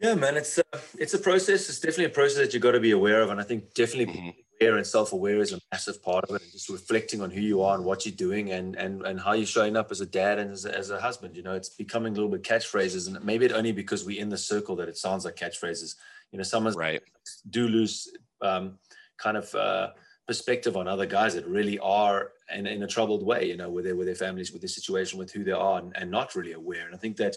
Yeah, 0.00 0.14
man, 0.14 0.36
it's 0.36 0.58
a, 0.58 0.64
it's 0.98 1.14
a 1.14 1.18
process. 1.18 1.68
It's 1.68 1.78
definitely 1.78 2.06
a 2.06 2.10
process 2.10 2.38
that 2.38 2.52
you've 2.52 2.62
got 2.62 2.72
to 2.72 2.80
be 2.80 2.90
aware 2.90 3.22
of, 3.22 3.30
and 3.30 3.40
I 3.40 3.44
think 3.44 3.72
definitely 3.72 4.12
mm-hmm. 4.12 4.30
aware 4.60 4.76
and 4.76 4.84
self-aware 4.84 5.38
is 5.38 5.52
a 5.52 5.60
massive 5.70 6.02
part 6.02 6.24
of 6.24 6.34
it. 6.34 6.42
And 6.42 6.50
just 6.50 6.68
reflecting 6.68 7.20
on 7.20 7.30
who 7.30 7.40
you 7.40 7.62
are 7.62 7.76
and 7.76 7.84
what 7.84 8.04
you're 8.04 8.14
doing, 8.14 8.50
and 8.50 8.74
and 8.74 9.02
and 9.06 9.20
how 9.20 9.32
you're 9.32 9.46
showing 9.46 9.76
up 9.76 9.92
as 9.92 10.00
a 10.00 10.06
dad 10.06 10.40
and 10.40 10.50
as 10.50 10.64
a, 10.64 10.76
as 10.76 10.90
a 10.90 11.00
husband. 11.00 11.36
You 11.36 11.44
know, 11.44 11.54
it's 11.54 11.68
becoming 11.68 12.12
a 12.12 12.16
little 12.16 12.30
bit 12.30 12.42
catchphrases, 12.42 13.06
and 13.06 13.24
maybe 13.24 13.44
it 13.46 13.52
only 13.52 13.70
because 13.70 14.04
we're 14.04 14.20
in 14.20 14.28
the 14.28 14.38
circle 14.38 14.74
that 14.76 14.88
it 14.88 14.96
sounds 14.96 15.24
like 15.24 15.36
catchphrases. 15.36 15.94
You 16.32 16.38
know, 16.38 16.42
some 16.42 16.66
right. 16.66 17.00
do 17.48 17.68
lose 17.68 18.10
um, 18.40 18.78
kind 19.18 19.36
of. 19.36 19.54
Uh, 19.54 19.90
perspective 20.26 20.76
on 20.76 20.88
other 20.88 21.06
guys 21.06 21.34
that 21.34 21.46
really 21.46 21.78
are 21.80 22.32
in, 22.54 22.66
in 22.66 22.82
a 22.82 22.86
troubled 22.86 23.24
way, 23.24 23.46
you 23.46 23.56
know, 23.56 23.70
with 23.70 23.84
their 23.84 23.96
with 23.96 24.06
their 24.06 24.14
families, 24.14 24.52
with 24.52 24.62
their 24.62 24.68
situation, 24.68 25.18
with 25.18 25.32
who 25.32 25.44
they 25.44 25.52
are, 25.52 25.78
and, 25.78 25.92
and 25.96 26.10
not 26.10 26.34
really 26.34 26.52
aware. 26.52 26.86
And 26.86 26.94
I 26.94 26.98
think 26.98 27.16
that 27.16 27.36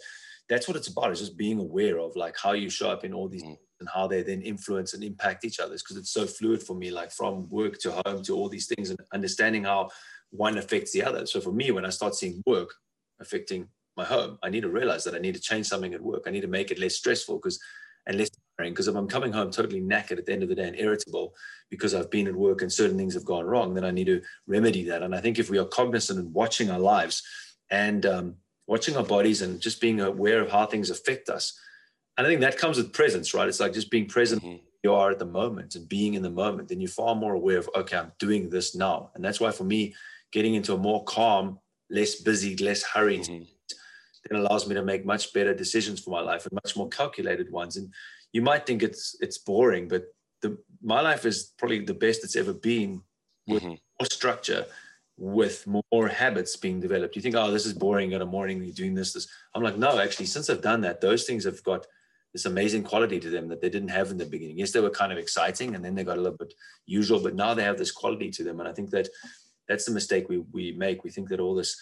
that's 0.50 0.68
what 0.68 0.78
it's 0.78 0.88
about 0.88 1.12
is 1.12 1.20
just 1.20 1.38
being 1.38 1.60
aware 1.60 2.00
of 2.00 2.16
like 2.16 2.36
how 2.42 2.54
you 2.54 2.70
show 2.70 2.90
up 2.90 3.04
in 3.04 3.14
all 3.14 3.28
these 3.28 3.44
mm. 3.44 3.58
and 3.80 3.90
how 3.94 4.08
they 4.08 4.22
then 4.22 4.42
influence 4.42 4.94
and 4.94 5.04
impact 5.04 5.46
each 5.46 5.60
other 5.60 5.74
because 5.74 5.98
it's 5.98 6.12
so 6.12 6.26
fluid 6.26 6.62
for 6.62 6.76
me 6.76 6.92
like 6.92 7.12
from 7.12 7.50
work 7.50 7.78
to 7.80 7.92
home 8.06 8.22
to 8.24 8.36
all 8.36 8.50
these 8.50 8.68
things 8.68 8.90
and 8.90 9.00
understanding 9.14 9.64
how 9.64 9.90
one 10.32 10.58
affects 10.58 10.92
the 10.92 11.04
other 11.04 11.26
so 11.26 11.40
for 11.40 11.52
me 11.52 11.72
when 11.72 11.86
i 11.86 11.90
start 11.90 12.14
seeing 12.14 12.42
work 12.46 12.74
affecting 13.20 13.68
my 13.98 14.04
home 14.04 14.38
i 14.44 14.50
need 14.50 14.62
to 14.62 14.70
realize 14.70 15.04
that 15.04 15.16
i 15.16 15.20
need 15.20 15.34
to 15.34 15.42
change 15.42 15.66
something 15.66 15.94
at 15.94 16.02
work 16.02 16.24
i 16.28 16.32
need 16.32 16.42
to 16.42 16.48
make 16.48 16.72
it 16.72 16.80
less 16.80 16.96
stressful 16.96 17.38
because 17.38 17.60
and 18.08 18.18
less 18.18 18.30
because 18.58 18.88
if 18.88 18.96
i'm 18.96 19.08
coming 19.08 19.32
home 19.32 19.52
totally 19.52 19.82
knackered 19.82 20.18
at 20.18 20.26
the 20.26 20.32
end 20.32 20.44
of 20.44 20.50
the 20.50 20.56
day 20.56 20.68
and 20.68 20.80
irritable 20.80 21.34
because 21.70 21.94
i've 21.94 22.10
been 22.10 22.28
at 22.28 22.36
work 22.36 22.62
and 22.62 22.72
certain 22.72 22.98
things 22.98 23.14
have 23.14 23.26
gone 23.26 23.46
wrong 23.46 23.74
then 23.74 23.84
i 23.84 23.92
need 23.92 24.06
to 24.06 24.22
remedy 24.48 24.84
that 24.84 25.04
and 25.04 25.14
i 25.14 25.20
think 25.20 25.38
if 25.38 25.50
we 25.50 25.58
are 25.58 25.66
cognizant 25.66 26.20
and 26.20 26.34
watching 26.34 26.70
our 26.70 26.80
lives 26.80 27.22
and 27.70 28.06
um, 28.06 28.36
watching 28.68 28.98
our 28.98 29.04
bodies 29.04 29.42
and 29.42 29.60
just 29.60 29.82
being 29.82 30.02
aware 30.02 30.42
of 30.42 30.52
how 30.52 30.66
things 30.66 30.90
affect 30.90 31.30
us. 31.30 31.60
And 32.18 32.26
I 32.26 32.30
think 32.30 32.42
that 32.42 32.58
comes 32.58 32.78
with 32.78 32.94
presence, 32.94 33.34
right? 33.34 33.48
It's 33.48 33.60
like 33.60 33.74
just 33.74 33.92
being 33.92 34.08
present 34.08 34.44
mm-hmm. 34.44 34.64
you 34.84 34.94
are 34.94 35.12
at 35.12 35.20
the 35.20 35.26
moment 35.26 35.76
and 35.76 35.88
being 35.88 36.14
in 36.14 36.22
the 36.22 36.30
moment. 36.30 36.70
Then 36.70 36.80
you're 36.80 36.90
far 36.90 37.16
more 37.16 37.34
aware 37.34 37.58
of, 37.58 37.70
okay, 37.76 37.98
I'm 37.98 38.12
doing 38.20 38.50
this 38.50 38.76
now. 38.76 39.12
And 39.16 39.24
that's 39.24 39.40
why 39.40 39.52
for 39.52 39.66
me, 39.66 39.96
getting 40.32 40.56
into 40.56 40.74
a 40.74 40.78
more 40.78 41.04
calm, 41.04 41.60
less 41.90 42.16
busy, 42.16 42.56
less 42.58 42.84
hurried, 42.84 43.24
Mhm. 43.24 43.48
then 44.30 44.40
allows 44.40 44.68
me 44.68 44.76
to 44.76 44.84
make 44.84 45.06
much 45.06 45.34
better 45.34 45.54
decisions 45.54 46.00
for 46.00 46.10
my 46.10 46.22
life 46.22 46.46
and 46.46 46.54
much 46.54 46.76
more 46.76 46.90
calculated 46.90 47.52
ones. 47.52 47.78
And 47.78 47.94
you 48.34 48.42
might 48.42 48.66
think 48.66 48.84
it's 48.84 49.16
it's 49.22 49.38
boring, 49.38 49.88
but 49.88 50.04
the 50.42 50.58
my 50.82 51.02
life 51.02 51.26
is 51.26 51.54
probably 51.58 51.80
the 51.84 51.94
best 51.94 52.24
it's 52.24 52.36
ever 52.36 52.54
been 52.54 53.02
with 53.48 53.64
Mhm. 53.64 53.80
more 54.00 54.08
structure, 54.12 54.66
with 55.18 55.66
more 55.68 56.08
habits 56.08 56.56
being 56.58 56.80
developed. 56.80 57.16
You 57.16 57.22
think, 57.22 57.36
oh, 57.36 57.52
this 57.52 57.66
is 57.66 57.74
boring 57.74 58.12
in 58.12 58.20
the 58.20 58.26
morning, 58.26 58.64
you're 58.64 58.74
doing 58.74 58.94
this, 58.96 59.14
this. 59.14 59.28
I'm 59.54 59.64
like, 59.64 59.78
no, 59.78 60.00
actually, 60.00 60.26
since 60.26 60.50
I've 60.50 60.62
done 60.62 60.82
that, 60.82 61.00
those 61.02 61.24
things 61.26 61.44
have 61.46 61.64
got 61.64 61.88
this 62.34 62.46
amazing 62.46 62.84
quality 62.84 63.18
to 63.22 63.30
them 63.30 63.48
that 63.48 63.62
they 63.62 63.70
didn't 63.70 63.90
have 63.90 64.12
in 64.12 64.18
the 64.18 64.26
beginning. 64.26 64.58
Yes, 64.60 64.72
they 64.72 64.82
were 64.82 64.90
kind 64.90 65.14
of 65.14 65.18
exciting 65.18 65.74
and 65.74 65.84
then 65.86 65.96
they 65.96 66.04
got 66.04 66.18
a 66.18 66.22
little 66.22 66.38
bit 66.38 66.54
usual, 66.86 67.22
but 67.22 67.34
now 67.36 67.54
they 67.54 67.64
have 67.64 67.78
this 67.78 67.94
quality 67.94 68.30
to 68.32 68.44
them. 68.44 68.60
And 68.60 68.68
I 68.68 68.74
think 68.74 68.90
that 68.90 69.08
that's 69.70 69.86
the 69.86 69.92
mistake 69.94 70.28
we 70.28 70.40
we 70.52 70.74
make. 70.74 71.04
We 71.06 71.12
think 71.12 71.30
that 71.30 71.40
all 71.40 71.56
this 71.56 71.80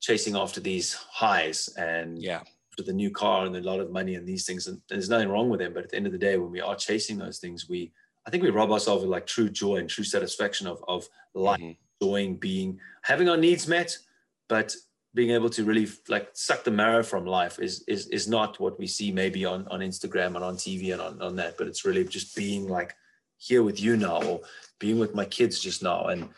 chasing 0.00 0.36
after 0.36 0.60
these 0.60 0.92
highs 0.92 1.68
and 1.78 2.22
Yeah. 2.22 2.42
With 2.78 2.88
a 2.88 2.92
new 2.92 3.10
car 3.10 3.44
and 3.44 3.54
a 3.56 3.60
lot 3.60 3.80
of 3.80 3.90
money 3.90 4.14
and 4.14 4.26
these 4.26 4.46
things, 4.46 4.66
and 4.68 4.80
there's 4.88 5.10
nothing 5.10 5.28
wrong 5.28 5.50
with 5.50 5.60
them. 5.60 5.74
But 5.74 5.84
at 5.84 5.90
the 5.90 5.96
end 5.96 6.06
of 6.06 6.12
the 6.12 6.18
day, 6.18 6.38
when 6.38 6.50
we 6.50 6.60
are 6.60 6.76
chasing 6.76 7.18
those 7.18 7.38
things, 7.38 7.68
we 7.68 7.92
I 8.26 8.30
think 8.30 8.42
we 8.42 8.50
rob 8.50 8.70
ourselves 8.70 9.04
of 9.04 9.10
like 9.10 9.26
true 9.26 9.48
joy 9.48 9.76
and 9.76 9.88
true 9.90 10.04
satisfaction 10.04 10.66
of 10.66 10.82
of 10.88 11.08
life, 11.34 11.60
Mhm. 11.60 11.76
enjoying 12.00 12.36
being 12.36 12.80
having 13.02 13.28
our 13.28 13.36
needs 13.36 13.66
met, 13.68 13.98
but 14.48 14.74
being 15.14 15.30
able 15.30 15.50
to 15.50 15.64
really 15.64 15.88
like 16.08 16.28
suck 16.34 16.62
the 16.64 16.70
marrow 16.70 17.02
from 17.02 17.26
life 17.26 17.58
is 17.58 17.82
is 17.88 18.06
is 18.08 18.28
not 18.28 18.60
what 18.60 18.78
we 18.78 18.86
see 18.86 19.10
maybe 19.12 19.44
on 19.44 19.66
on 19.68 19.80
Instagram 19.80 20.34
and 20.36 20.44
on 20.44 20.56
TV 20.56 20.92
and 20.92 21.00
on, 21.02 21.20
on 21.20 21.36
that, 21.36 21.56
but 21.58 21.66
it's 21.66 21.84
really 21.84 22.04
just 22.04 22.36
being 22.36 22.68
like 22.68 22.94
here 23.38 23.62
with 23.62 23.80
you 23.80 23.96
now 23.96 24.22
or 24.22 24.40
being 24.78 24.98
with 24.98 25.14
my 25.14 25.24
kids 25.24 25.58
just 25.60 25.82
now 25.82 26.06
and 26.06 26.28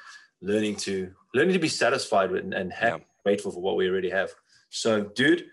learning 0.41 0.77
to 0.77 1.12
learning 1.35 1.53
to 1.53 1.59
be 1.59 1.69
satisfied 1.69 2.31
with 2.31 2.45
and, 2.45 2.55
and 2.55 2.73
Yeah. 2.81 2.99
grateful 3.25 3.51
for 3.53 3.61
what 3.61 3.77
we 3.77 3.89
already 3.89 4.11
have. 4.11 4.31
So, 4.71 5.03
dude, 5.03 5.47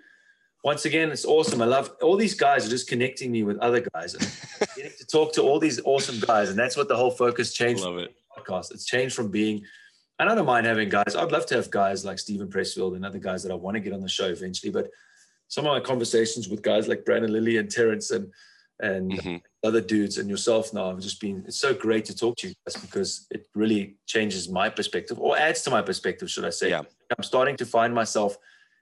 once 0.68 0.84
again, 0.84 1.10
it's 1.12 1.24
awesome. 1.24 1.62
I 1.62 1.66
love 1.66 1.92
all 2.02 2.18
these 2.18 2.34
guys 2.34 2.66
are 2.66 2.70
just 2.70 2.90
connecting 2.90 3.32
me 3.32 3.42
with 3.44 3.58
other 3.60 3.82
guys 3.94 4.16
and 4.16 4.24
getting 4.76 4.92
to 4.98 5.06
talk 5.06 5.32
to 5.36 5.42
all 5.42 5.60
these 5.60 5.80
awesome 5.86 6.20
guys. 6.20 6.50
And 6.50 6.60
that's 6.60 6.76
what 6.76 6.90
the 6.90 6.96
whole 6.98 7.10
focus 7.10 7.54
changed 7.54 7.84
Love 7.84 8.00
it. 8.00 8.14
podcast. 8.38 8.72
It's 8.72 8.86
changed 8.86 9.16
from 9.16 9.32
being, 9.32 9.64
and 10.20 10.30
I 10.30 10.36
don't 10.36 10.46
mind 10.46 10.66
having 10.66 10.90
guys. 10.90 11.16
I'd 11.16 11.32
love 11.32 11.46
to 11.48 11.56
have 11.56 11.72
guys 11.72 12.04
like 12.04 12.20
Steven 12.20 12.50
Pressfield 12.50 12.96
and 12.98 13.06
other 13.06 13.18
guys 13.18 13.44
that 13.44 13.52
I 13.52 13.56
want 13.56 13.76
to 13.76 13.80
get 13.80 13.94
on 13.94 14.02
the 14.02 14.10
show 14.10 14.28
eventually. 14.28 14.72
But 14.72 14.90
some 15.48 15.66
of 15.66 15.72
my 15.72 15.80
conversations 15.80 16.50
with 16.50 16.62
guys 16.62 16.90
like 16.90 17.06
Brandon 17.06 17.32
Lilly 17.32 17.56
and 17.58 17.72
Terrence 17.72 18.12
and 18.12 18.26
and 18.80 19.12
Mhm. 19.12 19.42
other 19.64 19.82
dudes 19.82 20.18
and 20.20 20.30
yourself 20.30 20.72
now 20.74 20.90
have 20.92 21.00
just 21.00 21.20
been 21.20 21.44
it's 21.48 21.58
so 21.68 21.74
great 21.74 22.06
to 22.06 22.16
talk 22.16 22.36
to 22.38 22.48
you 22.50 22.54
guys 22.66 22.76
because 22.86 23.26
it 23.32 23.48
really 23.56 23.96
changes 24.06 24.50
my 24.50 24.68
perspective 24.70 25.18
or 25.20 25.36
adds 25.36 25.62
to 25.64 25.70
my 25.72 25.82
perspective, 25.82 26.30
should 26.30 26.46
I 26.46 26.52
say. 26.52 26.70
Yeah. 26.70 26.82
I'm 27.18 27.24
starting 27.24 27.56
to 27.58 27.66
find 27.66 27.92
myself 28.02 28.38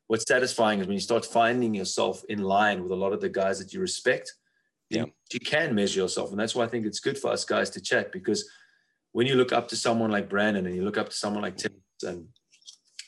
what's 0.08 0.26
satisfying 0.28 0.80
is 0.80 0.88
when 0.88 0.94
you 0.94 1.02
start 1.02 1.26
finding 1.26 1.74
yourself 1.74 2.24
in 2.30 2.40
line 2.40 2.84
with 2.84 2.92
a 2.92 2.96
lot 2.96 3.14
of 3.14 3.22
the 3.22 3.30
guys 3.30 3.60
that 3.60 3.74
you 3.74 3.80
respect. 3.80 4.34
Yeah. 4.90 5.06
You 5.34 5.40
can 5.40 5.74
measure 5.74 6.02
yourself. 6.02 6.32
And 6.32 6.40
that's 6.40 6.54
why 6.54 6.66
I 6.66 6.68
think 6.68 6.86
it's 6.86 7.00
good 7.00 7.18
for 7.18 7.32
us 7.32 7.44
guys 7.44 7.70
to 7.72 7.82
chat 7.82 8.12
because 8.12 8.48
when 9.14 9.26
you 9.26 9.36
look 9.36 9.52
up 9.52 9.68
to 9.70 9.76
someone 9.76 10.12
like 10.12 10.30
Brandon 10.30 10.66
and 10.66 10.76
you 10.76 10.84
look 10.84 10.98
up 10.98 11.10
to 11.10 11.16
someone 11.16 11.42
like 11.42 11.58
Tim 11.58 11.74
and 12.06 12.28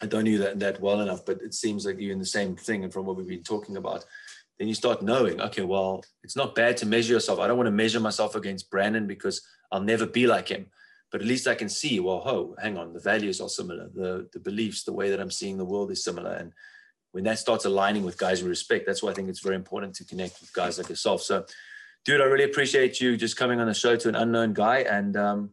I 0.02 0.06
don't 0.06 0.24
know 0.24 0.32
you 0.32 0.38
that, 0.40 0.60
that 0.60 0.82
well 0.82 1.02
enough, 1.02 1.26
but 1.26 1.42
it 1.42 1.54
seems 1.54 1.86
like 1.86 2.00
you're 2.00 2.14
in 2.14 2.20
the 2.20 2.26
same 2.26 2.56
thing 2.56 2.84
and 2.84 2.94
from 2.94 3.06
what 3.06 3.16
we've 3.16 3.28
been 3.28 3.44
talking 3.44 3.78
about, 3.78 4.06
then 4.58 4.68
you 4.68 4.74
start 4.74 5.02
knowing, 5.02 5.40
okay, 5.42 5.64
well, 5.64 6.04
it's 6.24 6.36
not 6.36 6.56
bad 6.56 6.78
to 6.78 6.86
measure 6.86 7.14
yourself. 7.14 7.40
I 7.40 7.48
don't 7.48 7.58
want 7.58 7.68
to 7.68 7.72
measure 7.72 8.00
myself 8.00 8.36
against 8.36 8.72
Brandon 8.72 9.06
because 9.06 9.46
I'll 9.72 9.82
never 9.82 10.06
be 10.06 10.26
like 10.26 10.48
him. 10.48 10.68
But 11.12 11.22
at 11.22 11.28
least 11.28 11.48
I 11.48 11.56
can 11.56 11.70
see, 11.70 12.00
well, 12.00 12.20
ho, 12.20 12.56
hang 12.62 12.78
on, 12.78 12.94
the 12.94 13.00
values 13.00 13.40
are 13.40 13.48
similar, 13.48 13.90
the 13.94 14.28
the 14.34 14.40
beliefs, 14.40 14.84
the 14.84 14.92
way 14.92 15.10
that 15.10 15.22
I'm 15.22 15.32
seeing 15.32 15.58
the 15.58 15.64
world 15.64 15.92
is 15.92 16.04
similar. 16.04 16.34
And 16.34 16.52
when 17.18 17.24
that 17.24 17.40
starts 17.40 17.66
aligning 17.66 18.04
with 18.04 18.16
guys 18.16 18.44
we 18.44 18.50
respect, 18.50 18.86
that's 18.86 19.02
why 19.02 19.10
I 19.10 19.14
think 19.16 19.28
it's 19.28 19.40
very 19.40 19.56
important 19.56 19.96
to 19.96 20.06
connect 20.06 20.40
with 20.40 20.54
guys 20.54 20.78
like 20.78 20.88
yourself. 20.88 21.24
So, 21.24 21.48
dude, 22.06 22.22
I 22.22 22.26
really 22.26 22.44
appreciate 22.44 23.02
you 23.02 23.18
just 23.18 23.36
coming 23.36 23.60
on 23.60 23.66
the 23.66 23.74
show 23.74 23.96
to 23.96 24.08
an 24.08 24.14
unknown 24.14 24.54
guy. 24.54 24.82
And 24.82 25.18
um, 25.18 25.50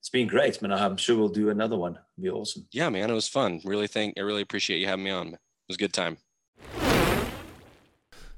it's 0.00 0.08
been 0.08 0.26
great, 0.26 0.62
man. 0.62 0.72
I'm 0.72 0.96
sure 0.96 1.18
we'll 1.18 1.28
do 1.28 1.50
another 1.50 1.76
one. 1.76 1.98
It'll 2.16 2.22
be 2.22 2.30
awesome. 2.30 2.66
Yeah, 2.72 2.88
man, 2.88 3.10
it 3.10 3.12
was 3.12 3.28
fun. 3.28 3.60
Really 3.62 3.88
think 3.88 4.14
I 4.16 4.22
really 4.22 4.40
appreciate 4.40 4.78
you 4.78 4.86
having 4.86 5.04
me 5.04 5.10
on. 5.10 5.26
It 5.34 5.38
was 5.68 5.76
a 5.76 5.80
good 5.80 5.92
time. 5.92 6.16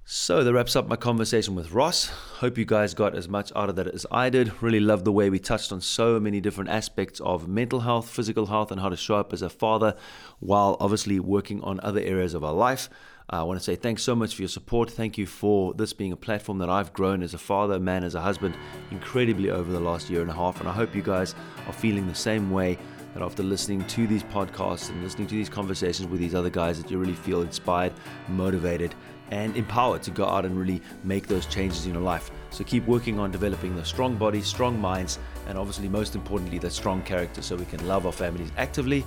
So 0.06 0.44
that 0.44 0.52
wraps 0.52 0.76
up 0.76 0.86
my 0.86 0.96
conversation 0.96 1.54
with 1.54 1.72
Ross. 1.72 2.08
Hope 2.08 2.58
you 2.58 2.66
guys 2.66 2.92
got 2.92 3.14
as 3.14 3.26
much 3.26 3.50
out 3.56 3.70
of 3.70 3.76
that 3.76 3.86
as 3.86 4.04
I 4.10 4.28
did. 4.28 4.62
Really 4.62 4.78
loved 4.78 5.06
the 5.06 5.12
way 5.12 5.30
we 5.30 5.38
touched 5.38 5.72
on 5.72 5.80
so 5.80 6.20
many 6.20 6.42
different 6.42 6.68
aspects 6.68 7.20
of 7.20 7.48
mental 7.48 7.80
health, 7.80 8.10
physical 8.10 8.44
health, 8.44 8.70
and 8.70 8.78
how 8.78 8.90
to 8.90 8.98
show 8.98 9.16
up 9.16 9.32
as 9.32 9.40
a 9.40 9.48
father 9.48 9.96
while 10.40 10.76
obviously 10.78 11.18
working 11.20 11.62
on 11.62 11.80
other 11.80 12.00
areas 12.00 12.34
of 12.34 12.44
our 12.44 12.52
life. 12.52 12.90
I 13.30 13.44
want 13.44 13.58
to 13.58 13.64
say 13.64 13.76
thanks 13.76 14.02
so 14.02 14.14
much 14.14 14.34
for 14.34 14.42
your 14.42 14.50
support. 14.50 14.90
Thank 14.90 15.16
you 15.16 15.24
for 15.24 15.72
this 15.72 15.94
being 15.94 16.12
a 16.12 16.16
platform 16.16 16.58
that 16.58 16.68
I've 16.68 16.92
grown 16.92 17.22
as 17.22 17.32
a 17.32 17.38
father, 17.38 17.80
man, 17.80 18.04
as 18.04 18.14
a 18.14 18.20
husband, 18.20 18.58
incredibly 18.90 19.48
over 19.48 19.72
the 19.72 19.80
last 19.80 20.10
year 20.10 20.20
and 20.20 20.30
a 20.30 20.34
half. 20.34 20.60
And 20.60 20.68
I 20.68 20.72
hope 20.72 20.94
you 20.94 21.00
guys 21.00 21.34
are 21.66 21.72
feeling 21.72 22.06
the 22.06 22.14
same 22.14 22.50
way 22.50 22.76
that 23.14 23.22
after 23.22 23.42
listening 23.42 23.86
to 23.86 24.06
these 24.06 24.24
podcasts 24.24 24.90
and 24.90 25.02
listening 25.02 25.28
to 25.28 25.34
these 25.34 25.48
conversations 25.48 26.08
with 26.08 26.20
these 26.20 26.34
other 26.34 26.50
guys, 26.50 26.82
that 26.82 26.90
you 26.90 26.98
really 26.98 27.14
feel 27.14 27.40
inspired, 27.40 27.94
motivated, 28.28 28.94
and 29.30 29.56
empowered 29.56 30.02
to 30.04 30.10
go 30.10 30.26
out 30.26 30.44
and 30.44 30.58
really 30.58 30.82
make 31.02 31.26
those 31.26 31.46
changes 31.46 31.86
in 31.86 31.92
your 31.92 32.02
life. 32.02 32.30
So 32.50 32.64
keep 32.64 32.86
working 32.86 33.18
on 33.18 33.30
developing 33.30 33.74
the 33.74 33.84
strong 33.84 34.16
bodies, 34.16 34.46
strong 34.46 34.80
minds, 34.80 35.18
and 35.48 35.58
obviously, 35.58 35.88
most 35.88 36.14
importantly, 36.14 36.58
the 36.58 36.70
strong 36.70 37.02
character 37.02 37.42
so 37.42 37.56
we 37.56 37.64
can 37.64 37.86
love 37.86 38.06
our 38.06 38.12
families 38.12 38.50
actively, 38.56 39.04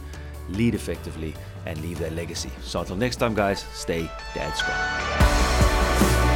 lead 0.49 0.75
effectively, 0.75 1.33
and 1.65 1.79
leave 1.81 1.99
their 1.99 2.11
legacy. 2.11 2.51
So 2.61 2.81
until 2.81 2.95
next 2.95 3.17
time, 3.17 3.33
guys, 3.35 3.63
stay 3.73 4.09
dad 4.33 4.53
strong. 4.53 6.26